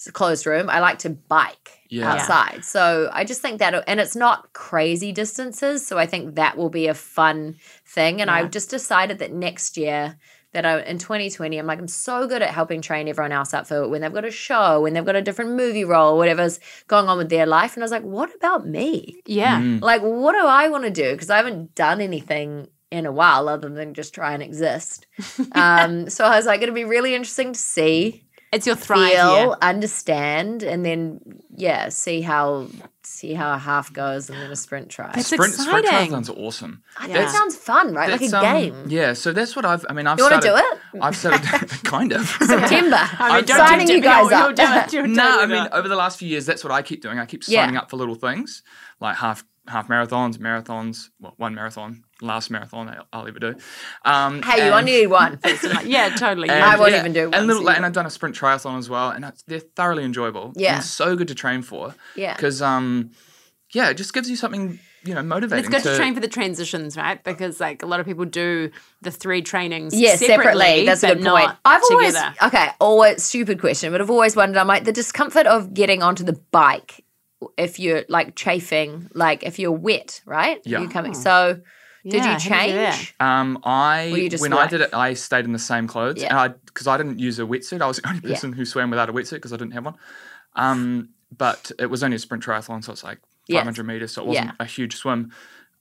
it's 0.00 0.06
a 0.06 0.12
closed 0.12 0.46
room. 0.46 0.70
I 0.70 0.80
like 0.80 1.00
to 1.00 1.10
bike 1.10 1.80
Yeah. 1.90 2.10
outside. 2.10 2.64
So 2.64 3.10
I 3.12 3.24
just 3.24 3.42
think 3.42 3.58
that, 3.58 3.84
and 3.86 4.00
it's 4.00 4.16
not 4.16 4.50
crazy 4.54 5.12
distances. 5.12 5.86
So 5.86 5.98
I 5.98 6.06
think 6.06 6.36
that 6.36 6.56
will 6.56 6.70
be 6.70 6.86
a 6.86 6.94
fun 6.94 7.56
thing. 7.86 8.22
And 8.22 8.30
I 8.30 8.46
just 8.46 8.70
decided 8.70 9.18
that 9.18 9.30
next 9.30 9.76
year, 9.76 10.16
that 10.52 10.66
I, 10.66 10.80
in 10.82 10.98
2020, 10.98 11.58
I'm 11.58 11.66
like, 11.66 11.78
I'm 11.78 11.88
so 11.88 12.26
good 12.26 12.42
at 12.42 12.50
helping 12.50 12.82
train 12.82 13.08
everyone 13.08 13.32
else 13.32 13.54
up 13.54 13.66
for 13.66 13.88
when 13.88 14.00
they've 14.00 14.12
got 14.12 14.24
a 14.24 14.30
show, 14.30 14.80
when 14.80 14.94
they've 14.94 15.04
got 15.04 15.16
a 15.16 15.22
different 15.22 15.52
movie 15.52 15.84
role, 15.84 16.16
whatever's 16.16 16.58
going 16.88 17.08
on 17.08 17.18
with 17.18 17.28
their 17.28 17.46
life. 17.46 17.74
And 17.74 17.82
I 17.82 17.84
was 17.84 17.92
like, 17.92 18.02
what 18.02 18.34
about 18.34 18.66
me? 18.66 19.20
yeah. 19.26 19.60
Mm. 19.60 19.80
Like, 19.80 20.02
what 20.02 20.32
do 20.32 20.44
I 20.44 20.68
want 20.68 20.84
to 20.84 20.90
do? 20.90 21.12
Because 21.12 21.30
I 21.30 21.36
haven't 21.36 21.74
done 21.74 22.00
anything 22.00 22.68
in 22.90 23.06
a 23.06 23.12
while 23.12 23.48
other 23.48 23.68
than 23.68 23.94
just 23.94 24.14
try 24.14 24.34
and 24.34 24.42
exist. 24.42 25.06
um, 25.52 26.10
so 26.10 26.24
I 26.24 26.36
was 26.36 26.46
like, 26.46 26.62
it'll 26.62 26.74
be 26.74 26.84
really 26.84 27.14
interesting 27.14 27.52
to 27.52 27.58
see 27.58 28.24
It's 28.52 28.66
your 28.66 28.74
thrive 28.74 29.12
feel, 29.12 29.36
year. 29.46 29.54
understand, 29.62 30.62
and 30.64 30.84
then 30.84 31.20
yeah, 31.56 31.88
see 31.88 32.20
how 32.20 32.66
see 33.04 33.32
how 33.34 33.52
a 33.54 33.58
half 33.58 33.92
goes, 33.92 34.28
and 34.28 34.38
then 34.40 34.50
a 34.50 34.56
sprint 34.56 34.88
try. 34.88 35.12
It's 35.16 35.28
Sprint, 35.28 35.52
sprint 35.54 35.84
exciting. 35.86 36.10
triathlons 36.12 36.28
are 36.30 36.38
awesome. 36.38 36.82
I 36.96 37.04
think 37.06 37.14
Yeah. 37.16 37.24
it 37.26 37.30
sounds 37.30 37.54
fun, 37.56 37.94
right? 37.94 38.10
Like 38.10 38.20
a 38.22 38.36
um, 38.36 38.42
game. 38.42 38.84
Yeah, 38.88 39.12
so 39.12 39.32
that's 39.32 39.54
what 39.54 39.64
I've. 39.64 39.86
I 39.88 39.92
mean, 39.92 40.06
I've. 40.08 40.18
You 40.18 40.24
want 40.24 40.42
to 40.42 40.48
do 40.48 40.56
it? 40.56 40.78
I've 41.00 41.16
started 41.16 41.42
kind 41.84 42.12
of. 42.12 42.26
September. 42.42 42.96
I 42.98 43.36
mean, 43.36 43.44
don't 43.44 43.56
signing 43.56 43.86
do 43.86 43.94
you 43.94 44.00
guys 44.00 44.24
you'll- 44.30 44.34
up. 44.34 44.46
you'll 44.58 44.66
do 44.66 44.72
it, 44.74 44.92
you'll 44.92 45.06
no, 45.14 45.40
I 45.42 45.46
mean, 45.46 45.66
it. 45.66 45.72
over 45.72 45.86
the 45.88 45.96
last 45.96 46.18
few 46.18 46.28
years, 46.28 46.44
that's 46.46 46.64
what 46.64 46.72
I 46.72 46.82
keep 46.82 47.02
doing. 47.02 47.18
I 47.20 47.26
keep 47.26 47.42
Yeah. 47.46 47.62
signing 47.62 47.76
up 47.76 47.88
for 47.90 47.96
little 47.98 48.16
things 48.16 48.62
like 49.00 49.16
half 49.16 49.44
half 49.70 49.88
marathons, 49.88 50.36
marathons. 50.38 51.08
Well, 51.20 51.34
one 51.36 51.54
marathon, 51.54 52.04
last 52.20 52.50
marathon 52.50 52.88
I'll, 52.88 53.06
I'll 53.12 53.28
ever 53.28 53.38
do. 53.38 53.54
Um, 54.04 54.42
hey, 54.42 54.58
you 54.58 54.62
and- 54.64 54.74
only 54.74 54.92
need 54.92 55.06
one. 55.06 55.38
yeah, 55.84 56.10
totally. 56.10 56.48
and, 56.48 56.62
I 56.62 56.78
won't 56.78 56.92
yeah, 56.92 57.00
even 57.00 57.12
do 57.12 57.24
one, 57.30 57.34
And, 57.34 57.46
little, 57.46 57.62
so 57.62 57.66
like, 57.66 57.74
you 57.74 57.76
and 57.78 57.86
I've 57.86 57.92
done 57.92 58.06
a 58.06 58.10
sprint 58.10 58.34
triathlon 58.36 58.78
as 58.78 58.90
well, 58.90 59.10
and 59.10 59.24
it's, 59.24 59.42
they're 59.44 59.60
thoroughly 59.60 60.04
enjoyable. 60.04 60.52
Yeah. 60.56 60.76
and 60.76 60.84
so 60.84 61.16
good 61.16 61.28
to 61.28 61.34
train 61.34 61.62
for. 61.62 61.94
Yeah. 62.16 62.34
because 62.34 62.60
um, 62.60 63.10
yeah, 63.72 63.90
it 63.90 63.94
just 63.96 64.12
gives 64.12 64.28
you 64.28 64.36
something 64.36 64.78
you 65.04 65.14
know 65.14 65.20
And 65.20 65.28
motivating. 65.30 65.64
it's 65.64 65.68
good 65.72 65.82
to, 65.84 65.90
to 65.92 65.96
train 65.96 66.14
for 66.14 66.20
the 66.20 66.28
transitions, 66.28 66.96
right? 66.96 67.22
Because 67.24 67.58
like 67.60 67.82
a 67.82 67.86
lot 67.86 68.00
of 68.00 68.06
people 68.06 68.24
do 68.26 68.70
the 69.00 69.10
three 69.10 69.40
trainings 69.40 69.94
Yeah, 69.98 70.16
separately. 70.16 70.26
separately. 70.44 70.86
That's 70.86 71.02
a 71.04 71.14
good 71.14 71.24
point. 71.24 71.50
I've 71.64 71.82
always 71.90 72.14
together. 72.14 72.34
okay, 72.42 72.68
always 72.80 73.22
stupid 73.22 73.60
question, 73.60 73.92
but 73.92 74.00
I've 74.02 74.10
always 74.10 74.36
wondered. 74.36 74.58
I'm 74.58 74.66
like 74.66 74.84
the 74.84 74.92
discomfort 74.92 75.46
of 75.46 75.72
getting 75.72 76.02
onto 76.02 76.22
the 76.24 76.34
bike 76.50 77.02
if 77.56 77.78
you're 77.78 78.04
like 78.08 78.34
chafing, 78.36 79.08
like 79.14 79.42
if 79.42 79.58
you're 79.58 79.72
wet, 79.72 80.20
right? 80.26 80.60
Yeah. 80.64 80.80
You 80.80 80.88
coming? 80.88 81.14
So 81.14 81.60
did 82.04 82.14
Yeah, 82.14 82.24
you 82.24 82.30
how 82.30 82.38
do 82.38 82.70
you 82.72 82.76
change? 82.90 83.14
Um, 83.20 83.58
I 83.64 84.10
Or 84.12 84.16
you 84.18 84.30
just 84.30 84.40
when 84.42 84.52
I 84.52 84.66
did 84.66 84.80
it, 84.80 84.94
I 84.94 85.14
stayed 85.14 85.44
in 85.44 85.52
the 85.52 85.58
same 85.58 85.86
clothes, 85.86 86.20
Yeah. 86.22 86.28
and 86.30 86.38
I 86.38 86.48
because 86.66 86.86
I 86.86 86.96
didn't 86.96 87.18
use 87.18 87.38
a 87.38 87.42
wetsuit. 87.42 87.80
I 87.82 87.86
was 87.86 87.98
the 87.98 88.08
only 88.08 88.20
Yeah. 88.24 88.30
person 88.34 88.52
who 88.52 88.64
swam 88.64 88.90
without 88.90 89.08
a 89.08 89.12
wetsuit 89.12 89.32
because 89.32 89.52
I 89.52 89.56
didn't 89.56 89.72
have 89.72 89.84
one. 89.84 89.94
Um, 90.56 91.10
but 91.36 91.70
it 91.78 91.86
was 91.86 92.02
only 92.02 92.16
a 92.16 92.18
sprint 92.18 92.42
triathlon, 92.44 92.82
so 92.84 92.92
it's 92.92 93.04
like 93.04 93.18
Yeah. 93.46 93.58
500 93.60 93.86
meters, 93.86 94.12
so 94.12 94.22
it 94.22 94.28
wasn't 94.28 94.46
Yeah. 94.46 94.52
a 94.58 94.64
huge 94.64 94.96
swim. 94.96 95.30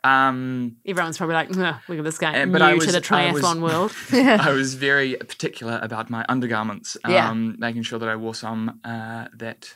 Um, 0.03 0.77
Everyone's 0.85 1.17
probably 1.17 1.35
like, 1.35 1.49
look 1.49 1.97
at 1.97 2.03
this 2.05 2.17
guy, 2.17 2.31
And- 2.31 2.51
new 2.51 2.53
but 2.53 2.61
I 2.61 2.69
to 2.71 2.75
was- 2.77 2.85
the 2.87 3.15
I 3.15 3.31
was- 3.31 3.41
triathlon 3.43 3.59
world. 3.61 3.91
I 4.41 4.51
was 4.51 4.75
very 4.75 5.15
particular 5.15 5.79
about 5.81 6.09
my 6.09 6.25
undergarments, 6.29 6.95
um, 7.03 7.11
Yeah. 7.11 7.33
making 7.33 7.83
sure 7.83 7.99
that 7.99 8.07
I 8.07 8.15
wore 8.15 8.33
some 8.35 8.79
uh, 8.83 9.25
that 9.35 9.75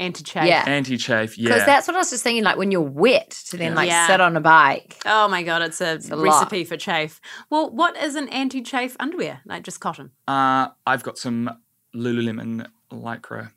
Anti-chafe. 0.00 0.46
Yeah. 0.48 0.64
anti-chafe. 0.66 1.36
Yeah. 1.38 1.50
Because 1.50 1.66
that's 1.66 1.86
what 1.86 1.94
I 1.94 1.98
was 1.98 2.10
just 2.10 2.22
thinking. 2.24 2.42
Like 2.42 2.56
when 2.56 2.72
you're 2.72 2.80
wet, 2.80 3.30
to 3.50 3.56
then 3.56 3.72
Yeah. 3.72 3.76
like 3.76 3.88
Yeah. 3.88 4.06
sit 4.06 4.20
on 4.20 4.36
a 4.36 4.40
bike. 4.40 4.96
Oh 5.06 5.28
my 5.28 5.42
god, 5.42 5.62
it's 5.62 5.80
a, 5.80 6.00
a 6.10 6.16
lot. 6.16 6.24
recipe 6.24 6.64
for 6.64 6.76
chafe. 6.76 7.20
Well, 7.50 7.70
what 7.70 7.96
is 7.96 8.14
an 8.16 8.28
anti-chafe 8.30 8.96
underwear? 8.98 9.42
Like 9.44 9.62
just 9.62 9.78
cotton. 9.80 10.10
uh, 10.26 10.68
I've 10.86 11.02
got 11.02 11.18
some 11.18 11.50
Lululemon 11.94 12.66
lycra 12.90 13.50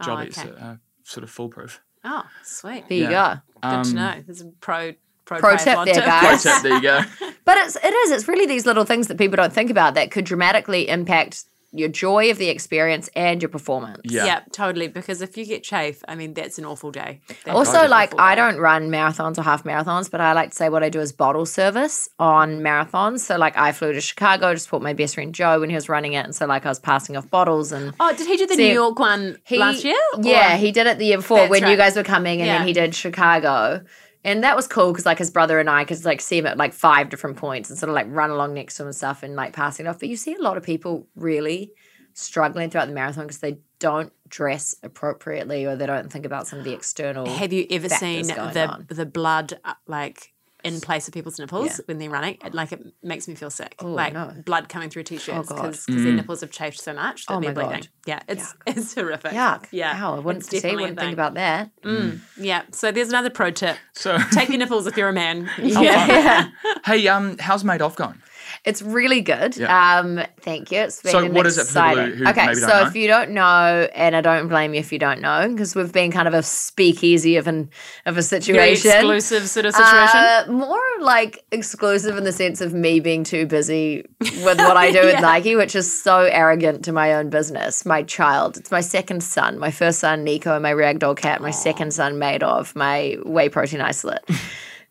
Oh, 0.00 0.04
jollies 0.04 0.36
okay. 0.38 0.50
that 0.50 0.58
are 0.62 0.80
sort 1.04 1.24
of 1.24 1.30
foolproof. 1.30 1.80
Oh, 2.04 2.24
sweet. 2.44 2.84
There 2.88 2.98
you 2.98 3.08
go. 3.08 3.36
Good 3.62 3.70
to 3.70 3.76
Um, 3.90 3.94
know. 3.94 4.22
There's 4.26 4.42
a 4.42 4.46
pro 4.60 4.92
pro, 5.24 5.38
Pro 5.40 5.56
tip 5.56 5.60
triathlon 5.76 5.84
there, 5.86 5.94
tip. 5.94 6.04
Pro 6.04 6.12
guys. 6.20 6.42
tip, 6.42 6.62
there 6.62 6.74
you 6.74 6.82
go. 6.82 7.00
But 7.46 7.58
it's 7.58 7.76
it 7.76 7.94
is 7.94 8.10
it's 8.10 8.26
really 8.28 8.46
these 8.46 8.66
little 8.66 8.84
things 8.84 9.06
that 9.06 9.18
people 9.18 9.36
don't 9.36 9.52
think 9.52 9.70
about 9.70 9.94
that 9.94 10.10
could 10.10 10.24
dramatically 10.24 10.88
impact 10.88 11.44
your 11.72 11.88
joy 11.88 12.30
of 12.30 12.38
the 12.38 12.48
experience 12.48 13.10
and 13.14 13.42
your 13.42 13.48
performance. 13.48 14.00
Yeah. 14.04 14.24
Yeah, 14.24 14.40
totally. 14.52 14.88
Because 14.88 15.20
if 15.20 15.36
you 15.36 15.44
get 15.44 15.62
chafe, 15.62 16.02
I 16.08 16.14
mean, 16.14 16.32
that's 16.34 16.58
an 16.58 16.64
awful 16.64 16.90
day. 16.90 17.20
That 17.44 17.54
Also, 17.54 17.86
like 17.86 18.14
I 18.18 18.34
day. 18.34 18.40
don't 18.40 18.58
run 18.58 18.88
marathons 18.88 19.36
or 19.38 19.42
half 19.42 19.64
marathons, 19.64 20.10
but 20.10 20.20
I 20.20 20.32
like 20.32 20.50
to 20.50 20.56
say 20.56 20.68
what 20.68 20.82
I 20.82 20.88
do 20.88 21.00
is 21.00 21.12
bottle 21.12 21.44
service 21.44 22.08
on 22.18 22.60
marathons. 22.60 23.20
So 23.20 23.36
like 23.36 23.56
I 23.58 23.72
flew 23.72 23.92
to 23.92 24.00
Chicago 24.00 24.52
to 24.54 24.58
support 24.58 24.82
my 24.82 24.92
best 24.94 25.14
friend 25.16 25.34
Joe 25.34 25.60
when 25.60 25.68
he 25.68 25.74
was 25.74 25.88
running 25.88 26.14
it, 26.14 26.24
and 26.24 26.34
so 26.34 26.46
like 26.46 26.64
I 26.64 26.68
was 26.68 26.78
passing 26.78 27.16
off 27.16 27.28
bottles 27.30 27.72
and 27.72 27.92
Oh, 28.00 28.14
did 28.16 28.26
he 28.26 28.36
do 28.36 28.46
the 28.46 28.54
See, 28.54 28.68
New 28.68 28.74
York 28.74 28.98
one 28.98 29.38
he, 29.44 29.58
last 29.58 29.84
year? 29.84 29.98
Yeah, 30.20 30.56
he 30.56 30.72
did 30.72 30.86
it 30.86 30.98
the 30.98 31.06
year 31.06 31.18
before 31.18 31.38
That's 31.38 31.50
when 31.50 31.68
you 31.68 31.76
guys 31.76 31.96
were 31.96 32.04
coming, 32.04 32.40
and 32.40 32.46
Yeah. 32.46 32.58
then 32.58 32.66
he 32.66 32.72
did 32.72 32.94
Chicago. 32.94 33.82
And 34.26 34.42
that 34.42 34.56
was 34.56 34.66
cool 34.66 34.90
because 34.90 35.06
like 35.06 35.18
his 35.18 35.30
brother 35.30 35.60
and 35.60 35.70
I 35.70 35.84
could 35.84 36.04
like 36.04 36.20
see 36.20 36.36
him 36.36 36.46
at 36.46 36.58
like 36.58 36.74
five 36.74 37.10
different 37.10 37.36
points 37.36 37.70
and 37.70 37.78
sort 37.78 37.88
of 37.88 37.94
like 37.94 38.08
run 38.10 38.30
along 38.30 38.54
next 38.54 38.76
to 38.76 38.82
him 38.82 38.88
and 38.88 38.96
stuff 38.96 39.22
and 39.22 39.36
like 39.36 39.52
passing 39.52 39.86
it 39.86 39.88
off. 39.88 40.00
But 40.00 40.08
you 40.08 40.16
see 40.16 40.34
a 40.34 40.42
lot 40.42 40.56
of 40.56 40.64
people 40.64 41.06
really 41.14 41.70
struggling 42.12 42.68
throughout 42.68 42.88
the 42.88 42.92
marathon 42.94 43.24
because 43.24 43.38
they 43.38 43.58
don't 43.78 44.12
dress 44.28 44.74
appropriately 44.82 45.64
or 45.64 45.76
they 45.76 45.86
don't 45.86 46.10
think 46.10 46.26
about 46.26 46.48
some 46.48 46.58
of 46.58 46.64
the 46.64 46.72
external. 46.72 47.24
Have 47.26 47.52
you 47.52 47.66
ever 47.70 47.88
seen 47.88 48.26
the 48.26 48.68
on. 48.68 48.86
the 48.88 49.06
blood 49.06 49.60
uh, 49.64 49.74
like 49.86 50.32
in 50.64 50.80
place 50.80 51.06
of 51.06 51.14
people's 51.14 51.38
nipples 51.38 51.66
Yeah. 51.78 51.84
when 51.86 51.98
they're 51.98 52.10
running? 52.10 52.38
It, 52.44 52.54
like 52.54 52.72
it 52.72 52.82
makes 53.02 53.28
me 53.28 53.34
feel 53.34 53.50
sick. 53.50 53.76
Oh, 53.80 53.86
like 53.88 54.12
no. 54.14 54.32
blood 54.44 54.68
coming 54.68 54.90
through 54.90 55.04
t-shirts 55.04 55.50
Oh, 55.50 55.54
God. 55.54 55.62
because 55.62 55.86
their 55.86 55.96
mm. 55.96 56.16
nipples 56.16 56.40
have 56.40 56.50
chafed 56.50 56.80
so 56.80 56.92
much 56.94 57.26
that 57.26 57.34
Oh, 57.34 57.40
they're 57.40 57.50
my 57.54 57.62
bleeding. 57.62 57.80
God. 57.82 57.88
Yeah, 58.06 58.20
it's 58.28 58.54
it's 58.66 58.94
horrific. 58.94 59.32
Yuck. 59.32 59.66
Yeah. 59.70 59.98
Ow, 60.02 60.16
I 60.16 60.18
wouldn't 60.18 60.52
it's 60.52 60.62
see, 60.62 60.70
wouldn't 60.70 60.88
think 60.90 61.00
thing. 61.00 61.12
about 61.12 61.34
that. 61.34 61.70
Mm. 61.82 61.96
Mm. 62.12 62.20
Yeah. 62.38 62.62
So 62.72 62.90
there's 62.92 63.08
another 63.10 63.30
pro 63.30 63.50
tip. 63.50 63.76
So, 63.92 64.18
Take 64.32 64.48
your 64.48 64.58
nipples 64.58 64.86
if 64.86 64.96
you're 64.96 65.08
a 65.08 65.12
man. 65.12 65.48
Yeah. 65.58 66.48
hey, 66.84 67.06
um, 67.08 67.38
how's 67.38 67.64
Made 67.64 67.82
Of 67.82 67.96
going? 67.96 68.20
It's 68.66 68.82
really 68.82 69.20
good. 69.20 69.56
Yeah. 69.56 69.98
Um, 70.00 70.20
thank 70.40 70.72
you. 70.72 70.80
It's 70.80 71.00
been 71.00 71.12
So 71.12 71.24
an 71.24 71.32
what 71.32 71.46
is 71.46 71.56
it 71.56 71.66
for 71.68 71.74
people 71.74 71.82
who- 71.88 71.92
exciting. 72.02 72.18
who 72.18 72.28
okay, 72.30 72.46
maybe 72.46 72.54
so 72.56 72.66
don't 72.66 72.82
know? 72.82 72.86
if 72.88 72.96
you 72.96 73.06
don't 73.06 73.30
know, 73.30 73.88
and 73.94 74.16
I 74.16 74.20
don't 74.20 74.48
blame 74.48 74.74
you 74.74 74.80
if 74.80 74.92
you 74.92 74.98
don't 74.98 75.20
know, 75.20 75.48
because 75.48 75.76
we've 75.76 75.92
been 75.92 76.10
kind 76.10 76.26
of 76.26 76.34
a 76.34 76.42
speakeasy 76.42 77.36
of 77.36 77.46
an 77.46 77.70
of 78.06 78.18
a 78.18 78.22
Very 78.22 78.42
situation. 78.74 78.90
exclusive 78.90 79.48
sort 79.48 79.66
of 79.66 79.72
situation. 79.74 80.16
Uh, 80.16 80.44
more 80.48 80.80
like 81.00 81.44
exclusive 81.52 82.16
in 82.16 82.24
the 82.24 82.32
sense 82.32 82.60
of 82.60 82.74
me 82.74 82.98
being 82.98 83.22
too 83.22 83.46
busy 83.46 84.04
with 84.20 84.58
what 84.58 84.76
I 84.76 84.90
do 84.90 85.00
with 85.04 85.20
Nike, 85.20 85.54
which 85.54 85.76
is 85.76 86.02
so 86.02 86.22
arrogant 86.24 86.84
to 86.86 86.92
my 86.92 87.14
own 87.14 87.30
business. 87.30 87.86
My 87.86 88.02
child, 88.02 88.56
it's 88.56 88.72
my 88.72 88.80
second 88.80 89.22
son, 89.22 89.60
my 89.60 89.70
first 89.70 90.00
son 90.00 90.24
Nico, 90.24 90.54
and 90.54 90.62
my 90.64 90.72
ragdoll 90.72 91.16
cat. 91.16 91.40
My 91.40 91.52
second 91.52 91.94
son 91.94 92.18
made 92.18 92.42
of 92.42 92.74
my 92.74 93.16
whey 93.24 93.48
protein 93.48 93.80
isolate. 93.80 94.24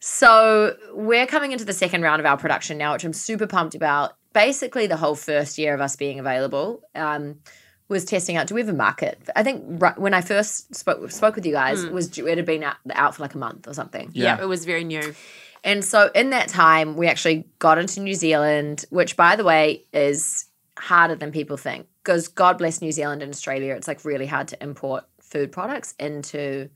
so 0.07 0.77
we're 0.93 1.25
coming 1.25 1.51
into 1.51 1.65
the 1.65 1.73
second 1.73 2.03
round 2.03 2.19
of 2.19 2.27
our 2.27 2.37
production 2.37 2.77
now, 2.77 2.93
which 2.93 3.03
I'm 3.03 3.11
super 3.11 3.47
pumped 3.47 3.73
about. 3.73 4.15
Basically, 4.33 4.85
the 4.85 4.97
whole 4.97 5.15
first 5.15 5.57
year 5.57 5.73
of 5.73 5.81
us 5.81 5.95
being 5.95 6.19
available. 6.19 6.83
Um, 6.93 7.39
was 7.87 8.05
testing 8.05 8.35
out. 8.35 8.45
Do 8.45 8.53
we 8.53 8.61
have 8.61 8.69
a 8.69 8.73
market? 8.73 9.19
I 9.35 9.41
think 9.41 9.63
right, 9.67 9.97
when 9.97 10.13
I 10.13 10.21
first 10.21 10.75
spoke 10.75 11.09
spoke 11.09 11.35
with 11.35 11.45
you 11.45 11.53
guys, 11.53 11.83
was 11.87 12.15
it 12.17 12.37
had 12.37 12.45
been 12.45 12.63
out, 12.63 12.77
out 12.93 13.15
for 13.15 13.23
like 13.23 13.33
a 13.33 13.39
month 13.39 13.67
or 13.67 13.73
something. 13.73 14.11
yeah. 14.13 14.39
it 14.39 14.47
was 14.47 14.63
very 14.65 14.83
new. 14.83 15.15
And 15.63 15.83
so 15.83 16.11
in 16.13 16.29
that 16.29 16.49
time, 16.49 16.97
we 16.97 17.07
actually 17.07 17.47
got 17.57 17.79
into 17.79 17.99
New 17.99 18.13
Zealand, 18.13 18.85
which 18.91 19.17
by 19.17 19.35
the 19.35 19.43
way 19.43 19.85
is 19.91 20.45
harder 20.77 21.15
than 21.15 21.31
people 21.31 21.57
think. 21.57 21.87
Because 22.03 22.27
God 22.27 22.59
bless 22.59 22.79
New 22.81 22.91
Zealand 22.91 23.23
and 23.23 23.31
Australia, 23.31 23.73
it's 23.73 23.87
like 23.87 24.05
really 24.05 24.27
hard 24.27 24.47
to 24.49 24.63
import 24.63 25.05
food 25.19 25.51
products 25.51 25.95
into 25.99 26.69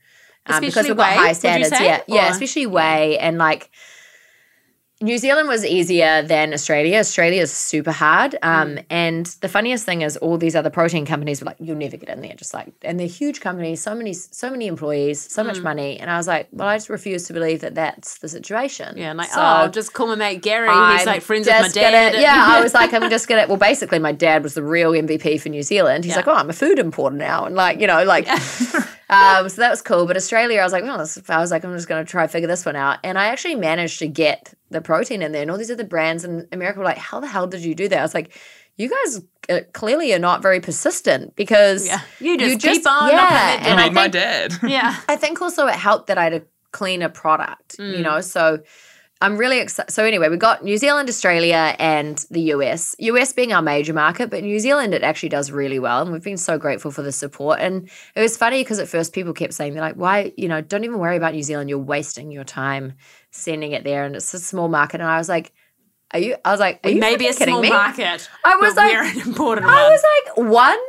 um, 0.55 0.61
because 0.61 0.87
we've 0.87 0.97
got 0.97 1.09
whey, 1.11 1.15
high 1.17 1.33
standards. 1.33 1.75
say? 1.77 1.85
Yeah, 1.85 2.01
yeah, 2.07 2.31
especially 2.31 2.65
whey 2.67 3.17
and 3.19 3.37
like 3.37 3.69
New 5.01 5.17
Zealand 5.17 5.47
was 5.47 5.63
easier 5.65 6.21
than 6.23 6.53
Australia. 6.53 6.99
Australia 6.99 7.41
is 7.43 7.53
super 7.53 7.93
hard. 7.93 8.35
Um, 8.43 8.75
Mm. 8.75 8.85
And 8.89 9.25
the 9.39 9.47
funniest 9.47 9.85
thing 9.85 10.01
is, 10.01 10.17
all 10.17 10.37
these 10.37 10.57
other 10.57 10.69
protein 10.69 11.05
companies 11.05 11.39
were 11.39 11.45
like, 11.45 11.55
"You'll 11.57 11.77
never 11.77 11.95
get 11.95 12.09
in 12.09 12.19
there." 12.21 12.33
Just 12.35 12.53
like, 12.53 12.67
and 12.81 12.99
they're 12.99 13.07
huge 13.07 13.39
companies, 13.39 13.81
so 13.81 13.95
many, 13.95 14.11
so 14.11 14.49
many 14.51 14.67
employees, 14.67 15.21
so 15.31 15.41
Mm. 15.41 15.45
much 15.47 15.59
money. 15.61 15.97
And 16.01 16.11
I 16.11 16.17
was 16.17 16.27
like, 16.27 16.49
"Well, 16.51 16.67
I 16.67 16.75
just 16.75 16.89
refuse 16.89 17.23
to 17.27 17.33
believe 17.33 17.61
that 17.61 17.75
that's 17.75 18.17
the 18.17 18.27
situation." 18.27 18.97
Yeah, 18.97 19.11
and 19.11 19.17
like, 19.17 19.29
So 19.29 19.39
oh, 19.41 19.67
just 19.69 19.93
call 19.93 20.07
my 20.07 20.15
mate 20.15 20.41
Gary. 20.41 20.67
He's 20.67 20.75
I'm 20.77 21.05
like 21.05 21.21
friends 21.21 21.47
with 21.47 21.61
my 21.61 21.69
dad. 21.69 22.11
Gonna, 22.11 22.21
yeah, 22.21 22.35
I 22.49 22.59
was 22.61 22.73
like, 22.73 22.93
I'm 22.93 23.09
just 23.15 23.29
gonna. 23.29 23.47
Well, 23.47 23.55
basically, 23.55 23.99
my 23.99 24.11
dad 24.11 24.43
was 24.43 24.53
the 24.55 24.63
real 24.63 24.91
MVP 24.91 25.39
for 25.39 25.47
New 25.47 25.63
Zealand. 25.63 26.03
He's 26.03 26.11
Yeah. 26.11 26.17
like, 26.17 26.27
oh, 26.27 26.33
I'm 26.33 26.49
a 26.49 26.53
food 26.53 26.77
importer 26.77 27.15
now, 27.15 27.45
and 27.45 27.55
like, 27.55 27.79
you 27.79 27.87
know, 27.87 28.03
like. 28.03 28.27
um, 29.09 29.49
so 29.49 29.61
that 29.61 29.69
was 29.71 29.81
cool. 29.81 30.05
But 30.05 30.15
Australia, 30.17 30.59
I 30.59 30.63
was 30.63 30.71
like, 30.71 30.83
well, 30.83 30.97
this, 30.97 31.19
I 31.29 31.39
was 31.39 31.51
like, 31.51 31.63
I'm 31.63 31.73
just 31.75 31.87
going 31.87 32.05
to 32.05 32.09
try 32.09 32.27
figure 32.27 32.47
this 32.47 32.65
one 32.65 32.75
out. 32.75 32.99
And 33.03 33.17
I 33.17 33.27
actually 33.27 33.55
managed 33.55 33.99
to 33.99 34.07
get 34.07 34.53
the 34.69 34.81
protein 34.81 35.21
in 35.21 35.31
there. 35.31 35.41
And 35.41 35.49
all 35.51 35.57
these 35.57 35.71
other 35.71 35.83
brands 35.83 36.23
in 36.23 36.47
America 36.51 36.79
were 36.79 36.85
like, 36.85 36.97
how 36.97 37.19
the 37.19 37.27
hell 37.27 37.47
did 37.47 37.61
you 37.61 37.73
do 37.75 37.87
that? 37.89 37.99
I 37.99 38.01
was 38.03 38.13
like, 38.13 38.37
you 38.77 38.89
guys 38.89 39.21
uh, 39.49 39.59
clearly 39.73 40.13
are 40.13 40.19
not 40.19 40.41
very 40.41 40.59
persistent 40.59 41.35
because 41.35 41.87
Yeah. 41.87 42.01
You 42.19 42.37
just 42.37 42.61
keep 42.61 42.87
on 42.87 43.09
yeah. 43.09 43.55
it 43.55 43.61
I 43.63 43.67
And 43.67 43.77
need 43.77 43.83
I 43.85 43.89
my 43.89 44.07
dad. 44.07 44.53
yeah. 44.63 44.95
I 45.09 45.15
think 45.15 45.41
also 45.41 45.67
it 45.67 45.75
helped 45.75 46.07
that 46.07 46.17
I 46.17 46.23
had 46.25 46.33
a 46.33 46.41
cleaner 46.71 47.09
product, 47.09 47.77
Mm. 47.77 47.97
you 47.97 48.03
know. 48.03 48.21
So 48.21 48.59
I'm 49.21 49.35
really 49.35 49.59
excited. 49.59 49.91
So 49.91 50.05
anyway, 50.05 50.29
we 50.29 50.37
got 50.37 50.63
New 50.63 50.77
Zealand, 50.77 51.09
Australia, 51.09 51.75
and 51.77 52.25
the 52.31 52.39
US. 52.53 52.95
US 52.99 53.33
being 53.33 53.51
our 53.51 53.61
major 53.61 53.93
market, 53.93 54.29
but 54.29 54.43
New 54.43 54.59
Zealand 54.59 54.93
it 54.93 55.03
actually 55.03 55.27
does 55.29 55.51
really 55.51 55.77
well, 55.77 56.01
and 56.01 56.11
we've 56.13 56.23
been 56.23 56.37
so 56.37 56.57
grateful 56.57 56.89
for 56.89 57.01
the 57.01 57.11
support. 57.11 57.59
And 57.59 57.89
it 58.15 58.21
was 58.21 58.37
funny 58.37 58.61
because 58.63 58.79
at 58.79 58.87
first 58.87 59.11
people 59.11 59.33
kept 59.33 59.53
saying 59.53 59.73
they're 59.73 59.81
like, 59.81 59.95
"Why, 59.95 60.31
you 60.37 60.47
know, 60.47 60.61
don't 60.61 60.85
even 60.85 60.99
worry 60.99 61.17
about 61.17 61.33
New 61.33 61.43
Zealand. 61.43 61.69
You're 61.69 61.79
wasting 61.79 62.31
your 62.31 62.45
time 62.45 62.93
sending 63.31 63.73
it 63.73 63.83
there, 63.83 64.05
and 64.05 64.15
it's 64.15 64.33
a 64.33 64.39
small 64.39 64.69
market." 64.69 65.01
And 65.01 65.09
I 65.09 65.17
was 65.17 65.29
like. 65.29 65.51
Are 66.11 66.19
you? 66.19 66.37
I 66.43 66.49
was 66.49 66.59
like, 66.59 66.79
are 66.83 66.89
you 66.89 66.99
Maybe 66.99 67.27
a 67.27 67.33
kidding 67.33 67.49
small 67.53 67.61
me? 67.61 67.69
market. 67.69 68.27
I 68.43 68.55
was 68.55 68.75
like- 68.75 68.91
we're 68.93 69.03
an 69.03 69.19
important 69.27 69.67
I 69.67 69.83
one. 69.83 69.91
was 69.91 70.03
like, 70.25 70.37
one, 70.51 70.79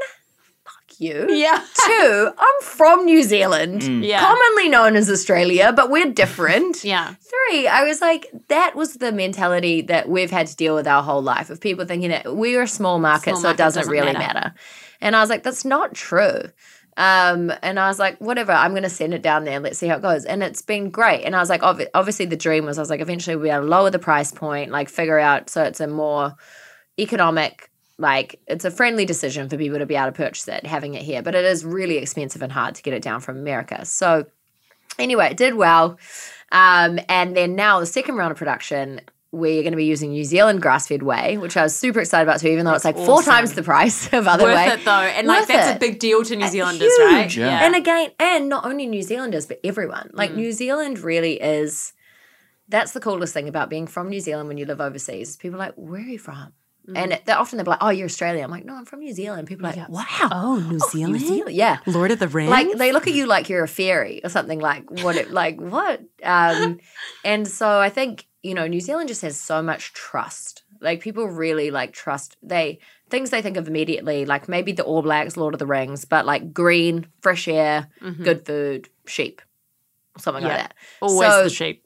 you. 1.01 1.27
yeah. 1.31 1.65
Two, 1.87 2.31
I'm 2.39 2.63
from 2.63 3.05
New 3.05 3.23
Zealand, 3.23 3.83
Yeah. 4.05 4.21
commonly 4.21 4.69
known 4.69 4.97
as 4.97 5.09
Australia, 5.11 5.73
but 5.75 5.91
we're 5.91 6.11
different. 6.13 6.85
Yeah. 6.91 7.15
Three, 7.21 7.67
I 7.69 7.85
was 7.85 8.01
like, 8.01 8.27
that 8.49 8.75
was 8.77 8.95
the 8.95 9.13
mentality 9.13 9.83
that 9.83 10.09
we've 10.09 10.31
had 10.31 10.47
to 10.49 10.57
deal 10.57 10.75
with 10.75 10.87
our 10.87 11.03
whole 11.03 11.23
life 11.23 11.49
of 11.51 11.61
people 11.61 11.85
thinking 11.85 12.11
that 12.11 12.35
we're 12.37 12.63
a 12.63 12.69
small 12.69 12.99
market, 12.99 13.31
Small 13.31 13.37
so 13.37 13.43
market 13.49 13.55
it 13.55 13.65
doesn't, 13.65 13.81
doesn't 13.81 13.93
really 13.93 14.13
matter. 14.13 14.35
matter. 14.35 14.55
And 15.01 15.17
I 15.17 15.21
was 15.21 15.31
like, 15.31 15.43
that's 15.43 15.65
not 15.65 15.95
true. 15.95 16.43
Um, 16.97 17.53
and 17.63 17.79
I 17.79 17.87
was 17.89 17.99
like, 17.99 18.19
whatever, 18.21 18.53
I'm 18.53 18.73
going 18.73 18.83
to 18.83 18.91
send 18.91 19.15
it 19.15 19.23
down 19.23 19.45
there 19.45 19.55
and 19.55 19.65
let's 19.65 19.79
see 19.79 19.87
how 19.87 19.97
it 19.97 20.03
goes. 20.03 20.25
And 20.27 20.43
it's 20.43 20.61
been 20.61 20.91
great. 20.91 21.23
And 21.25 21.35
I 21.35 21.41
was 21.41 21.49
like, 21.49 21.63
obvi- 21.63 21.87
obviously, 21.95 22.27
the 22.27 22.37
dream 22.37 22.67
was 22.67 22.77
I 22.77 22.83
was 22.83 22.91
like, 22.91 23.01
eventually 23.01 23.37
we'll 23.37 23.45
be 23.45 23.51
able 23.51 23.63
to 23.63 23.69
lower 23.69 23.91
the 23.91 23.99
price 23.99 24.33
point, 24.33 24.71
like 24.71 24.89
figure 24.91 25.19
out 25.19 25.49
so 25.49 25.63
it's 25.63 25.81
a 25.81 25.87
more 25.87 26.35
economic, 26.99 27.70
like 28.01 28.41
it's 28.47 28.65
a 28.65 28.71
friendly 28.71 29.05
decision 29.05 29.49
for 29.49 29.57
people 29.57 29.79
to 29.79 29.87
be 29.87 29.95
able 29.95 30.07
to 30.07 30.13
purchase 30.13 30.49
it, 30.49 30.67
having 30.67 30.95
it 30.95 31.03
here. 31.03 31.23
But 31.23 31.35
it 31.35 31.45
is 31.45 31.65
really 31.65 31.99
expensive 31.99 32.43
and 32.43 32.51
hard 32.51 32.75
to 32.77 32.83
get 32.83 32.95
it 32.95 33.03
down 33.03 33.21
from 33.21 33.39
America. 33.39 33.85
So 33.85 34.27
anyway, 34.99 35.29
it 35.31 35.37
did 35.37 35.55
well. 35.55 35.99
Um, 36.53 36.99
and 37.09 37.37
then 37.37 37.55
now 37.55 37.81
the 37.81 37.87
second 37.87 38.17
round 38.17 38.33
of 38.33 38.39
production, 38.39 39.01
we're 39.33 39.63
going 39.63 39.73
to 39.73 39.77
be 39.77 39.85
using 39.85 40.11
New 40.11 40.25
Zealand 40.25 40.61
grass 40.61 40.89
fed 40.89 41.03
whey, 41.03 41.37
which 41.37 41.57
I 41.57 41.63
was 41.63 41.77
super 41.77 42.01
excited 42.01 42.25
about 42.25 42.41
too, 42.41 42.49
even 42.49 42.65
though 42.65 42.73
it's 42.75 42.85
like 42.85 42.97
four 42.97 43.23
times 43.23 43.53
the 43.53 43.63
price 43.63 44.13
of 44.13 44.27
other 44.27 44.45
Worth 44.45 44.57
whey. 44.57 44.69
it 44.73 44.85
though. 44.85 44.91
And 44.91 45.27
like 45.27 45.47
that's 45.47 45.71
it. 45.71 45.77
a 45.77 45.79
big 45.79 46.01
deal 46.01 46.25
to 46.25 46.35
New 46.35 46.49
Zealanders, 46.49 46.97
Huge. 46.97 47.13
right? 47.13 47.37
Yeah. 47.37 47.65
And 47.65 47.77
again, 47.77 48.11
and 48.19 48.49
not 48.49 48.65
only 48.65 48.87
New 48.87 49.03
Zealanders, 49.03 49.47
but 49.47 49.61
everyone. 49.63 50.09
Mm. 50.09 50.17
Like 50.17 50.35
New 50.35 50.53
Zealand 50.53 50.99
really 50.99 51.41
is 51.41 51.93
that's 52.69 52.93
the 52.93 53.01
coolest 53.01 53.35
thing 53.35 53.49
about 53.49 53.69
being 53.69 53.87
from 53.87 54.09
New 54.09 54.21
Zealand 54.21 54.49
when 54.49 54.57
you 54.57 54.65
live 54.65 54.81
overseas. 54.81 55.37
People 55.37 55.57
are 55.57 55.67
like, 55.67 55.75
where 55.75 56.01
are 56.01 56.05
you 56.05 56.19
from? 56.19 56.53
Mm. 56.91 56.97
And 56.97 57.21
they're 57.25 57.39
often 57.39 57.57
they're 57.57 57.65
like, 57.65 57.79
oh, 57.81 57.91
you're 57.91 58.07
Australian. 58.07 58.45
I'm 58.45 58.51
like, 58.51 58.65
no, 58.65 58.75
I'm 58.75 58.85
from 58.85 59.01
New 59.01 59.13
Zealand. 59.13 59.47
People 59.49 59.67
are 59.67 59.73
like, 59.75 59.89
wow. 59.89 60.29
Oh, 60.33 60.57
New 60.69 60.79
Zealand? 60.79 61.13
New 61.21 61.27
Zealand, 61.27 61.57
yeah. 61.57 61.79
Lord 61.87 62.11
of 62.11 62.19
the 62.19 62.29
Rings. 62.29 62.51
Like 62.51 62.73
they 62.77 62.93
look 62.93 63.07
at 63.07 63.15
you 63.15 63.27
like 63.27 63.49
you're 63.49 63.63
a 63.65 63.69
fairy 63.69 64.21
or 64.25 64.29
something 64.29 64.59
like 64.59 64.91
what 65.03 65.17
it 65.17 65.31
like 65.31 65.61
what 65.61 66.03
um 66.25 66.79
and 67.25 67.47
so 67.47 67.79
I 67.81 67.89
think 67.91 68.27
you 68.43 68.55
know 68.55 68.67
New 68.67 68.81
Zealand 68.81 69.09
just 69.09 69.23
has 69.23 69.37
so 69.41 69.63
much 69.63 69.93
trust 69.93 70.63
like 70.81 71.01
people 71.01 71.27
really 71.27 71.71
like 71.71 71.93
trust 71.93 72.37
they 72.43 72.79
things 73.11 73.31
they 73.31 73.43
think 73.43 73.57
of 73.59 73.69
immediately 73.69 74.25
like 74.25 74.49
maybe 74.49 74.73
the 74.73 74.83
All 74.85 75.03
Blacks 75.03 75.37
Lord 75.37 75.55
of 75.55 75.59
the 75.59 75.67
Rings 75.67 76.05
but 76.05 76.25
like 76.27 76.53
green 76.53 77.07
fresh 77.21 77.47
air 77.49 77.89
Mhm. 78.03 78.25
good 78.25 78.47
food 78.47 78.89
sheep 79.07 79.43
something 80.19 80.43
like 80.45 80.57
that 80.57 80.75
Always 81.03 81.29
so- 81.29 81.45
the 81.45 81.51
sheep. 81.51 81.85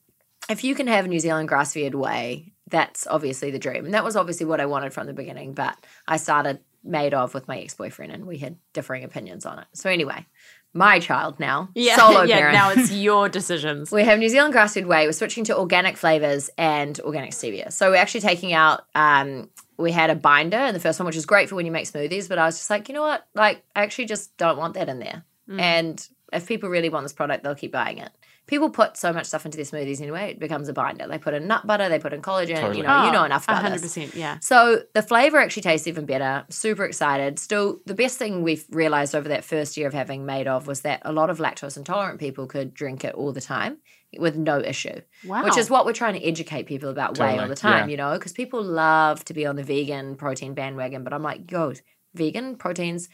if 0.48 0.62
you 0.64 0.74
can 0.74 0.86
have 0.86 1.04
a 1.04 1.08
New 1.08 1.18
Zealand 1.20 1.48
grass 1.48 1.74
fed 1.74 1.94
whey, 1.94 2.52
that's 2.68 3.06
obviously 3.06 3.50
the 3.50 3.58
dream. 3.58 3.84
And 3.84 3.94
that 3.94 4.04
was 4.04 4.16
obviously 4.16 4.46
what 4.46 4.60
I 4.60 4.66
wanted 4.66 4.92
from 4.92 5.06
the 5.06 5.12
beginning. 5.12 5.52
But 5.52 5.76
I 6.08 6.16
started 6.16 6.60
made 6.82 7.14
of 7.14 7.34
with 7.34 7.48
my 7.48 7.58
ex 7.58 7.74
boyfriend 7.74 8.12
and 8.12 8.26
we 8.26 8.38
had 8.38 8.56
differing 8.72 9.04
opinions 9.04 9.46
on 9.46 9.58
it. 9.58 9.66
So, 9.72 9.88
anyway, 9.90 10.26
my 10.72 10.98
child 10.98 11.38
now, 11.40 11.68
Yeah, 11.74 11.96
solo 11.98 12.22
yeah. 12.22 12.36
parent. 12.38 12.54
Now 12.54 12.70
it's 12.70 12.90
your 13.08 13.28
decisions. 13.28 13.90
we 13.92 14.02
have 14.04 14.18
New 14.18 14.28
Zealand 14.28 14.52
grass 14.52 14.74
fed 14.74 14.86
whey. 14.86 15.06
We're 15.06 15.12
switching 15.12 15.44
to 15.44 15.58
organic 15.58 15.96
flavors 15.96 16.50
and 16.58 16.98
organic 17.00 17.30
stevia. 17.30 17.72
So, 17.72 17.90
we're 17.90 17.96
actually 17.96 18.20
taking 18.20 18.52
out, 18.52 18.82
um, 18.94 19.48
we 19.78 19.92
had 19.92 20.10
a 20.10 20.14
binder 20.14 20.58
in 20.58 20.74
the 20.74 20.80
first 20.80 20.98
one, 21.00 21.06
which 21.06 21.16
is 21.16 21.26
great 21.26 21.48
for 21.48 21.54
when 21.56 21.66
you 21.66 21.72
make 21.72 21.86
smoothies. 21.86 22.28
But 22.28 22.38
I 22.38 22.46
was 22.46 22.56
just 22.58 22.70
like, 22.70 22.88
you 22.88 22.94
know 22.94 23.02
what? 23.02 23.26
Like, 23.34 23.62
I 23.74 23.82
actually 23.82 24.06
just 24.06 24.36
don't 24.36 24.58
want 24.58 24.74
that 24.74 24.88
in 24.88 24.98
there. 25.00 25.24
Mm. 25.48 25.60
And 25.60 26.08
if 26.32 26.46
people 26.46 26.68
really 26.68 26.88
want 26.90 27.04
this 27.04 27.12
product, 27.12 27.44
they'll 27.44 27.54
keep 27.54 27.72
buying 27.72 27.98
it. 27.98 28.10
People 28.46 28.68
put 28.68 28.96
so 28.96 29.12
much 29.12 29.26
stuff 29.26 29.46
into 29.46 29.56
their 29.56 29.64
smoothies 29.64 30.00
anyway; 30.00 30.30
it 30.32 30.38
becomes 30.38 30.68
a 30.68 30.72
binder. 30.72 31.06
They 31.08 31.18
put 31.18 31.32
in 31.34 31.46
nut 31.46 31.66
butter, 31.66 31.88
they 31.88 31.98
put 31.98 32.12
in 32.12 32.20
collagen. 32.20 32.56
Totally. 32.56 32.78
You 32.78 32.82
know, 32.82 33.06
you 33.06 33.12
know 33.12 33.22
Oh, 33.22 33.24
enough 33.24 33.44
about 33.44 33.62
hundred 33.62 33.76
this. 33.76 33.94
percent. 33.94 34.14
Yeah. 34.14 34.38
So 34.40 34.82
the 34.92 35.02
flavor 35.02 35.38
actually 35.38 35.62
tastes 35.62 35.86
even 35.86 36.04
better. 36.04 36.44
Super 36.50 36.84
excited. 36.84 37.38
Still, 37.38 37.80
the 37.86 37.94
best 37.94 38.18
thing 38.18 38.42
we've 38.42 38.66
realized 38.70 39.14
over 39.14 39.28
that 39.30 39.44
first 39.44 39.76
year 39.76 39.86
of 39.86 39.94
having 39.94 40.26
made 40.26 40.46
of 40.46 40.66
was 40.66 40.82
that 40.82 41.00
a 41.04 41.12
lot 41.12 41.30
of 41.30 41.38
lactose 41.38 41.76
intolerant 41.76 42.20
people 42.20 42.46
could 42.46 42.74
drink 42.74 43.02
it 43.04 43.14
all 43.14 43.32
the 43.32 43.40
time 43.40 43.78
with 44.18 44.36
no 44.36 44.60
issue. 44.60 45.00
Wow. 45.26 45.44
Which 45.44 45.56
is 45.56 45.70
what 45.70 45.86
we're 45.86 45.92
trying 45.92 46.14
to 46.14 46.24
educate 46.24 46.66
people 46.66 46.90
about 46.90 47.18
whey 47.18 47.38
all 47.38 47.48
the 47.48 47.54
time, 47.56 47.88
yeah. 47.88 47.90
you 47.92 47.96
know, 47.96 48.12
because 48.12 48.32
people 48.32 48.62
love 48.62 49.24
to 49.24 49.34
be 49.34 49.46
on 49.46 49.56
the 49.56 49.64
vegan 49.64 50.16
protein 50.16 50.54
bandwagon. 50.54 51.02
But 51.02 51.12
I'm 51.12 51.22
like, 51.22 51.50
yo, 51.50 51.72
vegan 52.14 52.56
proteins 52.56 53.08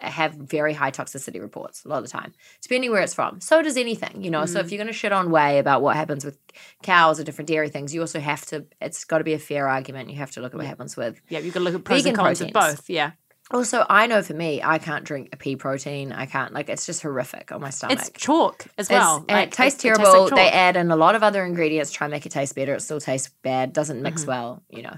have 0.00 0.34
very 0.34 0.72
high 0.74 0.90
toxicity 0.90 1.40
reports 1.40 1.84
a 1.84 1.88
lot 1.88 1.98
of 1.98 2.04
the 2.04 2.10
time, 2.10 2.32
depending 2.62 2.90
where 2.90 3.00
it's 3.02 3.14
from. 3.14 3.40
So 3.40 3.62
does 3.62 3.76
anything, 3.76 4.22
you 4.22 4.30
know. 4.30 4.44
So 4.46 4.60
Mm. 4.60 4.64
if 4.64 4.70
you're 4.72 4.78
going 4.78 4.86
to 4.88 4.92
shit 4.92 5.12
on 5.12 5.30
whey 5.30 5.58
about 5.58 5.80
what 5.82 5.96
happens 5.96 6.24
with 6.24 6.38
cows 6.82 7.18
or 7.18 7.24
different 7.24 7.48
dairy 7.48 7.68
things, 7.70 7.94
you 7.94 8.00
also 8.02 8.20
have 8.20 8.44
to, 8.46 8.66
it's 8.80 9.04
got 9.04 9.18
to 9.18 9.24
be 9.24 9.32
a 9.34 9.38
fair 9.38 9.68
argument. 9.68 10.10
You 10.10 10.16
have 10.16 10.32
to 10.32 10.40
look 10.40 10.52
at 10.52 10.58
what 10.58 10.66
happens 10.66 10.96
with 10.96 11.20
yeah, 11.28 11.38
you've 11.38 11.54
got 11.54 11.60
to 11.60 11.64
look 11.64 11.74
at 11.74 11.84
pros 11.84 12.00
Vegan 12.02 12.10
and 12.10 12.18
cons 12.18 12.40
of 12.40 12.52
proteins. 12.52 12.76
both. 12.78 12.90
Yeah. 12.90 13.12
also, 13.52 13.86
I 13.88 14.06
know 14.08 14.22
for 14.22 14.34
me, 14.34 14.60
I 14.62 14.78
can't 14.78 15.04
drink 15.04 15.28
a 15.32 15.36
pea 15.36 15.54
protein. 15.56 16.12
I 16.12 16.26
can't 16.26 16.52
like 16.52 16.68
it's 16.68 16.84
just 16.84 17.00
horrific 17.02 17.52
on 17.52 17.60
my 17.60 17.70
stomach. 17.70 17.98
It's 17.98 18.10
chalk 18.10 18.66
as 18.76 18.90
It's- 18.90 19.00
well. 19.00 19.18
and 19.28 19.38
Like, 19.38 19.48
it 19.48 19.52
tastes 19.52 19.84
like 19.84 19.94
terrible. 19.96 20.24
they 20.24 20.30
chalk. 20.46 20.52
add 20.52 20.76
in 20.76 20.90
a 20.90 20.96
lot 20.96 21.14
of 21.14 21.22
other 21.22 21.44
ingredients, 21.44 21.92
try 21.92 22.06
and 22.06 22.12
make 22.12 22.26
it 22.26 22.32
taste 22.32 22.54
better. 22.56 22.74
It 22.74 22.82
still 22.82 23.00
tastes 23.00 23.30
bad. 23.42 23.72
Doesn't 23.72 24.02
mix 24.02 24.22
Mm-hmm. 24.22 24.30
well. 24.30 24.62
You 24.68 24.82
know. 24.82 24.96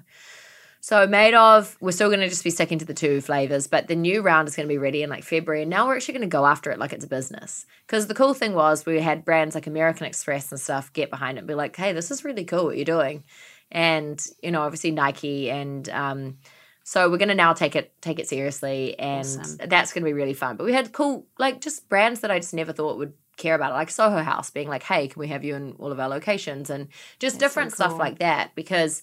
So 0.88 1.06
made 1.06 1.34
of, 1.34 1.76
we're 1.82 1.90
still 1.90 2.08
going 2.08 2.20
to 2.20 2.30
just 2.30 2.42
be 2.42 2.48
sticking 2.48 2.78
to 2.78 2.86
the 2.86 2.94
two 2.94 3.20
flavors, 3.20 3.66
but 3.66 3.88
the 3.88 3.94
new 3.94 4.22
round 4.22 4.48
is 4.48 4.56
going 4.56 4.66
to 4.66 4.72
be 4.72 4.78
ready 4.78 5.02
in 5.02 5.10
like 5.10 5.22
February. 5.22 5.60
And 5.60 5.70
now 5.70 5.86
we're 5.86 5.96
actually 5.96 6.14
going 6.14 6.26
to 6.30 6.34
go 6.34 6.46
after 6.46 6.70
it 6.70 6.78
like 6.78 6.94
it's 6.94 7.04
a 7.04 7.08
business. 7.08 7.66
Because 7.86 8.06
the 8.06 8.14
cool 8.14 8.32
thing 8.32 8.54
was 8.54 8.86
we 8.86 8.98
had 8.98 9.22
brands 9.22 9.54
like 9.54 9.66
American 9.66 10.06
Express 10.06 10.50
and 10.50 10.58
stuff 10.58 10.90
get 10.94 11.10
behind 11.10 11.36
it 11.36 11.40
and 11.40 11.46
be 11.46 11.52
like, 11.52 11.76
hey, 11.76 11.92
this 11.92 12.10
is 12.10 12.24
really 12.24 12.46
cool 12.46 12.64
what 12.64 12.76
you're 12.76 12.86
doing. 12.86 13.22
And, 13.70 14.18
you 14.42 14.50
know, 14.50 14.62
obviously 14.62 14.90
Nike 14.90 15.50
and 15.50 15.86
um, 15.90 16.38
so 16.84 17.10
we're 17.10 17.18
gonna 17.18 17.34
now 17.34 17.52
take 17.52 17.76
it 17.76 17.92
take 18.00 18.18
it 18.18 18.26
seriously 18.26 18.98
and 18.98 19.26
Awesome. 19.26 19.68
that's 19.68 19.92
gonna 19.92 20.06
be 20.06 20.14
really 20.14 20.32
fun. 20.32 20.56
But 20.56 20.64
we 20.64 20.72
had 20.72 20.94
cool 20.94 21.26
like 21.38 21.60
just 21.60 21.86
brands 21.90 22.20
that 22.20 22.30
I 22.30 22.38
just 22.38 22.54
never 22.54 22.72
thought 22.72 22.96
would 22.96 23.12
care 23.36 23.54
about 23.54 23.72
it, 23.72 23.74
like 23.74 23.90
Soho 23.90 24.22
House 24.22 24.48
being 24.48 24.68
like, 24.68 24.84
hey, 24.84 25.08
can 25.08 25.20
we 25.20 25.28
have 25.28 25.44
you 25.44 25.54
in 25.54 25.72
all 25.78 25.92
of 25.92 26.00
our 26.00 26.08
locations 26.08 26.70
and 26.70 26.88
just 27.18 27.38
That's 27.38 27.52
so 27.52 27.60
different 27.60 27.72
stuff 27.74 27.98
like 27.98 28.20
that 28.20 28.54
because 28.54 29.02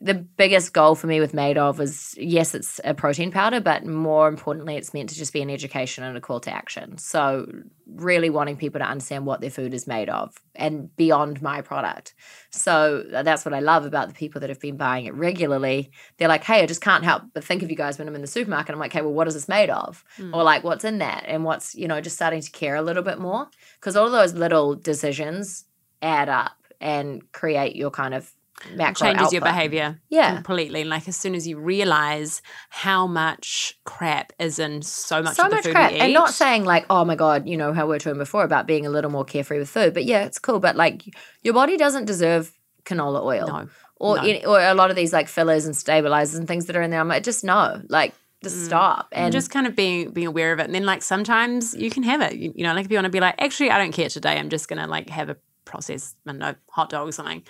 the 0.00 0.14
biggest 0.14 0.72
goal 0.72 0.94
for 0.94 1.08
me 1.08 1.18
with 1.18 1.34
Made 1.34 1.58
of 1.58 1.80
is 1.80 2.14
yes, 2.16 2.54
it's 2.54 2.80
a 2.84 2.94
protein 2.94 3.32
powder, 3.32 3.60
but 3.60 3.84
more 3.84 4.28
importantly, 4.28 4.76
it's 4.76 4.94
meant 4.94 5.08
to 5.08 5.16
just 5.16 5.32
be 5.32 5.42
an 5.42 5.50
education 5.50 6.04
and 6.04 6.16
a 6.16 6.20
call 6.20 6.38
to 6.40 6.52
action. 6.52 6.98
So, 6.98 7.46
really 7.86 8.30
wanting 8.30 8.56
people 8.56 8.78
to 8.78 8.86
understand 8.86 9.26
what 9.26 9.40
their 9.40 9.50
food 9.50 9.74
is 9.74 9.86
made 9.88 10.08
of 10.08 10.36
and 10.54 10.94
beyond 10.96 11.42
my 11.42 11.62
product. 11.62 12.14
So, 12.50 13.04
that's 13.10 13.44
what 13.44 13.54
I 13.54 13.58
love 13.58 13.84
about 13.84 14.06
the 14.06 14.14
people 14.14 14.40
that 14.40 14.50
have 14.50 14.60
been 14.60 14.76
buying 14.76 15.06
it 15.06 15.14
regularly. 15.14 15.90
They're 16.16 16.28
like, 16.28 16.44
hey, 16.44 16.62
I 16.62 16.66
just 16.66 16.80
can't 16.80 17.02
help 17.02 17.24
but 17.34 17.42
think 17.42 17.64
of 17.64 17.70
you 17.70 17.76
guys 17.76 17.98
when 17.98 18.06
I'm 18.06 18.14
in 18.14 18.20
the 18.20 18.28
supermarket. 18.28 18.72
I'm 18.72 18.78
like, 18.78 18.92
hey, 18.92 19.02
well, 19.02 19.12
what 19.12 19.26
is 19.26 19.34
this 19.34 19.48
made 19.48 19.70
of? 19.70 20.04
Hmm. 20.16 20.32
Or 20.32 20.44
like, 20.44 20.62
what's 20.62 20.84
in 20.84 20.98
that? 20.98 21.24
And 21.26 21.44
what's, 21.44 21.74
you 21.74 21.88
know, 21.88 22.00
just 22.00 22.14
starting 22.14 22.40
to 22.40 22.50
care 22.52 22.76
a 22.76 22.82
little 22.82 23.02
bit 23.02 23.18
more. 23.18 23.48
Because 23.80 23.96
all 23.96 24.06
of 24.06 24.12
those 24.12 24.34
little 24.34 24.76
decisions 24.76 25.64
add 26.02 26.28
up 26.28 26.52
and 26.80 27.32
create 27.32 27.74
your 27.74 27.90
kind 27.90 28.14
of 28.14 28.32
macro 28.74 29.06
changes 29.06 29.32
your 29.32 29.42
behavior 29.42 30.00
Yeah. 30.08 30.34
completely. 30.34 30.84
Like 30.84 31.08
as 31.08 31.16
soon 31.16 31.34
as 31.34 31.46
you 31.46 31.58
realize 31.58 32.42
how 32.70 33.06
much 33.06 33.78
crap 33.84 34.32
is 34.38 34.58
in 34.58 34.82
so 34.82 35.22
much 35.22 35.36
so 35.36 35.44
of 35.44 35.50
the 35.50 35.56
much 35.56 35.64
food 35.64 35.72
crap 35.72 35.90
we 35.92 35.98
eat. 35.98 36.00
and 36.00 36.12
not 36.12 36.30
saying 36.34 36.64
like 36.64 36.86
oh 36.90 37.04
my 37.04 37.14
god 37.14 37.48
you 37.48 37.56
know 37.56 37.72
how 37.72 37.86
we 37.86 37.90
we're 37.90 37.98
talking 37.98 38.18
before 38.18 38.44
about 38.44 38.66
being 38.66 38.86
a 38.86 38.90
little 38.90 39.10
more 39.10 39.24
carefree 39.24 39.58
with 39.58 39.68
food 39.68 39.94
but 39.94 40.04
yeah 40.04 40.24
it's 40.24 40.38
cool 40.38 40.60
but 40.60 40.76
like 40.76 41.02
your 41.42 41.54
body 41.54 41.76
doesn't 41.76 42.04
deserve 42.04 42.52
canola 42.84 43.22
oil 43.22 43.46
No. 43.46 43.68
or 43.96 44.16
no. 44.16 44.22
any- 44.22 44.44
or 44.44 44.60
a 44.60 44.74
lot 44.74 44.90
of 44.90 44.96
these 44.96 45.12
like 45.12 45.28
fillers 45.28 45.66
and 45.66 45.76
stabilizers 45.76 46.38
and 46.38 46.46
things 46.48 46.66
that 46.66 46.76
are 46.76 46.82
in 46.82 46.90
there 46.90 47.00
i'm 47.00 47.08
like 47.08 47.22
just 47.22 47.44
no 47.44 47.80
like 47.88 48.14
just 48.42 48.56
mm. 48.56 48.64
stop 48.66 49.08
and 49.12 49.24
and 49.26 49.32
just 49.32 49.50
kind 49.50 49.66
of 49.66 49.74
being 49.74 50.10
being 50.10 50.26
aware 50.26 50.52
of 50.52 50.60
it. 50.60 50.64
And 50.64 50.74
then 50.74 50.84
like 50.86 51.02
sometimes 51.02 51.74
you 51.74 51.90
can 51.90 52.04
have 52.04 52.20
it. 52.20 52.34
You, 52.36 52.52
you 52.54 52.62
know, 52.64 52.72
like 52.72 52.84
if 52.84 52.90
you 52.90 52.96
want 52.96 53.06
to 53.06 53.10
be 53.10 53.20
like, 53.20 53.34
actually, 53.38 53.70
I 53.70 53.78
don't 53.78 53.92
care 53.92 54.08
today. 54.08 54.38
I'm 54.38 54.48
just 54.48 54.68
gonna 54.68 54.86
like 54.86 55.10
have 55.10 55.28
a 55.28 55.36
processed, 55.64 56.16
I 56.26 56.32
know, 56.32 56.54
hot 56.70 56.90
dog 56.90 57.08
or 57.08 57.12
something. 57.12 57.42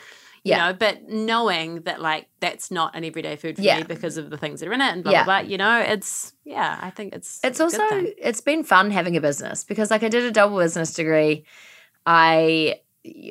You 0.44 0.52
Yeah. 0.52 0.68
know, 0.68 0.72
but 0.72 1.08
knowing 1.08 1.82
that 1.82 2.00
like 2.00 2.28
that's 2.40 2.70
not 2.70 2.94
an 2.96 3.04
everyday 3.04 3.36
food 3.36 3.56
for 3.56 3.62
Yeah. 3.62 3.78
me 3.78 3.82
because 3.84 4.16
of 4.16 4.30
the 4.30 4.38
things 4.38 4.60
that 4.60 4.68
are 4.68 4.72
in 4.72 4.80
it 4.80 4.92
and 4.92 5.02
blah 5.02 5.12
Yeah. 5.12 5.24
blah 5.24 5.40
blah. 5.42 5.48
You 5.48 5.58
know, 5.58 5.80
it's 5.80 6.32
yeah, 6.44 6.78
I 6.80 6.90
think 6.90 7.14
it's 7.14 7.40
it's 7.42 7.60
also 7.60 7.82
it's 8.18 8.40
been 8.40 8.64
fun 8.64 8.90
having 8.90 9.16
a 9.16 9.20
business 9.20 9.64
because 9.64 9.90
like 9.90 10.02
I 10.02 10.08
did 10.08 10.24
a 10.24 10.30
double 10.30 10.58
business 10.58 10.94
degree. 10.94 11.44
I 12.06 12.80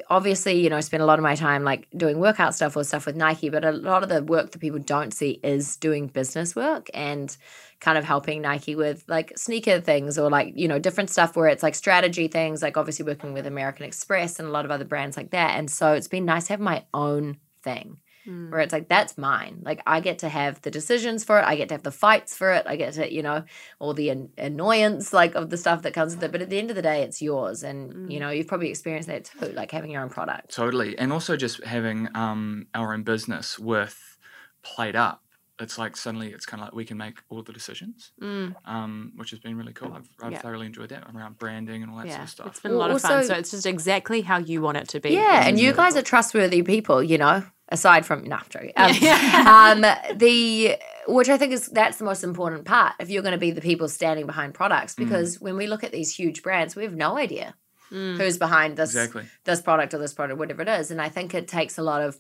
obviously, 0.10 0.62
you 0.62 0.70
know, 0.70 0.80
spend 0.82 1.04
a 1.04 1.06
lot 1.06 1.20
of 1.20 1.24
my 1.24 1.36
time 1.36 1.64
like 1.64 1.88
doing 1.96 2.20
workout 2.20 2.56
stuff 2.56 2.76
or 2.76 2.84
stuff 2.84 3.06
with 3.06 3.16
Nike, 3.16 3.50
but 3.50 3.66
a 3.66 3.72
lot 3.72 4.04
of 4.04 4.10
the 4.10 4.24
work 4.24 4.52
that 4.52 4.60
people 4.60 4.80
don't 4.80 5.14
see 5.14 5.40
is 5.44 5.76
doing 5.78 6.08
business 6.08 6.56
work 6.56 6.90
and 6.94 7.36
kind 7.80 7.98
of 7.98 8.04
helping 8.04 8.42
Nike 8.42 8.76
with 8.76 9.04
like 9.08 9.38
sneaker 9.38 9.80
things 9.80 10.18
or 10.18 10.30
like, 10.30 10.54
you 10.56 10.68
know, 10.68 10.80
different 10.80 11.10
stuff 11.10 11.36
where 11.36 11.48
it's 11.48 11.64
like 11.64 11.76
strategy 11.76 12.28
things, 12.28 12.62
like 12.62 12.78
obviously 12.78 13.06
working 13.06 13.34
with 13.34 13.46
American 13.46 13.86
Express 13.86 14.40
and 14.40 14.48
a 14.48 14.52
lot 14.52 14.66
of 14.66 14.72
other 14.72 14.86
brands 14.86 15.18
like 15.18 15.32
that. 15.32 15.58
And 15.58 15.70
so 15.70 15.94
it's 15.94 16.08
been 16.08 16.26
nice 16.26 16.48
to 16.48 16.54
have 16.54 16.60
my 16.60 16.84
own 16.94 17.38
thing 17.62 18.00
Mm. 18.28 18.52
where 18.52 18.60
it's 18.60 18.74
like 18.74 18.90
that's 18.90 19.18
mine 19.18 19.60
like 19.64 19.82
i 19.88 20.00
get 20.02 20.20
to 20.20 20.28
have 20.30 20.62
the 20.64 20.70
decisions 20.72 21.24
for 21.24 21.40
it 21.40 21.46
i 21.46 21.56
get 21.56 21.70
to 21.70 21.76
have 21.76 21.84
the 21.84 21.92
fights 21.92 22.36
for 22.36 22.52
it 22.52 22.64
i 22.68 22.76
get 22.76 22.94
to 22.96 23.14
you 23.14 23.24
know 23.24 23.44
all 23.80 23.94
the 23.94 24.10
an- 24.10 24.30
annoyance 24.38 25.14
like 25.14 25.34
of 25.36 25.50
the 25.50 25.56
stuff 25.58 25.84
that 25.84 25.94
comes 25.94 26.14
with 26.16 26.24
it 26.26 26.32
but 26.34 26.42
at 26.42 26.50
the 26.50 26.60
end 26.60 26.70
of 26.70 26.76
the 26.76 26.82
day 26.82 27.04
it's 27.04 27.22
yours 27.22 27.64
and 27.64 28.12
you 28.12 28.20
know 28.20 28.30
you've 28.30 28.48
probably 28.48 28.70
experienced 28.70 29.08
that 29.08 29.24
too 29.26 29.48
like 29.54 29.72
having 29.72 29.90
your 29.92 30.02
own 30.04 30.10
product 30.10 30.54
Totally. 30.54 30.98
And 30.98 31.14
also 31.14 31.38
just 31.38 31.64
having 31.64 32.10
um, 32.16 32.68
our 32.74 32.94
own 32.94 33.04
business 33.04 33.58
with 33.58 34.18
Played 34.64 34.96
Up. 34.96 35.22
It's 35.60 35.78
like 35.78 35.98
suddenly 35.98 36.28
it's 36.32 36.46
kind 36.46 36.62
of 36.62 36.68
like 36.68 36.76
we 36.76 36.86
can 36.86 36.98
make 36.98 37.18
all 37.30 37.42
the 37.42 37.52
decisions, 37.54 38.12
Mm, 38.22 38.54
um, 38.66 39.12
which 39.16 39.32
has 39.32 39.40
been 39.40 39.58
really 39.58 39.74
cool. 39.74 39.92
I've, 39.94 40.08
I've 40.22 40.32
Yeah. 40.34 40.40
thoroughly 40.42 40.68
enjoyed 40.68 40.90
that 40.90 41.04
around 41.16 41.38
branding 41.40 41.82
and 41.82 41.92
all 41.92 41.98
that 41.98 42.08
yeah, 42.08 42.14
sort 42.18 42.24
of 42.24 42.30
stuff. 42.30 42.48
it's 42.48 42.60
been 42.60 42.74
a 42.74 42.76
lot 42.76 42.90
Well, 42.90 42.98
of 42.98 43.02
fun. 43.02 43.24
So 43.24 43.34
it's 43.34 43.52
just 43.52 43.66
exactly 43.66 44.22
how 44.22 44.38
you 44.38 44.62
want 44.62 44.78
it 44.78 44.88
to 44.90 45.00
be. 45.00 45.12
yeah 45.12 45.48
and 45.48 45.58
you 45.60 45.68
really 45.72 45.78
guys 45.78 45.94
cool. 45.94 46.00
are 46.02 46.04
trustworthy 46.04 46.62
people 46.62 47.02
you 47.02 47.18
know 47.18 47.44
aside 47.70 48.06
from 48.06 48.24
no 48.24 48.38
I'm. 48.38 48.72
Um, 48.78 48.92
Yeah. 49.02 49.74
um 49.84 50.18
the 50.18 50.78
which 51.08 51.30
i 51.30 51.38
think 51.38 51.54
is 51.54 51.68
that's 51.68 51.98
the 51.98 52.06
most 52.06 52.24
important 52.24 52.66
part 52.66 52.94
if 53.00 53.10
you're 53.10 53.22
going 53.22 53.34
to 53.34 53.38
be 53.38 53.52
the 53.52 53.62
people 53.62 53.88
standing 53.90 54.26
behind 54.26 54.54
products 54.54 54.96
because 54.96 55.40
when 55.42 55.56
we 55.58 55.68
look 55.68 55.84
at 55.84 55.92
these 55.92 56.14
huge 56.16 56.44
brands 56.44 56.76
we 56.76 56.84
have 56.84 56.96
no 56.96 57.18
idea 57.18 57.56
Mm. 57.90 58.18
who's 58.18 58.38
behind 58.38 58.76
this 58.76 58.90
Exactly. 58.90 59.24
this 59.46 59.62
product 59.62 59.94
or 59.94 59.98
this 59.98 60.14
product, 60.14 60.38
whatever 60.38 60.62
it 60.62 60.68
is. 60.68 60.92
And 60.92 61.02
I 61.02 61.08
think 61.08 61.34
it 61.34 61.48
takes 61.48 61.78
a 61.78 61.82
lot 61.82 62.02
of 62.02 62.20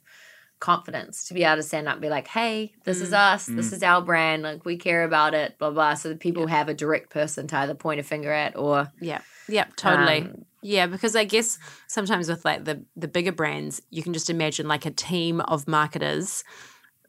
confidence 0.59 1.27
to 1.27 1.33
be 1.33 1.43
able 1.43 1.57
to 1.57 1.63
stand 1.63 1.87
up 1.87 1.93
and 1.93 2.01
be 2.01 2.09
like, 2.09 2.27
hey, 2.27 2.73
this 2.83 2.99
is 3.01 3.13
us, 3.13 3.45
this 3.45 3.71
is 3.71 3.83
our 3.83 4.01
brand, 4.01 4.43
like 4.43 4.65
we 4.65 4.77
care 4.77 5.03
about 5.03 5.33
it, 5.33 5.57
blah, 5.59 5.69
blah. 5.71 5.93
So 5.93 6.09
that 6.09 6.19
people 6.19 6.47
have 6.47 6.67
a 6.69 6.73
direct 6.73 7.09
person 7.11 7.47
to 7.47 7.57
either 7.57 7.75
point 7.75 7.99
a 7.99 8.03
finger 8.03 8.31
at 8.31 8.57
or 8.57 8.91
Yeah. 9.01 9.21
Yeah, 9.47 9.65
totally. 9.75 10.21
Um, 10.21 10.45
yeah, 10.61 10.87
because 10.87 11.15
I 11.15 11.23
guess 11.23 11.57
sometimes 11.87 12.27
with 12.27 12.43
like 12.43 12.65
the 12.65 12.83
the 12.95 13.07
bigger 13.07 13.31
brands, 13.31 13.81
you 13.91 14.03
can 14.03 14.13
just 14.13 14.29
imagine 14.29 14.67
like 14.67 14.85
a 14.85 14.91
team 14.91 15.39
of 15.41 15.67
marketers 15.67 16.43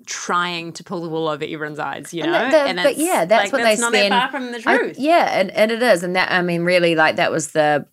trying 0.07 0.72
to 0.74 0.84
pull 0.84 1.01
the 1.03 1.09
wool 1.09 1.26
over 1.28 1.42
everyone's 1.44 1.78
eyes, 1.78 2.14
you 2.14 2.22
know? 2.24 2.44
the- 2.44 2.51
the- 2.51 2.57
and 2.62 2.76
but 2.82 2.96
yeah, 2.96 3.24
that's 3.24 3.44
like, 3.44 3.53
what 3.53 3.62
that's 3.62 3.78
they 3.78 3.80
not 3.82 3.92
spend- 3.92 4.12
that 4.12 4.30
far 4.30 4.40
from 4.40 4.53
the 4.53 4.62
I- 4.66 4.76
truth. 4.78 4.99
yeah, 4.99 5.38
and, 5.40 5.51
and 5.51 5.70
it 5.72 5.82
is. 5.82 6.03
And 6.03 6.14
that 6.14 6.30
I 6.30 6.42
mean, 6.42 6.62
really 6.62 6.94
like 6.94 7.16
that 7.16 7.32
was 7.32 7.49
the 7.53 7.86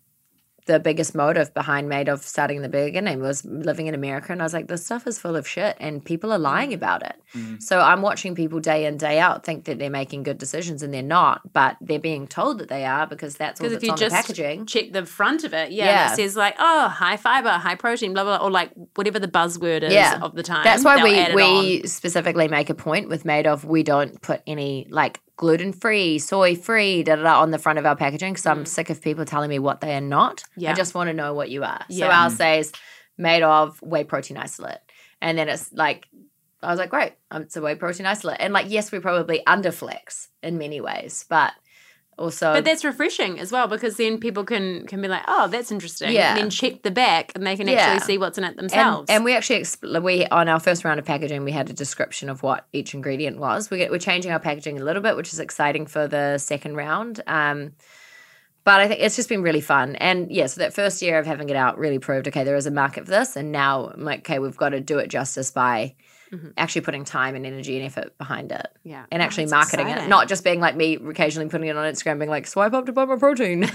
the 0.66 0.78
biggest 0.78 1.14
motive 1.14 1.54
behind 1.54 1.88
Made 1.88 2.08
of 2.08 2.22
starting 2.22 2.60
the 2.62 2.66
the 2.66 2.84
beginning 2.84 3.20
was 3.20 3.44
living 3.44 3.86
in 3.86 3.94
America. 3.94 4.32
And 4.32 4.42
I 4.42 4.44
was 4.44 4.52
like, 4.52 4.68
this 4.68 4.84
stuff 4.84 5.06
is 5.06 5.18
full 5.18 5.36
of 5.36 5.46
shit 5.46 5.76
and 5.80 6.04
people 6.04 6.32
are 6.32 6.38
lying 6.38 6.70
mm. 6.70 6.74
about 6.74 7.02
it. 7.02 7.14
Mm. 7.34 7.62
So 7.62 7.80
I'm 7.80 8.02
watching 8.02 8.34
people 8.34 8.60
day 8.60 8.86
in, 8.86 8.96
day 8.96 9.18
out 9.18 9.44
think 9.44 9.64
that 9.64 9.78
they're 9.78 9.90
making 9.90 10.22
good 10.24 10.38
decisions 10.38 10.82
and 10.82 10.92
they're 10.92 11.02
not, 11.02 11.52
but 11.52 11.76
they're 11.80 11.98
being 11.98 12.26
told 12.26 12.58
that 12.58 12.68
they 12.68 12.84
are 12.84 13.06
because 13.06 13.36
that's 13.36 13.60
all 13.60 13.64
Because 13.68 13.72
that's 13.74 13.84
if 13.84 13.86
you 13.86 13.92
on 13.92 13.98
just 13.98 14.14
the 14.14 14.22
packaging. 14.22 14.66
check 14.66 14.92
the 14.92 15.06
front 15.06 15.44
of 15.44 15.54
it, 15.54 15.70
yeah, 15.70 15.86
Yeah. 15.86 16.12
it 16.12 16.16
says 16.16 16.36
like, 16.36 16.56
oh, 16.58 16.88
high 16.88 17.16
fiber, 17.16 17.50
high 17.50 17.76
protein, 17.76 18.12
blah 18.12 18.24
blah, 18.24 18.38
blah 18.38 18.46
or 18.46 18.50
like 18.50 18.72
whatever 18.94 19.18
the 19.18 19.28
buzzword 19.28 19.82
is 19.82 19.92
Yeah. 19.92 20.18
of 20.20 20.34
the 20.34 20.42
time. 20.42 20.64
That's 20.64 20.84
why 20.84 20.96
they'll 20.96 21.20
add 21.20 21.30
it 21.30 21.36
we 21.36 21.42
on. 21.42 21.64
we 21.64 21.86
specifically 21.86 22.48
make 22.48 22.70
a 22.70 22.74
point 22.74 23.08
with 23.08 23.24
Made 23.24 23.46
of 23.46 23.64
we 23.64 23.82
don't 23.82 24.20
put 24.20 24.42
any 24.46 24.86
like 24.90 25.20
gluten 25.36 25.72
free, 25.72 26.18
soy 26.18 26.54
free, 26.56 27.02
da 27.02 27.16
da 27.16 27.22
da 27.22 27.40
on 27.42 27.50
the 27.50 27.58
front 27.58 27.78
of 27.78 27.86
our 27.86 27.96
packaging 27.96 28.32
because 28.32 28.46
I'm 28.46 28.64
sick 28.66 28.90
of 28.90 29.00
people 29.02 29.24
telling 29.24 29.50
me 29.50 29.58
what 29.58 29.80
they 29.80 29.94
are 29.94 30.00
not. 30.00 30.38
Mm. 30.38 30.44
Yeah. 30.56 30.72
I 30.72 30.74
just 30.74 30.94
want 30.94 31.08
to 31.08 31.14
know 31.14 31.34
what 31.34 31.50
you 31.50 31.62
are. 31.62 31.80
So 31.90 31.96
Yeah. 32.06 32.22
ours 32.22 32.36
says 32.36 32.72
made 33.18 33.42
of 33.42 33.80
whey 33.82 34.04
protein 34.04 34.36
isolate, 34.36 34.78
and 35.20 35.36
then 35.38 35.48
it's 35.48 35.72
like. 35.72 36.06
I 36.62 36.70
was 36.70 36.78
like, 36.80 36.88
great, 36.90 37.12
um, 37.30 37.42
it's 37.42 37.56
a 37.56 37.60
whey 37.60 37.74
protein 37.76 38.06
isolate. 38.06 38.38
And 38.40 38.52
like, 38.52 38.66
yes, 38.70 38.90
we 38.90 38.98
probably 38.98 39.40
underflex 39.46 40.28
in 40.42 40.56
many 40.58 40.80
ways, 40.80 41.24
but 41.28 41.52
also, 42.18 42.54
But 42.54 42.64
that's 42.64 42.82
refreshing 42.84 43.38
as 43.38 43.52
well 43.52 43.68
because 43.68 43.96
then 43.96 44.18
people 44.18 44.44
can 44.44 44.86
can 44.86 45.02
be 45.02 45.08
like, 45.08 45.22
oh, 45.28 45.48
that's 45.48 45.70
interesting. 45.70 46.12
Yeah. 46.12 46.30
And 46.30 46.38
then 46.38 46.50
check 46.50 46.82
the 46.82 46.90
back 46.90 47.32
and 47.34 47.46
they 47.46 47.56
can 47.56 47.68
Yeah. 47.68 47.74
actually 47.74 48.06
see 48.06 48.18
what's 48.18 48.38
in 48.38 48.44
it 48.44 48.48
and, 48.48 48.58
themselves. 48.58 49.10
and 49.10 49.24
we 49.24 49.34
actually 49.36 49.60
expl- 49.60 50.02
we 50.02 50.26
on 50.26 50.48
our 50.48 50.58
first 50.60 50.84
round 50.84 50.98
of 50.98 51.04
packaging 51.04 51.44
we 51.44 51.52
had 51.52 51.68
a 51.68 51.74
description 51.74 52.30
of 52.30 52.42
what 52.42 52.66
each 52.72 52.94
ingredient 52.94 53.38
was 53.38 53.70
we 53.70 53.76
get, 53.78 53.90
we're 53.90 53.98
changing 53.98 54.32
our 54.32 54.38
packaging 54.40 54.80
a 54.80 54.84
little 54.84 55.02
bit 55.02 55.14
which 55.16 55.32
is 55.32 55.40
exciting 55.40 55.84
for 55.86 56.08
the 56.08 56.38
second 56.38 56.74
round 56.76 57.20
um, 57.26 57.72
but 58.64 58.80
I 58.80 58.88
think 58.88 59.00
it's 59.00 59.14
just 59.14 59.28
been 59.28 59.42
really 59.42 59.60
fun. 59.60 59.94
And 59.94 60.28
yeah, 60.28 60.46
so 60.46 60.60
that 60.60 60.74
first 60.74 61.00
year 61.00 61.20
of 61.20 61.26
having 61.26 61.48
it 61.50 61.54
out 61.54 61.78
really 61.78 62.00
proved 62.00 62.26
okay, 62.26 62.42
there 62.42 62.56
is 62.56 62.66
a 62.66 62.72
market 62.72 63.04
for 63.04 63.12
this. 63.12 63.36
And 63.36 63.52
now 63.52 63.90
I'm 63.94 64.02
like, 64.02 64.20
okay, 64.20 64.40
we've 64.40 64.56
got 64.56 64.70
to 64.70 64.80
do 64.80 64.98
it 64.98 65.06
justice 65.06 65.52
by 65.52 65.94
actually 66.56 66.80
putting 66.82 67.04
time 67.04 67.34
and 67.36 67.46
energy 67.46 67.76
and 67.76 67.86
effort 67.86 68.16
behind 68.18 68.50
it. 68.52 68.66
Yeah. 68.82 69.04
And 69.12 69.22
Oh, 69.22 69.24
actually 69.24 69.44
that's 69.44 69.72
marketing 69.72 69.88
it, 69.88 70.08
not 70.08 70.28
just 70.28 70.42
being 70.44 70.60
like 70.60 70.76
me 70.76 70.94
occasionally 70.96 71.48
putting 71.48 71.68
it 71.68 71.76
on 71.76 71.84
Instagram, 71.92 72.18
being 72.18 72.30
like, 72.30 72.46
swipe 72.46 72.72
up 72.72 72.86
to 72.86 72.92
buy 72.92 73.04
my 73.04 73.16
protein. 73.16 73.64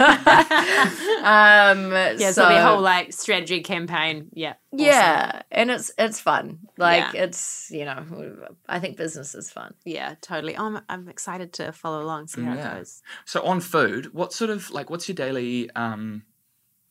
um, 1.22 1.92
yeah, 1.92 2.16
so, 2.16 2.32
so 2.32 2.40
there'll 2.42 2.50
be 2.50 2.56
a 2.56 2.62
whole 2.62 2.80
like 2.80 3.12
strategy 3.12 3.60
campaign. 3.62 4.28
Yeah. 4.32 4.54
awesome. 4.72 4.84
yeah, 4.86 5.42
and 5.50 5.70
it's 5.70 5.90
it's 5.98 6.20
fun. 6.20 6.58
Like 6.76 7.14
Yeah. 7.14 7.24
it's 7.24 7.70
you 7.70 7.84
know, 7.84 8.04
I 8.68 8.78
think 8.80 8.96
business 8.96 9.34
is 9.34 9.50
fun. 9.50 9.74
Yeah, 9.84 10.14
totally. 10.20 10.56
Oh, 10.56 10.66
I'm, 10.66 10.80
I'm 10.88 11.08
excited 11.08 11.52
to 11.54 11.72
follow 11.72 12.02
along, 12.02 12.28
see 12.28 12.42
how 12.42 12.54
Yeah. 12.54 12.74
it 12.74 12.78
goes. 12.78 13.02
So 13.24 13.42
on 13.44 13.60
food, 13.60 14.12
what 14.12 14.32
sort 14.32 14.50
of 14.50 14.70
like 14.70 14.90
what's 14.90 15.08
your 15.08 15.14
daily 15.14 15.70
um, 15.74 16.22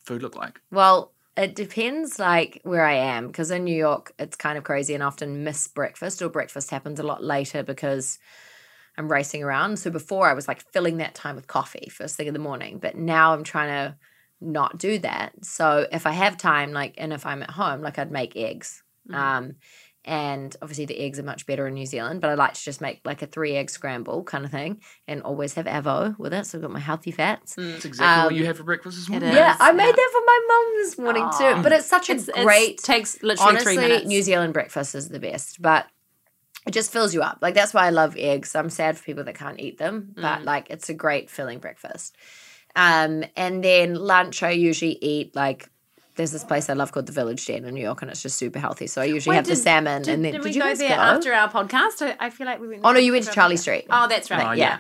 food 0.03 0.21
look 0.21 0.35
like? 0.35 0.59
Well, 0.71 1.11
it 1.37 1.55
depends 1.55 2.19
like 2.19 2.59
where 2.63 2.85
I 2.85 2.93
am 2.93 3.27
because 3.27 3.51
in 3.51 3.63
New 3.63 3.75
York 3.75 4.13
it's 4.19 4.35
kind 4.35 4.57
of 4.57 4.63
crazy 4.63 4.93
and 4.93 5.03
often 5.03 5.43
miss 5.43 5.67
breakfast 5.67 6.21
or 6.21 6.29
breakfast 6.29 6.69
happens 6.69 6.99
a 6.99 7.03
lot 7.03 7.23
later 7.23 7.63
because 7.63 8.19
I'm 8.97 9.09
racing 9.09 9.41
around. 9.41 9.77
So 9.79 9.89
before 9.89 10.29
I 10.29 10.33
was 10.33 10.47
like 10.47 10.61
filling 10.71 10.97
that 10.97 11.15
time 11.15 11.35
with 11.35 11.47
coffee 11.47 11.89
first 11.89 12.17
thing 12.17 12.27
in 12.27 12.33
the 12.33 12.39
morning, 12.39 12.79
but 12.79 12.95
now 12.95 13.33
I'm 13.33 13.43
trying 13.43 13.69
to 13.69 13.95
not 14.41 14.77
do 14.77 14.99
that. 14.99 15.45
So 15.45 15.87
if 15.91 16.05
I 16.05 16.11
have 16.11 16.37
time, 16.37 16.73
like, 16.73 16.95
and 16.97 17.13
if 17.13 17.25
I'm 17.25 17.43
at 17.43 17.51
home, 17.51 17.81
like 17.81 17.97
I'd 17.97 18.11
make 18.11 18.35
eggs. 18.35 18.83
Um, 19.13 19.55
and 20.03 20.55
obviously 20.61 20.85
the 20.85 20.99
eggs 20.99 21.19
are 21.19 21.23
much 21.23 21.45
better 21.45 21.67
in 21.67 21.73
New 21.75 21.85
Zealand, 21.85 22.21
but 22.21 22.29
I 22.29 22.33
like 22.33 22.53
to 22.53 22.61
just 22.63 22.81
make 22.81 23.01
like 23.05 23.21
a 23.21 23.27
three 23.27 23.55
egg 23.55 23.69
scramble 23.69 24.23
kind 24.23 24.43
of 24.45 24.51
thing 24.51 24.81
and 25.07 25.21
always 25.21 25.53
have 25.53 25.65
avo 25.65 26.17
with 26.17 26.33
it. 26.33 26.45
So 26.47 26.57
I've 26.57 26.61
got 26.63 26.71
my 26.71 26.79
healthy 26.79 27.11
fats. 27.11 27.55
That's 27.55 27.85
exactly 27.85 28.23
what 28.23 28.31
Um, 28.33 28.37
you 28.39 28.45
had 28.45 28.57
for 28.57 28.63
breakfast 28.63 28.97
this 28.97 29.09
morning. 29.09 29.29
is. 29.29 29.35
Yeah, 29.35 29.55
I 29.59 29.71
made 29.71 29.85
yeah. 29.85 29.91
that 29.91 30.09
for 30.11 30.21
my 30.25 30.39
mum 30.47 30.73
this 30.83 30.97
morning 30.97 31.29
too. 31.37 31.63
But 31.63 31.71
it's 31.71 31.85
such 31.87 32.09
a 32.09 32.13
It's, 32.13 32.27
it's- 32.29 32.43
great 32.45 32.77
takes 32.79 33.21
literally 33.23 33.57
three 33.59 33.77
minutes. 33.77 34.05
New 34.05 34.21
Zealand 34.21 34.53
breakfast 34.53 34.95
is 34.95 35.09
the 35.09 35.19
best, 35.19 35.61
but 35.61 35.87
it 36.67 36.71
just 36.71 36.91
fills 36.91 37.13
you 37.13 37.21
up. 37.23 37.39
Like 37.41 37.53
that's 37.55 37.73
why 37.73 37.87
I 37.87 37.89
love 37.89 38.15
eggs. 38.17 38.55
I'm 38.55 38.69
sad 38.69 38.97
for 38.97 39.03
people 39.03 39.23
that 39.23 39.35
can't 39.35 39.59
eat 39.59 39.77
them, 39.79 40.13
Mm. 40.15 40.21
but 40.21 40.43
like 40.43 40.69
it's 40.69 40.89
a 40.89 40.93
great 40.93 41.29
filling 41.29 41.59
breakfast. 41.59 42.15
Um, 42.75 43.23
and 43.35 43.63
then 43.63 43.95
lunch, 43.95 44.43
I 44.43 44.51
usually 44.51 44.97
eat 45.01 45.35
like 45.35 45.69
there's 46.15 46.31
this 46.31 46.43
place 46.43 46.69
I 46.69 46.73
love 46.73 46.91
called 46.91 47.05
the 47.05 47.11
Village 47.11 47.45
Den 47.45 47.65
in 47.65 47.73
New 47.73 47.81
York, 47.81 48.01
and 48.01 48.11
it's 48.11 48.21
just 48.21 48.37
super 48.37 48.59
healthy. 48.59 48.87
So 48.87 49.01
I 49.01 49.05
usually 49.05 49.31
Wait, 49.31 49.37
have 49.37 49.47
the 49.47 49.55
salmon, 49.55 50.01
Did, 50.01 50.13
and 50.15 50.25
then 50.25 50.33
did 50.33 50.41
did, 50.41 50.49
we 50.49 50.55
you 50.55 50.61
go 50.61 50.75
there 50.75 50.89
go? 50.89 50.95
after 50.95 51.33
our 51.33 51.49
podcast? 51.49 52.01
I, 52.01 52.15
I 52.19 52.29
feel 52.29 52.45
like 52.45 52.59
we 52.59 52.67
went. 52.67 52.81
Oh 52.83 52.91
no, 52.91 52.99
you 52.99 53.11
went 53.11 53.25
to 53.25 53.31
Charlie 53.31 53.57
Street. 53.57 53.85
Oh, 53.89 54.07
that's 54.07 54.29
right. 54.29 54.47
Oh, 54.47 54.51
yeah. 54.51 54.55
yeah. 54.55 54.79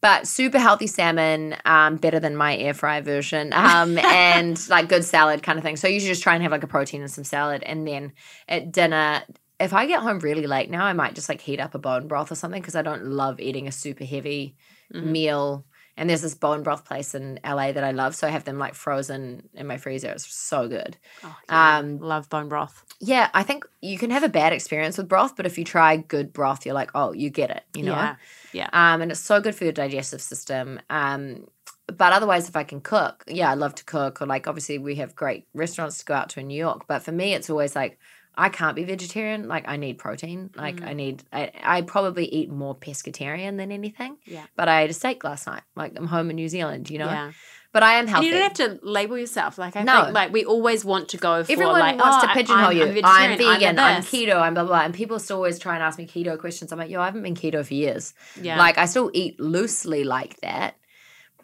But 0.00 0.26
super 0.26 0.58
healthy 0.58 0.86
salmon, 0.86 1.56
um, 1.66 1.96
better 1.96 2.20
than 2.20 2.34
my 2.34 2.56
air 2.56 2.72
fry 2.72 3.00
version, 3.02 3.52
um, 3.52 3.98
and 4.04 4.68
like 4.68 4.88
good 4.88 5.04
salad 5.04 5.42
kind 5.42 5.58
of 5.58 5.64
thing. 5.64 5.76
So 5.76 5.88
you 5.88 5.94
usually 5.94 6.12
just 6.12 6.22
try 6.22 6.34
and 6.34 6.42
have 6.42 6.52
like 6.52 6.62
a 6.62 6.68
protein 6.68 7.02
and 7.02 7.10
some 7.10 7.24
salad, 7.24 7.62
and 7.64 7.86
then 7.86 8.12
at 8.48 8.72
dinner, 8.72 9.22
if 9.58 9.74
I 9.74 9.86
get 9.86 10.00
home 10.00 10.20
really 10.20 10.46
late 10.46 10.70
now, 10.70 10.84
I 10.84 10.94
might 10.94 11.14
just 11.14 11.28
like 11.28 11.40
heat 11.40 11.60
up 11.60 11.74
a 11.74 11.78
bone 11.78 12.08
broth 12.08 12.32
or 12.32 12.34
something 12.34 12.62
because 12.62 12.76
I 12.76 12.82
don't 12.82 13.06
love 13.06 13.40
eating 13.40 13.68
a 13.68 13.72
super 13.72 14.04
heavy 14.04 14.56
meal. 14.92 15.64
And 15.96 16.08
there's 16.08 16.22
this 16.22 16.34
bone 16.34 16.62
broth 16.62 16.84
place 16.84 17.14
in 17.14 17.38
LA 17.44 17.72
that 17.72 17.84
I 17.84 17.90
love, 17.90 18.14
so 18.14 18.26
I 18.26 18.30
have 18.30 18.44
them 18.44 18.58
like 18.58 18.74
frozen 18.74 19.48
in 19.54 19.66
my 19.66 19.76
freezer. 19.76 20.08
It's 20.10 20.32
so 20.32 20.66
good. 20.68 20.96
Oh, 21.22 21.36
yeah. 21.48 21.78
Um, 21.78 21.98
Love 21.98 22.28
bone 22.28 22.48
broth. 22.48 22.84
Yeah, 23.00 23.28
I 23.34 23.42
think 23.42 23.64
you 23.80 23.98
can 23.98 24.10
have 24.10 24.22
a 24.22 24.28
bad 24.28 24.52
experience 24.52 24.96
with 24.96 25.08
broth, 25.08 25.36
but 25.36 25.46
if 25.46 25.58
you 25.58 25.64
try 25.64 25.96
good 25.96 26.32
broth, 26.32 26.64
you're 26.64 26.74
like, 26.74 26.90
oh, 26.94 27.12
you 27.12 27.30
get 27.30 27.50
it, 27.50 27.64
you 27.74 27.82
know. 27.82 27.92
Yeah. 27.92 28.16
Yeah. 28.52 28.68
Um, 28.72 29.02
and 29.02 29.10
it's 29.10 29.20
so 29.20 29.40
good 29.40 29.54
for 29.54 29.64
your 29.64 29.72
digestive 29.72 30.20
system. 30.20 30.80
Um, 30.90 31.46
but 31.86 32.12
otherwise, 32.12 32.48
if 32.48 32.56
I 32.56 32.64
can 32.64 32.80
cook, 32.80 33.24
yeah, 33.26 33.50
I 33.50 33.54
love 33.54 33.74
to 33.76 33.84
cook. 33.84 34.22
Or 34.22 34.26
like, 34.26 34.46
obviously, 34.46 34.78
we 34.78 34.96
have 34.96 35.14
great 35.14 35.46
restaurants 35.54 35.98
to 35.98 36.04
go 36.04 36.14
out 36.14 36.30
to 36.30 36.40
in 36.40 36.46
New 36.46 36.58
York. 36.58 36.86
But 36.86 37.02
for 37.02 37.12
me, 37.12 37.34
it's 37.34 37.50
always 37.50 37.74
like, 37.74 37.98
I 38.36 38.48
can't 38.48 38.74
be 38.76 38.84
vegetarian. 38.84 39.48
Like, 39.48 39.64
I 39.68 39.76
need 39.76 39.98
protein. 39.98 40.50
Like, 40.56 40.76
Mm. 40.76 40.86
I 40.88 40.92
need. 40.94 41.22
I, 41.32 41.50
I 41.62 41.82
probably 41.82 42.26
eat 42.26 42.50
more 42.50 42.74
pescatarian 42.74 43.56
than 43.56 43.70
anything. 43.72 44.16
Yeah. 44.24 44.44
But 44.56 44.68
I 44.68 44.82
ate 44.82 44.90
a 44.90 44.94
steak 44.94 45.24
last 45.24 45.46
night. 45.46 45.62
Like, 45.76 45.92
I'm 45.96 46.06
home 46.06 46.30
in 46.30 46.36
New 46.36 46.48
Zealand, 46.48 46.88
you 46.90 46.98
know. 46.98 47.06
Yeah. 47.06 47.32
But 47.72 47.84
I 47.84 47.94
am 47.94 48.00
And 48.00 48.08
healthy. 48.10 48.26
you 48.26 48.32
don't 48.32 48.42
have 48.42 48.54
to 48.54 48.80
label 48.82 49.16
yourself. 49.16 49.56
Like 49.56 49.76
I 49.76 49.84
No. 49.84 50.02
think 50.02 50.14
like 50.14 50.32
we 50.32 50.44
always 50.44 50.84
want 50.84 51.08
to 51.10 51.16
go 51.18 51.44
for 51.44 51.52
Everyone 51.52 51.78
like 51.78 52.02
wants 52.02 52.24
oh, 52.24 52.26
to 52.26 52.34
pigeonhole 52.34 52.70
I'm, 52.70 52.76
you. 52.76 52.82
I'm, 52.84 53.04
I'm, 53.04 53.38
vegan. 53.38 53.78
I'm, 53.78 54.00
this. 54.00 54.10
keto. 54.10 54.40
I'm 54.40 54.54
blah, 54.54 54.64
blah 54.64 54.72
blah. 54.78 54.84
And 54.86 54.92
people 54.92 55.20
still 55.20 55.36
always 55.36 55.56
try 55.60 55.74
and 55.74 55.82
ask 55.84 55.96
me 55.96 56.04
keto 56.04 56.36
questions. 56.36 56.72
I'm 56.72 56.78
like, 56.80 56.90
yo, 56.90 57.00
I 57.00 57.04
haven't 57.04 57.22
been 57.22 57.36
keto 57.36 57.64
for 57.64 57.72
years. 57.74 58.12
Yeah. 58.42 58.58
Like 58.58 58.76
I 58.76 58.86
still 58.86 59.08
eat 59.14 59.38
loosely 59.38 60.02
like 60.02 60.40
that, 60.40 60.78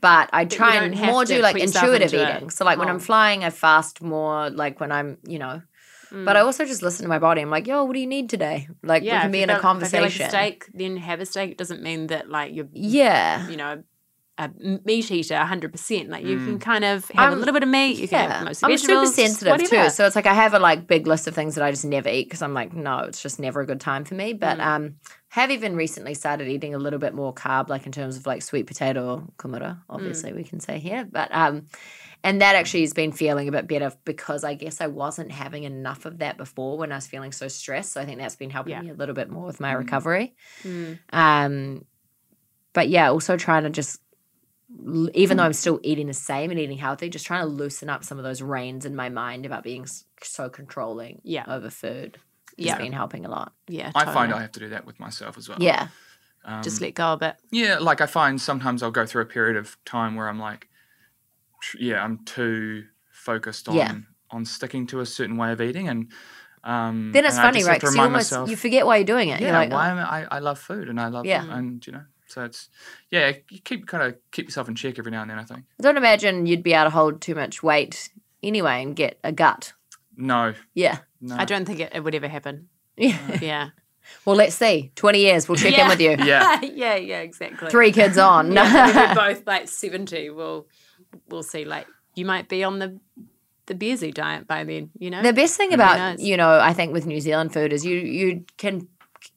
but 0.01 0.29
I 0.33 0.47
try 0.47 0.81
don't 0.81 0.95
and 0.95 1.01
more 1.01 1.25
do 1.25 1.41
like 1.41 1.57
intuitive 1.57 2.13
into 2.13 2.29
it. 2.29 2.37
eating. 2.39 2.51
So 2.51 2.65
like 2.65 2.79
when 2.81 2.89
I'm 2.89 2.97
Oh. 2.97 2.99
flying, 2.99 3.45
I 3.45 3.51
fast 3.51 4.03
more. 4.03 4.51
Like 4.51 4.81
when 4.81 4.91
I'm, 4.91 5.19
you 5.29 5.39
know. 5.39 5.63
But 6.11 6.37
I 6.37 6.41
also 6.41 6.65
just 6.65 6.83
listen 6.83 7.03
to 7.05 7.09
my 7.09 7.19
body. 7.19 7.41
I'm 7.43 7.51
like, 7.51 7.67
yo, 7.67 7.85
what 7.85 7.95
do 7.95 8.01
you 8.01 8.07
need 8.07 8.29
today? 8.31 8.69
Like 8.83 9.03
we 9.03 9.09
can 9.11 9.31
be 9.31 9.43
in 9.43 9.51
a 9.51 9.55
feel- 9.55 9.57
if 9.57 9.59
you 9.59 9.63
conversation. 9.69 10.03
Like 10.03 10.29
a 10.29 10.29
steak, 10.29 10.67
then 10.75 10.97
have 10.97 11.21
a 11.21 11.27
steak. 11.27 11.51
It 11.53 11.59
doesn't 11.59 11.83
mean 11.83 12.07
that 12.09 12.29
like 12.31 12.55
you're 12.55 12.69
yeah. 12.73 13.49
you 13.49 13.57
know 13.57 13.83
a 14.39 14.51
meat 14.85 15.11
eater 15.11 15.35
100%. 15.35 16.09
Like 16.11 16.23
you 16.27 16.37
can 16.37 16.59
kind 16.59 16.85
of 16.85 17.09
have 17.13 17.29
a 17.29 17.31
I'm- 17.31 17.39
little 17.39 17.55
bit 17.55 17.63
of 17.63 17.71
meat. 17.71 17.97
You 17.99 18.07
can 18.07 18.29
Yeah, 18.29 18.37
have 18.37 18.45
most 18.45 18.63
I'm 18.63 18.71
super 18.77 19.01
vegetables. 19.01 19.17
just 19.17 19.17
sensitive 19.17 19.57
too, 19.57 19.77
whatever. 19.77 19.89
so 19.91 20.07
it's 20.07 20.15
like 20.15 20.27
I 20.27 20.35
have 20.35 20.53
a 20.53 20.59
like 20.59 20.87
big 20.87 21.07
list 21.07 21.27
of 21.27 21.35
things 21.35 21.55
that 21.55 21.65
I 21.65 21.71
just 21.71 21.87
never 21.87 22.11
eat 22.11 22.25
because 22.25 22.43
I'm 22.43 22.53
like, 22.53 22.75
no, 22.75 22.99
it's 23.01 23.23
just 23.23 23.41
never 23.41 23.61
a 23.63 23.67
good 23.67 23.81
time 23.81 24.05
for 24.05 24.15
me. 24.15 24.35
Mm. 24.35 24.41
But 24.41 24.61
um, 24.61 24.97
have 25.29 25.51
even 25.51 25.75
recently 25.75 26.13
started 26.13 26.49
eating 26.49 26.75
a 26.75 26.79
little 26.79 26.99
bit 26.99 27.15
more 27.15 27.33
carb, 27.33 27.71
like 27.71 27.87
in 27.87 27.93
terms 27.93 28.19
of 28.19 28.27
like 28.27 28.43
sweet 28.43 28.67
potato 28.67 29.09
or 29.15 29.23
kumara, 29.39 29.79
obviously 29.89 30.33
Mm. 30.33 30.37
we 30.37 30.45
can 30.45 30.61
say 30.61 30.79
here. 30.81 31.09
But 31.11 31.35
um, 31.35 31.69
and 32.25 32.41
that 32.41 32.57
actually 32.57 32.81
has 32.83 32.93
been 32.93 33.13
feeling 33.13 33.49
a 33.49 33.53
bit 33.53 33.67
better 33.69 33.93
because 34.05 34.45
I 34.45 34.55
guess 34.55 34.81
I 34.81 34.87
wasn't 34.89 35.31
having 35.33 35.65
enough 35.65 36.05
of 36.07 36.19
that 36.19 36.37
before 36.37 36.77
when 36.79 36.93
I 36.93 36.97
was 36.97 37.07
feeling 37.07 37.33
so 37.33 37.49
stressed. 37.49 37.93
So 37.93 38.01
I 38.01 38.05
think 38.05 38.19
that's 38.19 38.37
been 38.37 38.51
helping 38.51 38.73
Yeah. 38.73 38.83
me 38.83 38.91
a 38.91 38.95
little 38.95 39.15
bit 39.15 39.31
more 39.31 39.45
with 39.47 39.61
my 39.61 39.73
recovery. 39.73 40.35
Mm. 40.63 40.99
Um, 41.13 41.85
but 42.73 42.89
yeah, 42.89 43.09
also 43.11 43.37
trying 43.37 43.63
to 43.65 43.71
just, 43.71 44.01
l- 44.87 45.09
even 45.15 45.37
though 45.37 45.45
I'm 45.45 45.53
still 45.53 45.81
eating 45.83 46.07
the 46.09 46.13
same 46.15 46.51
and 46.51 46.59
eating 46.61 46.79
healthy, 46.79 47.09
just 47.09 47.27
trying 47.27 47.43
to 47.43 47.47
loosen 47.47 47.89
up 47.89 48.05
some 48.05 48.19
of 48.19 48.25
those 48.25 48.43
reins 48.43 48.85
in 48.85 48.95
my 48.97 49.09
mind 49.09 49.47
about 49.47 49.63
being 49.63 49.87
so 50.23 50.49
controlling 50.49 51.21
Yeah. 51.25 51.45
over 51.49 51.71
food. 51.71 52.19
Has 52.59 52.67
Yeah. 52.67 52.79
been 52.79 52.93
helping 52.93 53.27
a 53.27 53.29
lot. 53.29 53.53
Yeah, 53.69 53.93
I 53.95 54.07
find. 54.07 54.33
I 54.33 54.41
have 54.41 54.53
to 54.53 54.61
do 54.61 54.71
that 54.71 54.87
with 54.87 54.99
myself 54.99 55.37
as 55.37 55.47
well. 55.49 55.59
Yeah, 55.61 55.89
Um, 56.43 56.63
just 56.63 56.81
let 56.81 56.95
go 56.95 57.13
a 57.13 57.17
bit. 57.19 57.37
Yeah, 57.51 57.77
like 57.79 58.01
I 58.01 58.07
find 58.07 58.41
sometimes 58.41 58.83
I'll 58.83 58.91
go 58.91 59.05
through 59.05 59.23
a 59.23 59.27
period 59.27 59.57
of 59.57 59.77
time 59.85 60.15
where 60.15 60.27
I'm 60.29 60.39
like, 60.39 60.69
tr- 61.67 61.79
yeah, 61.81 62.03
I'm 62.05 62.25
too 62.25 62.85
focused 63.13 63.69
on 63.69 63.75
Yeah. 63.77 63.95
on 64.31 64.45
sticking 64.45 64.87
to 64.89 65.01
a 65.01 65.07
certain 65.07 65.37
way 65.37 65.53
of 65.53 65.61
eating, 65.61 65.89
and 65.89 66.11
um, 66.65 67.13
then 67.13 67.25
it's 67.25 67.37
and 67.37 67.43
funny, 67.45 67.65
right? 67.65 67.81
Because 67.81 67.95
you 67.95 68.01
almost 68.03 68.33
myself, 68.33 68.51
you 68.51 68.57
forget 68.57 68.87
why 68.87 68.97
you're 68.97 69.05
doing 69.05 69.29
it. 69.29 69.41
yeah, 69.41 69.47
you're 69.49 69.57
like, 69.57 69.71
why 69.71 69.89
oh. 69.89 69.93
am 69.93 69.99
I, 69.99 70.27
I 70.31 70.39
love 70.41 70.59
food 70.59 70.89
and 70.89 71.01
I 71.01 71.09
love 71.09 71.25
Yeah. 71.27 71.45
and 71.49 71.85
you 71.87 71.93
know, 71.93 72.03
so 72.27 72.45
it's 72.45 72.69
yeah, 73.11 73.33
you 73.51 73.61
keep 73.61 73.87
kind 73.87 74.03
of 74.05 74.17
keep 74.33 74.47
yourself 74.47 74.69
in 74.69 74.75
check 74.75 74.99
every 74.99 75.13
now 75.13 75.23
and 75.23 75.31
then. 75.31 75.39
I 75.39 75.45
think 75.45 75.65
I 75.79 75.83
don't 75.83 75.97
imagine 75.97 76.47
you'd 76.47 76.63
be 76.65 76.73
able 76.73 76.85
to 76.85 76.91
hold 76.91 77.21
too 77.21 77.35
much 77.37 77.63
weight 77.63 78.11
anyway 78.43 78.83
and 78.83 78.97
get 78.97 79.19
a 79.25 79.33
gut. 79.33 79.73
no, 80.17 80.55
Yeah, 80.75 80.99
no, 81.21 81.37
I 81.37 81.45
don't 81.45 81.65
think 81.67 81.81
it, 81.81 81.93
it 81.95 82.01
would 82.03 82.15
ever 82.15 82.29
happen. 82.29 82.69
yeah. 82.97 83.19
Yeah. 83.41 83.69
well, 84.25 84.37
let's 84.37 84.55
see. 84.57 84.91
Twenty 84.97 85.21
years, 85.21 85.49
we'll 85.49 85.57
check 85.59 85.77
in 85.79 85.87
with 85.89 86.01
you. 86.01 86.17
Yeah, 86.19 86.61
yeah, 86.63 86.97
yeah, 86.97 87.21
exactly. 87.21 87.71
Three 87.71 87.93
kids 87.93 88.19
on. 88.19 88.53
Yeah, 88.53 89.09
we're 89.09 89.15
both 89.35 89.47
like 89.47 89.69
70, 89.69 90.31
we'll 90.31 90.67
we'll 91.29 91.43
see 91.43 91.65
like 91.65 91.87
you 92.15 92.25
might 92.25 92.49
be 92.49 92.65
on 92.65 92.79
the 92.79 92.99
the 93.67 93.75
beersy 93.75 94.13
diet 94.15 94.47
by 94.47 94.63
then. 94.65 94.91
You 94.99 95.11
know, 95.11 95.23
The 95.23 95.33
best 95.33 95.57
thing 95.57 95.71
Who 95.71 95.75
about 95.75 95.97
knows? 95.97 96.21
you 96.23 96.37
know, 96.37 96.59
I 96.59 96.73
think 96.73 96.93
with 96.93 97.07
New 97.07 97.21
Zealand 97.21 97.53
food 97.53 97.73
is 97.73 97.85
you 97.85 97.97
you 97.99 98.45
can 98.59 98.89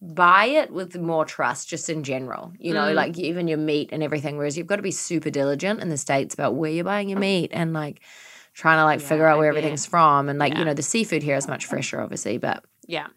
buy 0.01 0.45
it 0.45 0.71
with 0.71 0.95
more 0.97 1.25
trust 1.25 1.67
just 1.67 1.89
in 1.89 2.03
general. 2.03 2.53
You 2.59 2.71
Mm. 2.71 2.75
know, 2.75 2.93
like 2.93 3.17
even 3.17 3.47
your 3.47 3.57
meat 3.57 3.89
and 3.91 4.03
everything. 4.03 4.37
Whereas 4.37 4.57
you've 4.57 4.67
got 4.67 4.75
to 4.75 4.81
be 4.83 4.91
super 4.91 5.29
diligent 5.31 5.81
in 5.81 5.89
the 5.89 5.97
states 5.97 6.33
about 6.33 6.55
where 6.55 6.69
you're 6.71 6.83
buying 6.83 7.09
your 7.09 7.19
meat 7.19 7.49
and 7.53 7.73
like 7.73 8.01
trying 8.53 8.77
to 8.77 8.83
like 8.83 8.99
figure 9.01 9.25
out 9.25 9.39
where 9.39 9.51
bet. 9.51 9.57
everything's 9.57 9.85
from. 9.85 10.29
And 10.29 10.37
like 10.37 10.55
you 10.57 10.63
know, 10.65 10.73
the 10.75 10.83
seafood 10.83 11.23
here 11.23 11.35
is 11.37 11.47
much 11.47 11.65
fresher, 11.65 11.99
obviously. 12.01 12.37
But 12.37 12.63
yeah, 12.85 13.07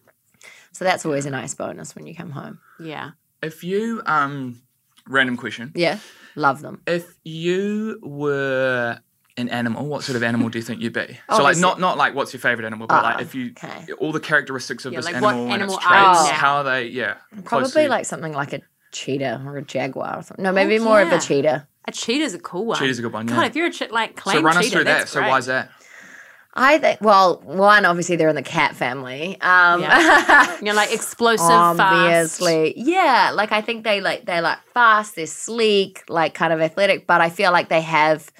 so 0.72 0.84
that's 0.84 1.04
always 1.04 1.26
a 1.26 1.30
nice 1.30 1.54
bonus 1.54 1.94
when 1.94 2.06
you 2.06 2.14
come 2.14 2.30
home. 2.30 2.58
yeah. 2.80 3.10
If 3.42 3.64
you 3.64 4.00
um 4.06 4.62
random 5.06 5.36
question. 5.36 5.72
Yeah, 5.74 5.98
love 6.36 6.60
them. 6.62 6.82
If 6.86 7.14
you 7.24 7.98
were 8.02 8.98
an 9.36 9.48
animal, 9.48 9.86
what 9.86 10.02
sort 10.02 10.16
of 10.16 10.22
animal 10.22 10.48
do 10.50 10.58
you 10.58 10.62
think 10.62 10.80
you'd 10.82 10.92
be? 10.92 11.18
so 11.34 11.42
like 11.42 11.56
not 11.56 11.80
not 11.80 11.96
like 11.96 12.14
what's 12.14 12.32
your 12.32 12.40
favorite 12.40 12.66
animal, 12.66 12.86
but 12.86 13.02
like 13.02 13.16
Ah, 13.16 13.20
if 13.20 13.34
you 13.34 13.52
okay. 13.62 13.92
all 13.98 14.12
the 14.12 14.20
characteristics 14.20 14.84
of 14.84 14.92
Yeah, 14.92 14.98
this 15.00 15.06
like 15.12 15.22
what 15.22 15.34
animal 15.34 15.52
and 15.54 15.62
its 15.62 15.72
traits, 15.76 15.86
are 15.86 16.26
you 16.26 16.32
how 16.32 16.56
are 16.56 16.64
they 16.64 16.86
yeah. 16.88 17.14
Probably 17.44 17.44
closely- 17.44 17.88
like 17.88 18.04
something 18.04 18.32
like 18.32 18.52
a 18.52 18.60
cheetah 18.92 19.42
or 19.46 19.56
a 19.56 19.62
jaguar 19.62 20.18
or 20.18 20.22
something. 20.22 20.42
No, 20.42 20.52
maybe 20.52 20.78
more 20.78 21.00
of 21.00 21.08
yeah. 21.08 21.16
a 21.16 21.20
cheetah. 21.20 21.66
A 21.88 21.92
cheetah's 21.92 22.34
a 22.34 22.38
cool 22.38 22.66
one. 22.66 22.78
Cheetah's 22.78 22.98
a 22.98 23.02
good 23.02 23.12
one, 23.12 23.26
God, 23.26 23.40
yeah. 23.40 23.46
if 23.46 23.56
you're 23.56 23.66
a 23.66 23.72
chit 23.72 23.90
like 23.90 24.14
claim 24.16 24.36
So 24.36 24.42
run 24.42 24.56
us 24.56 24.64
cheetah, 24.64 24.76
through 24.76 24.84
that. 24.84 24.98
that's 24.98 25.10
So 25.10 25.20
great. 25.20 25.30
why 25.30 25.38
is 25.38 25.46
that? 25.46 25.70
I 26.54 26.78
think. 26.78 27.00
Well, 27.00 27.40
one 27.44 27.84
obviously 27.86 28.16
they're 28.16 28.28
in 28.28 28.36
the 28.36 28.42
cat 28.42 28.76
family. 28.76 29.40
Um, 29.40 29.80
Yeah. 29.82 30.56
You're 30.62 30.74
like 30.74 30.92
explosive, 30.92 31.46
fast. 31.48 31.80
obviously 31.80 32.74
yeah 32.76 33.30
like 33.34 33.52
i 33.52 33.60
think 33.60 33.84
they 33.84 34.00
like 34.00 34.24
they're 34.26 34.42
like 34.42 34.58
fast 34.74 35.16
they're 35.16 35.26
sleek 35.26 36.02
like 36.08 36.34
kind 36.34 36.52
of 36.52 36.60
athletic 36.60 37.06
but 37.06 37.20
i 37.20 37.30
feel 37.30 37.52
like 37.52 37.68
they 37.68 37.80
have 37.80 38.30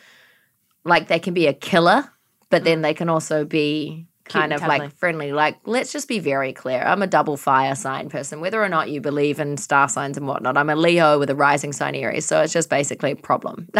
like 0.84 1.08
they 1.08 1.18
can 1.18 1.34
be 1.34 1.46
a 1.46 1.52
killer 1.52 2.04
but 2.50 2.64
then 2.64 2.82
they 2.82 2.94
can 2.94 3.08
also 3.08 3.44
be 3.44 4.06
kind 4.32 4.52
of 4.52 4.60
like 4.68 4.94
friendly. 4.96 5.32
Like 5.32 5.58
let's 5.66 5.92
just 5.92 6.08
be 6.08 6.18
very 6.18 6.52
clear. 6.52 6.82
I'm 6.82 7.02
a 7.02 7.06
double 7.06 7.36
fire 7.36 7.74
sign 7.74 8.08
person. 8.08 8.40
Whether 8.40 8.62
or 8.62 8.68
not 8.68 8.88
you 8.90 9.00
believe 9.00 9.38
in 9.40 9.56
star 9.56 9.88
signs 9.88 10.16
and 10.16 10.26
whatnot 10.26 10.56
i'm 10.56 10.70
a 10.70 10.76
leo 10.76 11.18
with 11.18 11.30
a 11.30 11.34
rising 11.34 11.72
sign 11.72 11.94
aries. 11.94 12.24
So 12.26 12.40
it's 12.42 12.52
just 12.52 12.68
basically 12.70 13.12
a 13.12 13.16
problem. 13.16 13.68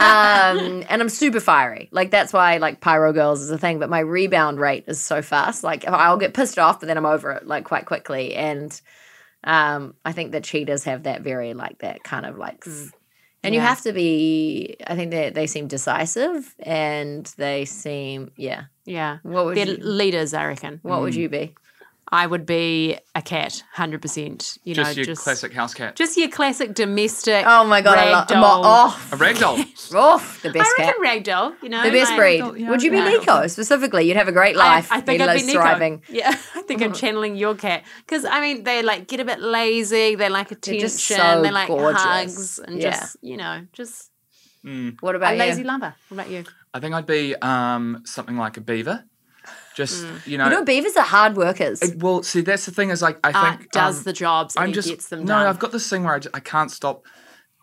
Um, 0.00 0.84
and 0.88 1.02
i'm 1.02 1.08
super 1.08 1.40
fiery. 1.40 1.88
Like 1.90 2.10
that's 2.10 2.32
why 2.32 2.58
like 2.58 2.80
pyro 2.80 3.12
girls 3.12 3.40
is 3.40 3.50
a 3.50 3.58
thing. 3.58 3.78
But 3.80 3.90
my 3.90 3.98
rebound 4.00 4.60
rate 4.60 4.84
is 4.86 5.00
so 5.00 5.22
fast. 5.22 5.64
Like 5.64 5.86
i'll 5.88 6.16
get 6.16 6.34
pissed 6.34 6.58
off 6.58 6.80
but 6.80 6.86
then 6.86 6.96
i'm 6.96 7.06
over 7.06 7.32
it 7.32 7.46
like 7.46 7.64
quite 7.64 7.86
quickly. 7.86 8.34
And 8.34 8.80
um, 9.44 9.94
I 10.04 10.12
think 10.12 10.32
the 10.32 10.40
cheetahs 10.40 10.84
have 10.84 11.04
that 11.04 11.22
very 11.22 11.54
like 11.54 11.78
that 11.78 12.02
kind 12.02 12.26
of 12.26 12.38
like, 12.38 12.64
s- 12.66 12.90
and 13.44 13.54
you 13.54 13.60
have 13.60 13.80
to 13.82 13.92
be. 13.92 14.76
I 14.84 14.96
think 14.96 15.12
they 15.12 15.30
they 15.30 15.46
seem 15.46 15.68
decisive 15.68 16.54
and 16.58 17.24
they 17.36 17.64
seem 17.64 18.32
yeah. 18.36 18.64
Yeah. 18.88 19.18
What 19.22 19.44
would 19.44 19.56
They're 19.56 19.68
you, 19.68 19.76
leaders, 19.76 20.32
I 20.34 20.46
reckon. 20.46 20.80
what 20.82 21.00
would 21.02 21.14
mm. 21.14 21.18
you 21.18 21.28
be? 21.28 21.54
I 22.10 22.26
would 22.26 22.46
be 22.46 22.96
a 23.14 23.20
cat, 23.20 23.62
100%. 23.76 24.58
You 24.64 24.74
Just 24.74 24.90
know, 24.90 24.96
your 24.96 25.04
just 25.04 25.22
classic 25.22 25.52
house 25.52 25.74
cat. 25.74 25.94
Just 25.94 26.16
your 26.16 26.30
classic 26.30 26.72
domestic. 26.72 27.44
Oh 27.46 27.64
my 27.64 27.82
god, 27.82 27.98
I 27.98 28.10
love 28.10 28.28
ragdoll. 28.28 28.62
oh, 28.64 29.08
a 29.12 29.16
ragdoll. 29.16 29.90
oh, 29.94 30.38
the 30.42 30.50
best 30.50 30.70
I 30.78 30.82
cat. 30.84 30.94
reckon 30.98 31.22
ragdoll, 31.22 31.62
you 31.62 31.68
know. 31.68 31.82
The 31.82 31.90
best 31.90 32.12
like- 32.12 32.18
breed. 32.18 32.62
yeah, 32.62 32.70
Would 32.70 32.82
you 32.82 32.90
be 32.90 32.96
yeah. 32.96 33.08
Nico 33.08 33.46
specifically? 33.48 34.08
You'd 34.08 34.16
have 34.16 34.28
a 34.28 34.32
great 34.32 34.56
life. 34.56 34.88
I 34.90 35.02
think 35.02 35.20
I'd 35.20 35.26
be 35.26 35.32
Liz 35.34 35.46
Nico. 35.48 35.60
thriving. 35.60 36.02
Yeah, 36.08 36.30
I 36.54 36.62
think 36.62 36.80
I'm 36.80 36.92
channeling 37.02 37.36
your 37.36 37.54
cat 37.54 37.84
because 38.06 38.24
I 38.24 38.40
mean 38.40 38.64
they 38.64 38.82
like 38.82 39.06
get 39.06 39.20
a 39.20 39.24
bit 39.26 39.40
lazy. 39.40 40.14
They 40.14 40.30
like 40.30 40.50
attention. 40.50 40.80
just 40.80 41.00
so 41.00 41.42
they 41.42 41.50
like 41.50 41.68
gorgeous. 41.68 42.00
hugs 42.02 42.58
and 42.58 42.80
Yeah. 42.80 42.92
just 42.92 43.18
you 43.20 43.36
know 43.36 43.66
just 43.74 44.10
mm. 44.64 44.96
What 45.02 45.14
a 45.14 45.18
about 45.18 45.36
lazy 45.36 45.60
you? 45.60 45.66
lover. 45.66 45.94
What 46.08 46.20
about 46.20 46.30
you? 46.30 46.44
I 46.74 46.80
think 46.80 46.94
I'd 46.94 47.06
be 47.06 47.34
um, 47.36 48.02
something 48.04 48.36
like 48.36 48.56
a 48.56 48.60
beaver. 48.60 49.04
Just 49.74 50.04
you 50.26 50.36
know. 50.38 50.44
You 50.46 50.50
know, 50.50 50.64
beavers 50.64 50.96
are 50.96 51.04
hard 51.04 51.36
workers. 51.36 51.80
it- 51.82 52.02
well, 52.02 52.22
see, 52.22 52.40
that's 52.40 52.66
the 52.66 52.72
thing 52.72 52.90
is 52.90 53.00
like 53.00 53.18
I 53.22 53.30
Art 53.32 53.58
think 53.58 53.70
does 53.70 53.98
um, 53.98 54.04
the 54.04 54.12
jobs 54.12 54.56
and 54.56 54.64
I'm 54.64 54.68
he 54.70 54.74
just 54.74 54.88
gets 54.88 55.08
them 55.08 55.20
done. 55.20 55.26
no. 55.26 55.34
done. 55.34 55.46
I've 55.46 55.60
got 55.60 55.72
this 55.72 55.88
thing 55.88 56.02
where 56.04 56.20
I 56.34 56.40
can't 56.40 56.70
stop 56.70 57.04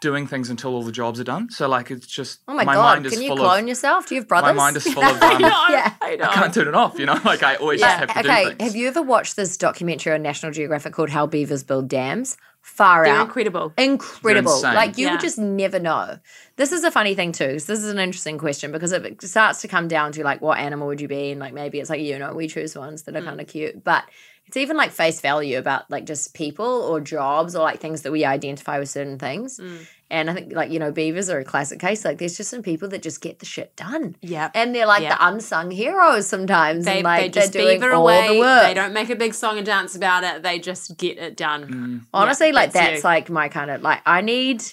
doing 0.02 0.28
things 0.28 0.50
until 0.50 0.74
all 0.74 0.84
the 0.84 0.92
jobs 0.92 1.20
are 1.20 1.24
done. 1.26 1.50
So 1.50 1.68
like 1.68 1.92
it's 1.92 2.08
just 2.08 2.40
oh 2.48 2.54
my, 2.54 2.64
my 2.64 2.74
god, 2.74 2.84
mind 2.96 3.06
is 3.08 3.14
can 3.14 3.22
you 3.22 3.30
full 3.30 3.38
clone 3.38 3.64
of 3.64 3.68
yourself? 3.68 4.08
Do 4.08 4.16
you 4.16 4.22
have 4.22 4.28
brothers? 4.28 4.48
my 4.48 4.54
mind 4.54 4.78
is 4.78 4.84
full 4.94 5.04
of 5.04 5.22
um, 5.22 5.40
Yeah. 5.42 5.94
I 6.02 6.16
know. 6.16 6.26
I 6.26 6.34
can't 6.34 6.54
turn 6.54 6.68
it 6.68 6.76
off. 6.76 6.98
You 6.98 7.06
know, 7.06 7.20
like 7.26 7.44
I 7.44 7.56
always 7.56 7.82
just 7.82 7.98
have 7.98 8.10
to 8.14 8.20
okay, 8.20 8.44
do 8.44 8.50
things. 8.52 8.62
have 8.62 8.76
you 8.76 8.88
ever 8.88 9.02
watched 9.02 9.36
this 9.36 9.58
documentary 9.58 10.14
on 10.14 10.22
National 10.22 10.52
Geographic 10.52 10.94
called 10.94 11.10
How 11.10 11.26
Beavers 11.28 11.64
Build 11.64 11.88
Dams? 11.88 12.38
Far 12.66 13.06
They're 13.06 13.14
out. 13.14 13.28
incredible. 13.28 13.74
Incredible. 13.78 14.54
insane. 14.56 14.74
Like 14.74 14.98
you 14.98 15.06
Yeah. 15.06 15.12
would 15.14 15.22
just 15.22 15.38
never 15.38 15.80
know. 15.80 16.18
This 16.58 16.72
is 16.72 16.84
a 16.84 16.90
funny 16.92 17.14
thing 17.16 17.32
too. 17.32 17.54
this 17.54 17.70
is 17.70 17.90
an 17.90 18.00
interesting 18.00 18.38
question 18.40 18.72
because 18.72 18.92
it 18.92 19.22
starts 19.22 19.62
to 19.62 19.68
come 19.68 19.88
down 19.88 20.12
to 20.14 20.24
like 20.24 20.42
what 20.42 20.58
animal 20.58 20.88
would 20.88 21.00
you 21.00 21.08
be, 21.08 21.32
and 21.32 21.40
like 21.40 21.54
maybe 21.54 21.80
it's 21.80 21.90
like 21.92 22.02
you 22.02 22.18
know 22.20 22.34
we 22.34 22.48
choose 22.48 22.76
ones 22.76 23.04
that 23.04 23.16
are 23.16 23.22
Mm. 23.22 23.26
kind 23.26 23.40
of 23.42 23.48
cute, 23.48 23.84
but 23.84 24.04
it's 24.48 24.58
even 24.58 24.76
like 24.78 24.92
face 24.92 25.22
value 25.22 25.58
about 25.58 25.90
like 25.92 26.06
just 26.06 26.34
people 26.34 26.66
or 26.66 27.00
jobs 27.00 27.56
or 27.56 27.64
like 27.64 27.80
things 27.80 28.02
that 28.02 28.12
we 28.12 28.26
identify 28.26 28.80
with 28.80 28.90
certain 28.90 29.20
things. 29.20 29.60
Mm. 29.60 29.86
And 30.12 30.30
I 30.30 30.34
think 30.36 30.54
like 30.54 30.70
you 30.72 30.78
know 30.78 30.92
beavers 30.92 31.30
are 31.32 31.40
a 31.40 31.44
classic 31.44 31.80
case. 31.80 32.06
Like 32.06 32.20
there's 32.20 32.38
just 32.38 32.52
some 32.52 32.62
people 32.62 32.88
that 32.90 33.02
just 33.02 33.22
get 33.22 33.40
the 33.40 33.46
shit 33.46 33.76
done. 33.76 34.16
Yeah. 34.22 34.52
And 34.54 34.74
they're 34.76 34.86
like 34.86 35.02
Yeah. 35.02 35.16
the 35.18 35.28
unsung 35.28 35.72
heroes 35.72 36.28
sometimes. 36.28 36.86
They, 36.86 36.98
and 36.98 37.04
like 37.04 37.22
they 37.22 37.30
just 37.30 37.54
they're 37.54 37.64
doing 37.64 37.80
beaver 37.80 37.94
all 37.94 38.04
away. 38.04 38.34
the 38.34 38.40
work. 38.40 38.64
They 38.64 38.74
don't 38.76 38.94
make 38.94 39.10
a 39.10 39.16
big 39.16 39.34
song 39.34 39.58
and 39.58 39.66
dance 39.66 39.96
about 39.96 40.24
it. 40.24 40.44
They 40.44 40.60
just 40.60 40.98
get 40.98 41.18
it 41.18 41.36
done. 41.36 41.68
Mm. 41.68 42.06
Honestly, 42.14 42.48
Yeah, 42.50 42.54
like 42.54 42.72
that's 42.72 42.88
that's 42.92 43.04
like 43.04 43.30
my 43.32 43.50
kind 43.50 43.72
of 43.72 43.82
like 43.82 44.02
I 44.06 44.22
need 44.22 44.64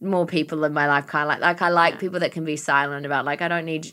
more 0.00 0.26
people 0.26 0.64
in 0.64 0.72
my 0.72 0.86
life 0.86 1.06
kind 1.06 1.22
of 1.22 1.28
like 1.28 1.40
like 1.40 1.62
I 1.62 1.68
like 1.70 1.98
people 1.98 2.20
that 2.20 2.32
can 2.32 2.44
be 2.44 2.56
silent 2.56 3.06
about 3.06 3.24
like 3.24 3.40
I 3.42 3.48
don't 3.48 3.64
need 3.64 3.86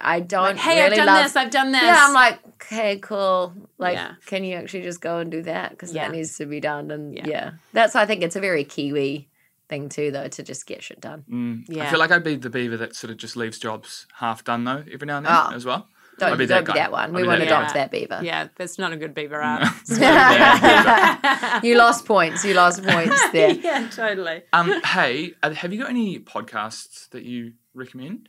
I 0.00 0.20
don't 0.20 0.42
Like, 0.42 0.56
hey, 0.58 0.74
really 0.82 0.90
I've 0.92 0.96
done 0.96 1.06
love, 1.06 1.22
this. 1.24 1.36
I've 1.36 1.50
done 1.50 1.72
this. 1.72 1.82
Yeah, 1.82 2.04
I'm 2.06 2.14
like, 2.14 2.38
okay, 2.54 2.98
cool. 2.98 3.52
Like, 3.78 3.94
Yeah. 3.96 4.14
can 4.26 4.44
you 4.44 4.56
actually 4.56 4.82
just 4.82 5.00
go 5.00 5.18
and 5.18 5.30
do 5.30 5.42
that? 5.42 5.70
Because 5.70 5.92
Yeah. 5.92 6.06
that 6.08 6.14
needs 6.16 6.36
to 6.38 6.46
be 6.46 6.60
done. 6.60 6.90
And 6.90 7.16
yeah. 7.16 7.26
Yeah. 7.26 7.50
that's 7.72 7.94
I 7.96 8.06
think 8.06 8.22
it's 8.22 8.36
a 8.36 8.40
very 8.40 8.64
Kiwi 8.64 9.28
thing 9.70 9.88
too, 9.88 10.10
though, 10.10 10.28
to 10.28 10.42
just 10.42 10.66
get 10.66 10.82
shit 10.82 11.00
done. 11.00 11.24
Mm. 11.30 11.78
I 11.80 11.88
feel 11.88 11.98
like 11.98 12.10
I'd 12.10 12.22
be 12.22 12.36
the 12.36 12.50
beaver 12.50 12.76
that 12.76 12.94
sort 12.94 13.10
of 13.10 13.16
just 13.16 13.34
leaves 13.36 13.58
jobs 13.58 14.06
half 14.14 14.44
done 14.44 14.64
though 14.64 14.84
every 14.92 15.06
now 15.06 15.16
and 15.16 15.24
then 15.26 15.32
Oh. 15.34 15.52
as 15.54 15.64
well. 15.64 15.88
Don't 16.18 16.32
I'd 16.32 16.38
be 16.38 16.44
don't 16.44 16.66
that 16.66 16.74
be 16.74 16.78
that 16.78 16.92
one. 16.92 17.04
I'd 17.10 17.14
We 17.14 17.22
be 17.22 17.28
won't 17.28 17.38
that 17.40 17.46
adopt 17.46 17.72
that 17.72 17.90
beaver. 17.90 18.20
yeah, 18.22 18.48
that's 18.56 18.78
not 18.78 18.92
a 18.92 18.96
good 18.98 19.14
beaver 19.14 19.40
art. 19.40 19.62
you 21.64 21.76
lost 21.78 22.04
points. 22.04 22.44
You 22.44 22.52
lost 22.54 22.82
points 22.84 23.18
there. 23.32 23.52
yeah, 23.52 23.88
totally. 23.90 24.42
Um, 24.52 24.82
hey, 24.82 25.32
uh, 25.42 25.50
have 25.52 25.72
you 25.72 25.80
got 25.80 25.88
any 25.88 26.18
podcasts 26.18 27.08
that 27.10 27.22
you 27.22 27.52
recommend? 27.74 28.28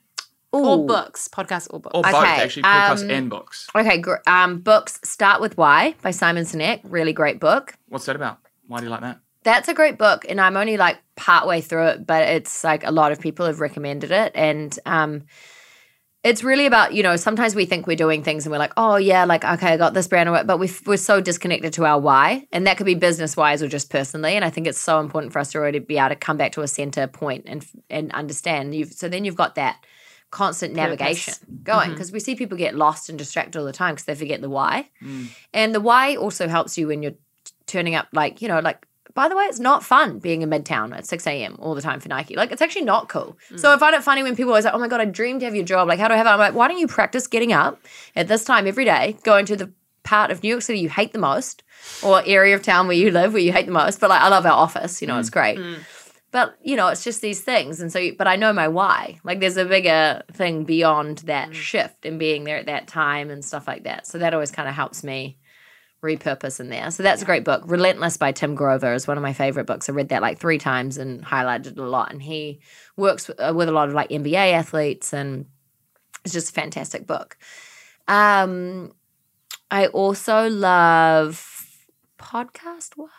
Or 0.54 0.86
books, 0.86 1.28
podcasts 1.30 1.68
or 1.72 1.80
books. 1.80 1.96
Or 1.96 2.04
both, 2.04 2.14
Okay, 2.14 2.42
actually, 2.44 2.64
podcasts 2.64 3.04
um, 3.04 3.10
and 3.10 3.30
books. 3.30 3.68
Okay, 3.74 3.98
gr- 4.00 4.16
um, 4.28 4.60
books. 4.60 5.00
Start 5.04 5.40
with 5.40 5.58
Why 5.58 5.96
by 6.02 6.12
Simon 6.12 6.44
Sinek. 6.44 6.82
Really 6.84 7.14
great 7.14 7.40
book. 7.40 7.74
What's 7.88 8.06
that 8.06 8.16
about? 8.18 8.40
Why 8.68 8.80
do 8.80 8.84
you 8.86 8.90
like 8.90 9.00
that? 9.02 9.20
That's 9.44 9.68
a 9.68 9.74
great 9.74 9.98
book, 9.98 10.26
and 10.30 10.40
I'm 10.40 10.56
only 10.56 10.78
like 10.78 11.00
partway 11.16 11.62
through 11.62 11.88
it, 11.88 12.08
but 12.08 12.28
it's 12.28 12.64
like 12.64 12.86
a 12.86 12.92
lot 12.92 13.12
of 13.12 13.20
people 13.20 13.46
have 13.46 13.60
recommended 13.60 14.12
it, 14.12 14.32
and 14.36 14.78
um, 14.86 15.24
it's 16.24 16.44
really 16.44 16.68
about 16.68 16.94
you 16.94 17.02
know 17.02 17.16
sometimes 17.16 17.56
we 17.56 17.66
think 17.66 17.88
we're 17.88 17.96
doing 17.96 18.24
things 18.24 18.46
and 18.46 18.52
we're 18.52 18.60
like, 18.60 18.74
oh 18.78 18.98
yeah, 18.98 19.26
like 19.26 19.44
okay, 19.44 19.74
I 19.74 19.78
got 19.78 19.94
this 19.94 20.08
brand, 20.08 20.30
but 20.46 20.60
we 20.60 20.70
we're 20.86 20.98
so 20.98 21.20
disconnected 21.20 21.74
to 21.74 21.86
our 21.86 22.00
why, 22.00 22.48
and 22.52 22.68
that 22.68 22.78
could 22.78 22.86
be 22.86 22.94
business 22.96 23.36
wise 23.36 23.64
or 23.64 23.68
just 23.68 23.90
personally, 23.90 24.36
and 24.36 24.46
I 24.46 24.52
think 24.52 24.68
it's 24.68 24.80
so 24.80 25.00
important 25.00 25.34
for 25.34 25.40
us 25.40 25.52
to 25.54 25.60
really 25.60 25.80
be 25.80 25.98
able 25.98 26.10
to 26.10 26.16
come 26.16 26.38
back 26.38 26.52
to 26.54 26.62
a 26.62 26.68
center 26.68 27.08
point 27.08 27.46
and 27.48 27.66
and 27.90 28.12
understand. 28.12 28.76
You've 28.76 28.94
so 28.94 29.10
then 29.10 29.26
you've 29.26 29.36
got 29.36 29.56
that 29.56 29.84
constant 30.30 30.74
navigation 30.76 31.34
going 31.64 31.90
because 31.92 32.12
we 32.12 32.20
see 32.20 32.36
people 32.36 32.58
get 32.58 32.76
lost 32.76 33.10
and 33.10 33.18
distracted 33.18 33.60
all 33.60 33.66
the 33.66 33.74
time 33.74 33.96
because 33.96 34.06
they 34.06 34.16
forget 34.16 34.42
the 34.42 34.50
why, 34.50 34.90
and 35.54 35.74
the 35.74 35.82
why 35.82 36.16
also 36.16 36.48
helps 36.48 36.78
you 36.78 36.88
when 36.88 37.02
you're 37.02 37.16
turning 37.66 37.96
up 37.96 38.08
like 38.14 38.42
you 38.42 38.48
know 38.48 38.60
like 38.60 38.86
by 39.14 39.28
the 39.28 39.36
way 39.36 39.44
it's 39.46 39.60
not 39.60 39.84
fun 39.84 40.20
being 40.20 40.42
in 40.42 40.50
midtown 40.50 40.96
at 40.96 41.06
6 41.06 41.28
a.m 41.28 41.56
all 41.60 41.76
the 41.76 41.82
time 41.82 42.00
for 42.00 42.10
nike. 42.10 42.36
Like 42.36 42.52
it's 42.52 42.62
actually 42.62 42.86
not 42.86 43.10
cool. 43.10 43.38
Mm. 43.50 43.60
So 43.60 43.74
i 43.74 43.78
find 43.78 43.96
it 43.96 44.04
funny 44.04 44.24
when 44.24 44.36
people 44.36 44.52
are 44.52 44.54
always 44.54 44.66
like 44.66 44.74
oh 44.74 44.80
my 44.80 44.88
god 44.88 45.02
i 45.02 45.06
dream 45.06 45.40
to 45.40 45.46
have 45.46 45.56
your 45.56 45.66
job. 45.66 45.88
Like 45.88 46.00
how 46.00 46.08
do 46.08 46.14
i 46.14 46.18
have 46.18 46.26
it? 46.26 46.30
I'm 46.30 46.40
like 46.40 46.54
why 46.54 46.68
don't 46.68 46.80
you 46.80 46.88
practice 46.88 47.28
getting 47.28 47.54
up 47.54 47.80
at 48.16 48.28
this 48.28 48.44
time 48.44 48.68
every 48.68 48.86
day 48.86 49.18
going 49.24 49.46
to 49.46 49.56
the 49.56 49.72
part 50.04 50.32
of 50.32 50.42
new 50.42 50.50
york 50.50 50.64
city 50.64 50.80
you 50.80 50.90
hate 50.90 51.14
the 51.14 51.20
most 51.20 51.62
or 52.04 52.24
area 52.26 52.56
of 52.56 52.64
town 52.64 52.88
where 52.88 52.98
you 52.98 53.12
live 53.12 53.34
where 53.34 53.42
you 53.42 53.52
hate 53.52 53.68
the 53.68 53.72
most 53.72 54.00
but 54.00 54.10
like 54.10 54.22
i 54.22 54.30
love 54.30 54.48
our 54.48 54.52
office 54.52 55.00
you 55.02 55.08
know 55.08 55.20
it's 55.20 55.30
mm. 55.30 55.34
great. 55.34 55.58
Mm. 55.58 55.80
But 56.32 56.56
you 56.64 56.78
know 56.78 56.88
it's 56.88 57.04
just 57.04 57.22
these 57.22 57.42
things. 57.42 57.82
And 57.82 57.92
so 57.92 58.12
but 58.18 58.28
i 58.28 58.36
know 58.36 58.54
my 58.54 58.68
why. 58.68 59.20
Like 59.24 59.40
there's 59.40 59.58
a 59.58 59.66
bigger 59.66 60.24
thing 60.32 60.64
beyond 60.64 61.20
that 61.20 61.54
shift 61.54 62.06
and 62.06 62.18
being 62.18 62.46
there 62.46 62.58
at 62.58 62.68
that 62.68 62.88
time 62.88 63.30
and 63.30 63.44
stuff 63.44 63.68
like 63.68 63.84
that. 63.84 64.08
So 64.08 64.18
that 64.18 64.34
always 64.34 64.52
kind 64.52 64.70
of 64.70 64.76
helps 64.76 65.04
me 65.04 65.38
repurpose 66.02 66.60
in 66.60 66.70
there. 66.70 66.90
So 66.92 67.04
that's 67.04 67.22
a 67.22 67.26
great 67.26 67.44
book. 67.44 67.64
Relentless 67.66 68.18
by 68.18 68.32
tim 68.32 68.56
grover 68.56 68.94
is 68.94 69.08
one 69.08 69.18
of 69.18 69.24
my 69.24 69.34
favorite 69.34 69.68
books. 69.68 69.88
I 69.88 69.94
read 69.94 70.10
that 70.10 70.22
like 70.22 70.40
three 70.40 70.58
times 70.58 70.98
and 70.98 71.24
highlighted 71.24 71.68
it 71.68 71.78
a 71.78 71.84
lot. 71.84 72.12
And 72.12 72.22
he 72.22 72.60
works 72.98 73.28
with, 73.28 73.40
uh, 73.40 73.54
with 73.56 73.70
a 73.70 73.72
lot 73.72 73.88
of 73.88 73.94
like 73.94 74.10
nba 74.10 74.54
athletes 74.54 75.14
and 75.14 75.46
it's 76.26 76.34
just 76.34 76.50
a 76.50 76.54
fantastic 76.54 77.06
book. 77.08 77.38
Um 78.08 78.94
i 79.70 79.88
also 79.88 80.50
love 80.50 81.48
podcast 82.18 82.98
wise, 82.98 83.10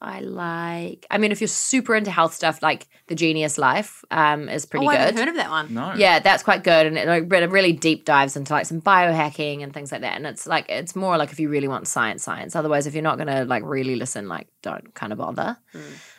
I 0.00 0.20
like. 0.20 1.06
I 1.10 1.18
mean, 1.18 1.32
if 1.32 1.40
you're 1.40 1.48
super 1.48 1.94
into 1.94 2.10
health 2.10 2.34
stuff, 2.34 2.62
like 2.62 2.86
The 3.08 3.14
Genius 3.14 3.58
Life 3.58 4.04
um, 4.10 4.48
is 4.48 4.66
pretty 4.66 4.86
oh, 4.86 4.88
I 4.88 4.96
haven't 4.96 5.16
heard 5.16 5.28
of 5.28 5.36
that 5.36 5.50
one. 5.50 5.74
No. 5.74 5.94
Yeah, 5.94 6.18
that's 6.18 6.42
quite 6.42 6.64
good, 6.64 6.86
and 6.86 6.96
it 6.96 7.06
like, 7.06 7.30
really- 7.30 7.46
really 7.46 7.72
deep 7.72 8.04
dives 8.04 8.36
into 8.36 8.52
like 8.52 8.66
some 8.66 8.80
biohacking 8.80 9.62
and 9.62 9.72
things 9.72 9.92
like 9.92 10.00
that. 10.00 10.16
And 10.16 10.26
it's 10.26 10.46
like 10.46 10.66
it's 10.68 10.96
more 10.96 11.16
like 11.16 11.32
if 11.32 11.40
you 11.40 11.48
really 11.48 11.68
want 11.68 11.86
science, 11.86 12.22
science. 12.22 12.56
Otherwise, 12.56 12.86
if 12.86 12.94
you're 12.94 13.02
not 13.02 13.18
gonna 13.18 13.44
like 13.44 13.62
really 13.64 13.96
listen, 13.96 14.28
like 14.28 14.48
don't 14.62 14.94
kind 14.94 15.12
of 15.12 15.18
bother. 15.18 15.56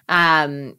Um, 0.07 0.77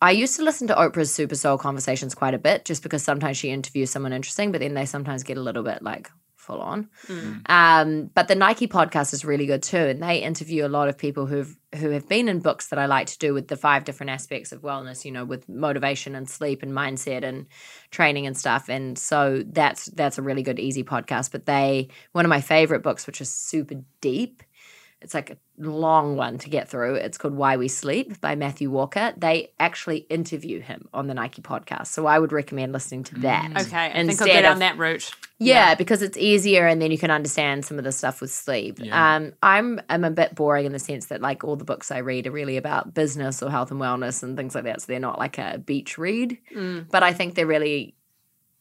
I 0.00 0.10
used 0.10 0.36
to 0.36 0.42
listen 0.42 0.68
to 0.68 0.74
Oprah's 0.74 1.12
Super 1.12 1.34
Soul 1.34 1.56
conversations 1.56 2.14
quite 2.14 2.34
a 2.34 2.38
bit, 2.38 2.64
just 2.64 2.82
because 2.82 3.02
sometimes 3.02 3.36
she 3.36 3.50
interviews 3.50 3.90
someone 3.90 4.12
interesting, 4.12 4.52
but 4.52 4.60
then 4.60 4.74
they 4.74 4.84
sometimes 4.86 5.22
get 5.22 5.38
a 5.38 5.42
little 5.42 5.62
bit 5.62 5.82
like 5.82 6.10
full 6.44 6.60
on. 6.60 6.88
Um, 7.46 8.10
but 8.14 8.28
the 8.28 8.34
Nike 8.34 8.68
podcast 8.68 9.12
is 9.12 9.24
really 9.24 9.46
good 9.46 9.62
too, 9.62 9.76
and 9.76 10.02
they 10.02 10.18
interview 10.18 10.66
a 10.66 10.68
lot 10.68 10.88
of 10.88 10.98
people 10.98 11.26
who've 11.26 11.56
who 11.76 11.90
have 11.90 12.08
been 12.08 12.28
in 12.28 12.38
books 12.38 12.68
that 12.68 12.78
I 12.78 12.86
like 12.86 13.08
to 13.08 13.18
do 13.18 13.34
with 13.34 13.48
the 13.48 13.56
five 13.56 13.84
different 13.84 14.10
aspects 14.10 14.52
of 14.52 14.62
wellness. 14.62 15.04
You 15.04 15.12
know, 15.12 15.24
with 15.24 15.48
motivation 15.48 16.14
and 16.14 16.28
sleep 16.28 16.62
and 16.62 16.72
mindset 16.72 17.24
and 17.24 17.46
training 17.90 18.26
and 18.26 18.36
stuff. 18.36 18.68
And 18.68 18.98
so 18.98 19.42
that's 19.46 19.86
that's 19.86 20.18
a 20.18 20.22
really 20.22 20.42
good 20.42 20.60
easy 20.60 20.84
podcast. 20.84 21.32
But 21.32 21.46
they 21.46 21.88
one 22.12 22.24
of 22.24 22.30
my 22.30 22.40
favorite 22.40 22.82
books, 22.82 23.06
which 23.06 23.20
is 23.20 23.30
super 23.30 23.76
deep. 24.00 24.42
It's 25.00 25.14
like 25.14 25.30
a 25.30 25.36
long 25.58 26.16
one 26.16 26.38
to 26.38 26.50
get 26.50 26.68
through. 26.68 26.96
It's 26.96 27.16
called 27.16 27.34
Why 27.34 27.56
We 27.56 27.68
Sleep 27.68 28.20
by 28.20 28.34
Matthew 28.34 28.70
Walker. 28.70 29.12
They 29.16 29.52
actually 29.60 29.98
interview 30.10 30.60
him 30.60 30.88
on 30.92 31.06
the 31.06 31.14
Nike 31.14 31.42
podcast. 31.42 31.88
So 31.88 32.06
I 32.06 32.18
would 32.18 32.32
recommend 32.32 32.72
listening 32.72 33.04
to 33.04 33.14
that. 33.20 33.50
Okay, 33.50 33.56
I 33.56 33.60
think 33.60 33.94
I'll 33.94 34.00
instead 34.10 34.26
go 34.26 34.42
down 34.42 34.52
of- 34.54 34.58
that 34.60 34.78
route. 34.78 35.12
yeah, 35.38 35.74
because 35.74 36.02
it's 36.02 36.16
easier 36.16 36.66
and 36.66 36.82
then 36.82 36.90
you 36.90 36.98
can 36.98 37.10
understand 37.10 37.64
some 37.64 37.78
of 37.78 37.84
the 37.84 37.92
stuff 37.92 38.20
with 38.20 38.32
sleep. 38.32 38.78
Yeah. 38.82 39.16
Um, 39.16 39.32
I'm 39.42 39.80
I'm 39.88 40.02
a 40.04 40.10
bit 40.10 40.34
boring 40.34 40.66
in 40.66 40.72
the 40.72 40.78
sense 40.78 41.06
that 41.06 41.20
like 41.20 41.44
all 41.44 41.56
the 41.56 41.64
books 41.64 41.90
I 41.90 41.98
read 41.98 42.26
are 42.26 42.32
really 42.32 42.56
about 42.56 42.92
business 42.94 43.42
or 43.42 43.50
health 43.50 43.70
and 43.70 43.80
wellness 43.80 44.22
and 44.22 44.36
things 44.36 44.54
like 44.54 44.64
that. 44.64 44.80
So 44.82 44.86
they're 44.88 44.98
not 45.00 45.18
like 45.18 45.38
a 45.38 45.58
beach 45.58 45.98
read. 45.98 46.38
Mm. 46.54 46.90
But 46.90 47.02
I 47.02 47.12
think 47.12 47.34
they're 47.36 47.46
really 47.46 47.94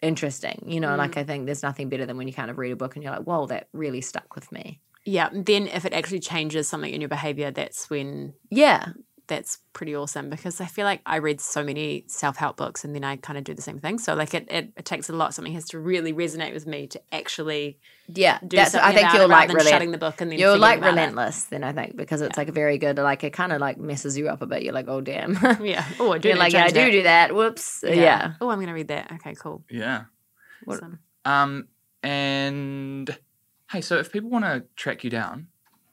interesting. 0.02 0.64
You 0.68 0.80
know, 0.80 0.96
like 0.96 1.18
I 1.18 1.24
think 1.24 1.46
there's 1.46 1.64
nothing 1.64 1.90
better 1.90 2.06
than 2.06 2.18
when 2.18 2.28
you 2.28 2.34
kind 2.34 2.52
of 2.52 2.58
read 2.58 2.72
a 2.72 2.76
book 2.76 2.96
and 2.96 3.04
you're 3.04 3.14
like, 3.14 3.24
whoa, 3.24 3.48
that 3.48 3.68
really 3.74 4.02
stuck 4.02 4.36
with 4.36 4.52
me. 4.52 4.80
Yeah. 5.06 5.30
Then 5.34 5.68
if 5.68 5.86
it 5.86 5.94
actually 5.94 6.20
changes 6.22 6.68
something 6.68 6.94
in 6.94 7.02
your 7.02 7.10
behavior, 7.10 7.52
that's 7.52 7.90
when 7.90 8.34
Yeah. 8.50 8.90
that's 9.28 9.60
pretty 9.72 9.96
awesome 9.96 10.30
because 10.30 10.60
I 10.62 10.66
feel 10.66 10.84
like 10.86 11.02
I 11.06 11.16
read 11.18 11.40
so 11.42 11.64
many 11.64 12.04
self 12.08 12.36
help 12.38 12.58
books 12.58 12.84
and 12.84 12.94
then 12.94 13.04
I 13.06 13.16
kind 13.16 13.38
of 13.38 13.44
do 13.46 13.54
the 13.54 13.62
same 13.62 13.80
thing. 13.80 13.98
So 13.98 14.14
like 14.16 14.34
it, 14.34 14.48
it, 14.52 14.74
it 14.78 14.86
takes 14.86 15.10
a 15.10 15.14
lot. 15.14 15.34
Something 15.34 15.54
has 15.54 15.66
to 15.70 15.80
really 15.80 16.14
resonate 16.14 16.54
with 16.54 16.68
me 16.68 16.88
to 16.88 17.02
actually 17.14 17.80
Yeah. 18.08 18.40
do 18.46 18.58
That's 18.58 18.72
something 18.74 18.90
I 18.90 18.94
think 18.94 19.06
about 19.10 19.14
you're 19.16 19.24
it 19.24 19.28
rather 19.30 19.34
like 19.40 19.48
than 19.48 19.56
relent- 19.58 19.70
shutting 19.74 19.92
the 19.92 19.98
book 19.98 20.20
and 20.22 20.30
then 20.32 20.40
You're 20.40 20.58
like 20.58 20.80
about 20.80 20.88
it. 20.88 20.92
relentless 20.92 21.44
then 21.44 21.64
I 21.64 21.72
think 21.72 21.96
because 21.96 22.22
it's 22.22 22.38
like 22.38 22.50
a 22.50 22.52
very 22.54 22.78
good 22.78 22.98
like 22.98 23.24
it 23.24 23.32
kind 23.34 23.52
of 23.54 23.62
like 23.62 23.78
messes 23.78 24.18
you 24.18 24.28
up 24.28 24.42
a 24.42 24.46
bit. 24.46 24.62
You're 24.64 24.74
like, 24.74 24.88
oh 24.90 25.00
damn. 25.02 25.34
Yeah. 25.64 25.86
Oh, 26.00 26.12
I 26.12 26.18
do. 26.18 26.28
You're 26.30 26.38
like, 26.38 26.52
yeah, 26.54 26.66
I 26.66 26.68
do 26.70 26.74
that. 26.86 26.92
do 26.92 27.04
that. 27.04 27.36
Whoops. 27.36 27.84
Yeah. 27.88 28.34
Oh, 28.42 28.50
I'm 28.50 28.58
going 28.58 28.68
to 28.68 28.74
read 28.74 28.90
that. 28.90 29.12
Okay, 29.14 29.36
cool. 29.36 29.64
Yeah. 29.70 30.04
Awesome. 30.68 31.00
Um, 31.26 31.68
and 32.04 33.18
hey, 33.74 33.82
so 33.82 33.98
if 33.98 34.12
people 34.12 34.30
want 34.30 34.46
to 34.46 34.64
track 34.76 35.04
you 35.04 35.10
down, 35.10 35.48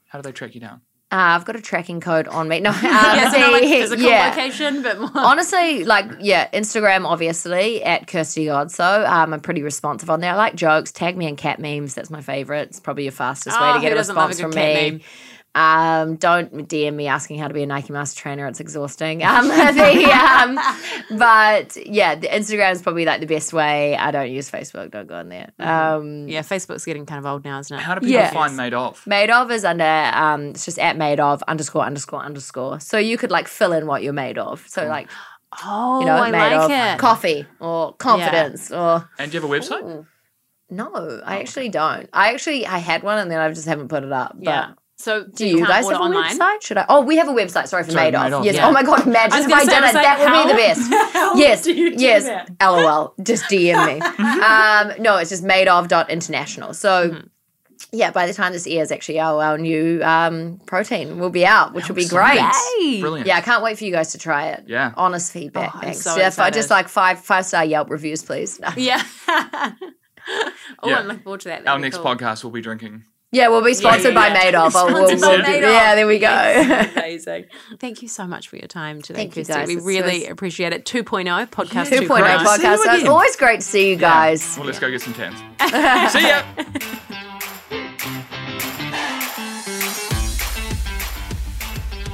how 0.09 0.21
do 0.21 0.23
they 0.23 0.33
track 0.33 0.55
you 0.55 0.61
down? 0.61 0.83
Uh, 1.13 1.35
I've 1.35 1.45
got 1.45 1.57
a 1.57 1.61
tracking 1.61 2.01
code 2.01 2.29
on 2.29 2.47
me. 2.47 2.61
No, 2.61 2.71
um, 2.71 2.77
yeah, 2.85 3.31
so 3.33 3.39
like 3.51 3.63
physical 3.65 4.07
yeah. 4.07 4.29
location, 4.29 4.83
but 4.83 5.01
more. 5.01 5.11
Honestly, 5.15 5.85
like 5.85 6.09
yeah, 6.21 6.49
Instagram 6.53 7.05
obviously 7.05 7.83
at 7.83 8.07
Kirsty 8.07 8.45
Godso. 8.45 9.05
Um, 9.09 9.35
I'm 9.35 9.41
pretty 9.41 9.63
responsive 9.65 10.09
on 10.09 10.21
there. 10.21 10.33
I 10.35 10.37
like 10.37 10.55
jokes. 10.55 10.93
Tag 10.93 11.17
me 11.17 11.27
in 11.27 11.35
cat 11.35 11.59
memes. 11.59 11.95
That's 11.95 12.11
my 12.11 12.21
favorite. 12.21 12.69
It's 12.69 12.79
probably 12.79 13.03
your 13.05 13.13
fastest 13.13 13.61
way 13.61 13.71
Oh, 13.71 13.75
to 13.75 13.81
get 13.81 13.91
a 13.91 13.97
a 13.97 13.99
response 13.99 14.37
good 14.37 14.43
from 14.43 14.51
me. 14.55 14.91
meme? 14.93 15.01
Um, 15.55 16.15
don't 16.17 16.69
DM 16.69 16.95
me 16.95 17.09
asking 17.09 17.39
how 17.41 17.49
to 17.49 17.55
be 17.55 17.65
a 17.65 17.67
Nike 17.67 17.93
Master 17.93 18.21
Trainer. 18.21 18.47
It's 18.47 18.61
exhausting. 18.61 19.23
Um, 19.31 19.49
the, 19.49 20.05
um, 20.13 21.19
but 21.19 21.77
yeah, 21.87 22.15
the 22.15 22.29
Instagram 22.29 22.73
is 22.73 22.83
probably 22.83 23.05
like 23.05 23.21
the 23.21 23.27
best 23.27 23.53
way. 23.53 23.97
I 23.97 24.11
don't 24.11 24.31
use 24.31 24.51
Facebook. 24.51 24.91
Don't 24.93 25.07
go 25.09 25.17
on 25.17 25.29
there. 25.29 25.51
Um, 25.59 26.29
yeah, 26.29 26.43
Facebook's 26.43 26.85
getting 26.85 27.05
kind 27.07 27.19
of 27.19 27.27
old 27.27 27.45
now, 27.45 27.59
isn't 27.59 27.77
it? 27.77 27.81
How 27.83 27.95
do 27.95 28.01
people 28.01 28.15
Yeah. 28.15 28.31
find 28.33 28.57
Made 28.57 28.75
Of? 28.75 29.05
Made 29.07 29.31
of 29.31 29.51
is 29.51 29.65
under 29.65 29.85
um 30.15 30.51
it's 30.51 30.65
just 30.65 30.79
at 30.79 30.97
made 30.97 31.19
of 31.21 31.43
underscore 31.49 31.83
underscore 31.83 32.23
underscore. 32.23 32.79
So 32.81 32.99
you 32.99 33.17
could 33.19 33.31
like 33.31 33.49
fill 33.49 33.73
in 33.73 33.87
what 33.87 34.03
you're 34.03 34.13
made 34.13 34.39
of. 34.39 34.65
So 34.69 34.87
like 34.87 35.09
oh, 35.65 36.01
you 36.01 36.07
know, 36.07 36.15
I 36.17 36.31
made 36.31 36.39
like 36.57 36.61
of 36.61 36.71
it. 36.71 36.99
coffee 37.01 37.47
or 37.59 37.93
confidence 37.95 38.71
or 38.71 39.09
And 39.19 39.31
do 39.33 39.39
you 39.39 39.43
have 39.43 39.51
a 39.51 39.53
website? 39.55 40.07
no, 40.71 41.21
I 41.25 41.41
actually 41.41 41.69
don't. 41.69 42.09
I 42.13 42.33
actually 42.33 42.67
I 42.67 42.79
had 42.79 43.03
one 43.03 43.19
and 43.19 43.31
then 43.31 43.41
I 43.41 43.49
just 43.53 43.67
haven't 43.67 43.89
put 43.89 44.05
it 44.05 44.13
up. 44.13 44.33
But 44.37 44.45
yeah. 44.45 44.71
So 45.01 45.25
do 45.25 45.47
you, 45.47 45.57
can't 45.57 45.69
guys 45.69 45.85
order 45.87 45.97
have 45.97 46.03
a 46.03 46.05
online? 46.05 46.39
website? 46.39 46.63
Should 46.63 46.77
I? 46.77 46.85
Oh, 46.91 47.01
we 47.01 47.17
have 47.17 47.29
a 47.29 47.33
website. 47.33 47.69
Sorry 47.69 47.85
for 47.85 47.91
Sorry, 47.91 48.11
made, 48.11 48.19
Made 48.19 48.33
of. 48.35 48.41
Of, 48.41 48.45
Yes. 48.45 48.57
yeah. 48.57 48.69
Oh 48.69 48.73
my 48.73 48.83
god, 48.83 49.07
imagine 49.07 49.33
I 49.33 49.39
was 49.39 49.47
if 49.47 49.53
I 49.53 49.65
say, 49.65 49.71
did 49.71 49.77
it. 49.79 49.95
like, 49.95 49.95
that 49.95 50.19
would 50.21 50.43
be 50.45 50.53
the 50.53 50.59
best. 50.59 51.37
Yes. 51.39 51.63
do 51.65 51.73
you 51.73 51.97
do 51.97 52.03
yes. 52.05 52.25
that? 52.25 52.51
LOL. 52.61 53.15
Just 53.23 53.45
DM 53.45 53.87
me. 53.87 54.01
um, 55.01 55.03
no, 55.03 55.17
it's 55.17 55.31
just 55.31 55.43
made 55.43 55.69
of 55.69 55.89
dot 55.89 56.11
international. 56.11 56.75
So. 56.75 57.11
Mm-hmm. 57.11 57.27
Yeah, 57.93 58.11
by 58.11 58.27
the 58.27 58.35
time 58.35 58.53
this 58.53 58.67
airs, 58.67 58.93
actually, 58.93 59.19
our, 59.19 59.43
our 59.43 59.59
new 59.59 60.01
um, 60.05 60.61
protein 60.67 61.19
will 61.19 61.31
be 61.31 61.47
out, 61.47 61.73
which 61.73 61.89
will 61.89 61.97
be 61.97 62.07
great. 62.07 62.39
Yay! 62.79 63.01
Brilliant. 63.01 63.27
Yeah, 63.27 63.39
I 63.39 63.41
can't 63.41 63.65
wait 63.65 63.79
for 63.79 63.85
you 63.85 63.91
guys 63.91 64.13
to 64.13 64.19
try 64.19 64.49
it. 64.49 64.65
Yeah. 64.67 64.93
Honest 64.99 65.33
feedback. 65.33 65.73
Oh, 65.75 65.81
Thanks. 65.81 66.03
so 66.03 66.15
Jeff, 66.15 66.39
I 66.39 66.51
just 66.51 66.69
like 66.71 66.89
five 66.89 67.19
five 67.21 67.47
star 67.47 67.65
Yelp 67.65 67.89
reviews, 67.91 68.23
please. 68.23 68.61
No. 68.61 68.69
Yeah. 68.77 69.03
oh, 69.27 69.73
Yeah. 70.85 70.99
I'm 70.99 71.07
looking 71.07 71.23
forward 71.23 71.41
to 71.41 71.49
that. 71.49 71.61
Our 71.61 71.65
That'd 71.65 71.79
be 71.81 71.83
next 71.87 71.97
cool. 71.97 72.05
podcast 72.15 72.45
will 72.45 72.51
be 72.51 72.61
drinking. 72.61 73.05
Yeah, 73.33 73.49
we'll 73.49 73.63
be 73.65 73.75
sponsored 73.75 74.13
yeah, 74.15 74.21
by 74.21 74.27
yeah. 74.29 74.33
Made 74.45 74.55
of. 74.57 74.75
Oh, 74.75 74.87
we'll- 74.87 75.05
we'll 75.05 75.09
do- 75.17 75.43
Made 75.43 75.63
Of. 75.63 75.71
Yeah, 75.71 75.95
there 75.95 76.07
we 76.07 76.19
go. 76.19 76.27
Amazing. 76.97 77.45
Thank 77.79 78.03
you 78.03 78.09
so 78.09 78.27
much 78.27 78.49
for 78.49 78.57
your 78.57 78.67
time 78.67 79.01
today, 79.03 79.19
Thank 79.21 79.37
you, 79.37 79.45
guys. 79.45 79.69
We 79.69 79.75
It's- 79.75 79.87
really 79.87 80.17
it's- 80.19 80.33
appreciate 80.33 80.73
it. 80.73 80.85
2.0 80.85 81.47
podcast 81.51 81.87
2.0 81.93 81.99
2.0. 82.01 82.01
See 82.01 82.07
podcast. 82.09 82.77
So 82.79 82.95
it's 82.95 83.09
always 83.09 83.37
great 83.37 83.61
to 83.61 83.67
see 83.67 83.89
you 83.91 83.97
guys. 83.97 84.57
Well, 84.57 84.67
let's 84.67 84.81
go 84.81 84.91
get 84.91 85.01
some 85.01 85.15
tans. 85.15 85.39
See 86.13 86.27
ya. 86.27 86.43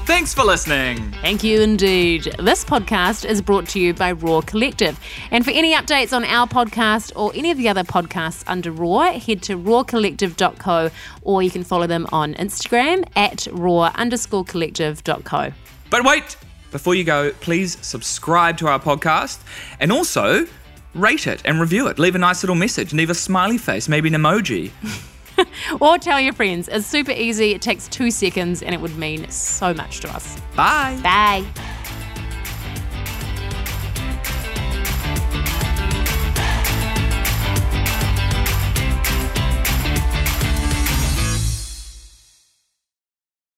Thanks 0.06 0.32
for 0.32 0.44
listening. 0.44 1.10
Thank 1.20 1.42
you 1.42 1.60
indeed. 1.60 2.32
This 2.38 2.64
podcast 2.64 3.28
is 3.28 3.42
brought 3.42 3.68
to 3.70 3.80
you 3.80 3.92
by 3.92 4.12
Raw 4.12 4.40
Collective. 4.40 5.00
And 5.32 5.44
for 5.44 5.50
any 5.50 5.74
updates 5.74 6.12
on 6.12 6.24
our 6.24 6.46
podcast 6.46 7.10
or 7.16 7.32
any 7.34 7.50
of 7.50 7.58
the 7.58 7.68
other 7.68 7.82
podcasts 7.82 8.44
under 8.46 8.70
Raw, 8.70 9.18
head 9.18 9.42
to 9.42 9.58
rawcollective.co 9.58 10.90
or 11.22 11.42
you 11.42 11.50
can 11.50 11.64
follow 11.64 11.88
them 11.88 12.06
on 12.12 12.34
Instagram 12.34 13.04
at 13.16 13.48
raw 13.50 13.90
underscore 13.96 14.44
collective.co. 14.44 15.52
But 15.90 16.04
wait, 16.04 16.36
before 16.70 16.94
you 16.94 17.02
go, 17.02 17.32
please 17.40 17.76
subscribe 17.84 18.58
to 18.58 18.68
our 18.68 18.78
podcast 18.78 19.40
and 19.80 19.90
also 19.90 20.46
rate 20.94 21.26
it 21.26 21.42
and 21.44 21.60
review 21.60 21.88
it. 21.88 21.98
Leave 21.98 22.14
a 22.14 22.18
nice 22.18 22.44
little 22.44 22.54
message, 22.54 22.92
leave 22.92 23.10
a 23.10 23.14
smiley 23.14 23.58
face, 23.58 23.88
maybe 23.88 24.14
an 24.14 24.14
emoji. 24.14 24.70
Or 25.80 25.98
tell 25.98 26.20
your 26.20 26.32
friends. 26.32 26.68
It's 26.68 26.86
super 26.86 27.12
easy. 27.12 27.52
It 27.52 27.62
takes 27.62 27.88
two 27.88 28.10
seconds 28.10 28.62
and 28.62 28.74
it 28.74 28.80
would 28.80 28.96
mean 28.96 29.28
so 29.30 29.74
much 29.74 30.00
to 30.00 30.08
us. 30.08 30.38
Bye. 30.54 30.98
Bye. 31.02 31.76